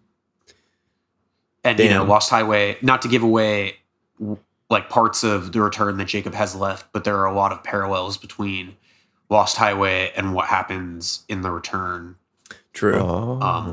And 1.62 1.78
you 1.78 1.90
know, 1.90 2.04
Lost 2.04 2.30
Highway, 2.30 2.78
not 2.80 3.02
to 3.02 3.08
give 3.08 3.22
away 3.22 3.76
like 4.70 4.88
parts 4.88 5.22
of 5.22 5.52
the 5.52 5.60
return 5.60 5.98
that 5.98 6.06
Jacob 6.06 6.32
has 6.32 6.54
left, 6.56 6.90
but 6.94 7.04
there 7.04 7.18
are 7.18 7.26
a 7.26 7.34
lot 7.34 7.52
of 7.52 7.62
parallels 7.62 8.16
between 8.16 8.76
Lost 9.30 9.56
Highway 9.56 10.12
and 10.16 10.34
what 10.34 10.46
happens 10.46 11.24
in 11.28 11.40
the 11.42 11.50
return, 11.50 12.16
True. 12.72 12.98
Oh. 12.98 13.38
Um, 13.40 13.72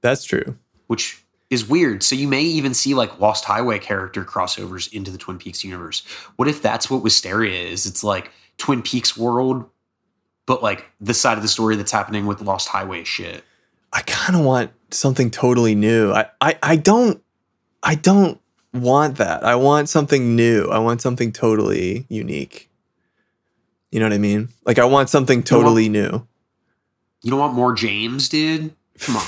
That's 0.00 0.24
true. 0.24 0.56
which 0.86 1.24
is 1.50 1.68
weird. 1.68 2.02
So 2.02 2.14
you 2.14 2.28
may 2.28 2.42
even 2.42 2.74
see 2.74 2.94
like 2.94 3.18
Lost 3.20 3.44
Highway 3.44 3.78
character 3.78 4.24
crossovers 4.24 4.92
into 4.92 5.10
the 5.10 5.18
Twin 5.18 5.38
Peaks 5.38 5.64
universe. 5.64 6.04
What 6.36 6.46
if 6.48 6.60
that's 6.60 6.90
what 6.90 7.02
Wisteria 7.02 7.62
is? 7.64 7.86
It's 7.86 8.04
like 8.04 8.30
Twin 8.58 8.82
Peaks 8.82 9.16
world, 9.16 9.64
but 10.46 10.62
like 10.62 10.86
the 11.00 11.14
side 11.14 11.36
of 11.38 11.42
the 11.42 11.48
story 11.48 11.76
that's 11.76 11.92
happening 11.92 12.26
with 12.26 12.40
Lost 12.42 12.68
Highway 12.68 13.04
shit. 13.04 13.44
I 13.92 14.02
kind 14.02 14.38
of 14.38 14.44
want 14.44 14.72
something 14.90 15.30
totally 15.30 15.74
new. 15.74 16.12
I, 16.12 16.26
I 16.40 16.58
I 16.62 16.76
don't 16.76 17.22
I 17.82 17.94
don't 17.94 18.40
want 18.74 19.16
that. 19.16 19.42
I 19.44 19.54
want 19.54 19.88
something 19.88 20.36
new. 20.36 20.66
I 20.68 20.78
want 20.78 21.00
something 21.00 21.32
totally 21.32 22.04
unique. 22.08 22.67
You 23.90 24.00
know 24.00 24.06
what 24.06 24.12
I 24.12 24.18
mean? 24.18 24.48
Like 24.64 24.78
I 24.78 24.84
want 24.84 25.08
something 25.08 25.42
totally 25.42 25.88
new. 25.88 26.26
You 27.22 27.30
don't 27.30 27.40
want 27.40 27.54
more 27.54 27.72
James, 27.72 28.28
dude? 28.28 28.74
Come 29.00 29.16
on. 29.16 29.26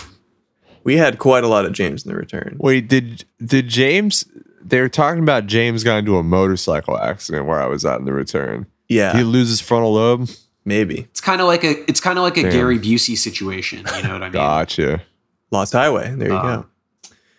We 0.85 0.97
had 0.97 1.19
quite 1.19 1.45
a 1.45 1.49
lot 1.49 1.65
of 1.65 1.73
James 1.73 2.05
in 2.05 2.11
the 2.13 2.17
return. 2.17 2.57
Wait, 2.59 2.89
did 2.89 3.25
did 3.45 3.69
James? 3.69 4.25
They 4.63 4.81
were 4.81 4.89
talking 4.89 5.23
about 5.23 5.47
James 5.47 5.83
got 5.85 5.99
into 5.99 6.17
a 6.17 6.23
motorcycle 6.23 6.99
accident 6.99 7.47
where 7.47 7.61
I 7.61 7.67
was 7.67 7.85
at 7.85 7.99
in 7.99 8.05
the 8.05 8.13
return. 8.13 8.67
Yeah, 8.89 9.17
he 9.17 9.23
loses 9.25 9.61
frontal 9.61 9.95
lobe? 9.95 10.29
maybe. 10.65 11.01
It's 11.01 11.21
kind 11.21 11.41
of 11.41 11.47
like 11.47 11.65
a 11.65 11.89
it's 11.89 12.01
kind 12.01 12.19
of 12.19 12.23
like 12.23 12.37
a 12.37 12.43
Damn. 12.43 12.53
Gary 12.53 12.79
Busey 12.79 13.17
situation. 13.17 13.85
You 13.97 14.03
know 14.03 14.13
what 14.15 14.23
I 14.23 14.27
mean? 14.27 14.33
Gotcha. 14.33 15.03
Lost 15.51 15.73
Highway. 15.73 16.15
There 16.15 16.29
you 16.29 16.35
Uh, 16.35 16.63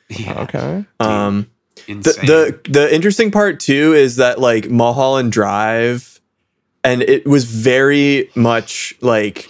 Yeah, 0.10 0.42
Okay. 0.42 0.86
go. 1.00 1.06
Um 1.06 1.48
the, 1.88 2.60
the 2.64 2.70
the 2.72 2.94
interesting 2.94 3.32
part 3.32 3.60
too 3.60 3.94
is 3.94 4.18
that 4.18 4.40
like 4.40 4.70
Mulholland 4.70 5.32
Drive, 5.32 6.21
and 6.84 7.02
it 7.04 7.26
was 7.26 7.46
very 7.46 8.30
much 8.36 8.94
like 9.02 9.50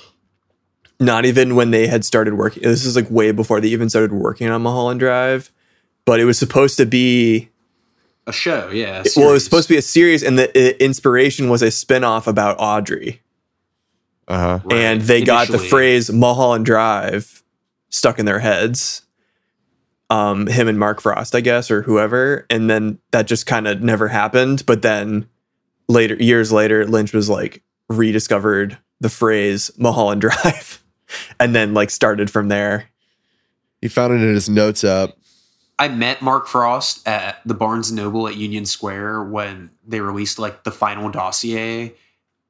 not 0.99 1.25
even 1.25 1.55
when 1.55 1.71
they 1.71 1.87
had 1.87 2.05
started 2.05 2.35
working. 2.35 2.63
This 2.63 2.85
is 2.85 2.95
like 2.95 3.09
way 3.09 3.31
before 3.31 3.59
they 3.59 3.69
even 3.69 3.89
started 3.89 4.13
working 4.13 4.47
on 4.49 4.61
Mulholland 4.61 4.99
Drive, 4.99 5.51
but 6.05 6.19
it 6.19 6.25
was 6.25 6.37
supposed 6.37 6.77
to 6.77 6.85
be. 6.85 7.49
a 8.27 8.31
show, 8.31 8.69
yeah. 8.69 9.03
a 9.03 9.19
Well, 9.19 9.29
it 9.29 9.33
was 9.33 9.43
supposed 9.43 9.67
to 9.67 9.73
be 9.73 9.77
a 9.77 9.81
series, 9.81 10.23
and 10.23 10.37
the 10.37 10.49
uh, 10.49 10.77
inspiration 10.79 11.49
was 11.49 11.61
a 11.61 11.71
spin-off 11.71 12.27
about 12.27 12.57
Audrey. 12.59 13.21
Uh 14.27 14.37
huh. 14.37 14.59
Right, 14.63 14.77
and 14.77 15.01
they 15.01 15.23
got 15.23 15.47
the 15.47 15.53
initially. 15.53 15.69
phrase 15.69 16.11
Mulholland 16.11 16.65
Drive 16.65 17.43
stuck 17.89 18.19
in 18.19 18.25
their 18.25 18.39
heads. 18.39 19.01
Um, 20.09 20.47
him 20.47 20.67
and 20.67 20.77
Mark 20.77 21.01
Frost, 21.01 21.33
I 21.35 21.41
guess, 21.41 21.71
or 21.71 21.83
whoever, 21.83 22.45
and 22.49 22.69
then 22.69 22.99
that 23.11 23.27
just 23.27 23.45
kind 23.45 23.67
of 23.67 23.81
never 23.81 24.09
happened. 24.09 24.65
But 24.65 24.81
then 24.81 25.27
later, 25.91 26.15
years 26.15 26.51
later, 26.51 26.85
Lynch 26.85 27.13
was 27.13 27.29
like 27.29 27.61
rediscovered 27.89 28.77
the 28.99 29.09
phrase 29.09 29.69
Mulholland 29.77 30.21
Drive, 30.21 30.83
and 31.39 31.53
then 31.53 31.73
like 31.73 31.89
started 31.89 32.29
from 32.31 32.47
there. 32.47 32.89
He 33.81 33.87
found 33.87 34.13
it 34.13 34.21
in 34.21 34.33
his 34.33 34.49
notes 34.49 34.83
app. 34.83 35.11
I 35.79 35.87
met 35.87 36.21
Mark 36.21 36.47
Frost 36.47 37.07
at 37.07 37.39
the 37.43 37.55
Barnes 37.55 37.89
and 37.89 37.97
Noble 37.97 38.27
at 38.27 38.37
Union 38.37 38.65
Square 38.65 39.23
when 39.23 39.71
they 39.85 39.99
released 39.99 40.37
like 40.37 40.63
the 40.63 40.71
final 40.71 41.09
dossier, 41.09 41.93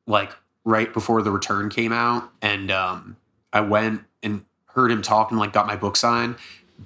like 0.06 0.32
right 0.66 0.94
before 0.94 1.22
the 1.22 1.32
return 1.32 1.70
came 1.70 1.94
out, 1.94 2.30
and 2.42 2.70
um, 2.70 3.16
I 3.54 3.62
went 3.62 4.04
and 4.22 4.46
heard 4.66 4.92
him 4.92 5.02
talk 5.02 5.32
and 5.32 5.40
like 5.40 5.54
got 5.54 5.66
my 5.66 5.76
book 5.76 5.96
signed. 5.96 6.36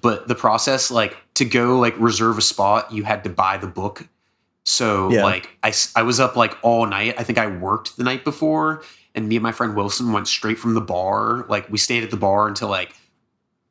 But 0.02 0.28
the 0.28 0.36
process, 0.36 0.92
like 0.92 1.18
to 1.36 1.46
go 1.46 1.80
like 1.80 1.96
reserve 1.98 2.38
a 2.38 2.42
spot, 2.42 2.92
you 2.92 3.04
had 3.04 3.24
to 3.24 3.30
buy 3.30 3.58
the 3.58 3.68
book. 3.68 4.08
So 4.66 5.12
Yeah. 5.12 5.24
like 5.24 5.50
I 5.96 6.02
was 6.02 6.20
up 6.20 6.36
like 6.36 6.58
all 6.62 6.86
night. 6.86 7.16
I 7.18 7.24
think 7.24 7.38
I 7.38 7.48
worked 7.48 7.98
the 7.98 8.04
night 8.04 8.24
before, 8.24 8.84
and 9.14 9.30
me 9.30 9.36
and 9.38 9.44
my 9.44 9.52
friend 9.52 9.76
Wilson 9.76 10.12
went 10.12 10.28
straight 10.28 10.60
from 10.60 10.74
the 10.74 10.82
bar. 10.82 11.46
Like 11.48 11.70
we 11.70 11.78
stayed 11.78 12.04
at 12.04 12.12
the 12.12 12.18
bar 12.18 12.48
until 12.48 12.68
like 12.68 12.94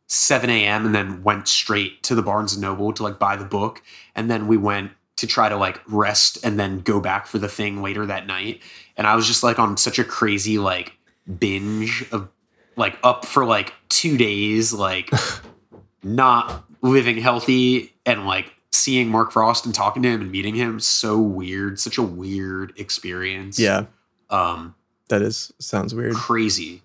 7 0.06 0.48
a.m. 0.50 0.86
and 0.86 0.94
then 0.94 1.22
went 1.22 1.48
straight 1.48 2.02
to 2.04 2.14
the 2.14 2.22
Barnes 2.22 2.52
and 2.52 2.62
Noble 2.62 2.92
to 2.92 3.02
like 3.02 3.18
buy 3.18 3.36
the 3.36 3.44
book. 3.44 3.82
And 4.14 4.30
then 4.30 4.46
we 4.46 4.56
went 4.56 4.92
to 5.16 5.26
try 5.26 5.48
to 5.48 5.56
like 5.56 5.80
rest 5.88 6.38
and 6.44 6.58
then 6.58 6.80
go 6.80 7.00
back 7.00 7.26
for 7.26 7.38
the 7.38 7.48
thing 7.48 7.82
later 7.82 8.06
that 8.06 8.26
night. 8.26 8.60
And 8.96 9.06
I 9.06 9.16
was 9.16 9.26
just 9.26 9.42
like 9.42 9.58
on 9.58 9.76
such 9.76 9.98
a 9.98 10.04
crazy 10.04 10.58
like 10.58 10.92
binge 11.38 12.04
of 12.12 12.28
like 12.76 12.98
up 13.02 13.24
for 13.24 13.44
like 13.44 13.72
two 13.88 14.16
days, 14.16 14.72
like 14.72 15.10
not 16.02 16.64
living 16.82 17.16
healthy 17.16 17.94
and 18.06 18.26
like 18.26 18.52
seeing 18.74 19.08
Mark 19.08 19.32
Frost 19.32 19.64
and 19.64 19.74
talking 19.74 20.02
to 20.02 20.08
him 20.08 20.20
and 20.20 20.30
meeting 20.30 20.54
him. 20.54 20.80
So 20.80 21.18
weird, 21.18 21.78
such 21.80 21.96
a 21.98 22.02
weird 22.02 22.72
experience. 22.76 23.58
Yeah, 23.58 23.86
Um, 24.30 24.74
that 25.08 25.22
is 25.22 25.52
sounds 25.58 25.94
weird. 25.94 26.14
crazy. 26.14 26.82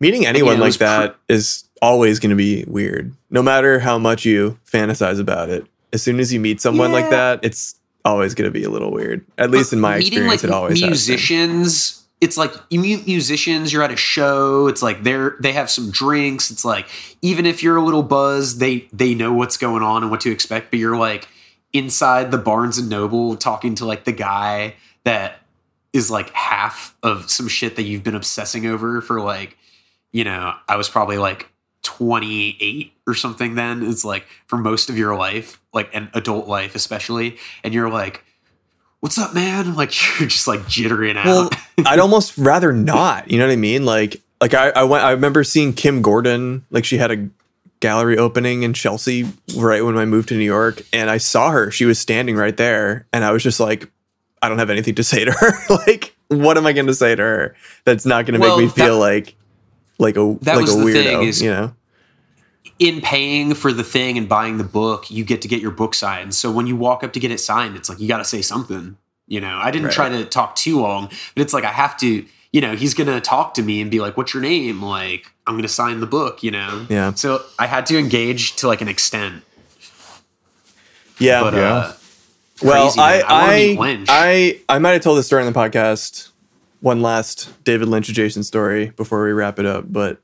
Meeting 0.00 0.26
anyone 0.26 0.58
like 0.58 0.68
was 0.68 0.76
pr- 0.78 0.84
that 0.84 1.16
is 1.28 1.64
always 1.82 2.18
going 2.18 2.30
to 2.30 2.36
be 2.36 2.64
weird, 2.66 3.14
no 3.30 3.42
matter 3.42 3.78
how 3.80 3.98
much 3.98 4.24
you 4.24 4.58
fantasize 4.70 5.18
about 5.20 5.48
it. 5.50 5.66
As 5.92 6.02
soon 6.02 6.20
as 6.20 6.32
you 6.32 6.40
meet 6.40 6.60
someone 6.60 6.92
like 6.92 7.10
that, 7.10 7.40
it's 7.42 7.74
always 8.04 8.34
going 8.34 8.46
to 8.48 8.52
be 8.52 8.64
a 8.64 8.70
little 8.70 8.90
weird. 8.92 9.24
At 9.36 9.50
least 9.50 9.72
in 9.72 9.80
my 9.80 9.96
experience, 9.96 10.42
it 10.44 10.50
always 10.50 10.80
has 10.80 10.88
musicians. 10.88 11.99
It's 12.20 12.36
like 12.36 12.52
musicians. 12.70 13.72
You're 13.72 13.82
at 13.82 13.90
a 13.90 13.96
show. 13.96 14.66
It's 14.66 14.82
like 14.82 15.02
they're 15.02 15.36
they 15.40 15.52
have 15.52 15.70
some 15.70 15.90
drinks. 15.90 16.50
It's 16.50 16.64
like 16.64 16.86
even 17.22 17.46
if 17.46 17.62
you're 17.62 17.76
a 17.76 17.82
little 17.82 18.02
buzzed, 18.02 18.60
they 18.60 18.88
they 18.92 19.14
know 19.14 19.32
what's 19.32 19.56
going 19.56 19.82
on 19.82 20.02
and 20.02 20.10
what 20.10 20.20
to 20.22 20.30
expect. 20.30 20.70
But 20.70 20.80
you're 20.80 20.98
like 20.98 21.28
inside 21.72 22.30
the 22.30 22.38
Barnes 22.38 22.78
and 22.78 22.88
Noble 22.88 23.36
talking 23.36 23.74
to 23.76 23.86
like 23.86 24.04
the 24.04 24.12
guy 24.12 24.74
that 25.04 25.40
is 25.92 26.10
like 26.10 26.30
half 26.30 26.96
of 27.02 27.30
some 27.30 27.48
shit 27.48 27.76
that 27.76 27.82
you've 27.82 28.04
been 28.04 28.14
obsessing 28.14 28.66
over 28.66 29.00
for 29.00 29.20
like 29.20 29.56
you 30.12 30.24
know 30.24 30.54
I 30.68 30.76
was 30.76 30.88
probably 30.88 31.18
like 31.18 31.48
28 31.82 32.92
or 33.06 33.14
something 33.14 33.54
then 33.54 33.82
it's 33.82 34.04
like 34.04 34.26
for 34.46 34.56
most 34.56 34.90
of 34.90 34.98
your 34.98 35.16
life 35.16 35.60
like 35.72 35.92
an 35.94 36.10
adult 36.12 36.46
life 36.46 36.74
especially 36.74 37.38
and 37.64 37.72
you're 37.72 37.88
like 37.88 38.24
what's 39.00 39.18
up 39.18 39.34
man 39.34 39.74
like 39.76 39.90
you're 40.20 40.28
just 40.28 40.46
like 40.46 40.60
jittering 40.60 41.16
out 41.16 41.24
Well, 41.26 41.50
I'd 41.86 41.98
almost 41.98 42.36
rather 42.38 42.72
not. 42.72 43.30
You 43.30 43.38
know 43.38 43.46
what 43.46 43.52
I 43.52 43.56
mean? 43.56 43.84
Like, 43.84 44.20
like 44.40 44.54
I, 44.54 44.68
I 44.70 44.84
went. 44.84 45.02
I 45.04 45.12
remember 45.12 45.42
seeing 45.44 45.72
Kim 45.72 46.02
Gordon. 46.02 46.64
Like, 46.70 46.84
she 46.84 46.98
had 46.98 47.10
a 47.10 47.28
gallery 47.80 48.18
opening 48.18 48.62
in 48.62 48.74
Chelsea 48.74 49.26
right 49.56 49.82
when 49.82 49.96
I 49.96 50.04
moved 50.04 50.28
to 50.28 50.34
New 50.36 50.44
York, 50.44 50.82
and 50.92 51.08
I 51.08 51.16
saw 51.16 51.50
her. 51.50 51.70
She 51.70 51.86
was 51.86 51.98
standing 51.98 52.36
right 52.36 52.54
there, 52.56 53.06
and 53.14 53.24
I 53.24 53.32
was 53.32 53.42
just 53.42 53.60
like, 53.60 53.90
I 54.42 54.48
don't 54.50 54.58
have 54.58 54.68
anything 54.70 54.94
to 54.96 55.02
say 55.04 55.24
to 55.24 55.32
her. 55.32 55.52
like, 55.86 56.14
what 56.28 56.58
am 56.58 56.66
I 56.66 56.72
going 56.74 56.86
to 56.88 56.94
say 56.94 57.14
to 57.16 57.22
her 57.22 57.56
that's 57.84 58.04
not 58.04 58.26
going 58.26 58.38
to 58.38 58.46
Well, 58.46 58.58
make 58.58 58.66
me 58.66 58.70
feel 58.72 58.94
that- 58.94 59.00
like 59.00 59.34
like 59.98 60.16
a 60.16 60.36
that 60.42 60.56
like 60.56 60.66
was 60.66 60.74
a 60.76 60.78
weirdo? 60.78 61.26
is- 61.26 61.40
you 61.40 61.50
know? 61.50 61.74
In 62.80 63.00
paying 63.00 63.54
for 63.54 63.72
the 63.72 63.84
thing 63.84 64.18
and 64.18 64.28
buying 64.28 64.56
the 64.58 64.64
book 64.64 65.08
you 65.10 65.22
get 65.24 65.40
to 65.42 65.48
get 65.48 65.60
your 65.62 65.70
book 65.70 65.94
signed 65.94 66.34
so 66.34 66.50
when 66.50 66.66
you 66.66 66.74
walk 66.74 67.04
up 67.04 67.12
to 67.12 67.20
get 67.20 67.30
it 67.30 67.38
signed 67.38 67.76
it's 67.76 67.88
like 67.88 68.00
you 68.00 68.08
got 68.08 68.18
to 68.18 68.24
say 68.24 68.42
something 68.42 68.96
you 69.28 69.40
know 69.40 69.56
i 69.62 69.70
didn't 69.70 69.86
Right. 69.86 69.94
try 69.94 70.08
to 70.08 70.24
talk 70.24 70.56
too 70.56 70.80
long 70.80 71.06
but 71.34 71.42
it's 71.42 71.52
like 71.52 71.64
i 71.64 71.70
have 71.72 71.96
to 71.98 72.24
you 72.52 72.60
know 72.60 72.74
he's 72.74 72.94
gonna 72.94 73.20
talk 73.20 73.54
to 73.54 73.62
me 73.62 73.80
and 73.80 73.90
be 73.90 74.00
like 74.00 74.16
what's 74.16 74.32
your 74.34 74.42
name 74.42 74.82
like 74.82 75.30
i'm 75.46 75.54
gonna 75.56 75.68
sign 75.68 76.00
the 76.00 76.06
book 76.06 76.42
you 76.42 76.50
know 76.50 76.86
Yeah. 76.88 77.12
so 77.14 77.42
i 77.58 77.66
had 77.66 77.86
to 77.86 77.98
engage 77.98 78.56
to 78.56 78.66
like 78.66 78.80
an 78.80 78.88
extent 78.88 79.44
Yeah. 81.18 81.42
but 81.42 81.54
Yeah. 81.54 81.74
uh 81.74 81.92
Well, 82.62 82.82
crazy, 82.92 83.00
man. 83.00 83.22
I 83.26 83.76
wanna 83.78 83.92
I 83.92 83.96
meet 83.96 84.08
I, 84.10 84.60
I 84.68 84.76
I 84.76 84.78
might 84.78 84.92
have 84.92 85.02
told 85.02 85.18
this 85.18 85.26
story 85.26 85.44
on 85.44 85.52
the 85.52 85.58
podcast. 85.58 86.28
One 86.80 87.02
last 87.02 87.50
David 87.64 87.88
Lynch 87.88 88.08
adjacent 88.08 88.46
story 88.46 88.90
before 88.96 89.22
we 89.24 89.32
wrap 89.32 89.58
it 89.58 89.66
up, 89.66 89.84
but 89.92 90.18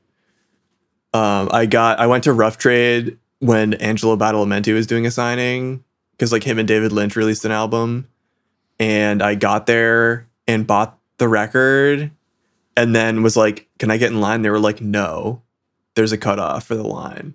um, 1.13 1.49
I 1.51 1.65
got 1.65 1.99
I 1.99 2.07
went 2.07 2.23
to 2.25 2.33
Rough 2.33 2.57
Trade 2.57 3.17
when 3.39 3.73
Angelo 3.75 4.15
Badalamenti 4.17 4.73
was 4.73 4.87
doing 4.87 5.05
a 5.05 5.11
signing 5.11 5.83
because 6.11 6.31
like 6.31 6.43
him 6.43 6.59
and 6.59 6.67
David 6.67 6.91
Lynch 6.91 7.15
released 7.15 7.45
an 7.45 7.51
album, 7.51 8.07
and 8.79 9.21
I 9.21 9.35
got 9.35 9.65
there 9.67 10.27
and 10.47 10.65
bought 10.67 10.97
the 11.17 11.27
record, 11.27 12.11
and 12.75 12.95
then 12.95 13.23
was 13.23 13.37
like, 13.37 13.67
"Can 13.79 13.91
I 13.91 13.97
get 13.97 14.11
in 14.11 14.19
line?" 14.21 14.41
They 14.41 14.49
were 14.49 14.59
like, 14.59 14.81
"No, 14.81 15.41
there's 15.95 16.11
a 16.11 16.17
cutoff 16.17 16.65
for 16.65 16.75
the 16.75 16.87
line." 16.87 17.33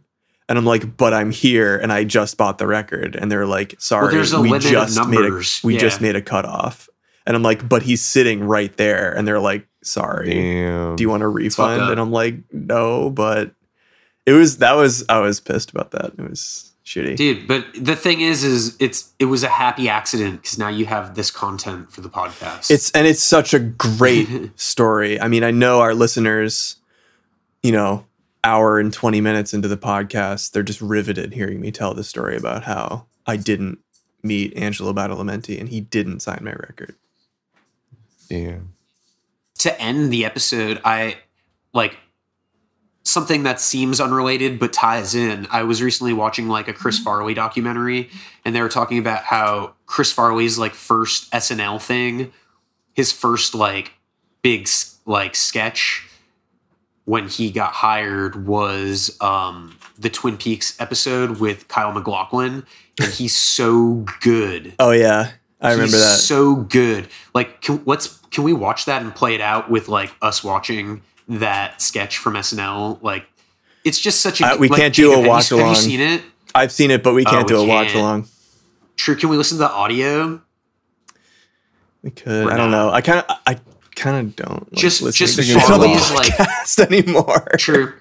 And 0.49 0.59
I'm 0.59 0.67
like, 0.67 0.99
but 0.99 1.15
I'm 1.15 1.31
here 1.31 1.79
and 1.79 1.91
I 1.91 2.05
just 2.05 2.37
bought 2.37 2.59
the 2.59 2.67
record. 2.67 3.17
And 3.17 3.33
they're 3.33 3.47
like, 3.47 3.75
sorry, 3.81 4.13
there's 4.13 4.35
a 4.35 4.41
we 4.41 4.59
just 4.59 4.99
made 5.09 5.21
a 5.21 5.23
numbers. 5.23 5.61
we 5.65 5.75
Yeah. 5.75 5.81
just 5.81 6.01
made 6.03 6.15
a 6.15 6.21
cutoff. 6.21 6.91
And 7.27 7.35
I'm 7.37 7.43
like, 7.45 7.67
but 7.67 7.83
he's 7.83 8.03
sitting 8.03 8.45
right 8.45 8.77
there. 8.77 9.13
And 9.17 9.27
they're 9.27 9.41
like, 9.41 9.67
sorry, 9.83 10.35
Damn. 10.35 10.97
do 10.97 11.03
you 11.03 11.09
want 11.09 11.23
a 11.23 11.29
refund? 11.29 11.83
And 11.91 11.99
I'm 11.99 12.11
like, 12.11 12.35
no, 12.53 13.09
but 13.09 13.55
it 14.27 14.33
was 14.33 14.59
that 14.59 14.73
was 14.73 15.05
I 15.09 15.19
was 15.21 15.41
pissed 15.41 15.71
about 15.71 15.91
that. 15.93 16.13
It 16.19 16.29
was 16.29 16.73
shitty. 16.85 17.17
dude 17.17 17.47
but 17.47 17.65
the 17.79 17.95
thing 17.95 18.21
is 18.21 18.43
is 18.43 18.77
it's 18.81 19.13
it 19.21 19.27
was 19.27 19.45
a 19.45 19.49
happy 19.49 19.89
accident 19.89 20.43
because 20.43 20.59
now 20.59 20.69
you 20.69 20.85
have 20.85 21.15
this 21.15 21.31
content 21.31 21.93
for 21.93 22.01
the 22.01 22.09
podcast 22.09 22.71
It's 22.71 22.91
and 22.91 23.07
it's 23.07 23.23
such 23.23 23.55
a 23.55 23.61
great 23.61 24.29
story. 24.57 25.21
I 25.21 25.29
mean, 25.29 25.45
I 25.45 25.51
know 25.53 25.81
our 25.81 25.95
listeners, 25.95 26.77
you 27.63 27.71
know, 27.73 28.05
hour 28.45 28.81
and 28.81 28.93
20 28.93 29.21
minutes 29.21 29.55
into 29.55 29.69
the 29.69 29.77
podcast, 29.77 30.51
they're 30.53 30.65
just 30.65 30.81
riveted 30.81 31.33
hearing 31.33 31.61
me 31.61 31.71
tell 31.71 31.95
the 31.95 32.03
story 32.05 32.37
about 32.37 32.65
how 32.65 33.07
I 33.27 33.37
didn't 33.37 33.79
meet 34.25 34.57
Angelo 34.57 34.93
Badalamenti 34.93 35.59
and 35.61 35.69
he 35.69 35.81
didn't 35.81 36.21
sign 36.21 36.41
my 36.43 36.53
record. 36.53 36.95
Damn. 38.29 38.73
to 39.59 39.81
end 39.81 40.13
the 40.13 40.25
episode, 40.25 40.81
I 40.85 41.19
like 41.75 41.97
something 43.05 43.43
that 43.43 43.61
seems 43.61 44.01
unrelated 44.01 44.59
but 44.59 44.73
ties 44.73 45.15
in. 45.15 45.47
I 45.51 45.65
was 45.65 45.83
recently 45.83 46.13
watching 46.13 46.49
like 46.49 46.69
a 46.69 46.73
Chris 46.73 46.99
Farley 46.99 47.35
documentary, 47.35 48.11
and 48.45 48.55
they 48.55 48.63
were 48.63 48.69
talking 48.69 48.99
about 48.99 49.25
how 49.25 49.75
Chris 49.87 50.13
Farley's 50.13 50.59
like 50.59 50.75
first 50.75 51.31
SNL 51.33 51.81
thing, 51.81 52.33
his 52.95 53.13
first 53.13 53.55
like 53.55 53.93
big 54.43 54.69
like 55.07 55.35
sketch 55.35 56.09
when 57.05 57.29
he 57.29 57.51
got 57.51 57.73
hired 57.73 58.47
was 58.47 59.17
um 59.21 59.77
the 59.99 60.11
Twin 60.11 60.37
Peaks 60.37 60.81
episode 60.81 61.39
with 61.41 61.69
Kyle 61.69 61.93
MacLachlan, 61.93 62.67
and 63.01 63.13
he's 63.13 63.37
so 63.37 64.07
good. 64.21 64.75
Oh 64.79 64.93
yeah, 64.93 65.33
I 65.61 65.73
remember 65.73 65.97
that. 65.97 66.19
So 66.19 66.57
good. 66.57 67.09
Like, 67.35 67.61
can, 67.61 67.83
let's 67.87 68.19
can 68.31 68.45
we 68.45 68.53
watch 68.53 68.85
that 68.87 69.03
and 69.03 69.15
play 69.15 69.35
it 69.35 69.41
out 69.41 69.71
with 69.71 69.89
like 69.89 70.13
us 70.21 70.43
watching 70.43 71.03
that 71.41 71.81
sketch 71.83 72.19
from 72.19 72.35
SNL? 72.35 73.03
Like, 73.03 73.27
it's 73.85 73.99
just 73.99 74.21
such 74.21 74.41
a. 74.41 74.47
Uh, 74.47 74.57
we 74.59 74.69
like, 74.69 74.81
can't 74.81 74.95
do 74.95 75.13
a 75.13 75.17
Jacob, 75.17 75.17
have 75.17 75.25
you- 75.25 75.31
watch 75.31 75.49
Have 75.51 75.69
you 75.69 75.75
seen 75.75 76.01
it? 76.01 76.23
I've 76.55 76.73
seen 76.73 76.91
it, 76.91 77.03
but 77.03 77.15
we 77.15 77.25
can't 77.25 77.45
Oh, 77.45 77.49
do 77.49 77.57
we 77.59 77.65
a 77.65 77.67
watch 77.67 77.95
along. 77.95 78.29
True. 78.97 79.17
Can 79.17 79.29
we 79.31 79.37
listen 79.37 79.57
to 79.59 79.65
the 79.65 79.71
audio? 79.71 80.41
We 82.03 82.11
could. 82.11 82.47
Or 82.47 82.53
I 82.53 82.57
don't 82.57 82.71
not. 82.71 82.87
know. 82.87 82.91
I 82.93 83.01
kind 83.01 83.25
of 83.29 83.37
I 83.47 83.59
kind 83.95 84.17
of 84.27 84.37
don't 84.37 84.73
like 84.73 84.81
Just- 84.81 85.03
listening 85.03 85.27
just 85.29 85.37
to 85.49 85.55
the 85.55 85.61
Farley's, 85.61 86.11
like- 86.13 86.79
anymore. 86.91 87.47
True. 87.59 87.95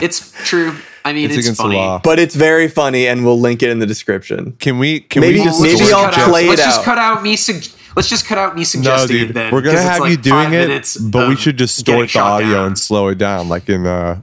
It's 0.00 0.32
true. 0.46 0.76
I 1.04 1.12
mean, 1.12 1.30
It's 1.30 1.48
it's, 1.48 1.58
funny. 1.58 2.00
But 2.04 2.18
it's 2.18 2.34
very 2.34 2.68
funny, 2.68 3.08
and 3.08 3.24
we'll 3.24 3.40
link 3.40 3.62
it 3.62 3.70
in 3.70 3.78
the 3.78 3.86
description. 3.86 4.52
Can 4.60 4.78
we? 4.78 5.00
Can 5.00 5.20
Maybe- 5.22 5.38
we 5.38 5.44
just 5.44 5.60
maybe 5.62 5.78
Let's 5.80 5.92
I'll 5.92 6.28
play 6.28 6.44
it 6.44 6.50
Let's 6.50 6.62
just 6.62 6.84
cut 6.84 6.98
out 6.98 7.22
me. 7.22 7.34
Sug- 7.36 7.64
let's 7.96 8.08
just 8.08 8.26
cut 8.26 8.38
out 8.38 8.56
me 8.56 8.64
No, 8.76 9.06
dude. 9.06 9.30
it. 9.30 9.34
Then 9.34 9.52
we're 9.52 9.62
gonna 9.62 9.80
have 9.80 10.00
like 10.00 10.10
you 10.10 10.16
doing 10.16 10.48
it, 10.48 10.68
minutes 10.68 10.96
but 10.96 11.28
we 11.28 11.36
should 11.36 11.56
just 11.58 11.84
getting 11.84 12.02
distort 12.02 12.12
the 12.12 12.18
audio 12.30 12.54
down. 12.54 12.66
and 12.68 12.78
slow 12.78 13.08
it 13.08 13.18
down, 13.18 13.48
like 13.48 13.68
in 13.68 13.86
uh, 13.86 14.20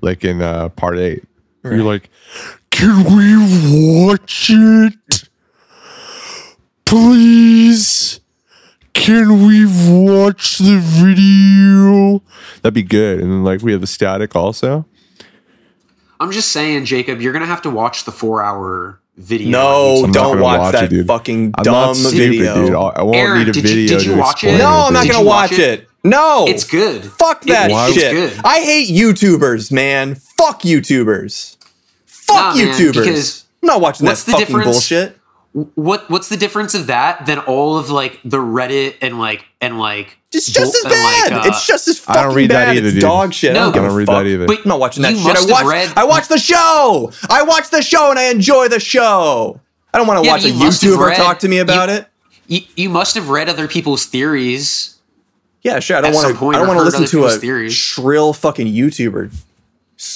like 0.00 0.24
in 0.24 0.40
uh, 0.42 0.68
part 0.70 0.98
eight. 0.98 1.24
You're 1.64 1.82
like, 1.84 2.08
can 2.70 3.04
we 3.16 4.06
watch 4.06 4.50
it, 4.52 5.28
please? 6.84 8.20
can 8.92 9.46
we 9.46 9.64
watch 9.64 10.58
the 10.58 10.78
video? 10.78 12.22
That'd 12.60 12.74
be 12.74 12.82
good. 12.82 13.20
And 13.20 13.30
then 13.30 13.44
like 13.44 13.62
we 13.62 13.72
have 13.72 13.80
the 13.80 13.86
static 13.86 14.36
also. 14.36 14.84
I'm 16.18 16.30
just 16.32 16.52
saying, 16.52 16.84
Jacob, 16.84 17.20
you're 17.20 17.32
gonna 17.32 17.46
have 17.46 17.62
to 17.62 17.70
watch 17.70 18.04
the 18.04 18.12
four 18.12 18.42
hour 18.42 19.00
video. 19.20 19.50
No, 19.50 20.04
I'm 20.04 20.12
don't 20.12 20.40
watch, 20.40 20.58
watch 20.60 20.72
that 20.72 20.92
it, 20.92 21.06
fucking 21.06 21.52
I'm 21.56 21.62
dumb 21.64 21.74
not 21.74 21.96
stupid, 21.96 22.16
video. 22.30 22.54
dude. 22.66 22.74
I 22.74 22.78
I 22.78 23.02
won't 23.02 23.16
Aaron, 23.16 23.38
need 23.38 23.48
a 23.48 23.52
did 23.52 23.56
you- 23.56 23.68
video. 23.68 23.98
did 23.98 24.06
you 24.06 24.12
to 24.14 24.18
watch 24.20 24.44
it? 24.44 24.58
No, 24.58 24.66
I'm 24.86 24.92
not 24.92 25.06
gonna 25.06 25.22
watch 25.24 25.50
watch 25.50 25.58
it? 25.58 25.80
it? 25.80 25.86
No, 26.02 26.46
It's 26.48 26.64
good. 26.64 27.04
Fuck 27.04 27.42
that 27.44 27.70
It- 27.70 27.72
Why- 27.74 27.92
shit. 27.92 28.02
It's 28.14 28.34
good. 28.36 28.40
I 28.44 28.60
hate 28.60 28.88
YouTubers, 28.88 29.70
man. 29.70 30.14
Fuck 30.38 30.62
YouTubers. 30.62 31.56
Fuck 32.06 32.56
Nah, 32.56 32.62
YouTubers. 32.62 32.92
because 32.94 33.44
I'm 33.62 33.66
not 33.66 33.80
watching 33.82 34.06
that 34.06 34.16
the 34.16 34.32
fucking 34.32 34.46
difference? 34.46 34.64
bullshit. 34.66 35.16
What 35.52 36.08
what's 36.08 36.28
the 36.28 36.36
difference 36.36 36.74
of 36.74 36.86
that 36.86 37.26
than 37.26 37.40
all 37.40 37.76
of 37.76 37.90
like 37.90 38.20
the 38.24 38.36
Reddit 38.38 38.94
and 39.02 39.18
like 39.18 39.44
and 39.60 39.80
like 39.80 40.16
It's 40.32 40.46
just 40.46 40.76
as 40.76 40.82
bad. 40.84 41.32
like, 41.32 41.44
uh, 41.44 41.48
it's 41.48 41.66
just 41.66 41.88
as 41.88 42.00
I 42.02 42.04
fucking 42.14 42.22
don't 42.22 42.34
read 42.36 42.50
that 42.52 42.66
bad. 42.66 42.76
either, 42.76 42.86
it's 42.86 42.94
dude. 42.94 43.00
dog 43.02 43.32
shit. 43.34 43.54
No. 43.54 43.60
I 43.60 43.62
don't, 43.64 43.72
give 43.72 43.82
I 43.82 43.86
don't 43.88 43.96
read 43.96 44.06
fuck. 44.06 44.22
that 44.22 44.26
either. 44.28 44.46
But 44.46 44.58
I'm 44.58 44.68
not 44.68 44.78
watching 44.78 45.02
that 45.02 45.16
shit. 45.16 45.20
I 45.26 45.28
must 45.32 45.40
have 45.40 45.50
watched, 45.50 45.66
read- 45.68 45.92
I 45.96 46.04
watched 46.04 46.28
the 46.28 46.38
show. 46.38 47.12
I 47.28 47.42
watch 47.42 47.70
the 47.70 47.82
show 47.82 48.10
and 48.10 48.18
I 48.18 48.30
enjoy 48.30 48.68
the 48.68 48.78
show. 48.78 49.60
I 49.92 49.98
don't 49.98 50.06
want 50.06 50.20
to 50.20 50.24
Yeah, 50.26 50.32
watch 50.34 50.42
but 50.42 50.50
a 50.50 50.54
you 50.54 50.58
must 50.64 50.82
have 50.82 50.92
YouTuber 50.92 51.06
read- 51.08 51.16
talk 51.16 51.38
to 51.40 51.48
me 51.48 51.58
about 51.58 51.88
you- 51.88 51.94
it. 51.96 52.06
you, 52.46 52.60
you 52.76 52.88
must 52.88 53.16
have 53.16 53.28
read 53.28 53.48
other 53.48 53.66
people's 53.66 54.06
theories. 54.06 54.98
Yeah, 55.62 55.80
sure. 55.80 55.96
I 55.96 56.00
don't 56.00 56.14
want 56.14 56.38
to. 56.38 56.46
I 56.50 56.52
don't 56.52 56.68
want 56.68 56.78
to 56.78 56.84
listen 56.84 57.00
to 57.06 57.06
a 57.06 57.22
people's 57.22 57.38
theories. 57.38 57.74
shrill 57.74 58.32
fucking 58.32 58.68
YouTuber. 58.68 59.32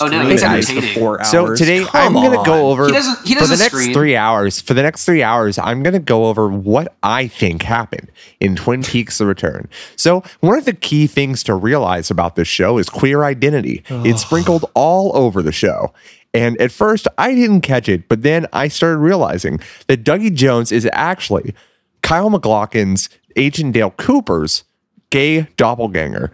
Oh, 0.00 0.06
no, 0.06 0.18
scream 0.20 0.30
it's 0.32 0.42
at 0.42 0.56
me 0.74 0.80
for 0.92 0.98
four 0.98 1.18
hours. 1.20 1.28
So 1.30 1.54
today 1.54 1.84
Come 1.84 2.16
I'm 2.16 2.30
gonna 2.30 2.44
go 2.44 2.70
over 2.70 2.86
He 2.86 2.92
doesn't- 2.92 3.26
he 3.26 3.34
for 3.34 3.40
doesn't 3.40 3.58
the 3.58 3.62
next 3.64 3.74
scream. 3.74 3.92
three 3.92 4.16
hours. 4.16 4.60
For 4.60 4.72
the 4.72 4.82
next 4.82 5.04
three 5.04 5.22
hours, 5.22 5.58
I'm 5.58 5.82
gonna 5.82 5.98
go 5.98 6.26
over 6.26 6.48
what 6.48 6.94
I 7.02 7.26
think 7.28 7.62
happened 7.64 8.10
in 8.40 8.56
Twin 8.56 8.82
Peaks: 8.82 9.18
The 9.18 9.26
Return. 9.26 9.68
So 9.96 10.22
one 10.40 10.56
of 10.58 10.64
the 10.64 10.72
key 10.72 11.06
things 11.06 11.42
to 11.44 11.54
realize 11.54 12.10
about 12.10 12.34
this 12.34 12.48
show 12.48 12.78
is 12.78 12.88
queer 12.88 13.24
identity. 13.24 13.82
It's 13.90 14.22
sprinkled 14.22 14.64
all 14.74 15.12
over 15.14 15.42
the 15.42 15.52
show. 15.52 15.92
And 16.32 16.60
at 16.60 16.72
first, 16.72 17.06
I 17.18 17.34
didn't 17.34 17.60
catch 17.60 17.88
it, 17.88 18.08
but 18.08 18.22
then 18.22 18.46
I 18.52 18.68
started 18.68 18.98
realizing 18.98 19.60
that 19.86 20.02
Dougie 20.02 20.34
Jones 20.34 20.72
is 20.72 20.88
actually 20.92 21.54
Kyle 22.02 22.30
MacLachlan's 22.30 23.08
Agent 23.36 23.72
Dale 23.74 23.90
Cooper's 23.92 24.64
gay 25.10 25.42
doppelganger. 25.56 26.32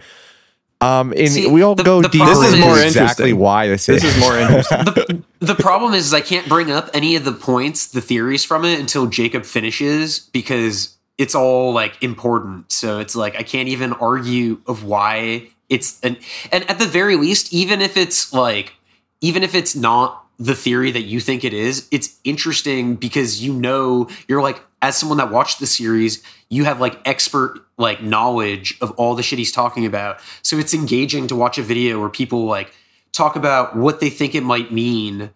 Um, 0.82 1.12
and 1.16 1.28
See, 1.31 1.47
we 1.47 1.61
all 1.62 1.74
the- 1.74 1.82
go 1.82 2.01
the 2.01 2.09
deeper 2.09 2.24
This 2.27 2.39
is 2.39 2.55
into 2.55 2.66
more 2.66 2.78
exactly 2.78 3.31
interesting. 3.31 3.39
why 3.39 3.69
this, 3.69 3.89
is. 3.89 4.02
This 4.02 4.16
is 4.16 4.20
more 4.20 4.39
interesting. 4.39 4.85
the, 5.40 5.47
the 5.47 5.55
problem 5.55 5.93
is 5.94 6.15
I 6.15 6.20
can't 6.23 6.48
bring 6.48 6.70
up 6.70 6.89
any 6.94 7.16
of 7.16 7.24
the 7.24 7.32
points, 7.32 7.86
the 7.89 8.01
theories 8.01 8.44
from 8.44 8.65
it 8.65 8.81
until 8.81 9.07
Jacob 9.07 9.44
finishes 9.44 10.19
because 10.19 10.97
it's 11.19 11.35
all 11.35 11.73
like 11.74 12.02
important. 12.02 12.73
So 12.73 12.98
it's 12.98 13.15
like 13.15 13.36
I 13.36 13.43
can't 13.43 13.69
even 13.69 13.93
argue 13.94 14.61
of 14.66 14.85
why 14.85 15.48
it's 15.69 16.01
an 16.02 16.16
and 16.51 16.69
at 16.70 16.78
the 16.78 16.86
very 16.86 17.16
least, 17.16 17.52
even 17.52 17.82
if 17.82 17.97
it's 17.98 18.32
like 18.32 18.74
even 19.20 19.43
if 19.43 19.55
it's 19.55 19.77
not 19.77 20.24
the 20.39 20.55
theory 20.55 20.90
that 20.93 21.02
you 21.02 21.20
think 21.20 21.44
it 21.44 21.52
is, 21.52 21.86
it's 21.90 22.16
interesting 22.24 22.97
because 22.97 23.43
you 23.43 23.52
know 23.52 24.09
you're 24.28 24.40
like 24.40 24.62
as 24.82 24.97
someone 24.97 25.19
that 25.19 25.31
watched 25.31 25.61
the 25.61 25.66
series, 25.66 26.23
you 26.48 26.65
have 26.65 26.81
like 26.81 27.01
expert 27.07 27.61
like 27.77 28.02
knowledge 28.02 28.77
of 28.81 28.90
all 28.93 29.15
the 29.15 29.23
shit 29.23 29.39
he's 29.39 29.52
talking 29.52 29.85
about. 29.86 30.20
So 30.43 30.59
it's 30.59 30.74
engaging 30.74 31.27
to 31.28 31.36
watch 31.36 31.59
a 31.59 31.62
video 31.62 32.01
where 32.01 32.09
people 32.09 32.44
like 32.47 32.73
talk 33.12 33.36
about 33.36 33.77
what 33.77 34.01
they 34.01 34.11
think 34.11 34.35
it 34.35 34.43
might 34.43 34.73
mean 34.73 35.31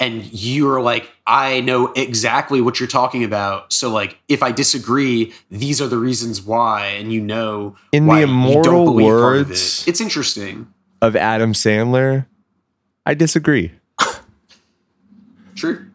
and 0.00 0.24
you're 0.32 0.80
like 0.82 1.08
I 1.26 1.60
know 1.60 1.92
exactly 1.92 2.60
what 2.60 2.80
you're 2.80 2.88
talking 2.88 3.22
about. 3.24 3.72
So 3.72 3.90
like 3.90 4.18
if 4.28 4.42
I 4.42 4.50
disagree, 4.50 5.32
these 5.50 5.80
are 5.80 5.86
the 5.86 5.96
reasons 5.98 6.42
why 6.42 6.86
and 6.86 7.12
you 7.12 7.20
know 7.20 7.76
In 7.92 8.06
the 8.06 8.22
immortal 8.22 8.86
part 8.86 9.00
it. 9.00 9.04
words- 9.04 9.86
It's 9.86 10.00
interesting. 10.00 10.66
of 11.00 11.14
Adam 11.16 11.52
Sandler, 11.52 12.26
I 13.06 13.14
disagree. 13.14 13.72
True. 15.54 15.86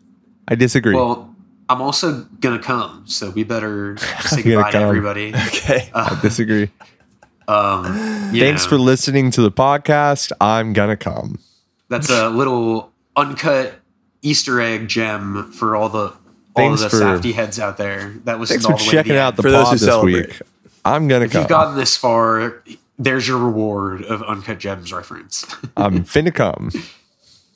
I 0.47 0.55
disagree. 0.55 0.95
Well, 0.95 1.28
I'm 1.69 1.81
also 1.81 2.23
gonna 2.41 2.59
come, 2.59 3.03
so 3.05 3.29
we 3.29 3.43
better 3.43 3.95
say 4.21 4.37
I'm 4.37 4.43
gonna 4.43 4.55
goodbye 4.55 4.71
to 4.71 4.77
everybody. 4.79 5.33
okay. 5.47 5.89
I 5.93 6.19
disagree. 6.21 6.69
Um, 7.47 7.83
Thanks 8.31 8.65
know, 8.65 8.69
for 8.69 8.77
listening 8.77 9.31
to 9.31 9.41
the 9.41 9.51
podcast. 9.51 10.31
I'm 10.39 10.71
gonna 10.71 10.95
come. 10.95 11.39
that's 11.87 12.07
a 12.11 12.29
little 12.29 12.91
uncut 13.15 13.73
Easter 14.21 14.61
egg 14.61 14.87
gem 14.87 15.51
for 15.51 15.75
all 15.75 15.89
the 15.89 15.99
all 16.09 16.13
Thanks 16.55 16.83
of 16.83 16.91
the 16.91 16.97
for- 16.97 17.03
Safdie 17.03 17.33
heads 17.33 17.59
out 17.59 17.77
there 17.77 18.13
that 18.25 18.39
listened 18.39 18.61
Thanks 18.61 18.65
all 18.71 18.77
for 18.77 18.83
the 18.83 18.87
way 18.87 18.91
to 18.91 18.97
checking 18.97 19.13
the 19.13 19.19
out 19.21 19.35
the 19.35 19.41
For 19.41 19.49
those 19.49 19.63
pod 19.63 19.73
who 19.73 19.77
this 19.79 19.89
celebrate. 19.89 20.27
week. 20.27 20.41
I'm 20.85 21.07
gonna 21.07 21.25
If 21.25 21.31
come. 21.31 21.41
you've 21.41 21.49
gotten 21.49 21.75
this 21.75 21.97
far, 21.97 22.61
there's 22.99 23.27
your 23.27 23.39
reward 23.39 24.03
of 24.03 24.21
uncut 24.21 24.59
gems 24.59 24.93
reference. 24.93 25.43
I'm 25.75 26.03
finna 26.03 26.31
come. 26.31 26.69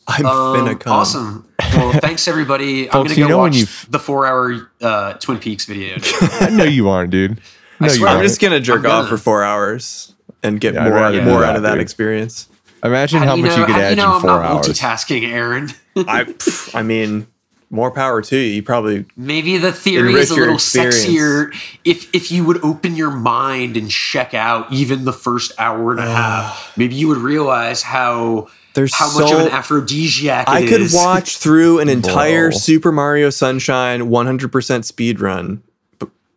I'm 0.08 0.26
Um, 0.26 0.56
finna 0.56 0.80
come. 0.80 0.94
Awesome. 0.94 1.48
Well, 1.74 1.94
thanks 2.02 2.28
everybody. 2.28 2.90
I'm 2.92 3.04
gonna 3.04 3.10
you 3.16 3.24
go 3.24 3.30
know 3.30 3.38
watch 3.40 3.56
you've- 3.56 3.72
the 3.90 4.00
four-hour 4.00 4.72
uh, 4.82 5.14
Twin 5.14 5.40
Peaks 5.40 5.66
video. 5.66 5.96
I 6.22 6.50
know 6.50 6.64
you 6.66 6.90
aren't, 6.90 7.12
dude. 7.12 7.40
No, 7.80 7.88
you 7.88 7.94
swear, 7.96 8.10
I'm 8.10 8.18
aren't. 8.18 8.28
just 8.30 8.42
gonna 8.42 8.60
jerk 8.60 8.84
gonna. 8.84 9.04
off 9.04 9.10
for 9.10 9.18
four 9.18 9.44
hours 9.44 10.14
and 10.44 10.60
get 10.60 10.74
Yeah, 10.74 10.86
I'd 10.86 10.90
more 10.90 11.00
rather 11.00 11.22
more 11.22 11.40
do 11.40 11.44
out 11.46 11.48
that, 11.48 11.56
of 11.58 11.64
that 11.64 11.72
dude. 11.74 11.82
experience. 11.82 12.48
Imagine 12.84 13.20
How 13.20 13.26
how, 13.28 13.32
do 13.36 13.38
you 13.42 13.46
much 13.48 13.56
know, 13.56 13.60
you 13.62 13.66
could 13.66 13.74
how 13.76 13.80
do 13.80 13.86
edge 13.86 13.90
you 13.92 13.96
know 14.04 14.10
in 14.10 14.16
I'm 14.16 14.22
four 14.22 14.30
not 14.32 14.42
hours. 14.46 14.68
multitasking, 14.68 15.28
Aaron? 15.32 15.70
I 15.96 16.24
pff, 16.26 16.76
I 16.76 16.82
mean, 16.84 17.28
more 17.70 17.92
power 17.92 18.22
to 18.22 18.38
you. 18.38 18.56
You 18.56 18.64
probably 18.64 19.06
Maybe 19.16 19.58
the 19.58 19.72
theory 19.72 20.14
is 20.16 20.32
a 20.32 20.36
little 20.36 20.56
experience. 20.56 21.06
sexier 21.06 21.56
if 21.86 22.14
if 22.14 22.30
you 22.32 22.44
would 22.44 22.64
open 22.64 22.96
your 22.98 23.10
mind 23.12 23.78
and 23.78 23.90
check 23.90 24.34
out 24.34 24.72
even 24.72 25.06
the 25.06 25.14
first 25.14 25.54
hour 25.58 25.92
and 25.92 26.00
a 26.02 26.06
half. 26.06 26.74
Maybe 26.78 26.96
you 26.96 27.08
would 27.08 27.18
realize 27.20 27.82
how 27.84 28.50
There's 28.76 28.94
how 28.94 29.14
much 29.18 29.32
of 29.32 29.40
an 29.40 29.48
aphrodisiac 29.50 30.48
it 30.48 30.52
I 30.52 30.68
could 30.68 30.82
is. 30.82 30.94
watch 30.94 31.38
through 31.38 31.80
an 31.80 31.90
entire 31.90 32.50
Bro. 32.50 32.58
Super 32.58 32.92
Mario 32.92 33.30
Sunshine 33.30 34.10
100% 34.10 34.84
speed 34.84 35.20
run 35.20 35.62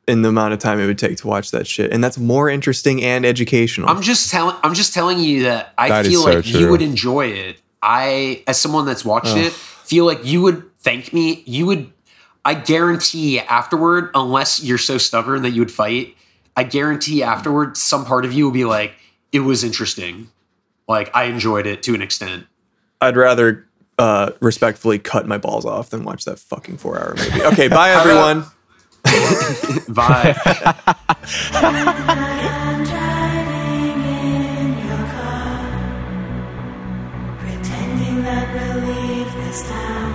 in 0.06 0.22
the 0.22 0.28
amount 0.28 0.52
of 0.52 0.60
time 0.60 0.78
it 0.78 0.86
would 0.86 0.98
take 0.98 1.16
to 1.18 1.26
watch 1.26 1.50
that 1.50 1.66
shit, 1.66 1.92
and 1.92 2.04
that's 2.04 2.18
more 2.18 2.48
interesting 2.48 3.02
and 3.02 3.24
educational. 3.24 3.88
I'm 3.88 4.02
just 4.02 4.30
telling 4.30 4.56
I'm 4.62 4.74
just 4.74 4.94
telling 4.94 5.18
you 5.18 5.44
that 5.44 5.72
I 5.76 5.88
That 5.88 6.06
is 6.06 6.12
feel 6.12 6.22
so 6.22 6.30
like 6.30 6.46
you 6.46 6.70
would 6.70 6.82
enjoy 6.82 7.26
it. 7.28 7.60
I 7.82 8.42
as 8.46 8.60
someone 8.60 8.86
that's 8.86 9.04
watched 9.04 9.36
it, 9.36 9.52
feel 9.52 10.04
like 10.04 10.24
you 10.24 10.42
would 10.42 10.62
thank 10.78 11.12
me. 11.12 11.42
You 11.46 11.66
would 11.66 11.92
I 12.44 12.54
guarantee 12.54 13.40
afterward, 13.40 14.10
unless 14.14 14.62
you're 14.62 14.78
so 14.78 14.98
stubborn 14.98 15.42
that 15.42 15.50
you 15.50 15.60
would 15.60 15.72
fight, 15.72 16.14
I 16.56 16.62
guarantee 16.62 17.24
afterward 17.24 17.76
some 17.76 18.04
part 18.04 18.24
of 18.24 18.32
you 18.32 18.44
will 18.44 18.52
be 18.52 18.64
like, 18.64 18.94
it 19.32 19.40
was 19.40 19.64
interesting. 19.64 20.30
Like 20.88 21.10
I 21.14 21.24
enjoyed 21.24 21.66
it 21.66 21.82
to 21.84 21.94
an 21.94 22.02
extent. 22.02 22.46
I'd 23.00 23.16
rather 23.16 23.66
uh, 23.98 24.32
respectfully 24.40 24.98
cut 24.98 25.26
my 25.26 25.38
balls 25.38 25.64
off 25.64 25.90
than 25.90 26.04
watch 26.04 26.24
that 26.24 26.38
fucking 26.38 26.76
four 26.78 26.98
hour 26.98 27.14
movie. 27.16 27.42
Okay, 27.46 27.68
bye 27.68 27.90
everyone. 27.90 28.44
bye. 29.88 30.34
I'm 31.54 32.84
driving 32.84 34.00
in 34.04 34.78
your 34.86 35.04
car, 35.14 35.62
pretending 37.38 38.22
that 38.22 38.46
we'll 38.52 38.80
leave 38.84 39.32
this 39.44 39.62
town. 39.68 40.10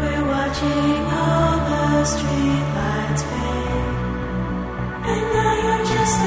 We're 0.00 0.26
watching 0.26 1.04
all 1.06 1.56
the 1.70 2.04
streetlights 2.04 3.22
fade, 3.30 3.96
and 5.06 5.22
now 5.32 5.52
you're 5.62 5.84
just 5.86 6.18
a 6.20 6.26